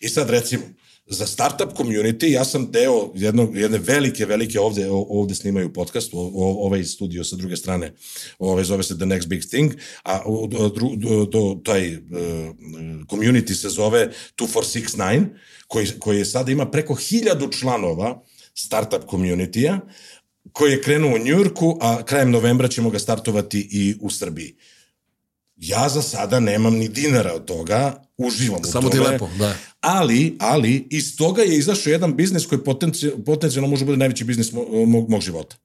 I 0.00 0.08
sad 0.08 0.30
recimo, 0.30 0.62
za 1.08 1.26
startup 1.26 1.72
community 1.76 2.26
ja 2.26 2.44
sam 2.44 2.70
deo 2.70 3.12
jedno, 3.14 3.50
jedne 3.54 3.78
velike, 3.78 4.26
velike 4.26 4.60
ovde, 4.60 4.88
ovde 4.90 5.34
snimaju 5.34 5.72
podcast, 5.72 6.14
o, 6.14 6.18
o, 6.18 6.66
ovaj 6.66 6.84
studio 6.84 7.24
sa 7.24 7.36
druge 7.36 7.56
strane, 7.56 7.94
ovaj, 8.38 8.64
zove 8.64 8.82
se 8.82 8.96
The 8.96 9.06
Next 9.06 9.26
Big 9.26 9.42
Thing, 9.48 9.72
a 10.04 10.20
do, 10.48 10.68
do, 10.96 11.24
do, 11.24 11.60
taj 11.64 11.94
uh, 11.94 12.00
community 13.06 13.54
se 13.54 13.68
zove 13.68 14.10
2469, 14.36 15.24
koji, 15.66 15.86
koji 15.98 16.24
sada 16.24 16.52
ima 16.52 16.70
preko 16.70 16.94
hiljadu 16.94 17.48
članova 17.52 18.22
startup 18.54 19.02
community-a, 19.10 19.80
koji 20.52 20.72
je 20.72 20.82
krenuo 20.82 21.14
u 21.14 21.18
Njurku, 21.18 21.78
a 21.80 22.02
krajem 22.04 22.30
novembra 22.30 22.68
ćemo 22.68 22.90
ga 22.90 22.98
startovati 22.98 23.68
i 23.70 23.94
u 24.00 24.10
Srbiji. 24.10 24.56
Ja 25.58 25.88
za 25.88 26.02
sada 26.02 26.40
nemam 26.40 26.74
ni 26.74 26.88
dinara 26.88 27.32
od 27.34 27.44
toga, 27.44 28.02
uživam 28.16 28.64
Samo 28.64 28.88
u 28.88 28.90
tome. 28.90 29.04
ti 29.04 29.10
lepo, 29.10 29.28
da. 29.38 29.54
Ali, 29.80 30.36
ali, 30.40 30.86
iz 30.90 31.16
toga 31.16 31.42
je 31.42 31.58
izašao 31.58 31.90
jedan 31.90 32.16
biznis 32.16 32.46
koji 32.46 32.64
potenci, 32.64 33.10
potencijalno 33.26 33.68
može 33.68 33.84
bude 33.84 33.96
najveći 33.96 34.24
biznis 34.24 34.52
mo, 34.52 34.64
mog, 34.86 35.10
mog 35.10 35.20
života. 35.20 35.56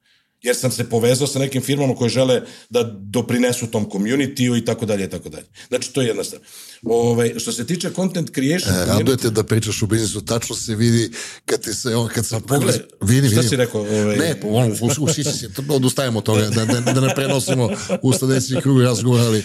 Jer 0.42 0.56
sam 0.56 0.72
se 0.72 0.90
povezao 0.90 1.28
sa 1.28 1.40
nekim 1.40 1.62
firmama 1.62 1.96
koje 1.96 2.10
žele 2.10 2.42
da 2.70 2.84
doprinesu 2.84 3.68
tom 3.68 3.90
community 3.90 4.62
i 4.62 4.66
tako 4.66 4.86
dalje 4.86 5.06
i 5.06 5.10
tako 5.10 5.30
dalje. 5.30 5.46
Znači, 5.68 5.94
to 5.94 6.02
je 6.02 6.08
jedna 6.08 6.24
stvar. 6.24 6.42
Ove, 6.86 7.40
što 7.40 7.52
se 7.52 7.66
tiče 7.66 7.92
content 7.96 8.30
creation... 8.34 8.76
E, 8.76 8.86
radujete 8.86 9.30
da 9.30 9.44
pričaš 9.44 9.82
u 9.82 9.88
biznisu, 9.88 10.22
tačno 10.22 10.56
se 10.56 10.76
vidi 10.76 11.12
kad 11.46 11.62
ti 11.62 11.74
se, 11.74 11.96
on, 11.96 12.08
kad 12.08 12.26
se... 12.26 12.36
Pa 12.36 12.40
pogledaj, 12.48 12.82
vidi, 13.02 13.28
šta 13.28 13.38
vidi. 13.40 13.50
si 13.50 13.56
rekao, 13.56 13.82
ovaj- 13.82 14.18
Ne, 14.18 14.40
po, 14.42 14.48
on, 14.48 14.72
us, 14.72 14.98
usići 15.00 15.32
se, 15.32 15.50
odustajemo 15.70 16.20
od 16.20 16.26
toga, 16.26 16.50
da, 16.50 16.66
da, 16.66 16.80
da 16.80 17.02
ne 17.02 17.16
prenosimo 17.16 17.70
u 18.02 18.14
sledeći 18.14 18.56
krug 18.62 18.82
razgovora, 18.82 19.24
ali 19.24 19.40
e, 19.40 19.44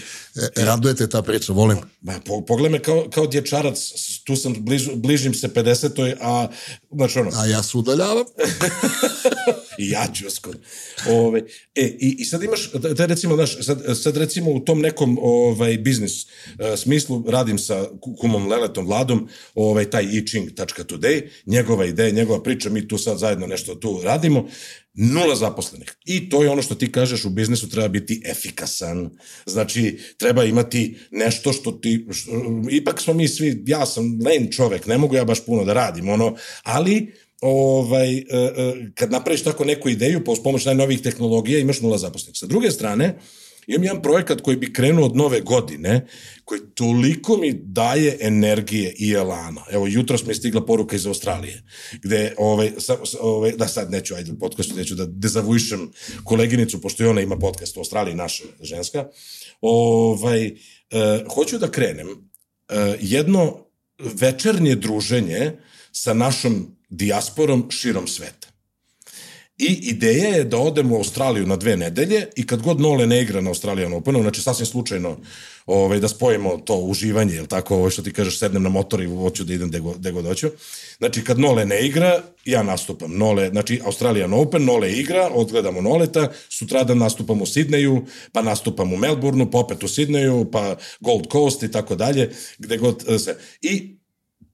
radujete 0.55 1.07
ta 1.07 1.21
priča, 1.21 1.53
volim. 1.53 1.77
Ma, 2.01 2.19
po, 2.25 2.45
pogledaj 2.45 2.71
me 2.71 2.83
kao, 2.83 3.07
kao 3.13 3.27
dječarac, 3.27 3.77
tu 4.23 4.35
sam 4.35 4.55
bližu, 4.59 4.95
bližim 4.95 5.33
se 5.33 5.47
50-oj, 5.47 6.15
a, 6.21 6.47
znači 6.91 7.19
ono, 7.19 7.31
A 7.33 7.45
ja 7.45 7.63
se 7.63 7.77
udaljavam. 7.77 8.25
I 9.79 9.89
ja 9.95 10.07
ću 10.13 10.29
skoro. 10.29 10.59
Ove, 11.07 11.39
e, 11.75 11.85
i, 11.99 12.15
I 12.19 12.25
sad 12.25 12.43
imaš, 12.43 12.71
da 12.71 13.05
recimo, 13.05 13.35
znaš, 13.35 13.65
sad, 13.65 13.97
sad 14.03 14.17
recimo 14.17 14.51
u 14.51 14.59
tom 14.59 14.79
nekom 14.79 15.17
ovaj, 15.21 15.77
biznis 15.77 16.25
uh, 16.25 16.29
smislu 16.77 17.23
radim 17.27 17.59
sa 17.59 17.85
kumom 18.21 18.47
Leletom 18.47 18.85
Vladom, 18.85 19.27
ovaj, 19.55 19.89
taj 19.89 20.03
iching.today, 20.03 21.27
njegova 21.45 21.85
ideja, 21.85 22.11
njegova 22.11 22.43
priča, 22.43 22.69
mi 22.69 22.87
tu 22.87 22.97
sad 22.97 23.17
zajedno 23.17 23.47
nešto 23.47 23.75
tu 23.75 24.01
radimo, 24.03 24.47
nula 24.93 25.35
zaposlenih. 25.35 25.95
I 26.05 26.29
to 26.29 26.43
je 26.43 26.49
ono 26.49 26.61
što 26.61 26.75
ti 26.75 26.91
kažeš 26.91 27.25
u 27.25 27.29
biznisu 27.29 27.69
treba 27.69 27.87
biti 27.87 28.21
efikasan. 28.25 29.09
Znači, 29.45 29.99
treba 30.17 30.43
imati 30.43 30.97
nešto 31.11 31.53
što 31.53 31.71
ti, 31.71 32.07
što, 32.11 32.31
ipak 32.71 33.01
smo 33.01 33.13
mi 33.13 33.27
svi, 33.27 33.63
ja 33.67 33.85
sam 33.85 34.19
len 34.25 34.51
čovek, 34.51 34.87
ne 34.87 34.97
mogu 34.97 35.15
ja 35.15 35.25
baš 35.25 35.45
puno 35.45 35.63
da 35.63 35.73
radim, 35.73 36.09
ono, 36.09 36.35
ali 36.63 37.13
ovaj, 37.41 38.17
e, 38.17 38.23
e, 38.29 38.73
kad 38.95 39.11
napraviš 39.11 39.43
tako 39.43 39.65
neku 39.65 39.89
ideju 39.89 40.23
po 40.23 40.35
pomoć 40.43 40.65
najnovijih 40.65 41.01
tehnologija 41.01 41.59
imaš 41.59 41.81
nula 41.81 41.97
zaposlenih. 41.97 42.37
Sa 42.37 42.45
druge 42.45 42.71
strane, 42.71 43.19
imam 43.67 43.83
jedan 43.83 44.01
projekat 44.01 44.41
koji 44.41 44.57
bi 44.57 44.73
krenuo 44.73 45.05
od 45.05 45.15
nove 45.15 45.41
godine, 45.41 46.07
koji 46.45 46.61
toliko 46.75 47.37
mi 47.37 47.53
daje 47.53 48.17
energije 48.21 48.93
i 48.97 49.11
elana. 49.11 49.61
Evo, 49.71 49.87
jutro 49.87 50.17
mi 50.23 50.31
je 50.31 50.35
stigla 50.35 50.65
poruka 50.65 50.95
iz 50.95 51.05
Australije, 51.05 51.63
gde, 52.01 52.33
ovaj, 52.37 52.71
sa, 52.77 52.97
ovaj, 53.21 53.51
da 53.51 53.67
sad 53.67 53.91
neću, 53.91 54.15
ajde, 54.15 54.31
u 54.31 54.39
podcastu 54.39 54.75
neću 54.75 54.95
da 54.95 55.05
dezavuišem 55.05 55.91
koleginicu, 56.23 56.81
pošto 56.81 57.03
i 57.03 57.07
ona 57.07 57.21
ima 57.21 57.37
podcast 57.37 57.77
u 57.77 57.79
Australiji, 57.79 58.15
naša 58.15 58.43
ženska. 58.61 59.07
Ovaj, 59.61 60.45
eh, 60.45 60.53
hoću 61.33 61.57
da 61.57 61.71
krenem 61.71 62.07
eh, 62.09 62.97
jedno 63.01 63.65
večernje 63.99 64.75
druženje 64.75 65.51
sa 65.91 66.13
našom 66.13 66.78
dijasporom 66.89 67.71
širom 67.71 68.07
sveta. 68.07 68.47
I 69.59 69.79
ideja 69.81 70.29
je 70.29 70.43
da 70.43 70.57
odem 70.57 70.91
u 70.91 70.95
Australiju 70.95 71.47
na 71.47 71.55
dve 71.55 71.77
nedelje 71.77 72.27
i 72.35 72.47
kad 72.47 72.61
god 72.61 72.79
Nole 72.79 73.07
ne 73.07 73.21
igra 73.21 73.41
na 73.41 73.49
Australijan 73.49 73.93
Openu, 73.93 74.21
znači 74.21 74.41
sasvim 74.41 74.65
slučajno 74.65 75.17
ovaj, 75.65 75.99
da 75.99 76.07
spojimo 76.07 76.57
to 76.57 76.75
uživanje, 76.75 77.33
jel 77.33 77.45
tako, 77.45 77.75
ovo 77.75 77.89
što 77.89 78.01
ti 78.01 78.13
kažeš, 78.13 78.39
sednem 78.39 78.63
na 78.63 78.69
motor 78.69 79.01
i 79.01 79.07
hoću 79.07 79.43
da 79.43 79.53
idem 79.53 79.71
gde 79.97 80.11
god, 80.11 80.25
hoću. 80.25 80.49
Znači 80.97 81.23
kad 81.23 81.39
Nole 81.39 81.65
ne 81.65 81.87
igra, 81.87 82.21
ja 82.45 82.63
nastupam. 82.63 83.17
Nole, 83.17 83.49
znači 83.49 83.81
Australian 83.85 84.33
Open, 84.33 84.65
Nole 84.65 84.93
igra, 84.93 85.29
odgledamo 85.33 85.81
Noleta, 85.81 86.31
sutradan 86.49 86.97
nastupam 86.97 87.41
u 87.41 87.45
Sidneju, 87.45 88.05
pa 88.31 88.41
nastupam 88.41 88.93
u 88.93 88.97
Melbourneu, 88.97 89.51
pa 89.51 89.57
opet 89.57 89.83
u 89.83 89.87
Sidneju, 89.87 90.51
pa 90.51 90.75
Gold 90.99 91.31
Coast 91.31 91.63
i 91.63 91.71
tako 91.71 91.95
dalje, 91.95 92.31
gde 92.57 92.77
god 92.77 93.03
se. 93.19 93.37
I 93.61 93.98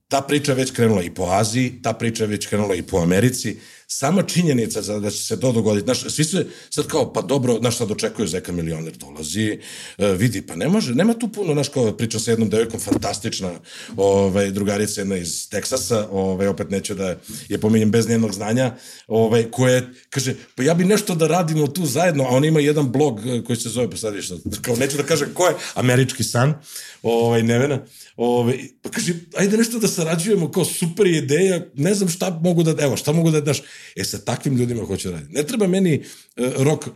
ta 0.08 0.20
priča 0.20 0.52
je 0.52 0.56
već 0.56 0.70
krenula 0.70 1.02
i 1.02 1.10
po 1.10 1.24
Aziji, 1.30 1.80
ta 1.82 1.92
priča 1.92 2.24
je 2.24 2.28
već 2.28 2.46
krenula 2.46 2.74
i 2.74 2.82
po 2.82 2.98
Americi. 2.98 3.56
Sama 3.88 4.22
činjenica 4.22 4.82
za 4.82 5.00
da 5.00 5.10
će 5.10 5.24
se 5.24 5.40
to 5.40 5.52
dogoditi, 5.52 5.84
znaš, 5.84 6.00
svi 6.14 6.24
se 6.24 6.46
sad 6.70 6.86
kao, 6.86 7.12
pa 7.12 7.22
dobro, 7.22 7.58
znaš 7.58 7.76
sad 7.76 7.90
očekuju 7.90 8.28
Zeka 8.28 8.52
milioner 8.52 8.96
dolazi, 8.96 9.58
e, 9.98 10.12
vidi, 10.12 10.42
pa 10.42 10.56
ne 10.56 10.68
može, 10.68 10.94
nema 10.94 11.14
tu 11.14 11.28
puno, 11.28 11.52
znaš, 11.52 11.68
kao 11.68 11.92
pričam 11.92 12.20
sa 12.20 12.30
jednom 12.30 12.48
devojkom, 12.48 12.80
fantastična 12.80 13.52
ovaj, 13.96 14.50
drugarica 14.50 15.00
jedna 15.00 15.16
iz 15.16 15.48
Teksasa, 15.50 16.08
ovaj, 16.10 16.46
opet 16.46 16.70
neću 16.70 16.94
da 16.94 17.16
je 17.48 17.60
pominjem 17.60 17.90
bez 17.90 18.08
njenog 18.08 18.32
znanja, 18.32 18.74
ovaj, 19.06 19.50
koje 19.50 19.92
kaže, 20.10 20.34
pa 20.54 20.62
ja 20.62 20.74
bi 20.74 20.84
nešto 20.84 21.14
da 21.14 21.26
radimo 21.26 21.66
tu 21.66 21.86
zajedno, 21.86 22.24
a 22.24 22.28
on 22.28 22.44
ima 22.44 22.60
jedan 22.60 22.92
blog 22.92 23.26
e, 23.26 23.42
koji 23.44 23.56
se 23.56 23.68
zove, 23.68 23.90
pa 23.90 23.96
sad 23.96 24.14
viš, 24.14 24.30
kao 24.62 24.76
neću 24.76 24.96
da 24.96 25.02
kažem 25.02 25.28
ko 25.34 25.46
je, 25.46 25.54
Američki 25.74 26.24
san, 26.24 26.54
ovaj, 27.02 27.42
Nevena, 27.42 27.86
ovaj, 28.16 28.58
pa 28.82 28.90
kaže, 28.90 29.14
ajde 29.36 29.56
nešto 29.56 29.78
da 29.78 29.88
sarađujemo, 29.88 30.50
kao 30.50 30.64
super 30.64 31.06
ideja, 31.06 31.60
ne 31.74 31.94
znam 31.94 32.08
šta 32.08 32.40
mogu 32.42 32.62
da, 32.62 32.74
evo, 32.84 32.96
šta 32.96 33.12
mogu 33.12 33.30
da 33.30 33.40
daš, 33.40 33.62
e, 33.96 34.04
sa 34.04 34.18
takvim 34.18 34.56
ljudima 34.56 34.84
hoću 34.84 35.10
raditi. 35.10 35.34
Ne 35.34 35.42
treba 35.42 35.66
meni 35.66 36.02
uh, 36.36 36.46
rock 36.56 36.86
uh, 36.86 36.92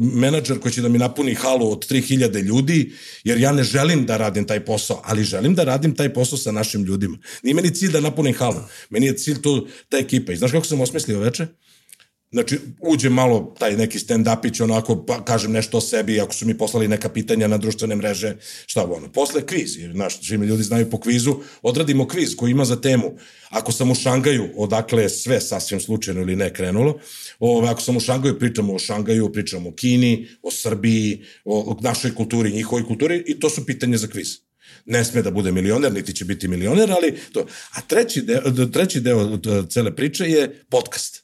menadžer 0.00 0.60
koji 0.60 0.72
će 0.72 0.82
da 0.82 0.88
mi 0.88 0.98
napuni 0.98 1.34
halu 1.34 1.72
od 1.72 1.86
3000 1.90 2.42
ljudi, 2.42 2.92
jer 3.24 3.38
ja 3.38 3.52
ne 3.52 3.62
želim 3.62 4.06
da 4.06 4.16
radim 4.16 4.46
taj 4.46 4.64
posao, 4.64 5.00
ali 5.04 5.24
želim 5.24 5.54
da 5.54 5.64
radim 5.64 5.94
taj 5.94 6.12
posao 6.14 6.38
sa 6.38 6.52
našim 6.52 6.84
ljudima. 6.84 7.18
Nije 7.42 7.54
meni 7.54 7.74
cilj 7.74 7.92
da 7.92 8.00
napunim 8.00 8.34
halu, 8.34 8.60
meni 8.90 9.06
je 9.06 9.16
cilj 9.16 9.42
to, 9.42 9.66
ta 9.88 9.98
ekipa. 9.98 10.32
I 10.32 10.36
znaš 10.36 10.52
kako 10.52 10.66
sam 10.66 10.80
osmislio 10.80 11.20
veče? 11.20 11.46
Znači, 12.34 12.58
uđe 12.80 13.10
malo 13.10 13.54
taj 13.58 13.76
neki 13.76 13.98
stand-upić, 13.98 14.62
onako, 14.62 15.04
pa 15.06 15.24
kažem 15.24 15.52
nešto 15.52 15.78
o 15.78 15.80
sebi, 15.80 16.20
ako 16.20 16.34
su 16.34 16.46
mi 16.46 16.58
poslali 16.58 16.88
neka 16.88 17.08
pitanja 17.08 17.48
na 17.48 17.58
društvene 17.58 17.96
mreže, 17.96 18.36
šta 18.66 18.84
ono. 18.84 19.12
Posle 19.12 19.46
kviz, 19.46 19.76
jer, 19.78 19.92
znaš, 19.92 20.20
čime 20.20 20.46
ljudi 20.46 20.62
znaju 20.62 20.90
po 20.90 21.00
kvizu, 21.00 21.34
odradimo 21.62 22.08
kviz 22.08 22.36
koji 22.36 22.50
ima 22.50 22.64
za 22.64 22.80
temu. 22.80 23.14
Ako 23.50 23.72
sam 23.72 23.90
u 23.90 23.94
Šangaju, 23.94 24.48
odakle 24.56 25.02
je 25.02 25.08
sve 25.08 25.40
sasvim 25.40 25.80
slučajno 25.80 26.20
ili 26.20 26.36
ne 26.36 26.54
krenulo, 26.54 26.98
ove, 27.38 27.68
ako 27.68 27.80
sam 27.80 27.96
u 27.96 28.00
Šangaju, 28.00 28.38
pričamo 28.38 28.74
o 28.74 28.78
Šangaju, 28.78 29.32
pričamo 29.32 29.68
o 29.68 29.72
Kini, 29.72 30.28
o 30.42 30.50
Srbiji, 30.50 31.22
o, 31.44 31.60
o 31.60 31.78
našoj 31.80 32.14
kulturi, 32.14 32.52
njihovoj 32.52 32.86
kulturi, 32.86 33.24
i 33.26 33.40
to 33.40 33.50
su 33.50 33.66
pitanja 33.66 33.98
za 33.98 34.06
kviz 34.06 34.28
ne 34.86 35.04
sme 35.04 35.22
da 35.22 35.30
bude 35.30 35.52
milioner, 35.52 35.92
niti 35.92 36.12
će 36.12 36.24
biti 36.24 36.48
milioner, 36.48 36.92
ali 36.92 37.14
to. 37.32 37.46
A 37.72 37.80
treći 37.80 38.22
deo, 38.22 38.42
treći 38.72 39.00
deo 39.00 39.38
cele 39.70 39.96
priče 39.96 40.24
je 40.24 40.64
podcast 40.70 41.23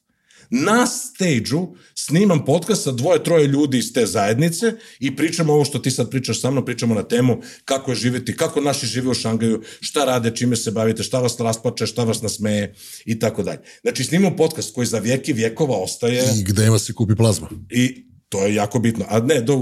na 0.50 0.86
stage-u 0.86 1.76
snimam 1.94 2.44
podcast 2.44 2.82
sa 2.82 2.92
dvoje, 2.92 3.24
troje 3.24 3.46
ljudi 3.46 3.78
iz 3.78 3.92
te 3.92 4.06
zajednice 4.06 4.72
i 5.00 5.16
pričamo 5.16 5.52
ovo 5.52 5.64
što 5.64 5.78
ti 5.78 5.90
sad 5.90 6.10
pričaš 6.10 6.40
sa 6.40 6.50
mnom, 6.50 6.64
pričamo 6.64 6.94
na 6.94 7.02
temu 7.02 7.38
kako 7.64 7.90
je 7.90 7.96
živeti, 7.96 8.36
kako 8.36 8.60
naši 8.60 8.86
žive 8.86 9.08
u 9.08 9.14
Šangaju, 9.14 9.62
šta 9.80 10.04
rade, 10.04 10.36
čime 10.36 10.56
se 10.56 10.70
bavite, 10.70 11.02
šta 11.02 11.20
vas 11.20 11.40
raspače, 11.40 11.86
šta 11.86 12.04
vas 12.04 12.22
nasmeje 12.22 12.74
i 13.04 13.18
tako 13.18 13.42
dalje. 13.42 13.60
Znači 13.82 14.04
snimam 14.04 14.36
podcast 14.36 14.74
koji 14.74 14.86
za 14.86 14.98
vijeki 14.98 15.32
vjekova 15.32 15.76
ostaje... 15.76 16.24
I 16.40 16.44
gde 16.44 16.66
ima 16.66 16.78
se 16.78 16.92
kupi 16.92 17.14
plazma. 17.14 17.48
I 17.70 18.04
to 18.28 18.46
je 18.46 18.54
jako 18.54 18.78
bitno. 18.78 19.04
A 19.08 19.20
ne, 19.20 19.40
do, 19.40 19.56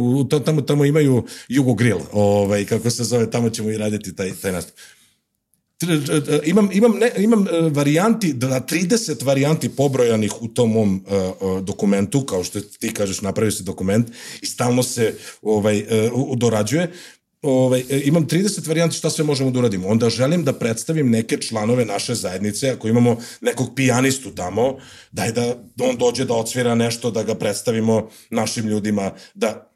tamo, 0.44 0.60
tamo 0.60 0.84
imaju 0.84 1.24
Jugo 1.48 1.74
Grill, 1.74 2.00
ovaj, 2.12 2.64
kako 2.64 2.90
se 2.90 3.04
zove, 3.04 3.30
tamo 3.30 3.50
ćemo 3.50 3.70
i 3.70 3.76
raditi 3.76 4.16
taj, 4.16 4.32
taj 4.42 4.52
nastup 4.52 4.74
imam, 6.44 6.68
imam, 6.72 6.92
ne, 6.98 7.12
imam 7.16 7.46
varijanti, 7.70 8.34
na 8.34 8.60
30 8.60 9.24
varijanti 9.24 9.68
pobrojanih 9.68 10.42
u 10.42 10.48
tom 10.48 10.72
mom 10.72 11.04
uh, 11.40 11.62
dokumentu, 11.62 12.26
kao 12.26 12.44
što 12.44 12.60
ti 12.60 12.94
kažeš, 12.94 13.20
napravio 13.20 13.52
se 13.52 13.62
dokument 13.62 14.08
i 14.42 14.46
stalno 14.46 14.82
se 14.82 15.14
ovaj, 15.42 15.86
uh, 16.12 16.38
dorađuje. 16.38 16.92
ovaj, 17.42 17.80
e, 17.90 18.02
imam 18.04 18.26
30 18.26 18.68
varijanti 18.68 18.96
šta 18.96 19.10
sve 19.10 19.24
možemo 19.24 19.50
da 19.50 19.58
uradimo. 19.58 19.88
Onda 19.88 20.10
želim 20.10 20.44
da 20.44 20.52
predstavim 20.52 21.10
neke 21.10 21.36
članove 21.36 21.84
naše 21.84 22.14
zajednice, 22.14 22.70
ako 22.70 22.88
imamo 22.88 23.16
nekog 23.40 23.74
pijanistu 23.76 24.30
tamo, 24.30 24.76
daj 25.12 25.32
da 25.32 25.56
on 25.80 25.96
dođe 25.96 26.24
da 26.24 26.34
odsvira 26.34 26.74
nešto, 26.74 27.10
da 27.10 27.22
ga 27.22 27.34
predstavimo 27.34 28.08
našim 28.30 28.66
ljudima, 28.66 29.12
da 29.34 29.70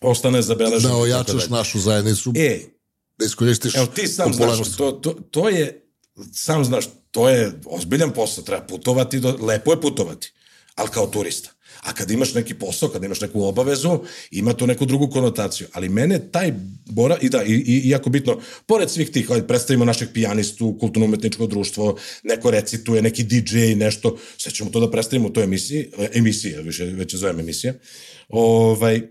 ostane 0.00 0.42
zabeleženo. 0.42 0.94
Da 0.94 1.00
ojačaš 1.00 1.48
našu 1.48 1.80
zajednicu, 1.80 2.32
E, 2.36 2.60
da 3.22 3.26
iskoristiš 3.26 3.74
Evo 3.74 3.86
ti 3.86 4.08
sam 4.08 4.34
znaš, 4.34 4.76
to, 4.76 4.92
to, 4.92 5.10
to 5.30 5.48
je, 5.48 5.86
sam 6.32 6.64
znaš, 6.64 6.84
to 7.10 7.28
je 7.28 7.52
ozbiljan 7.66 8.10
posao, 8.10 8.44
treba 8.44 8.66
putovati, 8.66 9.20
do, 9.20 9.38
lepo 9.40 9.72
je 9.72 9.80
putovati, 9.80 10.32
ali 10.74 10.88
kao 10.90 11.06
turista. 11.06 11.50
A 11.82 11.92
kad 11.92 12.10
imaš 12.10 12.34
neki 12.34 12.54
posao, 12.54 12.88
kad 12.88 13.04
imaš 13.04 13.20
neku 13.20 13.42
obavezu, 13.42 13.98
ima 14.30 14.52
to 14.52 14.66
neku 14.66 14.86
drugu 14.86 15.10
konotaciju. 15.10 15.66
Ali 15.72 15.88
mene 15.88 16.30
taj 16.32 16.52
bora, 16.86 17.16
i 17.20 17.28
da, 17.28 17.42
i, 17.42 17.52
i 17.52 17.88
jako 17.88 18.10
bitno, 18.10 18.40
pored 18.66 18.90
svih 18.90 19.10
tih, 19.10 19.30
ajde, 19.30 19.46
predstavimo 19.46 19.84
našeg 19.84 20.08
pijanistu, 20.14 20.76
kulturno-umetničko 20.80 21.46
društvo, 21.46 21.96
neko 22.22 22.50
recituje, 22.50 23.02
neki 23.02 23.24
DJ, 23.24 23.58
nešto, 23.76 24.16
sve 24.38 24.52
ćemo 24.52 24.70
to 24.70 24.80
da 24.80 24.90
predstavimo 24.90 25.28
u 25.28 25.32
toj 25.32 25.44
emisiji, 25.44 25.90
e, 25.98 26.08
emisija, 26.14 26.60
više, 26.60 26.84
već 26.84 27.14
je 27.14 27.18
zovem 27.18 27.40
emisija. 27.40 27.74
Ovaj, 28.28 28.96
e, 28.96 29.02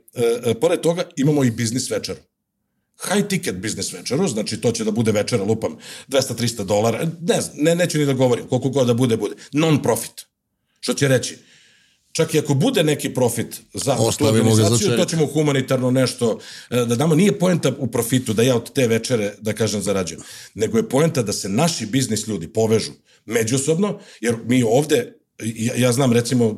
e, 0.45 0.53
pored 0.53 0.81
toga 0.81 1.09
imamo 1.15 1.43
i 1.43 1.51
biznis 1.51 1.89
večeru 1.89 2.19
high 3.09 3.27
ticket 3.27 3.55
biznis 3.55 3.93
večeru, 3.93 4.27
znači 4.27 4.61
to 4.61 4.71
će 4.71 4.83
da 4.83 4.91
bude 4.91 5.11
večera, 5.11 5.43
lupam, 5.43 5.77
200-300 6.07 6.63
dolara, 6.63 7.07
ne, 7.21 7.41
znam, 7.41 7.55
ne, 7.57 7.75
neću 7.75 7.97
ni 7.97 8.05
da 8.05 8.13
govorim, 8.13 8.47
koliko 8.47 8.69
god 8.69 8.87
da 8.87 8.93
bude, 8.93 9.17
bude. 9.17 9.35
Non-profit. 9.51 10.25
Što 10.79 10.93
će 10.93 11.07
reći? 11.07 11.37
Čak 12.11 12.33
i 12.33 12.39
ako 12.39 12.53
bude 12.53 12.83
neki 12.83 13.13
profit 13.13 13.61
za 13.73 13.95
tu 13.95 14.03
Ostavimo 14.03 14.55
za 14.55 14.63
organizaciju, 14.63 14.97
to 14.97 15.05
ćemo 15.05 15.25
humanitarno 15.25 15.91
nešto 15.91 16.39
e, 16.69 16.75
da 16.75 16.95
damo. 16.95 17.15
Nije 17.15 17.39
poenta 17.39 17.71
u 17.77 17.87
profitu 17.87 18.33
da 18.33 18.43
ja 18.43 18.55
od 18.55 18.73
te 18.73 18.87
večere, 18.87 19.33
da 19.41 19.53
kažem, 19.53 19.81
zarađujem, 19.81 20.21
nego 20.53 20.77
je 20.77 20.89
poenta 20.89 21.23
da 21.23 21.33
se 21.33 21.49
naši 21.49 21.85
biznis 21.85 22.27
ljudi 22.27 22.47
povežu 22.47 22.91
međusobno, 23.25 23.99
jer 24.21 24.35
mi 24.45 24.63
ovde 24.63 25.21
ja, 25.43 25.73
ja 25.75 25.91
znam 25.91 26.13
recimo 26.13 26.57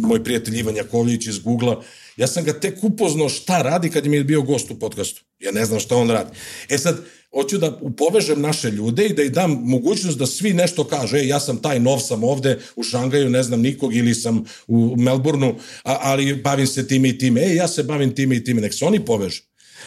moj 0.00 0.24
prijatelj 0.24 0.58
Ivan 0.58 0.76
Jakovljević 0.76 1.26
iz 1.26 1.38
Google-a, 1.38 1.82
ja 2.18 2.26
sam 2.26 2.44
ga 2.44 2.52
tek 2.60 2.84
upoznao 2.84 3.28
šta 3.28 3.62
radi 3.62 3.90
kad 3.90 4.06
mi 4.06 4.16
je 4.16 4.24
bio 4.24 4.42
gost 4.42 4.70
u 4.70 4.78
podcastu. 4.78 5.22
Ja 5.40 5.52
ne 5.52 5.64
znam 5.64 5.80
šta 5.80 5.96
on 5.96 6.10
radi. 6.10 6.30
E 6.68 6.78
sad, 6.78 7.04
hoću 7.32 7.58
da 7.58 7.80
povežem 7.96 8.40
naše 8.40 8.70
ljude 8.70 9.06
i 9.06 9.14
da 9.14 9.22
im 9.22 9.32
dam 9.32 9.50
mogućnost 9.64 10.18
da 10.18 10.26
svi 10.26 10.52
nešto 10.52 10.84
kažu, 10.84 11.16
e, 11.16 11.26
ja 11.26 11.40
sam 11.40 11.62
taj 11.62 11.80
nov 11.80 11.98
sam 11.98 12.24
ovde 12.24 12.58
u 12.76 12.82
Šangaju, 12.82 13.30
ne 13.30 13.42
znam 13.42 13.60
nikog, 13.60 13.96
ili 13.96 14.14
sam 14.14 14.44
u 14.66 14.94
Melbourneu, 14.96 15.54
ali 15.82 16.34
bavim 16.34 16.66
se 16.66 16.88
time 16.88 17.08
i 17.08 17.18
time, 17.18 17.40
e, 17.40 17.54
ja 17.54 17.68
se 17.68 17.82
bavim 17.82 18.14
time 18.14 18.36
i 18.36 18.44
time, 18.44 18.60
nek 18.60 18.74
se 18.74 18.84
oni 18.84 19.04
povežu. 19.04 19.42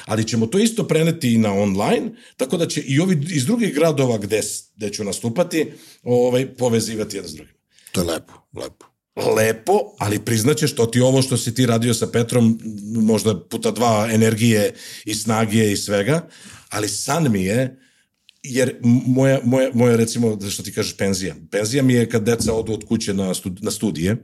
Ali 0.06 0.28
ćemo 0.28 0.46
to 0.46 0.60
isto 0.60 0.88
preneti 0.88 1.34
i 1.34 1.38
na 1.38 1.54
online, 1.54 2.12
tako 2.38 2.58
da 2.58 2.68
će 2.68 2.82
i 2.82 3.00
ovi 3.00 3.26
iz 3.30 3.46
drugih 3.46 3.74
gradova 3.74 4.18
gde, 4.18 4.42
gde 4.76 4.90
ću 4.90 5.04
nastupati 5.04 5.72
ovaj, 6.04 6.56
povezivati 6.56 7.18
jedan 7.18 7.30
s 7.30 7.34
drugim 7.34 7.56
To 7.92 8.02
je 8.02 8.08
lepo, 8.08 8.34
lepo. 8.54 8.91
Lepo, 9.16 9.74
ali 10.00 10.26
priznaćeš 10.26 10.76
to 10.76 10.86
ti 10.86 11.02
ovo 11.02 11.22
što 11.22 11.38
si 11.38 11.54
ti 11.54 11.66
radio 11.66 11.94
sa 11.94 12.08
Petrom, 12.08 12.60
možda 12.96 13.40
puta 13.40 13.72
dva 13.72 14.10
energije 14.12 14.74
i 15.06 15.14
snage 15.14 15.72
i 15.72 15.78
svega, 15.78 16.28
ali 16.70 16.90
san 16.90 17.32
mi 17.32 17.44
je, 17.44 17.80
jer 18.44 18.76
moja, 18.84 19.40
moja, 19.44 19.70
moja 19.74 19.96
recimo, 19.96 20.38
što 20.50 20.64
ti 20.64 20.74
kažeš, 20.74 20.98
penzija. 20.98 21.36
Penzija 21.52 21.84
mi 21.84 21.94
je 21.94 22.10
kad 22.10 22.24
deca 22.24 22.54
odu 22.54 22.74
od 22.74 22.86
kuće 22.88 23.14
na, 23.14 23.34
stud, 23.34 23.64
na 23.64 23.72
studije, 23.72 24.18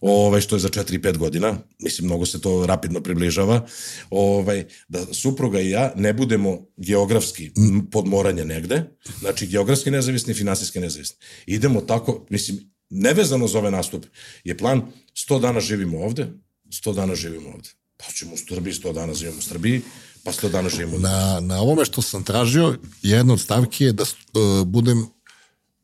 ovaj, 0.00 0.40
što 0.40 0.56
je 0.56 0.60
za 0.60 0.68
4-5 0.68 1.16
godina, 1.16 1.58
mislim, 1.82 2.06
mnogo 2.06 2.26
se 2.26 2.40
to 2.40 2.66
rapidno 2.66 3.00
približava, 3.00 3.66
ovaj, 4.10 4.64
da 4.88 5.06
supruga 5.12 5.60
i 5.60 5.70
ja 5.70 5.92
ne 5.96 6.12
budemo 6.12 6.66
geografski 6.76 7.50
podmoranje 7.92 8.44
negde, 8.44 8.82
znači 9.20 9.46
geografski 9.46 9.90
nezavisni, 9.90 10.34
finansijski 10.34 10.80
nezavisni. 10.80 11.16
Idemo 11.46 11.80
tako, 11.80 12.26
mislim, 12.30 12.73
nevezano 12.90 13.48
za 13.48 13.58
ove 13.58 13.70
nastupe, 13.70 14.08
je 14.44 14.58
plan 14.58 14.82
100 15.28 15.40
dana 15.40 15.60
živimo 15.60 15.98
ovde, 15.98 16.32
100 16.68 16.94
dana 16.94 17.14
živimo 17.14 17.48
ovde. 17.48 17.70
Pa 17.96 18.04
ćemo 18.12 18.34
u 18.34 18.36
Srbiji, 18.36 18.74
100 18.74 18.92
dana 18.92 19.14
živimo 19.14 19.38
u 19.38 19.42
Srbiji, 19.42 19.82
pa 20.24 20.32
100 20.32 20.50
dana 20.50 20.68
živimo 20.68 20.96
ovde. 20.96 21.08
Na, 21.08 21.40
na 21.40 21.60
ovome 21.60 21.84
što 21.84 22.02
sam 22.02 22.24
tražio, 22.24 22.78
jedna 23.02 23.32
od 23.32 23.40
stavki 23.40 23.84
je 23.84 23.92
da 23.92 24.02
uh, 24.02 24.66
budem 24.66 25.06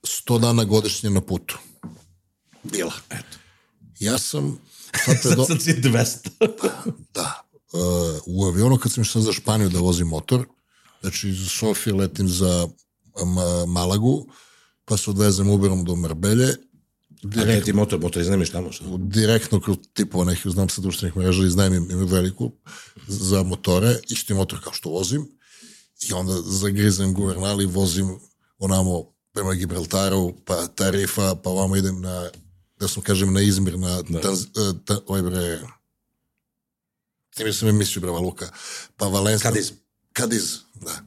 100 0.02 0.40
dana 0.40 0.64
godišnje 0.64 1.10
na 1.10 1.20
putu. 1.20 1.58
Bila. 2.62 2.92
Eto. 3.10 3.38
Ja 4.00 4.18
sam 4.18 4.58
sad 5.04 5.22
predo... 5.22 5.44
Sad 5.44 5.62
si 5.62 5.72
200. 5.72 6.28
da. 7.14 7.46
Uh, 7.72 7.80
u 8.26 8.44
avionu 8.44 8.78
kad 8.78 8.92
sam 8.92 9.02
išao 9.02 9.22
za 9.22 9.32
Španiju 9.32 9.68
da 9.68 9.78
vozim 9.78 10.06
motor, 10.06 10.46
znači 11.00 11.28
iz 11.28 11.48
Sofije 11.48 11.94
letim 11.94 12.28
za 12.28 12.68
Ma 13.24 13.66
Malagu, 13.66 14.26
pa 14.84 14.96
se 14.96 15.10
odvezem 15.10 15.50
Uberom 15.50 15.84
do 15.84 15.96
Marbelje, 15.96 16.56
A 17.22 17.44
ne, 17.44 17.60
ti 17.60 17.72
motor, 17.72 18.00
motor 18.00 18.22
iznemiš 18.22 18.50
tamo, 18.50 18.72
što? 18.72 18.96
direktno 18.98 19.60
kroz 19.60 19.76
tipova 19.92 20.24
nekih, 20.24 20.52
znam 20.52 20.68
sa 20.68 20.80
društvenih 20.80 21.16
mreža, 21.16 21.46
iznajmim 21.46 21.90
imam 21.90 22.06
veliku 22.06 22.52
za 23.08 23.42
motore, 23.42 23.96
isti 24.08 24.34
motor 24.34 24.60
kao 24.64 24.72
što 24.72 24.90
vozim, 24.90 25.26
i 26.08 26.12
onda 26.12 26.32
zagrizem 26.42 27.14
guvernali, 27.14 27.66
vozim 27.66 28.18
onamo 28.58 29.12
prema 29.32 29.54
Gibraltaru, 29.54 30.34
pa 30.44 30.66
Tarifa, 30.66 31.34
pa 31.34 31.50
ovamo 31.50 31.76
idem 31.76 32.00
na, 32.00 32.30
da 32.78 32.88
sam 32.88 33.02
kažem, 33.02 33.32
na 33.32 33.40
Izmir, 33.40 33.78
na 33.78 34.02
da. 34.02 34.20
Tanz, 34.20 34.40
uh, 34.40 34.76
ta, 34.84 35.00
oj 35.06 35.22
bre, 35.22 35.60
snimio 37.34 37.52
sam 37.52 37.68
emisiju, 37.68 38.02
brava 38.02 38.18
Luka, 38.18 38.48
pa 38.96 39.06
Valenska. 39.06 39.48
Kadiz. 39.48 39.72
Kadiz, 40.12 40.56
da. 40.74 41.02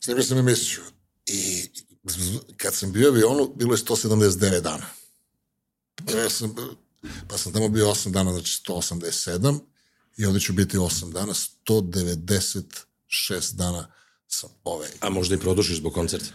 Snimio 0.00 0.24
sam 0.24 0.38
emisiju 0.38 0.80
i 1.26 1.68
kad 2.56 2.74
sam 2.74 2.92
bio 2.92 3.08
avionu, 3.08 3.52
bilo 3.56 3.74
je 3.74 3.78
179 3.78 4.60
dana. 4.60 4.86
Ja 6.14 6.30
sam, 6.30 6.54
pa 7.28 7.38
sam 7.38 7.52
tamo 7.52 7.68
bio 7.68 7.86
8 7.86 8.10
dana, 8.10 8.32
znači 8.32 8.62
187 8.66 9.58
i 10.16 10.26
ovde 10.26 10.40
ću 10.40 10.52
biti 10.52 10.76
8 10.78 11.12
dana, 11.12 11.34
196 11.66 13.54
dana 13.54 13.92
sam 14.28 14.50
ove. 14.64 14.88
A 15.00 15.10
možda 15.10 15.34
i 15.34 15.38
produžiš 15.38 15.76
zbog 15.76 15.94
koncerta. 15.94 16.30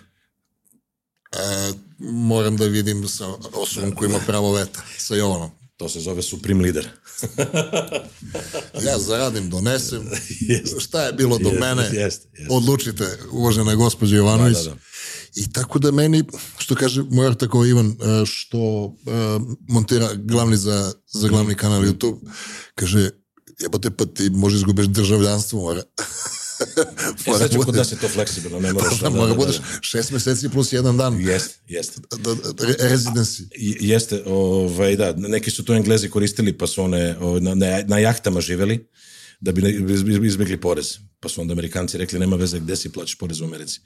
E, 1.32 1.74
moram 2.00 2.58
da 2.58 2.66
vidim 2.66 3.08
sa 3.08 3.28
osobom 3.54 3.96
koja 3.96 4.10
ima 4.10 4.20
pravo 4.28 4.54
veta, 4.54 4.82
sa 4.98 5.16
Jovanom. 5.16 5.52
To 5.78 5.90
se 5.90 6.00
zove 6.00 6.22
Supreme 6.22 6.64
Leader. 6.64 6.90
Ja 8.86 9.00
zaradim, 9.00 9.50
donesem. 9.50 10.10
Šta 10.84 11.04
je 11.04 11.14
bilo 11.14 11.38
do 11.38 11.52
mene? 11.52 12.10
Odlučite, 12.50 13.20
uvažena 13.32 13.76
gospođa 13.76 14.16
Jovanović. 14.16 14.58
Da, 14.58 14.64
da, 14.64 14.70
da. 14.70 14.78
I 15.38 15.52
tako 15.52 15.80
da 15.80 15.92
meni, 15.92 16.24
što 16.58 16.76
kaže 16.76 17.04
moj 17.12 17.36
tako 17.38 17.66
Ivan, 17.66 17.88
e, 17.88 18.26
što 18.26 18.94
e, 19.06 19.12
montira 19.68 20.10
glavni 20.14 20.58
za, 20.58 20.94
za 21.08 21.28
glavni 21.28 21.56
kanal 21.56 21.82
YouTube, 21.82 22.18
kaže, 22.76 23.10
jebote 23.60 23.92
pa 23.92 24.06
ti 24.06 24.30
možeš 24.30 24.58
izgubiš 24.58 24.86
državljanstvo, 24.86 25.62
mora. 25.62 25.84
E, 27.28 27.38
sad 27.38 27.52
ću 27.52 27.60
kod 27.66 27.76
da 27.76 27.84
se 27.84 27.98
to 27.98 28.08
fleksibilno, 28.08 28.60
ne 28.60 28.74
moraš... 28.74 29.00
da, 29.00 29.10
mora 29.10 29.34
budeš 29.34 29.56
šest 29.82 30.12
meseci 30.12 30.50
plus 30.50 30.74
jedan 30.74 30.98
dan. 30.98 31.22
Jeste, 31.22 31.56
jeste. 31.68 32.02
Da, 32.18 32.34
da, 32.34 32.66
re- 32.66 32.76
residency. 32.80 33.44
Jeste, 33.80 34.24
ovaj, 34.26 34.96
da, 34.96 35.14
neki 35.18 35.52
su 35.52 35.66
to 35.66 35.74
englezi 35.74 36.10
koristili, 36.10 36.58
pa 36.58 36.68
su 36.68 36.84
one 36.84 37.18
o, 37.20 37.40
na, 37.40 37.56
na, 37.56 37.84
na 37.88 38.00
jahtama 38.00 38.42
živeli, 38.42 38.88
da 39.40 39.52
bi 39.52 39.62
izbjegli 40.28 40.62
porez. 40.62 40.98
Pa 41.20 41.30
su 41.30 41.42
onda 41.42 41.52
Amerikanci 41.52 41.98
rekli, 41.98 42.20
nema 42.20 42.36
veze 42.36 42.60
gde 42.60 42.76
si 42.76 42.90
plaćaš 42.90 43.16
porez 43.16 43.42
u 43.42 43.46
Americi. 43.46 43.82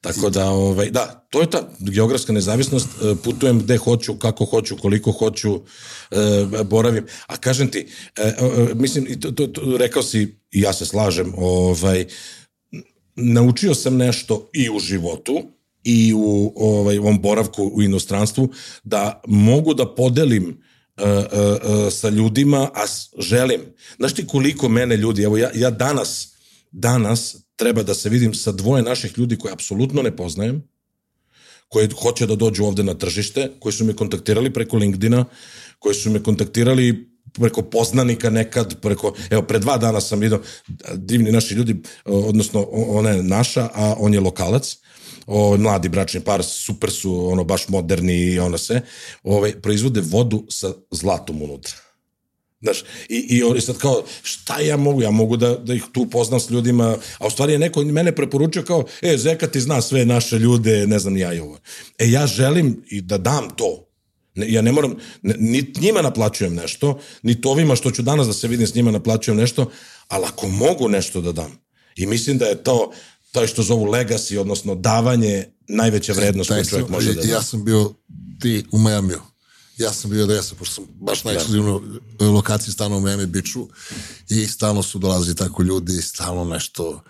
Tako 0.00 0.30
da, 0.30 0.50
ovaj, 0.50 0.90
da, 0.90 1.26
to 1.30 1.40
je 1.40 1.50
ta 1.50 1.68
geografska 1.78 2.32
nezavisnost, 2.32 2.88
e, 2.88 3.14
putujem 3.24 3.58
gde 3.58 3.76
hoću, 3.76 4.14
kako 4.14 4.44
hoću, 4.44 4.76
koliko 4.76 5.12
hoću, 5.12 5.60
e, 6.10 6.64
boravim. 6.64 7.06
A 7.26 7.36
kažem 7.36 7.70
ti, 7.70 7.86
e, 8.16 8.34
mislim, 8.74 9.20
to, 9.20 9.30
to, 9.30 9.46
to, 9.46 9.76
rekao 9.76 10.02
si, 10.02 10.38
i 10.50 10.60
ja 10.60 10.72
se 10.72 10.86
slažem, 10.86 11.32
ovaj, 11.36 12.06
naučio 13.16 13.74
sam 13.74 13.96
nešto 13.96 14.50
i 14.52 14.70
u 14.70 14.78
životu 14.78 15.42
i 15.84 16.14
u 16.14 16.52
ovaj, 16.56 16.98
ovom 16.98 17.20
boravku 17.22 17.70
u 17.74 17.82
inostranstvu 17.82 18.48
da 18.84 19.22
mogu 19.26 19.74
da 19.74 19.94
podelim 19.94 20.62
sa 21.90 22.08
ljudima, 22.08 22.70
a 22.74 22.84
želim. 23.18 23.60
Znaš 23.98 24.14
ti 24.14 24.26
koliko 24.26 24.68
mene 24.68 24.96
ljudi, 24.96 25.22
evo 25.22 25.36
ja, 25.36 25.50
ja 25.54 25.70
danas, 25.70 26.28
danas 26.70 27.36
treba 27.58 27.82
da 27.82 27.94
se 27.94 28.08
vidim 28.08 28.34
sa 28.34 28.52
dvoje 28.52 28.82
naših 28.82 29.18
ljudi 29.18 29.38
koje 29.38 29.52
apsolutno 29.52 30.02
ne 30.02 30.16
poznajem, 30.16 30.62
koji 31.68 31.88
hoće 32.02 32.26
da 32.26 32.36
dođu 32.36 32.64
ovde 32.64 32.82
na 32.82 32.94
tržište, 32.94 33.50
koji 33.60 33.72
su 33.72 33.84
me 33.84 33.96
kontaktirali 33.96 34.52
preko 34.52 34.76
LinkedIna, 34.76 35.24
koji 35.78 35.94
su 35.94 36.10
me 36.10 36.22
kontaktirali 36.22 37.08
preko 37.32 37.62
poznanika 37.62 38.30
nekad, 38.30 38.80
preko, 38.80 39.12
evo, 39.30 39.42
pre 39.42 39.58
dva 39.58 39.76
dana 39.76 40.00
sam 40.00 40.20
vidio 40.20 40.40
divni 40.94 41.32
naši 41.32 41.54
ljudi, 41.54 41.76
odnosno 42.04 42.66
ona 42.72 43.10
je 43.10 43.22
naša, 43.22 43.68
a 43.74 43.94
on 43.98 44.14
je 44.14 44.20
lokalac, 44.20 44.76
o, 45.26 45.56
mladi 45.56 45.88
bračni 45.88 46.20
par, 46.20 46.44
super 46.44 46.90
su, 46.90 47.30
ono, 47.32 47.44
baš 47.44 47.68
moderni 47.68 48.14
i 48.14 48.38
ono 48.38 48.58
sve, 48.58 48.80
ovaj, 49.22 49.60
proizvode 49.60 50.00
vodu 50.00 50.46
sa 50.48 50.72
zlatom 50.90 51.42
unutra. 51.42 51.87
Znaš, 52.60 52.84
i, 53.08 53.26
i 53.28 53.42
oni 53.42 53.60
sad 53.60 53.78
kao, 53.78 54.04
šta 54.22 54.60
ja 54.60 54.76
mogu? 54.76 55.02
Ja 55.02 55.10
mogu 55.10 55.36
da, 55.36 55.54
da 55.54 55.74
ih 55.74 55.84
tu 55.92 56.06
poznam 56.10 56.40
s 56.40 56.50
ljudima, 56.50 56.96
a 57.18 57.26
u 57.26 57.30
stvari 57.30 57.52
je 57.52 57.58
neko 57.58 57.82
mene 57.82 58.14
preporučio 58.14 58.62
kao, 58.62 58.84
e, 59.02 59.16
Zeka 59.16 59.46
ti 59.46 59.60
zna 59.60 59.80
sve 59.80 60.04
naše 60.04 60.38
ljude, 60.38 60.86
ne 60.86 60.98
znam 60.98 61.16
ja 61.16 61.34
i 61.34 61.40
ovo. 61.40 61.58
E, 61.98 62.10
ja 62.10 62.26
želim 62.26 62.84
i 62.90 63.00
da 63.00 63.18
dam 63.18 63.48
to. 63.56 63.84
Ne, 64.34 64.52
ja 64.52 64.62
ne 64.62 64.72
moram, 64.72 64.96
ne, 65.22 65.34
ni 65.38 65.72
njima 65.80 66.02
naplaćujem 66.02 66.54
nešto, 66.54 67.00
ni 67.22 67.40
to 67.40 67.50
ovima 67.50 67.76
što 67.76 67.90
ću 67.90 68.02
danas 68.02 68.26
da 68.26 68.32
se 68.32 68.48
vidim 68.48 68.66
s 68.66 68.74
njima 68.74 68.90
naplaćujem 68.90 69.38
nešto, 69.38 69.70
ali 70.08 70.24
ako 70.28 70.48
mogu 70.48 70.88
nešto 70.88 71.20
da 71.20 71.32
dam, 71.32 71.58
i 71.96 72.06
mislim 72.06 72.38
da 72.38 72.46
je 72.46 72.62
to, 72.62 72.92
to 73.32 73.46
što 73.46 73.62
zovu 73.62 73.86
legacy, 73.86 74.38
odnosno 74.38 74.74
davanje 74.74 75.44
najveća 75.68 76.12
vrednost 76.12 76.50
koju 76.50 76.64
čovjek 76.64 76.88
može 76.88 77.14
da 77.14 77.22
da. 77.22 77.28
Ja 77.28 77.42
sam 77.42 77.64
bio 77.64 77.94
ti 78.40 78.64
u 78.72 78.78
Majamiju 78.78 79.20
ja 79.78 79.92
sam 79.92 80.10
bio 80.10 80.24
adresa, 80.24 80.54
pošto 80.54 80.74
sam 80.74 80.84
baš 81.00 81.24
na 81.24 81.32
ekskluzivnoj 81.32 81.80
lokaciji 82.20 82.72
stano 82.72 82.96
u 82.96 83.00
Miami 83.00 83.26
Beachu 83.26 83.68
i 84.28 84.46
stalno 84.46 84.82
su 84.82 84.98
dolazili 84.98 85.36
tako 85.36 85.62
ljudi, 85.62 86.02
stalno 86.02 86.44
nešto, 86.44 87.02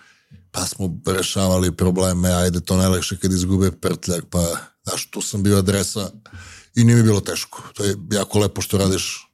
pa 0.50 0.66
smo 0.66 1.00
rešavali 1.06 1.76
probleme, 1.76 2.32
ajde 2.32 2.60
to 2.60 2.76
najlakše 2.76 3.16
kad 3.16 3.32
izgube 3.32 3.70
prtljak, 3.70 4.24
pa 4.30 4.56
znaš, 4.84 5.10
tu 5.10 5.20
sam 5.20 5.42
bio 5.42 5.58
adresa 5.58 6.10
i 6.74 6.84
nije 6.84 6.96
mi 6.96 7.02
bilo 7.02 7.20
teško. 7.20 7.62
To 7.74 7.84
je 7.84 7.96
jako 8.12 8.38
lepo 8.38 8.60
što 8.60 8.78
radiš 8.78 9.27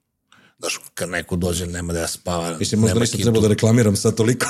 Znaš, 0.58 0.80
kad 0.94 1.08
neko 1.08 1.36
dođe, 1.36 1.66
nema 1.66 1.92
da 1.92 2.00
ja 2.00 2.08
spava. 2.08 2.56
Mislim, 2.58 2.80
možda 2.80 3.00
nisam 3.00 3.20
trebao 3.20 3.42
da 3.42 3.48
reklamiram 3.48 3.96
sad 3.96 4.14
toliko. 4.14 4.46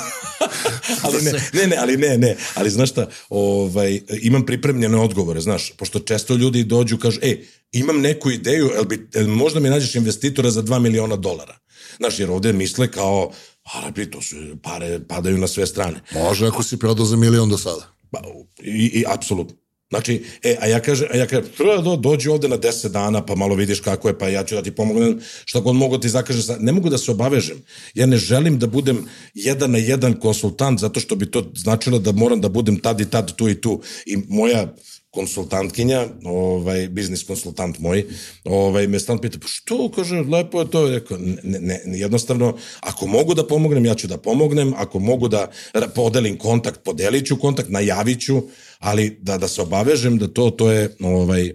ali 1.04 1.22
ne, 1.22 1.32
ne, 1.52 1.66
ne, 1.66 1.76
ali 1.76 1.96
ne, 1.96 2.18
ne. 2.18 2.36
Ali 2.54 2.70
znaš 2.70 2.90
šta, 2.90 3.08
ovaj, 3.28 4.00
imam 4.22 4.46
pripremljene 4.46 4.98
odgovore, 4.98 5.40
znaš, 5.40 5.72
pošto 5.76 5.98
često 5.98 6.34
ljudi 6.34 6.64
dođu 6.64 6.94
i 6.94 6.98
kažu, 6.98 7.20
e, 7.22 7.36
imam 7.72 8.00
neku 8.00 8.30
ideju, 8.30 8.70
el 8.76 8.84
bi, 8.84 9.08
el 9.14 9.28
možda 9.28 9.60
mi 9.60 9.68
nađeš 9.68 9.94
investitora 9.94 10.50
za 10.50 10.62
2 10.62 10.78
miliona 10.78 11.16
dolara. 11.16 11.58
Znaš, 11.96 12.18
jer 12.18 12.30
ovde 12.30 12.52
misle 12.52 12.90
kao, 12.90 13.32
Arabi, 13.74 14.10
to 14.10 14.22
su 14.22 14.36
pare 14.62 15.00
padaju 15.08 15.38
na 15.38 15.46
sve 15.46 15.66
strane. 15.66 16.00
Može 16.14 16.46
ako 16.46 16.62
si 16.62 16.78
prodao 16.78 17.06
za 17.06 17.16
milion 17.16 17.48
do 17.48 17.58
sada. 17.58 17.88
Pa, 18.10 18.22
i, 18.62 18.90
i 18.94 19.04
apsolutno. 19.08 19.56
Znači, 19.94 20.24
e, 20.42 20.56
a 20.60 20.66
ja 20.66 20.80
kažem, 20.80 21.08
a 21.12 21.16
ja 21.16 21.26
kažem, 21.26 21.44
do, 21.84 21.96
dođi 21.96 22.28
ovde 22.28 22.48
na 22.48 22.58
10 22.58 22.88
dana, 22.88 23.26
pa 23.26 23.34
malo 23.34 23.54
vidiš 23.54 23.80
kako 23.80 24.08
je, 24.08 24.18
pa 24.18 24.28
ja 24.28 24.44
ću 24.44 24.54
da 24.54 24.62
ti 24.62 24.70
pomognem, 24.74 25.20
šta 25.44 25.60
god 25.60 25.76
mogu 25.76 25.98
ti 25.98 26.08
zakaže, 26.08 26.56
ne 26.58 26.72
mogu 26.72 26.90
da 26.90 26.98
se 26.98 27.10
obavežem. 27.10 27.62
Ja 27.94 28.06
ne 28.06 28.16
želim 28.16 28.58
da 28.58 28.66
budem 28.66 29.04
jedan 29.34 29.70
na 29.70 29.78
jedan 29.78 30.18
konsultant, 30.20 30.80
zato 30.80 31.00
što 31.00 31.16
bi 31.16 31.30
to 31.30 31.52
značilo 31.54 31.98
da 31.98 32.12
moram 32.12 32.40
da 32.40 32.48
budem 32.48 32.80
tad 32.80 33.00
i 33.00 33.10
tad, 33.10 33.36
tu 33.36 33.48
i 33.48 33.60
tu. 33.60 33.80
I 34.06 34.16
moja 34.28 34.74
konsultantkinja, 35.14 36.06
ovaj, 36.24 36.88
biznis 36.88 37.22
konsultant 37.22 37.78
moj, 37.78 38.04
ovaj, 38.44 38.86
me 38.86 38.98
stan 39.00 39.18
pita, 39.18 39.38
pa 39.38 39.46
što, 39.48 39.90
kaže, 39.94 40.20
lepo 40.20 40.60
je 40.60 40.70
to, 40.70 40.88
rekao, 40.90 41.18
ne, 41.42 41.60
ne, 41.60 41.80
jednostavno, 41.86 42.56
ako 42.80 43.06
mogu 43.06 43.34
da 43.34 43.46
pomognem, 43.46 43.84
ja 43.84 43.94
ću 43.94 44.10
da 44.10 44.18
pomognem, 44.18 44.74
ako 44.76 44.98
mogu 44.98 45.28
da 45.28 45.46
podelim 45.94 46.38
kontakt, 46.38 46.82
podelit 46.84 47.26
ću 47.26 47.36
kontakt, 47.36 47.70
najavit 47.70 48.20
ću, 48.20 48.42
ali 48.78 49.18
da, 49.20 49.38
da 49.38 49.48
se 49.48 49.62
obavežem 49.62 50.18
da 50.18 50.28
to, 50.28 50.50
to 50.50 50.70
je, 50.72 50.96
ovaj, 51.00 51.54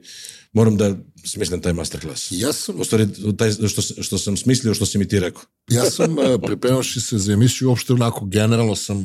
moram 0.53 0.77
da 0.77 0.95
smislim 1.25 1.61
taj 1.61 1.73
masterclass. 1.73 2.27
Ja 2.31 2.53
sam... 2.53 2.79
U 2.79 2.83
stvari, 2.83 3.07
taj, 3.37 3.51
što, 3.51 3.81
što 3.81 4.17
sam 4.17 4.37
smislio, 4.37 4.73
što 4.73 4.85
si 4.85 4.97
mi 4.97 5.07
ti 5.07 5.19
rekao. 5.19 5.41
ja 5.67 5.91
sam, 5.91 6.17
uh, 6.17 6.25
pripremaši 6.45 7.01
se 7.01 7.17
za 7.17 7.33
emisiju, 7.33 7.69
uopšte 7.69 7.93
onako, 7.93 8.25
generalno 8.25 8.75
sam 8.75 8.97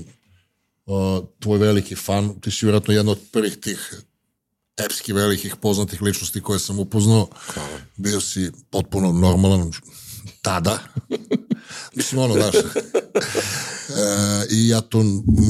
uh, 0.87 1.25
tvoj 1.39 1.59
veliki 1.59 1.95
fan, 1.95 2.41
ti 2.41 2.51
si 2.51 2.67
vjerojatno 2.67 2.95
jedna 2.95 3.13
od 3.13 3.19
prvih 3.33 3.57
tih 3.57 4.03
epski 4.77 5.13
velikih 5.13 5.57
poznatih 5.57 6.03
ličnosti 6.03 6.41
koje 6.41 6.59
sam 6.59 6.79
upoznao. 6.79 7.29
Hvala. 7.47 7.79
Bio 7.97 8.21
si 8.21 8.51
potpuno 8.71 9.13
normalan 9.13 9.73
tada. 10.43 10.79
Mislim, 11.95 12.21
ono, 12.21 12.35
znaš, 12.35 12.55
e, 12.55 12.65
i 14.51 14.69
ja 14.69 14.81
to 14.81 15.03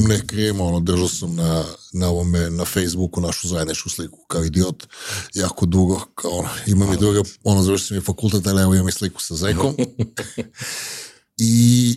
ne 0.07 0.27
krijem, 0.27 0.61
ono, 0.61 0.79
držao 0.79 1.07
sam 1.07 1.35
na, 1.35 1.63
na 1.93 2.09
ovome, 2.09 2.49
na 2.49 2.65
Facebooku 2.65 3.21
našu 3.21 3.47
zajedničku 3.47 3.89
sliku 3.89 4.25
kao 4.27 4.43
idiot, 4.43 4.87
jako 5.33 5.65
dugo, 5.65 5.99
kao 6.15 6.31
ono, 6.31 6.49
imam 6.67 6.93
i 6.93 6.97
druga, 6.97 7.21
ono, 7.43 7.63
završio 7.63 7.87
sam 7.87 7.97
i 7.97 8.01
fakultet, 8.01 8.47
ali 8.47 8.61
evo 8.61 8.75
imam 8.75 8.87
i 8.87 8.91
sliku 8.91 9.21
sa 9.21 9.35
Zekom. 9.35 9.75
I, 11.37 11.95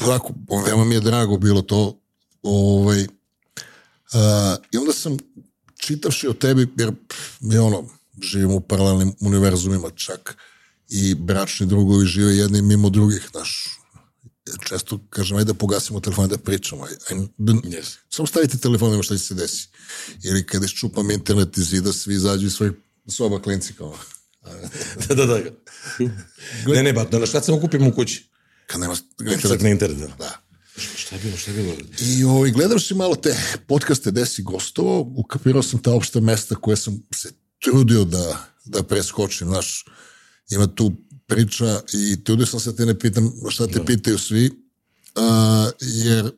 onako, 0.00 0.32
veoma 0.66 0.84
mi 0.84 0.94
je 0.94 1.00
drago 1.00 1.38
bilo 1.38 1.62
to, 1.62 2.00
ovaj, 2.42 3.02
uh, 3.04 4.64
i 4.72 4.76
onda 4.76 4.92
sam 4.92 5.16
čitavši 5.76 6.28
o 6.28 6.32
tebi, 6.32 6.68
jer 6.76 6.92
mi 7.40 7.58
ono, 7.58 7.88
živimo 8.22 8.54
u 8.54 8.60
paralelnim 8.60 9.14
univerzumima 9.20 9.90
čak 9.90 10.36
i 10.88 11.14
bračni 11.14 11.66
drugovi 11.66 12.06
žive 12.06 12.36
jedni 12.36 12.62
mimo 12.62 12.90
drugih, 12.90 13.28
znaš, 13.30 13.80
često 14.68 14.98
kažem, 15.10 15.36
ajde 15.36 15.52
da 15.52 15.58
pogasimo 15.58 16.00
telefon, 16.00 16.28
da 16.28 16.38
pričamo. 16.38 16.84
Aj, 16.84 16.92
aj, 17.10 17.26
da, 17.38 17.52
yes. 17.52 17.96
Samo 18.10 18.26
stavite 18.26 18.58
telefon, 18.58 18.90
nema 18.90 19.02
šta 19.02 19.16
će 19.16 19.24
se 19.24 19.34
desi. 19.34 19.68
Ili 20.22 20.46
kada 20.46 20.66
iščupam 20.66 21.10
internet 21.10 21.58
iz 21.58 21.68
zida, 21.68 21.92
svi 21.92 22.14
izađu 22.14 22.46
iz 22.46 22.52
svojih 22.52 22.72
soba 23.08 23.42
klinci 23.42 23.72
kao. 23.72 23.98
da, 25.08 25.14
da, 25.14 25.26
da. 25.26 25.40
ne, 26.66 26.82
ne, 26.82 26.92
ba, 26.92 27.04
da 27.04 27.18
na 27.18 27.26
šta 27.26 27.42
se 27.42 27.52
okupimo 27.52 27.88
u 27.88 27.92
kući? 27.92 28.28
Kad 28.66 28.80
nema 28.80 28.96
internet. 29.32 29.62
na 29.62 29.68
internet, 29.68 29.98
da. 29.98 30.06
da. 30.18 30.40
Šta 30.96 31.16
je 31.16 31.22
bilo, 31.22 31.36
šta 31.36 31.50
je 31.50 31.62
bilo? 31.62 31.74
I 32.00 32.24
ovaj, 32.24 32.50
gledao 32.50 32.78
si 32.78 32.94
malo 32.94 33.14
te 33.14 33.36
podcaste 33.66 34.10
gde 34.10 34.26
si 34.26 34.42
gostovao, 34.42 35.12
ukapirao 35.16 35.62
sam 35.62 35.82
ta 35.82 35.92
opšta 35.92 36.20
mesta 36.20 36.54
koje 36.54 36.76
sam 36.76 37.02
se 37.14 37.32
trudio 37.64 38.04
da, 38.04 38.46
da 38.64 38.82
preskočim, 38.82 39.48
znaš, 39.48 39.84
ima 40.50 40.66
tu 40.66 40.92
priča 41.26 41.80
i 41.92 42.24
trudio 42.24 42.46
sam 42.46 42.60
se 42.60 42.70
da 42.70 42.76
te 42.76 42.86
ne 42.86 42.98
pitam 42.98 43.32
šta 43.48 43.66
te 43.66 43.78
da. 43.78 43.84
pitaju 43.84 44.18
svi, 44.18 44.50
a, 45.14 45.70
jer 45.80 46.30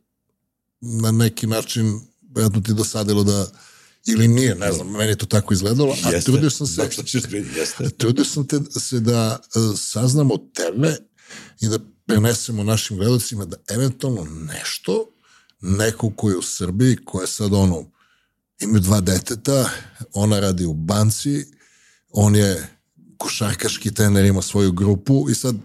na 0.81 1.11
neki 1.11 1.47
način 1.47 2.01
vjerojatno 2.35 2.61
ti 2.61 2.75
dosadilo 2.75 3.25
da 3.25 3.47
ili 4.07 4.29
nije, 4.29 4.55
ne 4.55 4.73
znam, 4.73 4.91
meni 4.91 5.11
je 5.11 5.17
to 5.17 5.27
tako 5.27 5.55
izgledalo, 5.55 5.97
a 6.05 6.11
jeste, 6.11 6.31
trudio 6.31 6.51
sam 6.51 6.67
se, 6.67 6.83
jeste. 7.57 7.91
trudio 7.99 8.25
sam 8.25 8.47
te 8.47 8.61
se 8.81 9.01
da 9.01 9.41
uh, 9.55 9.79
saznam 9.79 10.31
od 10.31 10.53
tebe 10.55 10.97
i 11.61 11.69
da 11.69 11.79
prenesemo 12.07 12.65
našim 12.65 12.97
gledalcima 12.97 13.45
da 13.45 13.57
eventualno 13.69 14.25
nešto, 14.25 15.11
neko 15.61 16.11
ko 16.11 16.31
je 16.31 16.37
u 16.37 16.43
Srbiji, 16.43 16.97
ko 17.05 17.21
je 17.21 17.27
sad 17.27 17.53
ono, 17.53 17.91
imaju 18.61 18.81
dva 18.81 19.01
deteta, 19.01 19.71
ona 20.13 20.41
radi 20.41 20.65
u 20.65 20.73
banci, 20.73 21.45
on 22.11 22.37
je 22.37 22.76
košarkaški 23.19 23.95
trener, 23.95 24.25
ima 24.25 24.43
svoju 24.43 24.73
grupu 24.73 25.27
i 25.31 25.35
sad 25.35 25.57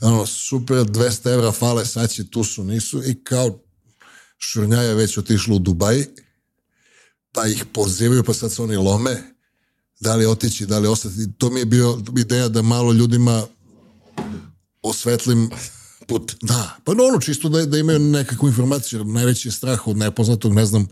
ono, 0.00 0.26
super, 0.26 0.76
200 0.76 1.32
evra 1.32 1.52
fale, 1.52 1.86
sad 1.86 2.10
će, 2.10 2.30
tu 2.30 2.44
su, 2.44 2.64
nisu 2.64 3.02
i 3.04 3.24
kao 3.24 3.58
šurnjaja 4.38 4.94
već 4.94 5.18
otišlo 5.18 5.56
u 5.56 5.58
Dubaj, 5.58 6.04
pa 7.32 7.46
ih 7.46 7.64
pozivaju, 7.72 8.24
pa 8.24 8.34
sad 8.34 8.52
se 8.52 8.62
oni 8.62 8.76
lome, 8.76 9.22
da 10.00 10.14
li 10.16 10.26
otići, 10.26 10.66
da 10.66 10.78
li 10.78 10.88
ostati. 10.88 11.32
To 11.38 11.50
mi 11.50 11.60
je 11.60 11.66
bio 11.66 12.02
ideja 12.18 12.48
da 12.48 12.62
malo 12.62 12.92
ljudima 12.92 13.46
osvetlim 14.82 15.50
put. 16.06 16.36
Da, 16.42 16.76
pa 16.84 16.94
no, 16.94 17.04
ono 17.04 17.20
čisto 17.20 17.48
da, 17.48 17.66
da 17.66 17.78
imaju 17.78 17.98
nekakvu 17.98 18.48
informaciju, 18.48 19.04
najveći 19.04 19.48
je 19.48 19.52
strah 19.52 19.86
od 19.86 19.96
nepoznatog, 19.96 20.54
ne 20.54 20.66
znam 20.66 20.86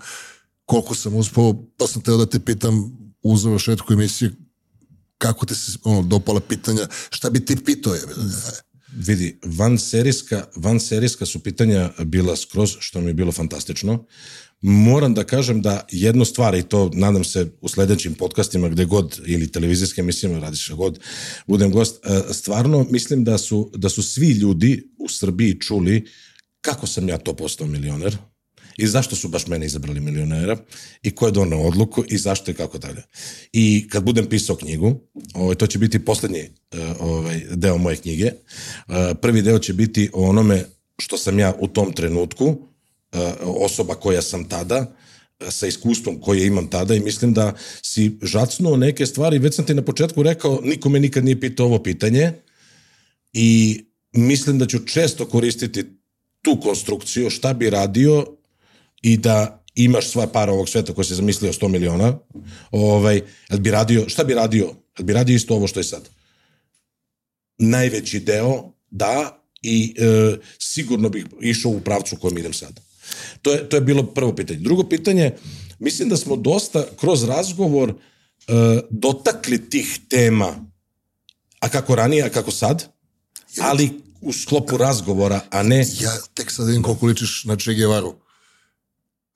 koliko 0.65 0.95
sam 0.95 1.15
uspao, 1.15 1.55
pa 1.77 1.87
sam 1.87 2.03
teo 2.03 2.17
da 2.17 2.27
te 2.27 2.41
pitam 2.41 3.04
u 3.25 3.37
završetku 3.37 3.93
emisije 3.93 4.31
kako 5.19 5.47
te 5.47 5.55
se 5.55 5.79
ono, 5.85 6.03
dopala 6.03 6.41
pitanja, 6.41 6.87
šta 7.11 7.31
bi 7.31 7.45
ti 7.45 7.57
pitao 7.65 7.95
je? 7.95 8.01
Vidi, 8.97 9.39
van 9.45 9.79
serijska, 9.79 10.45
van 10.57 10.81
serijska 10.81 11.27
su 11.27 11.39
pitanja 11.39 11.91
bila 12.05 12.37
skroz, 12.37 12.77
što 12.79 13.01
mi 13.01 13.11
je 13.11 13.15
bilo 13.15 13.33
fantastično 13.33 14.05
moram 14.67 15.15
da 15.15 15.25
kažem 15.25 15.63
da 15.63 15.87
jednu 15.91 16.25
stvar, 16.25 16.55
i 16.55 16.63
to 16.63 16.91
nadam 16.95 17.25
se 17.25 17.47
u 17.61 17.69
sledećim 17.69 18.15
podcastima 18.15 18.69
gde 18.69 18.85
god, 18.85 19.21
ili 19.27 19.53
televizijske 19.53 20.01
emisijama, 20.01 20.39
radiš 20.39 20.71
god, 20.71 20.99
budem 21.47 21.73
gost, 21.73 22.05
e, 22.05 22.33
stvarno 22.33 22.87
mislim 22.91 23.25
da 23.25 23.39
su, 23.39 23.71
da 23.77 23.89
su 23.89 24.03
svi 24.03 24.31
ljudi 24.31 24.91
u 24.99 25.09
Srbiji 25.09 25.61
čuli 25.61 26.07
kako 26.61 26.87
sam 26.87 27.09
ja 27.09 27.19
to 27.19 27.37
postao 27.37 27.67
milioner, 27.67 28.17
i 28.77 28.87
zašto 28.87 29.17
su 29.17 29.29
baš 29.29 29.47
mene 29.47 29.67
izabrali 29.67 30.01
milionera 30.01 30.57
i 31.03 31.11
ko 31.11 31.27
je 31.27 31.33
donao 31.33 31.63
odluku 31.63 32.05
i 32.09 32.19
zašto 32.19 32.51
i 32.51 32.55
kako 32.55 32.79
dalje. 32.79 33.03
I 33.53 33.89
kad 33.89 34.03
budem 34.03 34.27
pisao 34.27 34.57
knjigu, 34.57 35.01
ovaj, 35.35 35.55
to 35.55 35.67
će 35.67 35.79
biti 35.79 36.05
poslednji 36.05 36.39
e, 36.39 36.51
ovaj, 37.01 37.41
deo 37.51 37.79
moje 37.79 37.97
knjige. 37.97 38.25
E, 38.25 38.35
prvi 39.23 39.43
deo 39.43 39.59
će 39.59 39.73
biti 39.73 40.11
o 40.13 40.29
onome 40.29 40.65
što 40.99 41.19
sam 41.19 41.39
ja 41.39 41.55
u 41.61 41.69
tom 41.69 41.93
trenutku 41.93 42.57
E, 43.15 43.35
osoba 43.43 43.95
koja 43.95 44.23
sam 44.23 44.49
tada, 44.49 44.97
sa 45.49 45.67
iskustvom 45.67 46.21
koje 46.21 46.47
imam 46.47 46.69
tada 46.71 46.95
i 46.95 47.01
mislim 47.01 47.33
da 47.33 47.55
si 47.83 48.19
žacnuo 48.23 48.77
neke 48.77 49.07
stvari, 49.07 49.39
već 49.39 49.55
sam 49.55 49.67
ti 49.67 49.75
na 49.75 49.83
početku 49.83 50.23
rekao, 50.23 50.61
niko 50.65 50.89
me 50.89 51.01
nikad 51.01 51.25
nije 51.25 51.41
pitao 51.41 51.67
ovo 51.67 51.83
pitanje 51.83 52.33
i 53.33 53.81
mislim 54.13 54.59
da 54.59 54.67
ću 54.67 54.79
često 54.87 55.27
koristiti 55.27 55.85
tu 56.43 56.61
konstrukciju, 56.63 57.31
šta 57.31 57.53
bi 57.53 57.71
radio 57.71 58.27
i 59.05 59.17
da 59.17 59.65
imaš 59.75 60.09
sva 60.11 60.27
para 60.27 60.53
ovog 60.53 60.69
sveta 60.69 60.95
koja 60.95 61.05
se 61.05 61.15
zamislio 61.15 61.53
100 61.53 61.69
miliona, 61.69 62.19
ovaj, 62.71 63.23
bi 63.59 63.71
radio, 63.71 64.09
šta 64.09 64.25
bi 64.25 64.35
radio? 64.35 64.75
Jel 64.99 65.07
bi 65.07 65.13
radio 65.13 65.35
isto 65.35 65.55
ovo 65.55 65.67
što 65.67 65.81
je 65.81 65.85
sad? 65.85 66.09
najveći 67.59 68.21
deo, 68.21 68.73
da, 68.91 69.41
i 69.63 69.95
e, 69.99 70.37
sigurno 70.59 71.09
bih 71.09 71.25
išao 71.41 71.71
u 71.71 71.81
pravcu 71.81 72.17
u 72.17 72.19
kojem 72.19 72.39
idem 72.39 72.53
sad. 72.53 72.81
To 73.43 73.53
je, 73.53 73.69
to 73.69 73.77
je 73.77 73.81
bilo 73.81 74.03
prvo 74.03 74.35
pitanje. 74.35 74.59
Drugo 74.59 74.89
pitanje, 74.89 75.33
mislim 75.79 76.09
da 76.09 76.17
smo 76.17 76.37
dosta 76.37 76.85
kroz 77.01 77.25
razgovor 77.25 77.91
e, 77.91 77.95
dotakli 78.91 79.71
tih 79.71 79.99
tema, 80.09 80.67
a 81.61 81.69
kako 81.69 81.95
ranije, 81.95 82.23
a 82.23 82.29
kako 82.29 82.51
sad, 82.51 82.89
ali 83.61 83.91
u 84.21 84.33
sklopu 84.33 84.77
razgovora, 84.77 85.41
a 85.51 85.63
ne... 85.63 85.79
Ja 86.01 86.13
tek 86.35 86.51
sad 86.51 86.67
vidim 86.67 86.83
koliko 86.83 87.07
ličiš 87.07 87.45
na 87.45 87.57
Che 87.57 87.75
Guevaru. 87.75 88.15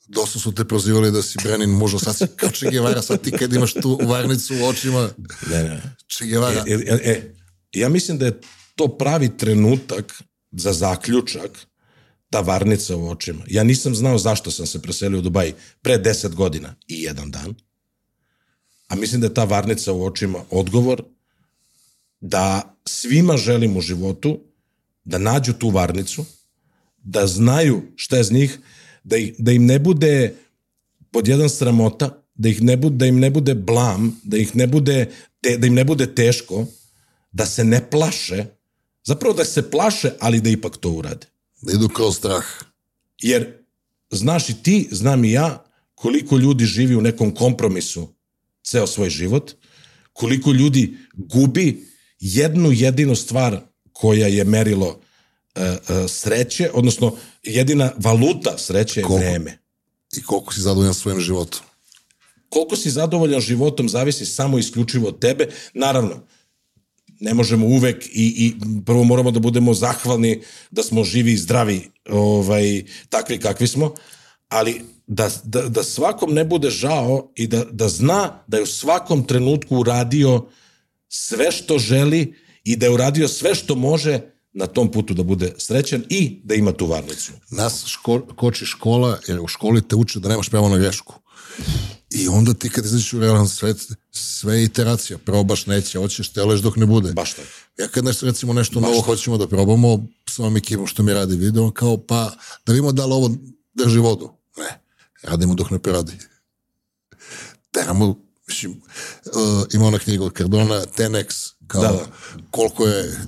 Dosta 0.08 0.38
su 0.38 0.54
te 0.54 0.64
prozivali 0.64 1.10
da 1.10 1.22
si 1.22 1.38
Brenin 1.44 1.70
mužo, 1.70 1.98
sad 1.98 2.16
si 2.16 2.26
kao 2.36 2.50
Che 2.50 2.70
Guevara, 2.70 3.02
sad 3.02 3.22
ti 3.22 3.30
kad 3.30 3.52
imaš 3.52 3.72
tu 3.72 4.00
varnicu 4.02 4.54
u 4.54 4.64
očima, 4.64 5.08
Ne, 5.50 5.62
ne. 5.62 5.82
Che 6.16 6.26
Guevara. 6.26 6.64
E, 6.66 6.72
e, 6.72 7.10
e, 7.10 7.34
ja 7.72 7.88
mislim 7.88 8.18
da 8.18 8.26
je 8.26 8.40
to 8.74 8.88
pravi 8.88 9.36
trenutak 9.36 10.22
za 10.50 10.72
zaključak 10.72 11.50
ta 12.30 12.40
varnica 12.40 12.96
u 12.96 13.08
očima. 13.08 13.44
Ja 13.46 13.64
nisam 13.64 13.94
znao 13.94 14.18
zašto 14.18 14.50
sam 14.50 14.66
se 14.66 14.82
preselio 14.82 15.18
u 15.18 15.22
Dubaji 15.22 15.54
pre 15.82 15.98
10 15.98 16.34
godina 16.34 16.74
i 16.86 17.02
jedan 17.02 17.30
dan, 17.30 17.54
a 18.88 18.94
mislim 18.96 19.20
da 19.20 19.26
je 19.26 19.34
ta 19.34 19.44
varnica 19.44 19.92
u 19.92 20.04
očima 20.04 20.38
odgovor 20.50 21.02
da 22.20 22.76
svima 22.84 23.36
želim 23.36 23.76
u 23.76 23.80
životu 23.80 24.40
da 25.04 25.18
nađu 25.18 25.52
tu 25.52 25.70
varnicu, 25.70 26.24
da 27.02 27.26
znaju 27.26 27.82
šta 27.96 28.16
je 28.16 28.24
z 28.24 28.32
njih, 28.32 28.58
da, 29.08 29.16
ih, 29.16 29.34
da 29.38 29.52
im 29.52 29.66
ne 29.66 29.78
bude 29.78 30.34
pod 31.10 31.28
jedan 31.28 31.48
sramota, 31.48 32.10
da, 32.34 32.48
ih 32.48 32.62
ne 32.62 32.76
bude, 32.76 32.96
da 32.96 33.06
im 33.06 33.20
ne 33.20 33.30
bude 33.30 33.54
blam, 33.54 34.12
da, 34.24 34.36
ih 34.36 34.56
ne 34.56 34.66
bude, 34.66 35.08
te, 35.40 35.56
da 35.56 35.66
im 35.66 35.74
ne 35.74 35.84
bude 35.84 36.06
teško, 36.14 36.66
da 37.32 37.46
se 37.46 37.64
ne 37.64 37.80
plaše, 37.90 38.44
zapravo 39.04 39.34
da 39.34 39.44
se 39.44 39.70
plaše, 39.70 40.12
ali 40.20 40.40
da 40.40 40.50
ipak 40.50 40.76
to 40.76 40.90
urade. 40.90 41.26
Da 41.62 41.72
idu 41.72 41.88
kroz 41.88 42.16
strah. 42.16 42.44
Jer 43.22 43.46
znaš 44.10 44.48
i 44.48 44.54
ti, 44.62 44.88
znam 44.90 45.24
i 45.24 45.32
ja, 45.32 45.64
koliko 45.94 46.36
ljudi 46.38 46.64
živi 46.64 46.96
u 46.96 47.00
nekom 47.00 47.34
kompromisu 47.34 48.08
ceo 48.64 48.86
svoj 48.86 49.10
život, 49.10 49.52
koliko 50.12 50.52
ljudi 50.52 50.96
gubi 51.14 51.86
jednu 52.20 52.72
jedinu 52.72 53.16
stvar 53.16 53.60
koja 53.92 54.26
je 54.26 54.44
merilo 54.44 55.00
sreće, 56.08 56.70
odnosno 56.74 57.12
jedina 57.42 57.92
valuta 57.96 58.58
sreće 58.58 59.00
je 59.00 59.04
Koliko? 59.04 59.24
vreme. 59.24 59.58
I 60.16 60.22
koliko 60.22 60.54
si 60.54 60.60
zadovoljan 60.60 60.94
svojim 60.94 61.20
životom. 61.20 61.60
Koliko 62.48 62.76
si 62.76 62.90
zadovoljan 62.90 63.40
životom 63.40 63.88
zavisi 63.88 64.26
samo 64.26 64.58
isključivo 64.58 65.08
od 65.08 65.18
tebe. 65.18 65.48
Naravno, 65.74 66.26
ne 67.20 67.34
možemo 67.34 67.66
uvek 67.66 68.06
i, 68.06 68.10
i 68.14 68.54
prvo 68.86 69.04
moramo 69.04 69.30
da 69.30 69.40
budemo 69.40 69.74
zahvalni 69.74 70.42
da 70.70 70.82
smo 70.82 71.04
živi 71.04 71.32
i 71.32 71.36
zdravi, 71.36 71.90
ovaj, 72.08 72.84
takvi 73.08 73.40
kakvi 73.40 73.66
smo, 73.66 73.94
ali 74.48 74.82
da, 75.06 75.30
da, 75.44 75.68
da 75.68 75.82
svakom 75.82 76.34
ne 76.34 76.44
bude 76.44 76.70
žao 76.70 77.32
i 77.34 77.46
da, 77.46 77.64
da 77.64 77.88
zna 77.88 78.44
da 78.46 78.56
je 78.56 78.62
u 78.62 78.66
svakom 78.66 79.24
trenutku 79.24 79.76
uradio 79.76 80.46
sve 81.08 81.52
što 81.52 81.78
želi 81.78 82.34
i 82.64 82.76
da 82.76 82.86
je 82.86 82.92
uradio 82.92 83.28
sve 83.28 83.54
što 83.54 83.74
može 83.74 84.20
na 84.52 84.66
tom 84.66 84.92
putu 84.92 85.14
da 85.14 85.22
bude 85.22 85.54
srećan 85.58 86.04
i 86.08 86.40
da 86.44 86.54
ima 86.54 86.72
tu 86.72 86.86
varnicu. 86.86 87.32
Nas 87.50 87.86
ško, 87.86 88.20
koči 88.36 88.66
škola, 88.66 89.18
jer 89.28 89.40
u 89.40 89.46
školi 89.46 89.82
te 89.82 89.96
uče 89.96 90.20
da 90.20 90.28
nemaš 90.28 90.48
pravo 90.48 90.68
na 90.68 90.78
grešku. 90.78 91.14
I 92.10 92.28
onda 92.28 92.54
ti 92.54 92.70
kad 92.70 92.84
izađeš 92.84 93.12
u 93.12 93.20
realan 93.20 93.48
svet, 93.48 93.76
sve 94.10 94.58
je 94.58 94.64
iteracija. 94.64 95.18
Probaš, 95.18 95.66
neće, 95.66 95.98
hoćeš, 95.98 96.28
teleš 96.28 96.60
dok 96.60 96.76
ne 96.76 96.86
bude. 96.86 97.12
Baš 97.12 97.32
tako. 97.32 97.48
Ja 97.78 97.88
kad 97.88 98.04
nešto, 98.04 98.26
recimo, 98.26 98.52
nešto 98.52 98.80
novo 98.80 99.00
hoćemo 99.00 99.38
da 99.38 99.48
probamo, 99.48 100.06
s 100.30 100.38
ovom 100.38 100.56
ekipom 100.56 100.86
što 100.86 101.02
mi 101.02 101.14
radi 101.14 101.36
video, 101.36 101.70
kao, 101.70 101.96
pa, 101.96 102.32
da 102.66 102.72
vidimo 102.72 102.92
da 102.92 103.06
li 103.06 103.12
ovo 103.12 103.30
drži 103.74 103.98
vodu. 103.98 104.30
Ne, 104.56 104.80
radimo 105.22 105.54
dok 105.54 105.70
ne 105.70 105.78
proradi. 105.78 106.12
Teramo, 107.70 108.27
mislim, 108.48 108.72
uh, 108.72 109.66
ima 109.72 109.86
ona 109.86 109.98
knjiga 109.98 110.24
od 110.24 110.36
Cardona, 110.36 110.82
10x, 110.98 111.52
kao, 111.66 111.82
Da, 111.82 111.88
da. 111.88 112.06
koliko 112.50 112.86
je, 112.86 113.26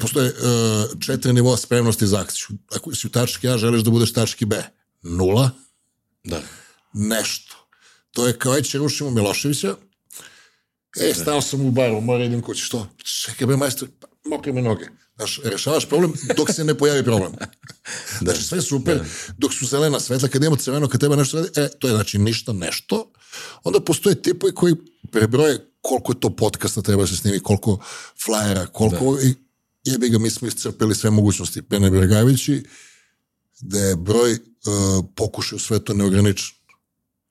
postoje 0.00 0.30
uh, 0.32 1.00
četiri 1.00 1.32
nivoa 1.32 1.56
spremnosti 1.56 2.06
za 2.06 2.20
akciju. 2.20 2.46
Ako 2.76 2.94
si 2.94 3.06
u 3.06 3.10
tački 3.10 3.48
A, 3.48 3.58
želiš 3.58 3.82
da 3.82 3.90
budeš 3.90 4.12
tački 4.12 4.44
B. 4.44 4.62
Nula, 5.02 5.50
Da. 6.24 6.42
nešto. 6.92 7.56
To 8.10 8.26
je 8.26 8.38
kao, 8.38 8.56
eće, 8.56 8.78
rušimo 8.78 9.10
Miloševića, 9.10 9.74
E, 11.00 11.14
stao 11.14 11.40
sam 11.40 11.60
u 11.66 11.70
baru, 11.70 12.00
mora 12.00 12.24
idem 12.24 12.42
kući, 12.42 12.60
što? 12.62 12.88
Čekaj, 13.24 13.46
be, 13.46 13.56
majstor, 13.56 13.88
pa, 14.00 14.06
mokre 14.24 14.52
me 14.52 14.62
noge. 14.62 14.86
Znaš, 15.22 15.40
rešavaš 15.44 15.88
problem 15.88 16.12
dok 16.36 16.52
se 16.52 16.64
ne 16.64 16.74
pojavi 16.78 17.04
problem. 17.04 17.32
Znači, 18.22 18.42
sve 18.42 18.62
super, 18.62 19.00
dok 19.38 19.54
su 19.54 19.66
zelena 19.66 20.00
svetla, 20.00 20.28
kad 20.28 20.42
imamo 20.42 20.56
crveno, 20.56 20.88
kad 20.88 21.00
treba 21.00 21.16
nešto 21.16 21.36
radi, 21.36 21.60
e, 21.60 21.68
to 21.68 21.88
je 21.88 21.94
znači 21.94 22.18
ništa, 22.18 22.52
nešto. 22.52 23.12
Onda 23.64 23.80
postoje 23.80 24.22
tipovi 24.22 24.54
koji 24.54 24.74
prebroje 25.10 25.72
koliko 25.80 26.12
je 26.12 26.20
to 26.20 26.36
podcasta 26.36 26.82
treba 26.82 27.02
da 27.02 27.06
se 27.06 27.16
snimi, 27.16 27.40
koliko 27.40 27.78
flajera, 28.24 28.66
koliko... 28.66 29.18
I 29.22 29.34
jebi 29.84 30.08
ga, 30.08 30.18
mi 30.18 30.30
smo 30.30 30.48
iscrpili 30.48 30.94
sve 30.94 31.10
mogućnosti. 31.10 31.62
Pene 31.62 31.90
Bregavići, 31.90 32.64
da 33.60 33.78
je 33.78 33.96
broj 33.96 34.32
uh, 34.32 34.38
pokušaj 35.14 35.56
u 35.56 35.58
svetu 35.58 35.94
neograničen. 35.94 36.56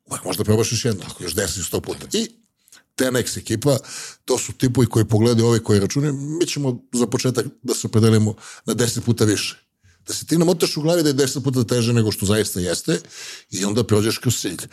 Uvijek 0.05 0.25
možda 0.25 0.43
probaš 0.43 0.71
još 0.71 0.85
jedno, 0.85 1.05
još 1.19 1.35
10 1.35 1.71
100 1.71 1.81
puta. 1.81 2.07
I 2.13 2.40
Tenex 2.95 3.37
ekipa, 3.37 3.77
to 4.25 4.37
su 4.37 4.53
tipovi 4.53 4.87
koji 4.87 5.05
pogledaju 5.05 5.47
ove 5.47 5.63
koji 5.63 5.79
računaju, 5.79 6.13
mi 6.13 6.45
ćemo 6.45 6.83
za 6.93 7.07
početak 7.07 7.45
da 7.63 7.73
se 7.73 7.87
opredelimo 7.87 8.35
na 8.65 8.75
10 8.75 9.01
puta 9.01 9.25
više. 9.25 9.67
Da 10.07 10.13
se 10.13 10.25
ti 10.25 10.37
namotaš 10.37 10.77
u 10.77 10.81
glavi 10.81 11.03
da 11.03 11.09
je 11.09 11.15
10 11.15 11.43
puta 11.43 11.63
teže 11.63 11.93
nego 11.93 12.11
što 12.11 12.25
zaista 12.25 12.59
jeste 12.59 12.99
i 13.49 13.65
onda 13.65 13.83
prođeš 13.83 14.17
kroz 14.17 14.35
cilj. 14.39 14.67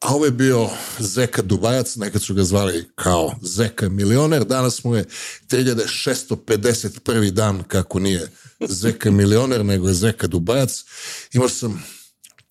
A 0.00 0.14
ovo 0.14 0.24
je 0.24 0.30
bio 0.30 0.68
Zeka 0.98 1.42
Dubajac, 1.42 1.96
nekad 1.96 2.22
su 2.22 2.34
ga 2.34 2.44
zvali 2.44 2.90
kao 2.94 3.34
Zeka 3.42 3.88
milioner, 3.88 4.44
danas 4.44 4.84
mu 4.84 4.96
je 4.96 5.04
3651. 5.48 7.30
dan 7.30 7.62
kako 7.62 7.98
nije 7.98 8.30
Zeka 8.68 9.10
milioner, 9.10 9.64
nego 9.64 9.88
je 9.88 9.94
Zeka 9.94 10.26
Dubajac. 10.26 10.84
Imao 11.32 11.48
sam 11.48 11.84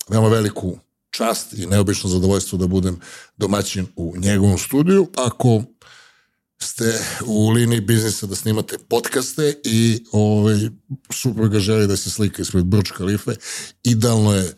veoma 0.09 0.27
veliku 0.27 0.79
čast 1.09 1.53
i 1.53 1.65
neobično 1.65 2.09
zadovoljstvo 2.09 2.57
da 2.57 2.67
budem 2.67 2.99
domaćin 3.37 3.87
u 3.95 4.13
njegovom 4.17 4.57
studiju. 4.57 5.07
Ako 5.15 5.63
ste 6.61 6.99
u 7.25 7.49
liniji 7.49 7.81
biznisa 7.81 8.27
da 8.27 8.35
snimate 8.35 8.77
podcaste 8.77 9.61
i 9.63 10.03
ovaj, 10.11 10.57
supruga 11.13 11.59
želi 11.59 11.87
da 11.87 11.97
se 11.97 12.09
slika 12.09 12.41
ispred 12.41 12.65
Burj 12.65 12.89
Khalife, 12.95 13.31
idealno 13.83 14.33
je 14.33 14.55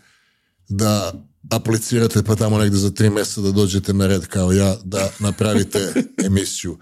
da 0.70 1.14
aplicirate 1.50 2.24
pa 2.24 2.36
tamo 2.36 2.58
negde 2.58 2.78
za 2.78 2.92
tri 2.92 3.10
meseca 3.10 3.42
da 3.42 3.52
dođete 3.52 3.94
na 3.94 4.08
red 4.08 4.26
kao 4.28 4.52
ja 4.52 4.78
da 4.84 5.12
napravite 5.20 5.94
emisiju. 6.28 6.78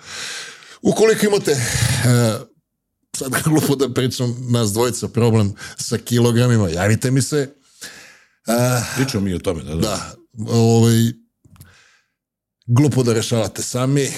Ukoliko 0.82 1.26
imate 1.26 1.52
e, 1.52 1.60
sad 3.18 3.44
glupo 3.44 3.76
da 3.76 3.94
pričam 3.94 4.48
nas 4.50 4.74
dvojica 4.74 5.08
problem 5.08 5.54
sa 5.78 5.98
kilogramima, 5.98 6.70
javite 6.70 7.12
mi 7.12 7.22
se 7.22 7.59
Pričamo 8.96 9.24
mi 9.24 9.34
o 9.34 9.40
tome. 9.40 9.64
Da, 9.64 9.76
da. 9.76 9.80
da, 10.34 10.52
ovaj, 10.52 11.12
glupo 12.66 13.04
da 13.04 13.14
rešavate 13.14 13.62
sami. 13.62 14.02
E, 14.02 14.12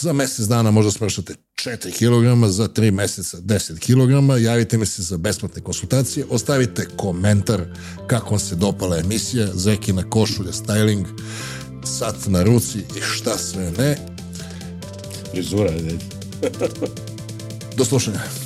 za 0.00 0.12
mesec 0.12 0.46
dana 0.46 0.70
možda 0.70 0.90
smršate 0.90 1.34
4 1.54 1.92
kg, 1.92 2.50
za 2.50 2.68
3 2.68 2.90
meseca 2.90 3.38
10 3.38 3.78
kg. 3.78 4.42
Javite 4.44 4.78
mi 4.78 4.86
se 4.86 5.02
za 5.02 5.16
besplatne 5.16 5.62
konsultacije. 5.62 6.26
Ostavite 6.30 6.88
komentar 6.96 7.64
kako 8.06 8.30
vam 8.30 8.38
se 8.38 8.54
dopala 8.54 8.98
emisija, 8.98 9.48
Zekina 9.54 10.10
košulja, 10.10 10.52
styling, 10.52 11.06
sat 11.84 12.16
na 12.26 12.42
ruci 12.42 12.78
i 12.78 13.00
šta 13.00 13.38
sve 13.38 13.72
ne. 13.78 13.96
Frizura. 15.32 15.72
Do 17.76 17.84
slušanja. 17.84 18.41